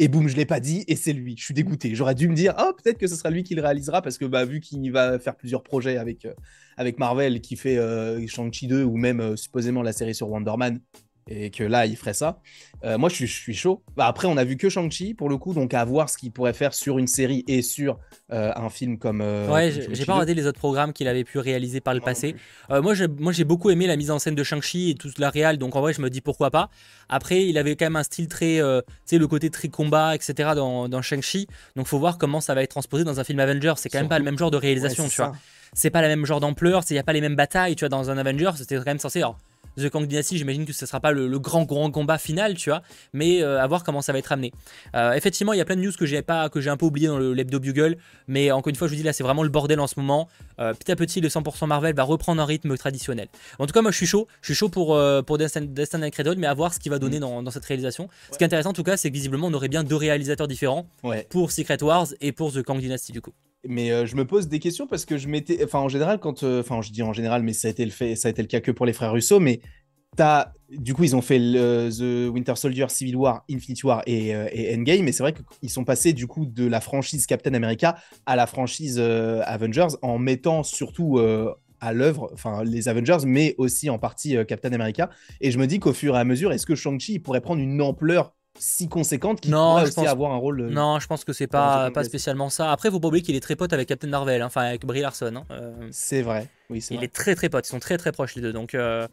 Et 0.00 0.06
boum, 0.06 0.28
je 0.28 0.36
l'ai 0.36 0.46
pas 0.46 0.60
dit, 0.60 0.84
et 0.86 0.94
c'est 0.94 1.12
lui. 1.12 1.34
Je 1.36 1.44
suis 1.44 1.54
dégoûté. 1.54 1.94
J'aurais 1.96 2.14
dû 2.14 2.28
me 2.28 2.34
dire, 2.34 2.54
oh, 2.58 2.72
peut-être 2.72 2.98
que 2.98 3.08
ce 3.08 3.16
sera 3.16 3.30
lui 3.30 3.42
qui 3.42 3.56
le 3.56 3.62
réalisera, 3.62 4.00
parce 4.00 4.16
que 4.16 4.24
bah, 4.24 4.44
vu 4.44 4.60
qu'il 4.60 4.92
va 4.92 5.18
faire 5.18 5.34
plusieurs 5.34 5.64
projets 5.64 5.96
avec, 5.96 6.24
euh, 6.24 6.34
avec 6.76 7.00
Marvel, 7.00 7.40
qui 7.40 7.56
fait 7.56 7.78
euh, 7.78 8.24
Shang-Chi 8.24 8.68
2, 8.68 8.84
ou 8.84 8.96
même 8.96 9.20
euh, 9.20 9.36
supposément 9.36 9.82
la 9.82 9.92
série 9.92 10.14
sur 10.14 10.30
Wonder 10.30 10.54
Man, 10.56 10.80
et 11.28 11.50
que 11.50 11.62
là, 11.62 11.86
il 11.86 11.96
ferait 11.96 12.14
ça. 12.14 12.40
Euh, 12.84 12.96
moi, 12.96 13.08
je 13.08 13.24
suis, 13.26 13.54
chaud. 13.54 13.82
Bah, 13.96 14.06
après, 14.06 14.28
on 14.28 14.36
a 14.36 14.44
vu 14.44 14.56
que 14.56 14.68
Shang-Chi 14.68 15.14
pour 15.14 15.28
le 15.28 15.36
coup, 15.36 15.52
donc 15.52 15.74
à 15.74 15.84
voir 15.84 16.08
ce 16.08 16.16
qu'il 16.16 16.30
pourrait 16.30 16.52
faire 16.52 16.72
sur 16.74 16.98
une 16.98 17.06
série 17.06 17.44
et 17.48 17.60
sur 17.62 17.98
euh, 18.32 18.52
un 18.54 18.70
film 18.70 18.98
comme. 18.98 19.20
Euh, 19.20 19.48
ouais, 19.48 19.72
j'ai 19.92 20.04
pas 20.04 20.14
regardé 20.14 20.34
les 20.34 20.46
autres 20.46 20.58
programmes 20.58 20.92
qu'il 20.92 21.08
avait 21.08 21.24
pu 21.24 21.38
réaliser 21.38 21.80
par 21.80 21.94
le 21.94 22.00
passé. 22.00 22.36
moi, 22.70 22.94
j'ai 22.94 23.44
beaucoup 23.44 23.70
aimé 23.70 23.86
la 23.86 23.96
mise 23.96 24.10
en 24.10 24.18
scène 24.18 24.34
de 24.34 24.44
Shang-Chi 24.44 24.90
et 24.90 24.94
toute 24.94 25.18
la 25.18 25.30
réal, 25.30 25.58
donc 25.58 25.76
en 25.76 25.80
vrai, 25.80 25.92
je 25.92 26.00
me 26.00 26.10
dis 26.10 26.20
pourquoi 26.20 26.50
pas. 26.50 26.70
Après, 27.08 27.46
il 27.46 27.58
avait 27.58 27.76
quand 27.76 27.86
même 27.86 27.96
un 27.96 28.02
style 28.02 28.28
très. 28.28 28.58
tu 28.58 28.92
sais, 29.04 29.18
le 29.18 29.26
côté 29.26 29.50
très 29.50 29.68
combat, 29.68 30.14
etc. 30.14 30.50
dans, 30.54 30.88
dans 30.88 31.02
Shang-Chi, 31.02 31.46
donc 31.76 31.86
faut 31.86 31.98
voir 31.98 32.18
comment 32.18 32.40
ça 32.40 32.54
va 32.54 32.62
être 32.62 32.70
transposé 32.70 33.04
dans 33.04 33.20
un 33.20 33.24
film 33.24 33.40
Avengers. 33.40 33.74
C'est 33.76 33.88
quand 33.88 33.98
même 33.98 34.08
pas 34.08 34.18
le 34.18 34.24
même 34.24 34.38
genre 34.38 34.50
de 34.50 34.56
réalisation, 34.56 35.08
tu 35.08 35.16
vois. 35.16 35.32
C'est 35.74 35.90
pas 35.90 36.00
la 36.00 36.08
même 36.08 36.24
genre 36.24 36.40
d'ampleur, 36.40 36.82
il 36.88 36.94
n'y 36.94 36.98
a 36.98 37.02
pas 37.02 37.12
les 37.12 37.20
mêmes 37.20 37.36
batailles, 37.36 37.76
tu 37.76 37.80
vois, 37.80 37.90
dans 37.90 38.10
un 38.10 38.16
Avengers, 38.16 38.52
c'était 38.56 38.76
quand 38.76 38.86
même 38.86 38.98
censé. 38.98 39.22
The 39.78 39.90
Kang 39.90 40.06
Dynasty, 40.06 40.38
j'imagine 40.38 40.66
que 40.66 40.72
ce 40.72 40.84
ne 40.84 40.86
sera 40.86 41.00
pas 41.00 41.12
le, 41.12 41.38
grand 41.38 41.64
grand 41.64 41.90
combat 41.90 42.18
final, 42.18 42.54
tu 42.54 42.70
vois, 42.70 42.82
mais 43.12 43.42
euh, 43.42 43.62
à 43.62 43.66
voir 43.66 43.84
comment 43.84 44.02
ça 44.02 44.12
va 44.12 44.18
être 44.18 44.32
amené. 44.32 44.52
Euh, 44.94 45.12
effectivement, 45.12 45.52
il 45.52 45.58
y 45.58 45.60
a 45.60 45.64
plein 45.64 45.76
de 45.76 45.82
news 45.82 45.92
que 45.98 46.06
j'ai 46.06 46.22
pas, 46.22 46.48
que 46.48 46.60
j'ai 46.60 46.70
un 46.70 46.76
peu 46.76 46.86
oublié 46.86 47.08
dans 47.08 47.18
le 47.18 47.32
l'hebdo 47.32 47.60
bugle, 47.60 47.96
mais 48.26 48.50
encore 48.50 48.70
une 48.70 48.76
fois, 48.76 48.88
je 48.88 48.92
vous 48.92 48.96
dis 48.96 49.02
là, 49.02 49.12
c'est 49.12 49.22
vraiment 49.22 49.42
le 49.42 49.48
bordel 49.48 49.80
en 49.80 49.86
ce 49.86 49.98
moment. 49.98 50.28
Euh, 50.58 50.74
petit 50.74 50.90
à 50.90 50.96
petit, 50.96 51.20
le 51.20 51.28
100% 51.28 51.66
Marvel 51.66 51.94
va 51.94 52.02
reprendre 52.02 52.42
un 52.42 52.46
rythme 52.46 52.76
traditionnel. 52.76 53.28
En 53.58 53.66
tout 53.66 53.72
cas, 53.72 53.82
moi, 53.82 53.90
je 53.90 53.96
suis 53.96 54.06
chaud, 54.06 54.26
je 54.40 54.52
suis 54.52 54.54
chaud 54.54 54.68
pour 54.68 54.98
pour 55.26 55.38
Destin, 55.38 55.62
Destin 55.62 55.98
mais 56.36 56.46
à 56.46 56.54
voir 56.54 56.74
ce 56.74 56.78
qu'il 56.78 56.90
va 56.90 56.98
donner 56.98 57.18
mm. 57.18 57.42
dans, 57.44 57.50
cette 57.50 57.64
réalisation. 57.64 58.08
Ce 58.32 58.38
qui 58.38 58.44
est 58.44 58.46
intéressant 58.46 58.70
en 58.70 58.74
tout 58.74 58.82
cas, 58.82 58.96
c'est 58.96 59.08
que 59.08 59.14
visiblement, 59.14 59.46
on 59.46 59.54
aurait 59.54 59.68
bien 59.68 59.84
deux 59.84 59.96
réalisateurs 59.96 60.48
différents 60.48 60.86
pour 61.30 61.52
Secret 61.52 61.82
Wars 61.82 62.08
et 62.20 62.32
pour 62.32 62.52
The 62.52 62.62
Kang 62.62 62.80
Dynasty 62.80 63.12
du 63.12 63.20
coup. 63.20 63.32
Mais 63.66 64.06
je 64.06 64.14
me 64.14 64.24
pose 64.24 64.48
des 64.48 64.60
questions 64.60 64.86
parce 64.86 65.04
que 65.04 65.18
je 65.18 65.28
m'étais, 65.28 65.64
enfin 65.64 65.80
en 65.80 65.88
général 65.88 66.20
quand, 66.20 66.44
enfin 66.44 66.80
je 66.80 66.92
dis 66.92 67.02
en 67.02 67.12
général, 67.12 67.42
mais 67.42 67.52
ça 67.52 67.68
a 67.68 67.70
été 67.70 67.84
le 67.84 67.90
fait, 67.90 68.14
ça 68.14 68.28
a 68.28 68.30
été 68.30 68.40
le 68.40 68.48
cas 68.48 68.60
que 68.60 68.70
pour 68.70 68.86
les 68.86 68.92
frères 68.92 69.12
Russo, 69.12 69.40
mais 69.40 69.60
du 70.70 70.94
coup, 70.94 71.04
ils 71.04 71.16
ont 71.16 71.22
fait 71.22 71.38
The 71.38 72.30
Winter 72.32 72.56
Soldier, 72.56 72.86
Civil 72.88 73.16
War, 73.16 73.44
Infinity 73.50 73.86
War 73.86 74.02
et, 74.06 74.34
euh, 74.34 74.48
Endgame, 74.74 75.04
mais 75.04 75.12
c'est 75.12 75.22
vrai 75.22 75.34
qu'ils 75.60 75.70
sont 75.70 75.84
passés 75.84 76.12
du 76.12 76.26
coup 76.26 76.44
de 76.44 76.66
la 76.66 76.80
franchise 76.80 77.26
Captain 77.26 77.54
America 77.54 77.96
à 78.26 78.36
la 78.36 78.46
franchise 78.46 78.96
euh, 78.98 79.40
Avengers 79.44 79.96
en 80.02 80.18
mettant 80.18 80.62
surtout 80.62 81.18
euh, 81.18 81.54
à 81.80 81.92
l'œuvre, 81.92 82.30
enfin 82.32 82.64
les 82.64 82.88
Avengers, 82.88 83.18
mais 83.24 83.54
aussi 83.58 83.88
en 83.88 83.98
partie 83.98 84.36
Captain 84.46 84.72
America. 84.72 85.10
Et 85.40 85.50
je 85.50 85.58
me 85.58 85.66
dis 85.66 85.78
qu'au 85.78 85.92
fur 85.92 86.16
et 86.16 86.18
à 86.18 86.24
mesure, 86.24 86.52
est-ce 86.52 86.66
que 86.66 86.74
Shang-Chi 86.74 87.20
pourrait 87.20 87.40
prendre 87.40 87.62
une 87.62 87.80
ampleur 87.80 88.34
si 88.58 88.88
conséquente 88.88 89.40
qu'il 89.40 89.52
pourrait 89.52 89.84
aussi 89.84 90.06
avoir 90.06 90.32
un 90.32 90.36
rôle. 90.36 90.68
non, 90.68 90.98
je 90.98 91.06
pense 91.06 91.24
que 91.24 91.32
c'est 91.32 91.46
pas, 91.46 91.90
pas 91.90 92.04
spécialement 92.04 92.50
ça. 92.50 92.72
Après, 92.72 92.90
faut 92.90 93.00
pas 93.00 93.08
oublier 93.08 93.22
qu'il 93.22 93.36
est 93.36 93.40
très 93.40 93.56
pote 93.56 93.72
avec 93.72 93.88
Captain 93.88 94.08
Marvel, 94.08 94.42
hein, 94.42 94.46
enfin 94.46 94.62
avec 94.62 94.84
Brie 94.84 95.00
Larson. 95.00 95.44
Hein, 95.50 95.72
c'est 95.90 96.22
vrai, 96.22 96.48
oui, 96.70 96.80
c'est 96.80 96.94
Il 96.94 97.04
est 97.04 97.12
très 97.12 97.34
très 97.34 97.48
pote, 97.48 97.66
ils 97.66 97.70
sont 97.70 97.80
très 97.80 97.98
très 97.98 98.12
proches 98.12 98.34
les 98.34 98.42
deux, 98.42 98.52
donc 98.52 98.74
euh, 98.74 99.06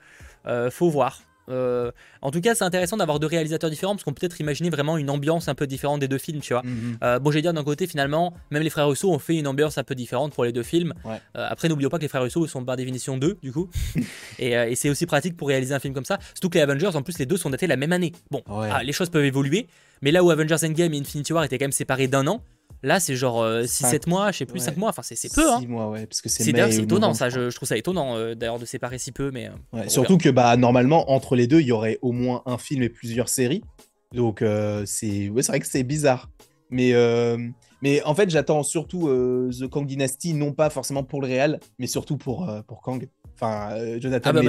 faut 0.71 0.89
voir. 0.89 1.21
Euh, 1.49 1.91
en 2.21 2.31
tout 2.31 2.41
cas, 2.41 2.55
c'est 2.55 2.63
intéressant 2.63 2.97
d'avoir 2.97 3.19
deux 3.19 3.27
réalisateurs 3.27 3.69
différents 3.69 3.93
parce 3.93 4.03
qu'on 4.03 4.13
peut 4.13 4.21
peut-être 4.21 4.39
imaginer 4.39 4.69
vraiment 4.69 4.97
une 4.97 5.09
ambiance 5.09 5.47
un 5.47 5.55
peu 5.55 5.67
différente 5.67 5.99
des 5.99 6.07
deux 6.07 6.17
films, 6.17 6.41
tu 6.41 6.53
vois. 6.53 6.63
Mhm. 6.63 6.97
Euh, 7.03 7.19
bon, 7.19 7.31
j'ai 7.31 7.41
dire 7.41 7.53
d'un 7.53 7.63
côté, 7.63 7.87
finalement, 7.87 8.33
même 8.51 8.63
les 8.63 8.69
frères 8.69 8.87
Russo 8.87 9.11
ont 9.11 9.19
fait 9.19 9.35
une 9.35 9.47
ambiance 9.47 9.77
un 9.77 9.83
peu 9.83 9.95
différente 9.95 10.33
pour 10.33 10.45
les 10.45 10.51
deux 10.51 10.63
films. 10.63 10.93
après, 11.33 11.69
n'oublions 11.69 11.89
pas 11.89 11.97
que 11.97 12.03
les 12.03 12.07
frères 12.07 12.23
Russo 12.23 12.45
sont 12.47 12.63
par 12.63 12.75
définition 12.75 13.17
deux, 13.17 13.37
du 13.41 13.51
coup. 13.51 13.69
et, 14.39 14.75
c'est 14.75 14.89
aussi 14.89 15.05
pratique 15.05 15.37
pour 15.37 15.47
réaliser 15.47 15.73
un 15.73 15.79
film 15.79 15.93
comme 15.93 16.05
ça. 16.05 16.19
Surtout 16.33 16.49
que 16.49 16.57
les 16.57 16.63
Avengers, 16.63 16.95
en 16.95 17.01
plus, 17.01 17.17
les 17.19 17.25
deux 17.25 17.37
sont 17.37 17.49
datés 17.49 17.67
la 17.67 17.77
même 17.77 17.91
année. 17.91 18.11
Bon, 18.31 18.43
ah, 18.47 18.83
les 18.83 18.93
choses 18.93 19.09
peuvent 19.09 19.25
évoluer, 19.25 19.67
mais 20.01 20.11
là 20.11 20.23
où 20.23 20.29
Avengers 20.29 20.57
Endgame 20.63 20.93
et 20.93 20.99
Infinity 20.99 21.33
War 21.33 21.43
étaient 21.43 21.57
quand 21.57 21.65
même 21.65 21.71
séparés 21.71 22.07
d'un 22.07 22.27
an, 22.27 22.41
Là, 22.85 22.99
c'est 22.99 23.15
genre 23.15 23.43
6-7 23.43 23.95
euh, 23.95 23.99
mois, 24.05 24.31
je 24.31 24.37
sais 24.37 24.45
plus, 24.45 24.59
5 24.59 24.77
mois. 24.77 24.89
Enfin, 24.89 25.01
c'est 25.03 25.33
peu. 25.33 25.51
Hein. 25.51 25.57
6 25.59 25.65
mois, 25.65 25.89
ouais. 25.89 26.05
Parce 26.05 26.21
que 26.21 26.29
c'est 26.29 26.47
étonnant, 26.49 27.15
ça. 27.15 27.29
Je, 27.29 27.49
trouve 27.49 27.67
ça 27.67 27.77
étonnant, 27.77 28.15
euh, 28.15 28.35
d'ailleurs, 28.35 28.59
de 28.59 28.65
séparer 28.65 28.99
si 28.99 29.11
peu. 29.11 29.31
Mais, 29.31 29.49
euh, 29.73 29.87
surtout 29.87 30.19
que, 30.19 30.29
bah, 30.29 30.55
normalement, 30.55 31.11
entre 31.11 31.35
les 31.35 31.47
deux, 31.47 31.61
il 31.61 31.65
y 31.65 31.71
aurait 31.71 31.97
au 32.03 32.11
moins 32.11 32.43
un 32.45 32.59
film 32.59 32.83
et 32.83 32.89
plusieurs 32.89 33.27
séries. 33.27 33.63
Donc, 34.13 34.43
c'est 34.85 35.29
ouais, 35.29 35.41
vrai 35.41 35.59
que 35.59 35.67
c'est 35.67 35.81
bizarre. 35.81 36.29
Mais, 36.69 36.93
mais 37.81 38.03
en 38.03 38.13
fait, 38.13 38.29
j'attends 38.29 38.61
surtout 38.61 39.09
The 39.49 39.67
Kang 39.67 39.87
Dynasty, 39.87 40.35
non 40.35 40.53
pas 40.53 40.69
forcément 40.69 41.03
pour 41.03 41.21
le 41.21 41.27
réel, 41.27 41.59
mais 41.79 41.87
surtout 41.87 42.17
pour, 42.17 42.47
pour 42.67 42.81
Kang. 42.81 43.09
Enfin, 43.35 43.73
euh, 43.73 43.99
Jonathan 43.99 44.29
ah 44.29 44.33
bah, 44.33 44.41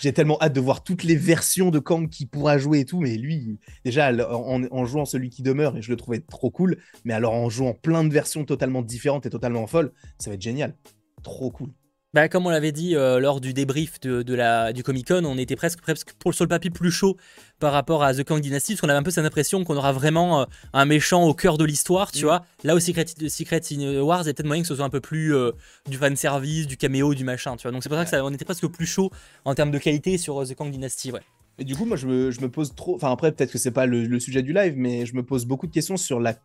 J'ai 0.00 0.12
tellement 0.12 0.40
hâte 0.40 0.54
de 0.54 0.60
voir 0.60 0.82
toutes 0.82 1.04
les 1.04 1.14
versions 1.14 1.70
de 1.70 1.78
Kang 1.78 2.08
qui 2.08 2.24
pourra 2.26 2.56
jouer 2.56 2.80
et 2.80 2.84
tout. 2.84 3.00
Mais 3.00 3.16
lui, 3.16 3.58
déjà, 3.84 4.12
en, 4.28 4.84
jouant 4.86 5.04
celui 5.04 5.28
qui 5.28 5.42
demeure, 5.42 5.76
et 5.76 5.82
je 5.82 5.90
le 5.90 5.96
trouvais 5.96 6.20
trop 6.20 6.50
cool. 6.50 6.78
Mais 7.04 7.12
alors, 7.12 7.34
en 7.34 7.50
jouant 7.50 7.74
plein 7.74 8.02
de 8.02 8.12
versions 8.12 8.44
totalement 8.44 8.82
différentes 8.82 9.26
et 9.26 9.30
totalement 9.30 9.66
folles, 9.66 9.92
ça 10.18 10.30
va 10.30 10.34
être 10.34 10.42
génial. 10.42 10.74
Trop 11.22 11.50
cool. 11.50 11.70
Bah, 12.14 12.28
comme 12.28 12.46
on 12.46 12.50
l'avait 12.50 12.70
dit 12.70 12.94
euh, 12.94 13.18
lors 13.18 13.40
du 13.40 13.52
débrief 13.52 13.98
de, 13.98 14.34
la, 14.34 14.72
du 14.72 14.84
Comic 14.84 15.08
Con, 15.08 15.24
on 15.24 15.36
était 15.36 15.56
presque, 15.56 15.80
presque 15.80 16.12
pour 16.12 16.30
le 16.30 16.36
sol 16.36 16.46
papier 16.46 16.70
plus 16.70 16.92
chaud 16.92 17.16
par 17.58 17.72
rapport 17.72 18.04
à 18.04 18.14
The 18.14 18.22
Kang 18.22 18.40
Dynasty, 18.40 18.74
parce 18.74 18.82
qu'on 18.82 18.88
avait 18.88 19.00
un 19.00 19.02
peu 19.02 19.10
cette 19.10 19.24
impression 19.24 19.64
qu'on 19.64 19.76
aura 19.76 19.90
vraiment 19.90 20.42
euh, 20.42 20.44
un 20.74 20.84
méchant 20.84 21.24
au 21.24 21.34
cœur 21.34 21.58
de 21.58 21.64
l'histoire, 21.64 22.12
tu 22.12 22.20
mm. 22.20 22.26
vois. 22.26 22.44
Là 22.62 22.76
au 22.76 22.78
Secret, 22.78 23.06
Secret 23.26 23.62
Wars, 23.98 24.22
il 24.22 24.26
y 24.26 24.30
a 24.30 24.32
peut-être 24.32 24.46
moyen 24.46 24.62
que 24.62 24.68
ce 24.68 24.76
soit 24.76 24.84
un 24.84 24.90
peu 24.90 25.00
plus 25.00 25.34
euh, 25.34 25.50
du 25.90 25.96
fan 25.96 26.14
service, 26.14 26.68
du 26.68 26.76
caméo, 26.76 27.14
du 27.14 27.24
machin, 27.24 27.56
tu 27.56 27.62
vois. 27.62 27.72
Donc 27.72 27.82
c'est 27.82 27.88
pour 27.88 27.98
ça 27.98 28.20
qu'on 28.20 28.32
était 28.32 28.44
presque 28.44 28.68
plus 28.68 28.86
chaud 28.86 29.10
en 29.44 29.56
termes 29.56 29.72
de 29.72 29.78
qualité 29.78 30.16
sur 30.16 30.46
The 30.46 30.54
Kang 30.54 30.70
Dynasty, 30.70 31.10
ouais. 31.10 31.20
Et 31.58 31.64
du 31.64 31.74
coup, 31.74 31.84
moi, 31.84 31.96
je 31.96 32.06
me, 32.06 32.48
pose 32.48 32.76
trop. 32.76 32.94
Enfin, 32.94 33.10
après, 33.10 33.32
peut-être 33.32 33.50
que 33.50 33.58
c'est 33.58 33.72
pas 33.72 33.86
le, 33.86 34.20
sujet 34.20 34.42
du 34.42 34.52
live, 34.52 34.74
mais 34.76 35.04
je 35.04 35.16
me 35.16 35.24
pose 35.24 35.46
beaucoup 35.46 35.66
de 35.66 35.72
questions 35.72 35.96
sur 35.96 36.20
la, 36.20 36.36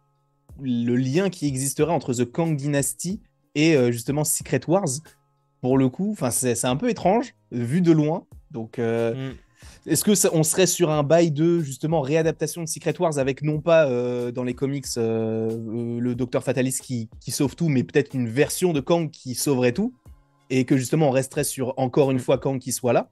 le 0.64 0.96
lien 0.96 1.30
qui 1.30 1.46
existerait 1.46 1.94
entre 1.94 2.16
The 2.16 2.26
Kang 2.26 2.56
Dynasty 2.56 3.22
et 3.54 3.76
justement 3.92 4.24
Secret 4.24 4.62
Wars 4.68 4.88
pour 5.62 5.78
le 5.78 5.90
coup. 5.90 6.12
Enfin, 6.12 6.32
c'est 6.32 6.66
un 6.66 6.76
peu 6.76 6.90
étrange, 6.90 7.36
vu 7.52 7.82
de 7.82 7.92
loin. 7.92 8.26
Donc, 8.52 8.80
euh, 8.80 9.32
mm. 9.32 9.36
est-ce 9.88 10.04
que 10.04 10.36
on 10.36 10.44
serait 10.44 10.68
sur 10.68 10.90
un 10.90 11.04
bail 11.04 11.32
de 11.32 11.60
justement 11.60 12.02
réadaptation 12.02 12.62
de 12.64 12.68
Secret 12.68 13.00
Wars 13.00 13.18
avec 13.18 13.44
non 13.44 13.62
pas 13.62 13.88
euh, 13.88 14.32
dans 14.32 14.44
les 14.44 14.54
comics 14.54 14.86
euh, 14.98 16.00
le 16.00 16.16
Docteur 16.16 16.44
Fatalist 16.44 16.82
qui, 16.82 17.10
qui, 17.20 17.32
sauve 17.32 17.56
tout, 17.56 17.70
mais 17.70 17.84
peut-être 17.84 18.14
une 18.14 18.28
version 18.28 18.74
de 18.74 18.80
Kang 18.80 19.10
qui 19.10 19.36
sauverait 19.36 19.74
tout 19.74 19.94
et 20.50 20.66
que 20.66 20.78
justement 20.78 21.10
on 21.10 21.12
resterait 21.12 21.44
sur 21.44 21.74
encore 21.78 22.12
une 22.12 22.18
mm. 22.18 22.22
fois 22.22 22.38
Kang 22.38 22.60
qui 22.60 22.72
soit 22.72 22.94
là? 22.94 23.10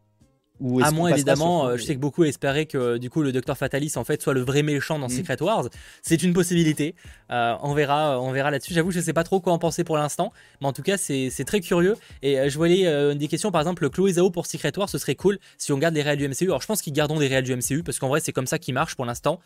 À 0.84 0.92
moins 0.92 1.10
évidemment, 1.10 1.68
euh, 1.68 1.78
je 1.78 1.84
sais 1.84 1.96
que 1.96 2.00
beaucoup 2.00 2.24
espéraient 2.24 2.66
que 2.66 2.98
du 2.98 3.10
coup 3.10 3.22
le 3.22 3.32
Docteur 3.32 3.58
Fatalis 3.58 3.94
en 3.96 4.04
fait 4.04 4.22
soit 4.22 4.34
le 4.34 4.42
vrai 4.42 4.64
méchant 4.64 5.00
dans 5.00 5.08
mm. 5.08 5.12
Secret 5.12 5.42
Wars. 5.42 5.70
C'est 6.02 6.24
une 6.24 6.34
possibilité. 6.34 6.96
Euh, 7.32 7.56
on 7.62 7.74
verra, 7.74 8.20
on 8.22 8.32
verra 8.32 8.52
là-dessus. 8.52 8.74
J'avoue, 8.74 8.92
je 8.92 9.00
sais 9.00 9.14
pas 9.14 9.24
trop 9.24 9.40
quoi 9.40 9.54
en 9.54 9.60
penser 9.60 9.84
pour 9.84 9.98
l'instant, 9.98 10.32
mais 10.62 10.68
en 10.68 10.74
tout 10.74 10.84
cas 10.84 10.98
c'est 10.98 11.46
très 11.46 11.60
curieux. 11.60 11.96
Et 12.22 12.40
euh, 12.40 12.50
je 12.50 12.58
voyais 12.58 13.16
des 13.16 13.28
questions 13.28 13.52
par 13.52 13.62
exemple, 13.62 13.90
Chloé 13.90 14.14
Zhao 14.14 14.30
pour 14.30 14.46
Secret 14.46 14.72
Wars, 14.78 14.90
ce 14.90 14.98
serait 14.98 15.16
cool 15.16 15.40
si 15.58 15.72
on 15.72 15.78
garde 15.78 15.94
les 15.96 16.02
réels 16.02 16.18
du 16.18 16.28
MCU. 16.28 16.46
Alors 16.46 16.62
je 16.62 16.68
pense 16.68 16.82
qu'ils 16.82 16.94
garderont 16.94 17.20
des 17.20 17.28
réels 17.28 17.44
du 17.44 17.56
MCU 17.56 17.84
parce 17.84 18.00
qu'en 18.00 18.08
vrai 18.08 18.20
c'est 18.20 18.34
comme 18.34 18.48
ça 18.48 18.60
qui 18.60 18.74
marche 18.74 18.96
pour 18.96 19.06
l'instant. 19.06 19.40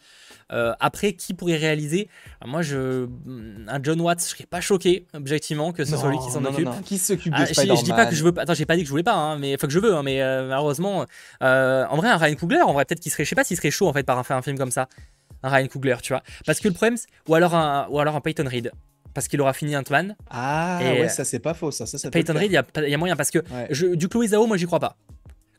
Après, 0.80 1.14
qui 1.14 1.34
pourrait 1.34 1.58
réaliser? 1.58 2.10
Moi, 2.46 2.62
je 2.62 3.08
un 3.68 3.80
John 3.82 4.02
Watts, 4.02 4.22
je 4.22 4.26
serais 4.26 4.46
pas 4.46 4.62
choqué 4.62 5.06
objectivement 5.14 5.72
que 5.72 5.86
ce 5.86 5.96
soit 5.96 6.10
lui 6.10 6.18
qui 6.20 6.32
s'en 6.32 6.44
occupe. 6.46 6.70
Qui 6.86 6.98
s'occupe 6.98 7.34
de 7.34 7.42
ah, 7.42 7.46
je, 7.46 7.84
dis 7.84 7.92
pas 7.92 8.06
que 8.06 8.16
je 8.16 8.24
veux. 8.24 8.34
Attends, 8.38 8.54
j'ai 8.54 8.66
pas 8.66 8.76
dit 8.76 8.82
que 8.82 8.88
je 8.88 8.92
voulais 8.92 9.04
pas, 9.04 9.14
hein, 9.14 9.38
mais 9.38 9.58
faut 9.58 9.68
que 9.68 9.74
je 9.74 9.80
veux, 9.80 9.96
hein, 9.96 10.04
mais 10.04 10.20
malheureusement 10.20 11.06
euh, 11.44 11.86
en 11.90 11.98
vrai, 11.98 12.10
un 12.10 12.18
Ryan 12.18 12.36
Coogler, 12.36 12.62
en 12.62 12.74
vrai, 12.74 12.86
peut-être 12.86 13.00
qu'il 13.00 13.12
serait, 13.12 13.24
je 13.24 13.30
sais 13.30 13.36
pas 13.36 13.44
s'il 13.44 13.58
serait 13.58 13.72
chaud 13.72 13.88
en 13.88 13.94
fait 13.94 14.04
par 14.04 14.26
faire 14.26 14.38
un 14.38 14.42
film 14.42 14.58
comme 14.58 14.72
ça. 14.72 14.88
Un 15.44 15.50
Ryan 15.50 15.68
Coogler, 15.68 15.96
tu 16.04 16.14
vois. 16.14 16.22
Parce 16.46 16.60
que 16.60 16.68
le 16.68 16.74
problème, 16.74 16.98
ou 17.28 17.36
alors 17.36 17.56
un, 17.56 17.88
ou 17.90 18.00
alors 18.00 18.16
un 18.16 18.22
Peyton 18.22 18.46
Reed. 18.48 18.72
Parce 19.14 19.28
qu'il 19.28 19.42
aura 19.42 19.54
fini 19.54 19.76
Ant-Man. 19.76 20.16
Ah 20.30 20.80
ouais, 20.82 21.10
ça 21.10 21.26
c'est 21.26 21.40
pas 21.40 21.54
faux, 21.54 21.72
ça. 21.72 21.86
ça, 21.86 22.10
Peyton 22.10 22.34
Reed, 22.34 22.52
il 22.52 22.90
y, 22.90 22.94
a 22.94 22.98
moyen 22.98 23.16
parce 23.16 23.32
que 23.32 23.94
du 23.96 24.08
Chloé 24.08 24.28
Zhao, 24.28 24.46
moi 24.48 24.58
j'y 24.58 24.66
crois 24.66 24.80
pas. 24.80 24.98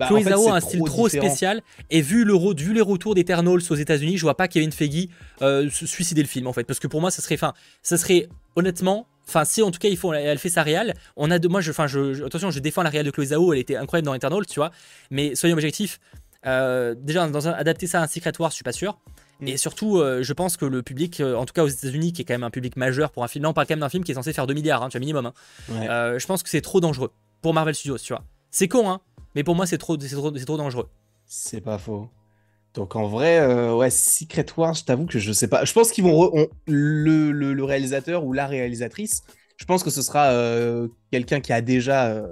Bah, 0.03 0.09
Chloé 0.09 0.25
Zhao 0.25 0.49
a 0.49 0.57
un 0.57 0.61
style 0.61 0.83
trop 0.85 1.09
spécial 1.09 1.63
et 1.91 2.01
vu, 2.01 2.25
le, 2.25 2.35
vu 2.55 2.73
les 2.73 2.81
retours 2.81 3.15
d'Eternals 3.15 3.63
aux 3.71 3.75
États-Unis, 3.75 4.17
je 4.17 4.23
vois 4.23 4.37
pas 4.37 4.49
Kevin 4.49 4.73
Feige 4.73 5.09
euh, 5.43 5.69
suicider 5.71 6.23
le 6.23 6.29
film 6.29 6.47
en 6.47 6.53
fait. 6.53 6.65
Parce 6.65 6.81
que 6.81 6.89
pour 6.89 7.01
moi, 7.01 7.11
ça 7.11 7.23
serait, 7.23 7.37
fin, 7.37 7.53
ça 7.83 7.97
serait 7.97 8.29
honnêtement 8.57 9.07
Enfin, 9.29 9.45
si 9.45 9.63
en 9.63 9.71
tout 9.71 9.79
cas 9.79 9.89
il 9.89 9.97
faut, 9.97 10.13
elle 10.13 10.39
fait 10.39 10.49
sa 10.49 10.65
réal, 10.65 10.95
on 11.17 11.31
a 11.31 11.39
de, 11.39 11.47
moi, 11.47 11.61
je, 11.61 11.71
enfin, 11.71 11.87
je, 11.87 12.25
attention, 12.25 12.51
je 12.51 12.59
défends 12.59 12.83
la 12.83 12.91
réal 12.91 13.07
de 13.07 13.11
Chloé 13.13 13.27
Zhao, 13.27 13.53
elle 13.53 13.61
était 13.61 13.77
incroyable 13.77 14.07
dans 14.07 14.15
Eternals, 14.15 14.47
tu 14.47 14.59
vois. 14.59 14.73
Mais 15.11 15.37
soyons 15.37 15.55
objectifs, 15.55 16.01
euh, 16.47 16.95
déjà, 16.99 17.27
dans 17.29 17.47
adapter 17.47 17.87
ça 17.87 18.01
à 18.01 18.05
un 18.05 18.07
Secret 18.07 18.33
Wars, 18.39 18.51
je 18.51 18.57
suis 18.57 18.65
pas 18.65 18.73
sûr. 18.73 18.99
Mm. 19.41 19.49
Et 19.49 19.57
surtout, 19.57 19.99
euh, 19.99 20.23
je 20.23 20.33
pense 20.33 20.57
que 20.57 20.65
le 20.65 20.83
public, 20.83 21.21
euh, 21.21 21.37
en 21.37 21.45
tout 21.45 21.53
cas 21.53 21.63
aux 21.63 21.69
États-Unis, 21.69 22.13
qui 22.13 22.23
est 22.23 22.25
quand 22.25 22.35
même 22.35 22.43
un 22.43 22.51
public 22.51 22.77
majeur 22.77 23.11
pour 23.11 23.25
un 23.25 23.29
film, 23.29 23.45
là 23.45 23.51
on 23.51 23.53
parle 23.53 23.67
quand 23.67 23.75
même 23.75 23.81
d'un 23.81 23.89
film 23.89 24.05
qui 24.05 24.13
est 24.13 24.17
censé 24.17 24.33
faire 24.33 24.47
2 24.47 24.55
milliards, 24.55 24.83
hein, 24.83 24.89
tu 24.89 24.99
vois, 24.99 25.01
minimum. 25.01 25.27
Hein. 25.27 25.33
je 26.19 26.27
pense 26.27 26.43
que 26.43 26.49
c'est 26.49 26.61
trop 26.61 26.81
dangereux 26.81 27.13
pour 27.41 27.55
Marvel 27.55 27.75
Studios, 27.75 27.99
tu 27.99 28.13
vois. 28.13 28.25
C'est 28.51 28.69
con, 28.69 28.91
hein, 28.91 29.01
mais 29.35 29.45
pour 29.45 29.55
moi 29.55 29.66
c'est 29.66 29.78
trop, 29.78 29.97
trop, 29.97 30.30
trop 30.30 30.57
dangereux. 30.57 30.89
C'est 31.26 31.61
pas 31.61 31.78
faux. 31.78 32.09
Donc 32.74 32.97
en 32.97 33.07
vrai, 33.07 33.70
ouais, 33.72 33.91
Secret 33.91 34.47
Wars, 34.57 34.74
je 34.74 34.85
t'avoue 34.85 35.07
que 35.07 35.18
je 35.18 35.33
sais 35.33 35.49
pas. 35.49 35.64
Je 35.64 35.72
pense 35.72 35.93
qu'ils 35.93 36.05
vont. 36.05 36.49
le, 36.66 37.30
le, 37.30 37.64
réalisateur 37.64 38.24
ou 38.24 38.33
la 38.33 38.47
réalisatrice, 38.47 39.22
je 39.59 39.64
pense 39.66 39.83
que 39.83 39.91
ce 39.91 40.01
sera 40.01 40.33
quelqu'un 41.11 41.41
qui 41.41 41.53
a 41.53 41.61
déjà 41.61 42.22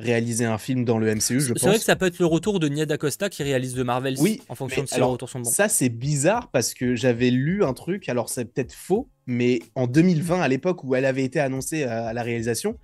réaliser 0.00 0.44
un 0.44 0.58
film 0.58 0.84
dans 0.84 0.98
le 0.98 1.14
MCU, 1.14 1.40
je 1.40 1.52
pense. 1.52 1.62
C'est 1.62 1.68
vrai 1.68 1.78
que 1.78 1.84
ça 1.84 1.96
peut 1.96 2.06
être 2.06 2.18
le 2.18 2.26
retour 2.26 2.58
de 2.58 2.68
Nia 2.68 2.86
DaCosta 2.86 3.28
qui 3.28 3.42
réalise 3.42 3.74
de 3.74 3.82
Marvel 3.82 4.16
oui, 4.18 4.40
en 4.48 4.54
fonction 4.54 4.82
de 4.82 4.88
si 4.88 4.94
alors, 4.94 5.12
retours 5.12 5.28
sont 5.28 5.40
bons. 5.40 5.50
Ça, 5.50 5.68
c'est 5.68 5.88
bizarre 5.88 6.50
parce 6.50 6.74
que 6.74 6.96
j'avais 6.96 7.30
lu 7.30 7.62
un 7.64 7.74
truc, 7.74 8.08
alors 8.08 8.28
c'est 8.28 8.46
peut-être 8.46 8.72
faux, 8.72 9.08
mais 9.26 9.60
en 9.74 9.86
2020, 9.86 10.40
à 10.40 10.48
l'époque 10.48 10.82
où 10.84 10.94
elle 10.94 11.04
avait 11.04 11.24
été 11.24 11.38
annoncée 11.38 11.84
à 11.84 12.12
la 12.12 12.22
réalisation, 12.22 12.76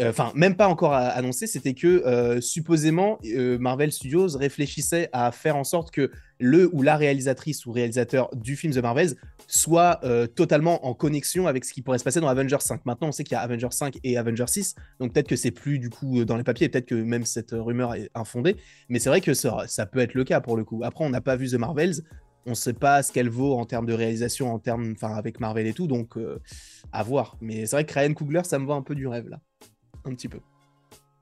euh, 0.00 0.10
enfin 0.10 0.32
même 0.34 0.56
pas 0.56 0.66
encore 0.68 0.92
annoncé, 0.92 1.46
c'était 1.46 1.74
que 1.74 1.86
euh, 1.86 2.40
supposément 2.40 3.18
euh, 3.24 3.58
Marvel 3.58 3.92
Studios 3.92 4.36
réfléchissait 4.36 5.08
à 5.12 5.30
faire 5.30 5.56
en 5.56 5.64
sorte 5.64 5.92
que 5.92 6.10
le 6.40 6.68
ou 6.74 6.82
la 6.82 6.96
réalisatrice 6.96 7.64
ou 7.64 7.72
réalisateur 7.72 8.28
du 8.34 8.56
film 8.56 8.72
The 8.72 8.78
Marvels 8.78 9.14
soit 9.46 10.00
totalement 10.34 10.84
en 10.86 10.94
connexion 10.94 11.46
avec 11.46 11.64
ce 11.64 11.72
qui 11.72 11.80
pourrait 11.80 11.98
se 11.98 12.04
passer 12.04 12.18
dans 12.18 12.28
Avengers 12.28 12.56
5. 12.58 12.84
Maintenant, 12.86 13.08
on 13.08 13.12
sait 13.12 13.22
qu'il 13.22 13.34
y 13.34 13.38
a 13.38 13.40
Avengers 13.40 13.68
5 13.70 13.98
et 14.02 14.16
Avengers 14.16 14.48
6, 14.48 14.74
donc 14.98 15.12
peut-être 15.12 15.28
que 15.28 15.36
c'est 15.36 15.52
plus 15.52 15.78
du 15.78 15.90
coup 15.90 16.24
dans 16.24 16.36
les 16.36 16.42
papiers, 16.42 16.68
peut-être 16.68 16.86
que 16.86 16.94
même 16.96 17.24
cette 17.24 17.52
rumeur 17.52 17.94
est 17.94 18.10
infondée, 18.14 18.56
mais 18.88 18.98
c'est 18.98 19.10
vrai 19.10 19.20
que 19.20 19.32
ça, 19.32 19.86
peut 19.86 20.00
être 20.00 20.14
le 20.14 20.24
cas 20.24 20.40
pour 20.40 20.56
le 20.56 20.64
coup. 20.64 20.82
Après, 20.82 21.04
on 21.04 21.10
n'a 21.10 21.20
pas 21.20 21.36
vu 21.36 21.48
The 21.48 21.54
Marvels, 21.54 22.02
on 22.46 22.50
ne 22.50 22.54
sait 22.56 22.72
pas 22.72 23.02
ce 23.02 23.12
qu'elle 23.12 23.28
vaut 23.28 23.54
en 23.54 23.64
termes 23.64 23.86
de 23.86 23.94
réalisation, 23.94 24.52
en 24.52 24.58
termes, 24.58 24.94
enfin 24.96 25.14
avec 25.14 25.38
Marvel 25.38 25.66
et 25.68 25.72
tout, 25.72 25.86
donc 25.86 26.18
à 26.92 27.02
voir. 27.04 27.36
Mais 27.40 27.66
c'est 27.66 27.76
vrai 27.76 27.84
que 27.84 27.94
Ryan 27.94 28.12
Coogler, 28.12 28.42
ça 28.44 28.58
me 28.58 28.66
va 28.66 28.74
un 28.74 28.82
peu 28.82 28.96
du 28.96 29.06
rêve 29.06 29.28
là 29.28 29.40
un 30.04 30.14
petit 30.14 30.28
peu. 30.28 30.38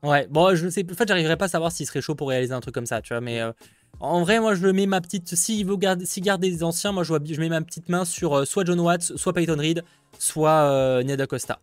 Ouais, 0.03 0.26
bon, 0.28 0.55
je 0.57 0.68
sais, 0.68 0.85
en 0.91 0.95
fait, 0.95 1.07
j'arriverai 1.07 1.37
pas 1.37 1.45
à 1.45 1.49
savoir 1.49 1.70
s'il 1.70 1.87
serait 1.87 2.01
chaud 2.01 2.16
pour 2.16 2.28
réaliser 2.28 2.53
un 2.53 2.61
truc 2.61 2.74
comme 2.74 2.87
ça, 2.87 3.01
tu 3.01 3.14
vois, 3.14 3.20
mais 3.20 3.41
euh, 3.41 3.53
en 4.01 4.22
vrai, 4.22 4.41
moi, 4.41 4.55
je 4.55 4.66
mets 4.66 4.87
ma 4.87 5.01
petite, 5.01 5.35
s'il 5.37 5.64
veut 5.64 5.76
garder, 5.76 6.07
s'il 6.07 6.24
garde 6.24 6.41
des 6.41 6.64
anciens, 6.64 6.91
moi, 6.91 7.05
je, 7.05 7.41
mets 7.41 7.49
ma 7.49 7.61
petite 7.62 7.89
main 7.89 8.05
sur 8.05 8.39
euh, 8.39 8.45
soit 8.45 8.64
John 8.64 8.80
Watts, 8.80 9.16
soit 9.16 9.33
Peyton 9.33 9.57
Reed, 9.57 9.85
soit 10.18 10.51
euh, 10.51 11.05
Ned 11.05 11.20
Acosta, 11.20 11.61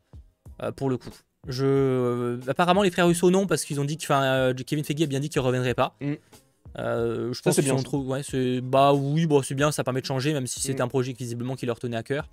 pour 0.77 0.89
le 0.89 0.97
coup. 0.97 1.09
Je, 1.47 2.39
apparemment, 2.49 2.81
les 2.81 2.91
frères 2.91 3.07
Russo 3.07 3.29
non, 3.29 3.45
parce 3.45 3.65
qu'ils 3.65 3.81
ont 3.81 3.85
dit 3.85 3.97
que, 3.97 4.61
Kevin 4.63 4.85
Feige 4.85 5.01
a 5.01 5.05
bien 5.05 5.19
dit 5.19 5.29
qu'il 5.29 5.41
reviendrait 5.41 5.73
pas. 5.73 5.97
Mm. 5.99 6.13
je 6.77 7.41
pense 7.41 7.55
qu'ils 7.55 7.83
trop, 7.83 8.01
ouais, 8.03 8.23
c'est, 8.23 8.61
bah 8.61 8.93
oui, 8.93 9.25
bon, 9.25 9.41
c'est 9.41 9.55
bien, 9.55 9.73
ça 9.73 9.83
permet 9.83 9.99
de 9.99 10.05
changer, 10.05 10.31
même 10.31 10.47
si 10.47 10.61
c'était 10.61 10.81
mm. 10.81 10.85
un 10.85 10.89
projet 10.89 11.11
visiblement 11.11 11.57
qui 11.57 11.65
leur 11.65 11.77
tenait 11.77 11.97
à 11.97 12.03
cœur. 12.03 12.29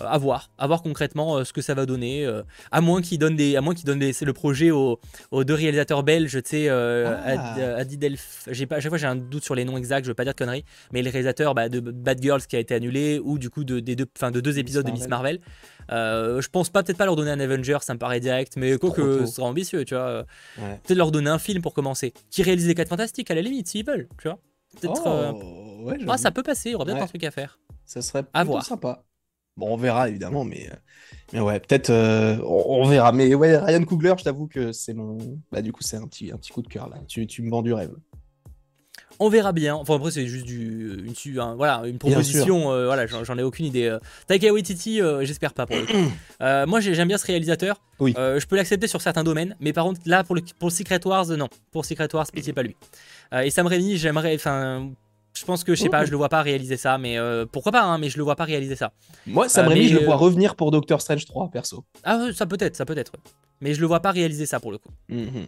Euh, 0.00 0.04
à 0.06 0.16
voir, 0.16 0.50
à 0.56 0.66
voir 0.66 0.82
concrètement 0.82 1.36
euh, 1.36 1.44
ce 1.44 1.52
que 1.52 1.60
ça 1.60 1.74
va 1.74 1.84
donner. 1.84 2.24
Euh, 2.24 2.42
à 2.70 2.80
moins 2.80 3.02
qu'ils 3.02 3.18
donnent 3.18 3.36
des, 3.36 3.56
à 3.56 3.60
moins 3.60 3.74
qu'ils 3.74 3.84
donnent 3.84 4.00
le 4.00 4.32
projet 4.32 4.70
aux, 4.70 4.98
deux 5.32 5.54
réalisateurs 5.54 6.02
belges, 6.02 6.42
tu 6.42 6.50
sais, 6.50 6.68
ah. 6.68 7.76
Adi 7.76 7.98
Delf. 7.98 8.48
J'ai 8.50 8.66
pas, 8.66 8.76
à 8.76 8.80
chaque 8.80 8.90
fois 8.90 8.98
j'ai 8.98 9.06
un 9.06 9.16
doute 9.16 9.44
sur 9.44 9.54
les 9.54 9.64
noms 9.64 9.76
exacts, 9.76 10.04
je 10.04 10.10
veux 10.10 10.14
pas 10.14 10.24
dire 10.24 10.32
de 10.32 10.38
conneries, 10.38 10.64
mais 10.92 11.02
les 11.02 11.10
réalisateurs 11.10 11.54
bah, 11.54 11.68
de 11.68 11.80
Bad 11.80 12.22
Girls 12.22 12.42
qui 12.42 12.56
a 12.56 12.58
été 12.58 12.74
annulé 12.74 13.20
ou 13.22 13.38
du 13.38 13.50
coup 13.50 13.64
de, 13.64 13.80
des 13.80 13.96
deux, 13.96 14.06
fin, 14.16 14.30
de 14.30 14.40
deux 14.40 14.58
épisodes 14.58 14.86
de 14.86 14.92
Miss 14.92 15.08
Marvel. 15.08 15.40
je 15.90 16.48
pense 16.48 16.70
pas 16.70 16.82
peut-être 16.82 16.98
pas 16.98 17.04
leur 17.04 17.16
donner 17.16 17.30
un 17.30 17.40
Avenger, 17.40 17.78
ça 17.82 17.92
me 17.92 17.98
paraît 17.98 18.20
direct, 18.20 18.54
mais 18.56 18.78
quoi 18.78 18.90
que 18.90 19.26
ce 19.26 19.32
sera 19.34 19.46
ambitieux, 19.46 19.84
tu 19.84 19.94
vois. 19.94 20.24
Peut-être 20.56 20.98
leur 20.98 21.10
donner 21.10 21.30
un 21.30 21.38
film 21.38 21.60
pour 21.60 21.74
commencer, 21.74 22.14
qui 22.30 22.42
réalise 22.42 22.66
les 22.66 22.74
4 22.74 22.88
fantastiques 22.88 23.30
à 23.30 23.34
la 23.34 23.42
limite 23.42 23.68
s'ils 23.68 23.84
veulent, 23.84 24.08
tu 24.20 24.28
vois. 24.28 24.38
Peut-être. 24.80 25.02
Oh, 25.04 25.90
ah, 26.08 26.16
ça 26.16 26.30
peut 26.30 26.42
passer, 26.42 26.70
il 26.70 26.72
y 26.72 26.74
aura 26.74 26.86
peut-être 26.86 27.02
un 27.02 27.06
truc 27.06 27.24
à 27.24 27.30
faire. 27.30 27.58
Ça 27.84 28.00
serait 28.00 28.24
à 28.32 28.44
voir. 28.44 28.64
sympa. 28.64 29.02
Bon, 29.56 29.74
on 29.74 29.76
verra 29.76 30.08
évidemment, 30.08 30.44
mais, 30.44 30.68
euh, 30.70 30.76
mais 31.32 31.40
ouais, 31.40 31.60
peut-être 31.60 31.90
euh, 31.90 32.38
on, 32.44 32.86
verra. 32.88 33.12
Mais 33.12 33.34
ouais, 33.34 33.56
Ryan 33.58 33.84
Coogler, 33.84 34.14
je 34.18 34.24
t'avoue 34.24 34.46
que 34.46 34.72
c'est 34.72 34.94
mon. 34.94 35.18
Bah, 35.50 35.60
du 35.60 35.72
coup, 35.72 35.82
c'est 35.82 35.96
un 35.96 36.06
petit, 36.06 36.32
un 36.32 36.38
petit 36.38 36.52
coup 36.52 36.62
de 36.62 36.68
cœur 36.68 36.88
là. 36.88 36.96
Tu, 37.06 37.26
tu 37.26 37.42
me 37.42 37.50
vends 37.50 37.62
du 37.62 37.74
rêve. 37.74 37.92
On 39.20 39.28
verra 39.28 39.52
bien. 39.52 39.74
Enfin, 39.74 39.96
après, 39.96 40.10
c'est 40.10 40.26
juste 40.26 40.46
du, 40.46 41.04
une, 41.04 41.54
voilà, 41.56 41.82
une 41.84 41.98
proposition. 41.98 42.72
Euh, 42.72 42.86
voilà, 42.86 43.06
j'en 43.06 43.38
ai 43.38 43.42
aucune 43.42 43.66
idée. 43.66 43.96
Taika 44.26 44.50
Waititi, 44.52 45.00
j'espère 45.20 45.52
pas 45.52 45.66
pour 45.66 45.76
le 45.76 46.66
moi, 46.66 46.80
j'aime 46.80 47.08
bien 47.08 47.18
ce 47.18 47.26
réalisateur. 47.26 47.82
Oui. 48.00 48.14
je 48.16 48.46
peux 48.46 48.56
l'accepter 48.56 48.86
sur 48.86 49.02
certains 49.02 49.22
domaines, 49.22 49.54
mais 49.60 49.74
par 49.74 49.84
contre, 49.84 50.00
là, 50.06 50.24
pour 50.24 50.34
le, 50.34 50.42
pour 50.58 50.72
Secret 50.72 51.06
Wars, 51.06 51.26
non. 51.26 51.48
Pour 51.70 51.84
Secret 51.84 52.08
Wars, 52.14 52.26
pitié 52.32 52.54
pas 52.54 52.62
lui. 52.62 52.74
et 53.32 53.50
Sam 53.50 53.66
Raimi, 53.66 53.98
j'aimerais. 53.98 54.34
Enfin, 54.34 54.90
je 55.34 55.44
pense 55.44 55.64
que 55.64 55.74
je 55.74 55.82
sais 55.82 55.88
pas, 55.88 56.04
je 56.04 56.10
le 56.10 56.16
vois 56.16 56.28
pas 56.28 56.42
réaliser 56.42 56.76
ça, 56.76 56.98
mais 56.98 57.18
euh, 57.18 57.46
pourquoi 57.50 57.72
pas, 57.72 57.82
hein, 57.82 57.98
mais 57.98 58.10
je 58.10 58.18
le 58.18 58.22
vois 58.22 58.36
pas 58.36 58.44
réaliser 58.44 58.76
ça. 58.76 58.92
Moi, 59.26 59.48
ça 59.48 59.62
me 59.62 59.74
je 59.74 59.98
le 59.98 60.04
vois 60.04 60.16
revenir 60.16 60.54
pour 60.54 60.70
Doctor 60.70 61.00
Strange 61.00 61.24
3, 61.24 61.50
perso. 61.50 61.84
Ah, 62.04 62.28
ça 62.34 62.46
peut 62.46 62.58
être, 62.60 62.76
ça 62.76 62.84
peut 62.84 62.96
être. 62.96 63.12
Mais 63.60 63.74
je 63.74 63.80
le 63.80 63.86
vois 63.86 64.00
pas 64.00 64.10
réaliser 64.10 64.46
ça 64.46 64.60
pour 64.60 64.72
le 64.72 64.78
coup. 64.78 64.90
Mhm. 65.08 65.46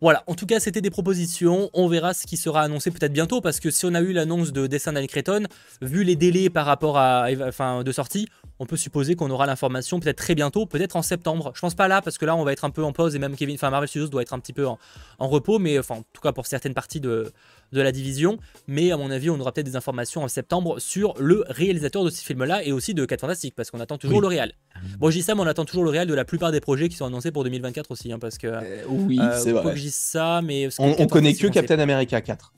Voilà, 0.00 0.22
en 0.26 0.34
tout 0.34 0.44
cas, 0.44 0.60
c'était 0.60 0.82
des 0.82 0.90
propositions. 0.90 1.70
On 1.72 1.88
verra 1.88 2.12
ce 2.12 2.26
qui 2.26 2.36
sera 2.36 2.60
annoncé 2.60 2.90
peut-être 2.90 3.12
bientôt, 3.12 3.40
parce 3.40 3.58
que 3.58 3.70
si 3.70 3.86
on 3.86 3.94
a 3.94 4.02
eu 4.02 4.12
l'annonce 4.12 4.52
de 4.52 4.66
Dessin 4.66 4.92
d'Anne 4.92 5.06
Creton, 5.06 5.44
vu 5.80 6.04
les 6.04 6.14
délais 6.14 6.50
par 6.50 6.66
rapport 6.66 6.98
à, 6.98 7.28
enfin, 7.46 7.82
de 7.82 7.92
sortie, 7.92 8.28
on 8.58 8.66
peut 8.66 8.76
supposer 8.76 9.14
qu'on 9.14 9.30
aura 9.30 9.46
l'information 9.46 10.00
peut-être 10.00 10.18
très 10.18 10.34
bientôt, 10.34 10.66
peut-être 10.66 10.96
en 10.96 11.02
septembre. 11.02 11.52
Je 11.54 11.60
pense 11.60 11.74
pas 11.74 11.88
là, 11.88 12.02
parce 12.02 12.18
que 12.18 12.26
là, 12.26 12.36
on 12.36 12.44
va 12.44 12.52
être 12.52 12.66
un 12.66 12.70
peu 12.70 12.84
en 12.84 12.92
pause 12.92 13.14
et 13.14 13.18
même 13.18 13.34
Kevin, 13.34 13.54
enfin, 13.54 13.70
Marvel 13.70 13.88
Studios 13.88 14.08
doit 14.08 14.20
être 14.20 14.34
un 14.34 14.40
petit 14.40 14.52
peu 14.52 14.66
en, 14.66 14.78
en 15.18 15.28
repos, 15.28 15.58
mais 15.58 15.78
enfin, 15.78 15.94
en 15.94 16.04
tout 16.12 16.20
cas 16.20 16.32
pour 16.32 16.44
certaines 16.44 16.74
parties 16.74 17.00
de, 17.00 17.32
de 17.72 17.80
la 17.80 17.92
division. 17.92 18.38
Mais 18.66 18.92
à 18.92 18.96
mon 18.96 19.10
avis, 19.10 19.30
on 19.30 19.38
aura 19.40 19.52
peut-être 19.52 19.66
des 19.66 19.76
informations 19.76 20.22
en 20.22 20.28
septembre 20.28 20.78
sur 20.78 21.14
le 21.18 21.44
réalisateur 21.48 22.04
de 22.04 22.10
ces 22.10 22.24
films-là 22.24 22.64
et 22.64 22.72
aussi 22.72 22.94
de 22.94 23.04
4 23.04 23.20
Fantastiques, 23.20 23.54
parce 23.54 23.70
qu'on 23.70 23.80
attend 23.80 23.98
toujours 23.98 24.20
le 24.20 24.26
réel. 24.26 24.52
Bon, 24.98 25.10
je 25.10 25.16
dis 25.16 25.22
ça, 25.22 25.34
mais 25.34 25.40
on 25.40 25.46
attend 25.46 25.64
toujours 25.64 25.84
le 25.84 25.90
réel 25.90 26.06
de 26.06 26.14
la 26.14 26.24
plupart 26.24 26.52
des 26.52 26.60
projets 26.60 26.88
qui 26.88 26.96
sont 26.96 27.06
annoncés 27.06 27.32
pour 27.32 27.44
2024 27.44 27.90
aussi, 27.90 28.12
hein, 28.12 28.18
parce 28.18 28.38
que. 28.38 28.46
Euh, 28.46 28.82
oui, 28.88 29.18
euh, 29.20 29.38
c'est 29.38 29.52
vrai. 29.52 29.72
Que 29.72 29.76
je 29.76 29.82
dise 29.82 29.94
ça, 29.94 30.40
mais 30.42 30.68
on, 30.78 31.06
connaît 31.06 31.34
que 31.34 31.46
Captain 31.46 31.78
America 31.78 32.20
4. 32.20 32.52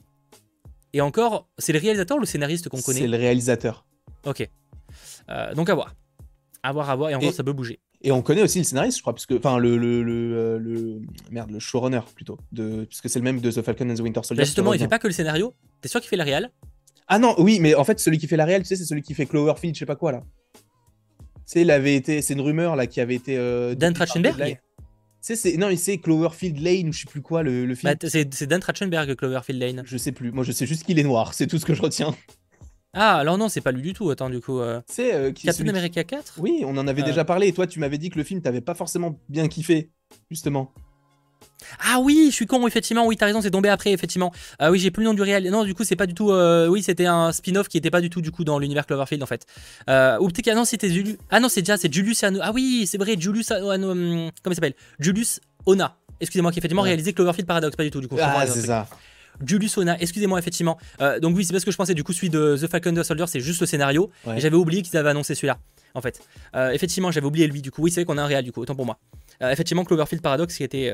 Et 0.93 1.01
encore, 1.01 1.47
c'est 1.57 1.73
le 1.73 1.79
réalisateur 1.79 2.17
ou 2.17 2.19
le 2.19 2.25
scénariste 2.25 2.69
qu'on 2.69 2.81
connaît? 2.81 3.01
C'est 3.01 3.07
le 3.07 3.17
réalisateur. 3.17 3.85
Ok. 4.25 4.49
Euh, 5.29 5.53
donc 5.53 5.69
à 5.69 5.75
voir. 5.75 5.95
À 6.63 6.71
voir, 6.71 6.89
à 6.89 6.95
voir, 6.95 7.09
et 7.11 7.15
encore, 7.15 7.33
ça 7.33 7.43
peut 7.43 7.53
bouger. 7.53 7.79
Et 8.01 8.11
on 8.11 8.21
connaît 8.21 8.43
aussi 8.43 8.59
le 8.59 8.63
scénariste, 8.63 8.97
je 8.97 9.01
crois, 9.03 9.13
puisque 9.13 9.31
enfin 9.31 9.57
le 9.57 9.77
le, 9.77 10.03
le, 10.03 10.57
le, 10.59 11.01
merde 11.31 11.51
le 11.51 11.59
showrunner 11.59 12.01
plutôt, 12.15 12.37
de 12.51 12.85
puisque 12.85 13.09
c'est 13.09 13.19
le 13.19 13.23
même 13.23 13.41
de 13.41 13.49
The 13.49 13.61
Falcon 13.61 13.89
and 13.89 13.95
the 13.95 14.01
Winter 14.01 14.21
Soldier. 14.23 14.41
Bah, 14.41 14.45
justement, 14.45 14.73
il 14.73 14.79
fait 14.79 14.87
pas 14.87 14.99
que 14.99 15.07
le 15.07 15.13
scénario. 15.13 15.53
T'es 15.81 15.89
sûr 15.89 15.99
qu'il 15.99 16.09
fait 16.09 16.15
la 16.17 16.23
réal? 16.23 16.51
Ah 17.07 17.17
non, 17.19 17.35
oui, 17.39 17.59
mais 17.59 17.73
en 17.73 17.83
fait 17.83 17.99
celui 17.99 18.17
qui 18.17 18.27
fait 18.27 18.37
la 18.37 18.45
réal, 18.45 18.61
tu 18.61 18.67
sais, 18.67 18.75
c'est 18.75 18.85
celui 18.85 19.01
qui 19.01 19.13
fait 19.13 19.25
Cloverfield, 19.25 19.75
je 19.75 19.79
sais 19.79 19.85
pas 19.85 19.95
quoi 19.95 20.11
là. 20.11 20.21
Tu 20.53 20.61
sais, 21.45 21.61
il 21.61 21.71
avait 21.71 21.95
été, 21.95 22.21
c'est 22.21 22.33
une 22.33 22.41
rumeur 22.41 22.75
là 22.75 22.85
qui 22.85 23.01
avait 23.01 23.15
été. 23.15 23.37
Euh, 23.37 23.73
Dan 23.73 23.93
Trachtenberg. 23.93 24.59
C'est, 25.21 25.57
non, 25.57 25.69
c'est 25.75 25.97
Cloverfield 25.97 26.59
Lane 26.59 26.89
ou 26.89 26.93
je 26.93 26.99
sais 26.99 27.07
plus 27.07 27.21
quoi 27.21 27.43
le, 27.43 27.65
le 27.65 27.75
film. 27.75 27.93
Bah, 27.99 28.09
c'est, 28.09 28.45
Dan 28.45 28.61
Trachtenberg 28.61 29.15
Cloverfield 29.15 29.59
Lane. 29.59 29.83
Je 29.85 29.97
sais 29.97 30.11
plus. 30.11 30.31
Moi, 30.31 30.43
je 30.43 30.51
sais 30.51 30.65
juste 30.65 30.83
qu'il 30.83 30.99
est 30.99 31.03
noir. 31.03 31.33
C'est 31.33 31.47
tout 31.47 31.57
ce 31.57 31.65
que 31.65 31.73
je 31.73 31.81
retiens. 31.81 32.15
Ah, 32.93 33.17
alors 33.17 33.37
non, 33.37 33.49
c'est 33.49 33.61
pas 33.61 33.71
lui 33.71 33.81
du 33.81 33.93
tout. 33.93 34.09
Attends, 34.09 34.29
du 34.29 34.39
coup. 34.39 34.59
Euh... 34.59 34.81
C'est 34.87 35.13
euh, 35.13 35.31
Captain 35.31 35.67
America 35.67 36.03
4 36.03 36.35
Oui, 36.39 36.63
on 36.65 36.77
en 36.77 36.87
avait 36.87 37.03
déjà 37.03 37.25
parlé. 37.25 37.47
Et 37.47 37.53
toi, 37.53 37.67
tu 37.67 37.79
m'avais 37.79 37.97
dit 37.97 38.09
que 38.09 38.17
le 38.17 38.23
film 38.23 38.41
t'avait 38.41 38.61
pas 38.61 38.73
forcément 38.73 39.19
bien 39.29 39.47
kiffé, 39.47 39.91
justement. 40.31 40.73
Ah 41.83 41.99
oui, 41.99 42.27
je 42.29 42.35
suis 42.35 42.45
con, 42.45 42.65
effectivement, 42.67 43.05
oui, 43.05 43.17
t'as 43.17 43.25
raison, 43.25 43.41
c'est 43.41 43.51
tombé 43.51 43.69
après, 43.69 43.91
effectivement. 43.91 44.31
Ah 44.59 44.71
oui, 44.71 44.79
j'ai 44.79 44.91
plus 44.91 45.03
le 45.03 45.09
nom 45.09 45.13
du 45.13 45.21
réel. 45.21 45.49
Non, 45.49 45.63
du 45.63 45.73
coup, 45.73 45.83
c'est 45.83 45.95
pas 45.95 46.05
du 46.05 46.13
tout. 46.13 46.31
Euh, 46.31 46.67
oui, 46.67 46.83
c'était 46.83 47.05
un 47.05 47.31
spin-off 47.31 47.67
qui 47.67 47.77
était 47.77 47.89
pas 47.89 48.01
du 48.01 48.09
tout, 48.09 48.21
du 48.21 48.31
coup, 48.31 48.43
dans 48.43 48.59
l'univers 48.59 48.85
Cloverfield, 48.85 49.23
en 49.23 49.27
fait. 49.27 49.45
Euh, 49.89 50.17
ou 50.19 50.27
peut-être. 50.27 50.49
Ah 50.49 50.55
non, 50.55 50.65
c'était 50.65 50.89
Julius. 50.89 51.17
Ah 51.29 51.39
non, 51.39 51.49
c'est 51.49 51.61
déjà, 51.61 51.77
c'est 51.77 51.91
Julius 51.91 52.23
Ah 52.23 52.51
oui, 52.53 52.85
c'est 52.87 52.97
vrai, 52.97 53.15
Julius. 53.19 53.51
Hum, 53.51 54.31
comment 54.43 54.51
il 54.51 54.55
s'appelle? 54.55 54.75
Julius 54.99 55.39
Ona. 55.65 55.97
Excusez-moi, 56.19 56.51
qui 56.51 56.59
effectivement 56.59 56.81
réalisé 56.81 57.13
Cloverfield 57.13 57.47
Paradox, 57.47 57.75
pas 57.75 57.83
du 57.83 57.91
tout, 57.91 58.01
du 58.01 58.07
coup. 58.07 58.17
Ah, 58.19 58.45
c'est 58.47 58.61
ça. 58.61 58.87
Julius 59.45 59.77
Ona, 59.77 59.99
excusez-moi, 59.99 60.39
effectivement. 60.39 60.77
Euh, 61.01 61.19
donc 61.19 61.35
oui, 61.35 61.45
c'est 61.45 61.53
parce 61.53 61.65
que 61.65 61.71
je 61.71 61.77
pensais, 61.77 61.93
du 61.93 62.03
coup, 62.03 62.13
celui 62.13 62.29
de 62.29 62.57
The 62.59 62.67
Falcon 62.67 62.93
the 62.93 63.03
Soldier, 63.03 63.25
c'est 63.27 63.39
juste 63.39 63.61
le 63.61 63.67
scénario. 63.67 64.09
Et 64.35 64.39
j'avais 64.39 64.55
oublié 64.55 64.81
qu'ils 64.81 64.97
avaient 64.97 65.09
annoncé 65.09 65.35
celui-là, 65.35 65.57
en 65.93 66.01
fait. 66.01 66.21
Euh, 66.55 66.71
effectivement, 66.71 67.11
j'avais 67.11 67.27
oublié 67.27 67.47
lui, 67.47 67.61
du 67.61 67.71
coup. 67.71 67.81
Oui, 67.81 67.91
c'est 67.91 68.01
vrai 68.01 68.05
qu'on 68.05 68.17
a 68.17 68.23
un 68.23 68.27
réel, 68.27 68.43
du 68.43 68.51
coup, 68.51 68.61
autant 68.61 68.75
pour 68.75 68.85
moi. 68.85 68.97
Euh, 69.41 69.51
effectivement, 69.51 69.83
Cloverfield 69.83 70.21
Paradox 70.21 70.55
qui 70.55 70.63
était 70.63 70.93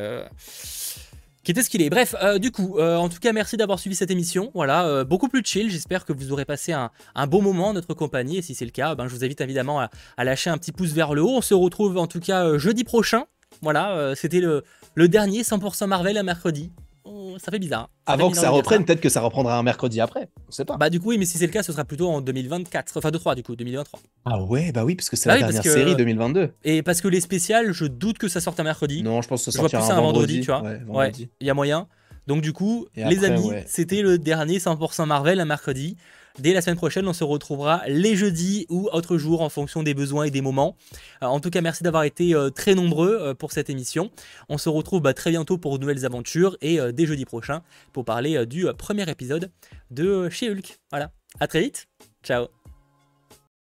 qui 1.44 1.52
était 1.52 1.62
ce 1.62 1.70
qu'il 1.70 1.82
est. 1.82 1.89
Bref, 1.89 2.16
du 2.39 2.52
coup, 2.52 2.80
en 2.80 3.10
tout 3.10 3.20
cas, 3.20 3.34
merci 3.34 3.58
d'avoir 3.58 3.78
suivi 3.78 3.98
cette 3.98 4.12
émission. 4.12 4.50
Voilà, 4.54 5.04
beaucoup 5.04 5.28
plus 5.28 5.44
chill. 5.44 5.70
J'espère 5.70 6.06
que 6.06 6.14
vous 6.14 6.32
aurez 6.32 6.46
passé 6.46 6.72
un, 6.72 7.28
bon 7.28 7.41
moment 7.41 7.70
en 7.70 7.74
notre 7.74 7.94
compagnie. 7.94 8.38
Et 8.38 8.41
si 8.41 8.56
c'est 8.56 8.64
le 8.64 8.72
cas, 8.72 8.96
ben, 8.96 9.08
je 9.10 9.14
vous 9.14 9.26
invite 9.26 9.41
évidemment 9.41 9.82
à, 9.82 10.24
lâcher 10.24 10.50
un 10.50 10.58
petit 10.58 10.72
pouce 10.72 10.91
vers 10.91 11.14
le 11.14 11.22
haut. 11.22 11.36
On 11.38 11.41
se 11.41 11.54
retrouve 11.54 11.98
en 11.98 12.08
tout 12.08 12.22
cas 12.22 12.58
jeudi 12.58 12.86
prochain. 12.86 13.26
Voilà, 13.62 14.14
c'était 14.16 14.39
le, 14.39 14.64
le 14.96 15.08
dernier 15.10 15.41
100% 15.41 15.86
Marvel 15.88 16.18
à 16.18 16.24
mercredi. 16.24 16.72
Oh, 17.06 17.36
ça 17.38 17.51
fait 17.51 17.60
bizarre. 17.60 17.89
Avant 18.06 18.32
que 18.32 18.38
ça 18.38 18.49
reprenne, 18.49 18.86
peut-être 18.86 19.01
que 19.01 19.10
ça 19.10 19.22
reprendra 19.22 19.58
un 19.58 19.64
mercredi 19.64 19.99
après. 19.99 20.30
On 20.47 20.51
sait 20.51 20.64
pas. 20.64 20.78
Bah 20.78 20.89
du 20.89 20.99
coup 20.99 21.10
oui, 21.10 21.18
mais 21.18 21.26
si 21.26 21.38
c'est 21.38 21.45
le 21.45 21.51
cas, 21.51 21.64
ce 21.64 21.72
sera 21.72 21.84
plutôt 21.84 22.10
en 22.10 22.22
2024, 22.22 22.97
enfin 22.97 23.12
3 23.12 23.36
du 23.36 23.43
coup, 23.43 23.56
2023. 23.56 23.99
Ah 24.26 24.41
ouais, 24.43 24.72
bah 24.72 24.86
oui, 24.86 24.95
parce 24.95 25.10
que 25.10 25.18
c'est 25.18 25.30
bah 25.30 25.36
la 25.36 25.41
dernière 25.41 25.64
série 25.64 25.95
2022. 25.95 26.54
Et 26.64 26.82
parce 26.82 27.01
que 27.01 27.08
les 27.10 27.20
spéciales, 27.20 27.74
je 27.74 27.86
doute 27.86 28.18
que 28.18 28.28
ça 28.28 28.39
sorte 28.39 28.60
un 28.60 28.64
mercredi. 28.64 29.04
Non, 29.04 29.22
je 29.22 29.28
pense 29.28 29.45
que 29.45 29.51
ça 29.51 29.60
sortira 29.60 29.93
un, 29.93 30.01
vendredi, 30.01 30.39
tu 30.41 30.47
vois. 30.47 30.64
Ouais, 30.88 31.12
il 31.41 31.47
y 31.47 31.49
a 31.49 31.54
moyen. 31.54 31.88
Donc 32.28 32.41
du 32.41 32.54
coup, 32.54 32.88
les 32.95 33.26
amis, 33.26 33.51
c'était 33.66 34.01
le 34.01 34.18
dernier 34.18 34.60
100% 34.60 35.06
Marvel 35.06 35.39
un 35.39 35.45
mercredi. 35.45 35.97
Dès 36.39 36.53
la 36.53 36.61
semaine 36.61 36.77
prochaine, 36.77 37.07
on 37.07 37.13
se 37.13 37.23
retrouvera 37.23 37.84
les 37.88 38.15
jeudis 38.15 38.65
ou 38.69 38.89
autres 38.91 39.17
jours 39.17 39.41
en 39.41 39.49
fonction 39.49 39.84
des 39.84 39.93
besoins 39.93 40.23
et 40.25 40.31
des 40.31 40.41
moments. 40.41 40.75
Euh, 41.21 41.27
en 41.27 41.39
tout 41.39 41.51
cas, 41.51 41.61
merci 41.61 41.84
d'avoir 41.84 42.03
été 42.03 42.34
euh, 42.34 42.49
très 42.49 42.73
nombreux 42.73 43.19
euh, 43.21 43.34
pour 43.36 43.51
cette 43.51 43.69
émission. 43.69 44.09
On 44.49 44.57
se 44.57 44.67
retrouve 44.67 45.01
bah, 45.01 45.13
très 45.13 45.29
bientôt 45.29 45.59
pour 45.59 45.77
de 45.77 45.81
nouvelles 45.84 46.05
aventures 46.05 46.57
et 46.61 46.79
dès 46.91 47.05
jeudi 47.05 47.25
prochain 47.25 47.61
pour 47.91 48.05
parler 48.05 48.45
du 48.45 48.65
premier 48.77 49.09
épisode 49.09 49.51
de 49.91 50.29
chez 50.29 50.49
Hulk. 50.49 50.79
Voilà, 50.91 51.11
à 51.39 51.47
très 51.47 51.61
vite. 51.61 51.88
Ciao 52.23 52.47